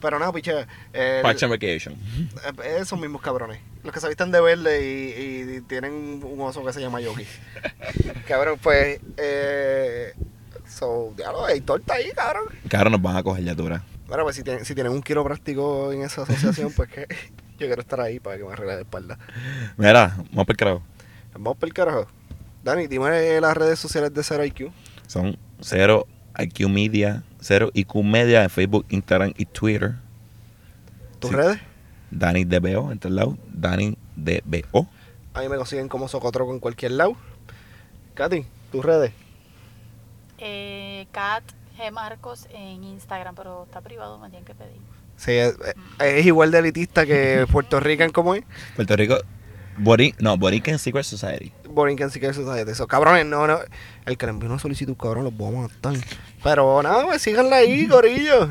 Pero 0.00 0.18
nada, 0.18 0.32
piche. 0.32 0.66
Parks 1.22 1.42
and 1.42 1.52
Recreation. 1.52 1.94
eh, 2.64 2.78
esos 2.80 2.98
mismos 2.98 3.20
cabrones. 3.20 3.60
Los 3.84 3.92
que 3.92 4.00
se 4.00 4.08
visten 4.08 4.30
de 4.30 4.40
verde 4.40 4.82
y, 4.84 5.56
y 5.56 5.60
tienen 5.62 6.22
un 6.24 6.40
oso 6.40 6.64
que 6.64 6.72
se 6.72 6.80
llama 6.80 7.00
Yogi. 7.00 7.26
cabrón, 8.28 8.58
pues. 8.62 9.00
Eh, 9.16 10.14
so, 10.66 11.12
diablo, 11.16 11.44
hay 11.44 11.60
torta 11.60 11.94
ahí, 11.94 12.10
cabrón. 12.12 12.44
Cabrón, 12.68 12.92
nos 12.92 13.02
van 13.02 13.16
a 13.16 13.22
coger 13.22 13.44
ya 13.44 13.54
dura. 13.54 13.82
Bueno, 14.06 14.24
pues 14.24 14.36
si 14.36 14.42
tienen, 14.42 14.64
si 14.64 14.74
tienen 14.74 14.92
un 14.92 15.02
quiropráctico 15.02 15.92
en 15.92 16.02
esa 16.02 16.22
asociación, 16.22 16.72
pues 16.74 16.88
que 16.88 17.06
yo 17.58 17.66
quiero 17.66 17.80
estar 17.80 18.00
ahí 18.00 18.18
para 18.20 18.38
que 18.38 18.44
me 18.44 18.52
arregle 18.52 18.74
la 18.74 18.80
espalda. 18.80 19.18
Mira, 19.76 20.14
vamos 20.32 20.46
para 20.46 20.52
el 20.52 20.56
carajo. 20.56 20.82
Vamos 21.34 21.56
por 21.58 21.68
el 21.68 21.74
carajo. 21.74 22.06
Dani, 22.62 22.86
dime 22.86 23.40
las 23.40 23.56
redes 23.56 23.78
sociales 23.78 24.12
de 24.12 24.22
Zero 24.22 24.44
IQ. 24.44 24.72
Son 25.06 25.36
cero 25.60 26.06
IQ 26.38 26.68
Media, 26.68 27.22
cero 27.40 27.70
IQ 27.74 27.96
Media 28.04 28.42
en 28.42 28.50
Facebook, 28.50 28.86
Instagram 28.90 29.32
y 29.36 29.46
Twitter. 29.46 29.94
¿Tus 31.18 31.30
Sí. 31.30 31.36
redes? 31.36 31.58
Dani 32.10 32.44
DBO, 32.44 32.90
en 32.92 32.98
todos 32.98 33.14
lados. 33.14 33.34
Dani 33.52 33.96
DBO. 34.16 34.88
A 35.34 35.40
mí 35.40 35.48
me 35.48 35.56
consiguen 35.56 35.88
como 35.88 36.08
Socotroco 36.08 36.52
en 36.52 36.58
cualquier 36.60 36.92
lado. 36.92 37.16
Katy, 38.14 38.44
tus 38.72 38.84
redes. 38.84 39.12
Eh, 40.38 41.06
Kat 41.12 41.44
G. 41.78 41.90
Marcos 41.92 42.46
en 42.52 42.82
Instagram, 42.84 43.34
pero 43.34 43.64
está 43.64 43.80
privado, 43.80 44.18
me 44.18 44.28
tienen 44.28 44.44
que 44.44 44.54
pedir. 44.54 44.76
Sí, 45.16 45.32
es, 45.32 45.54
es 45.98 46.26
igual 46.26 46.50
de 46.50 46.58
elitista 46.60 47.04
que 47.06 47.46
Puerto 47.52 47.78
Rican 47.80 48.10
como 48.10 48.34
es. 48.34 48.44
Puerto 48.74 48.96
Rico, 48.96 49.18
Bori, 49.82 50.14
no, 50.18 50.36
Borican 50.36 50.78
Secret 50.78 51.04
Society. 51.04 51.52
Borinquen 51.70 52.10
Secret 52.10 52.34
Society. 52.34 52.70
Eso, 52.70 52.86
cabrones, 52.86 53.24
no, 53.24 53.46
no. 53.46 53.58
El 54.04 54.18
que 54.18 54.26
le 54.26 54.32
envió 54.32 54.50
una 54.50 54.58
solicitud, 54.58 54.94
cabrón, 54.94 55.24
los 55.24 55.36
vamos 55.36 55.70
a 55.70 55.74
matar. 55.74 55.94
Pero 56.42 56.82
nada, 56.82 57.04
pues 57.06 57.22
síganla 57.22 57.56
ahí, 57.56 57.86
gorillo. 57.88 58.48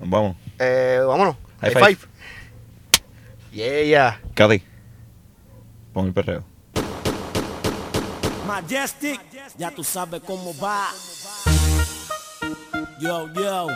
Nos 0.00 0.10
vamos. 0.10 0.36
Eh, 0.58 1.00
vámonos. 1.06 1.36
High 1.60 1.72
High 1.74 1.82
five. 1.84 1.96
five. 1.96 3.86
Yeah. 3.86 4.20
Cady, 4.34 4.62
pon 5.92 6.06
el 6.06 6.12
perreo. 6.12 6.44
Majestic, 8.46 9.20
ya 9.56 9.70
tú 9.70 9.84
sabes 9.84 10.20
cómo 10.26 10.52
va. 10.58 10.88
Yo, 13.00 13.32
yo, 13.34 13.68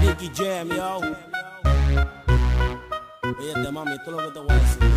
Nicky 0.00 0.30
Jam, 0.34 0.68
yo. 0.70 1.00
Oye, 3.38 3.70
mami, 3.70 3.92
esto 3.92 4.10
es 4.10 4.16
lo 4.16 4.18
que 4.18 4.32
te 4.32 4.38
voy 4.40 4.50
a 4.50 4.54
decir. 4.54 4.95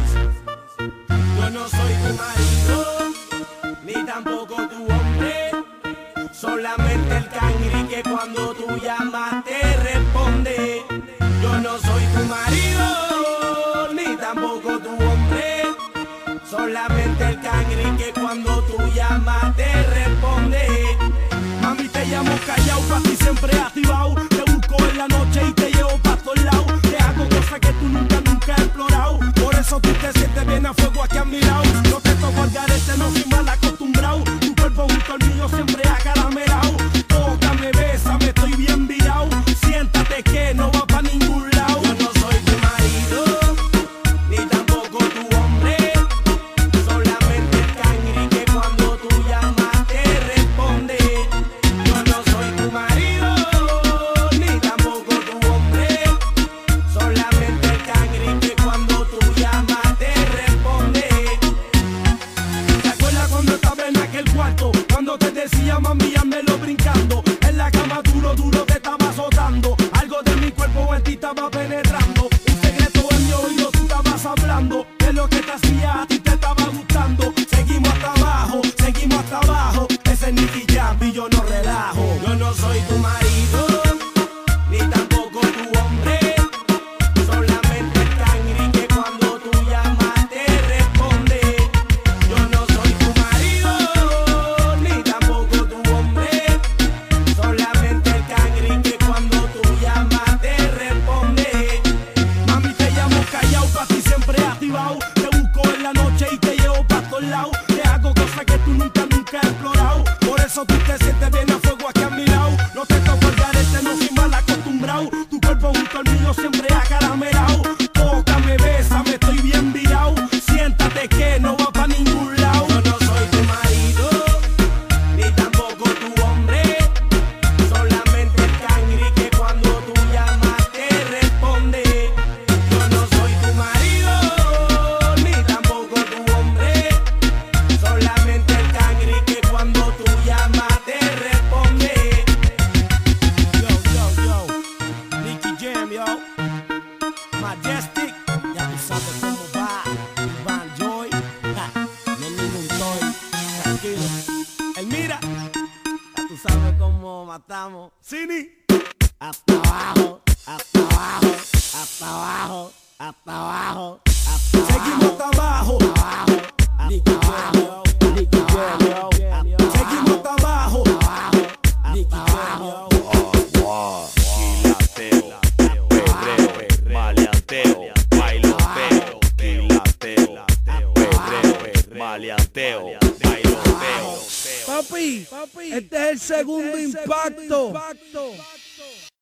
Yo 1.39 1.49
no 1.51 1.67
soy 1.69 1.93
tu 2.03 2.13
marido, 2.23 2.77
ni 3.83 4.05
tampoco 4.05 4.55
tu 4.67 4.83
hombre. 4.93 5.51
Solamente 6.33 7.17
el 7.17 7.27
cangri 7.29 7.83
que 7.87 8.03
cuando 8.03 8.53
tú 8.53 8.67
llamas 8.83 9.43
te 9.45 9.59
responde. 9.77 10.83
Yo 11.41 11.57
no 11.59 11.77
soy 11.77 12.03
tu 12.13 12.25
marido, 12.25 13.93
ni 13.93 14.17
tampoco 14.17 14.79
tu 14.79 14.89
hombre. 14.89 15.63
Solamente 16.49 17.23
el 17.29 17.39
cangri 17.41 17.97
que 17.97 18.19
cuando 18.19 18.61
tú 18.63 18.77
llamas 18.93 19.55
te 19.55 19.83
responde. 19.83 20.67
Mami, 21.61 21.87
te 21.87 22.05
llamo 22.05 22.31
callado, 22.45 22.81
pa' 22.81 22.99
ti 22.99 23.15
siempre 23.15 23.57
activado. 23.59 24.15
Te 24.27 24.51
busco 24.51 24.75
en 24.89 24.97
la 24.97 25.07
noche 25.07 25.41
y 25.47 25.53
te 25.53 25.71
llevo 25.71 25.97
pa' 25.99 26.17
todos 26.17 26.43
lados. 26.43 26.81
Te 26.81 26.97
hago 26.97 27.27
cosas 27.29 27.59
que 27.59 27.71
tú 27.79 27.87
nunca, 27.87 28.21
nunca. 28.25 28.55
Por 28.77 28.88
eso 29.59 29.79
tú 29.81 29.89
te 29.93 30.11
sientes 30.13 30.45
bien 30.45 30.65
a 30.65 30.73
fuego 30.73 31.03
aquí 31.03 31.17
a 31.17 31.25
mi 31.25 31.41
lado. 31.41 31.63
No 31.89 31.99
te 31.99 32.11
toco 32.15 32.41
al 32.41 32.49
garete, 32.49 32.97
no 32.97 33.11
soy 33.11 33.25
mal 33.25 33.49
acostumbrado. 33.49 34.23
Tu 34.39 34.55
cuerpo 34.55 34.87
junto 34.87 35.13
al 35.13 35.19
mío 35.27 35.49
siempre 35.49 35.89
acaramelado. 35.89 36.71
Tócame, 37.07 37.71
bésame, 37.71 38.18
estoy 38.18 38.18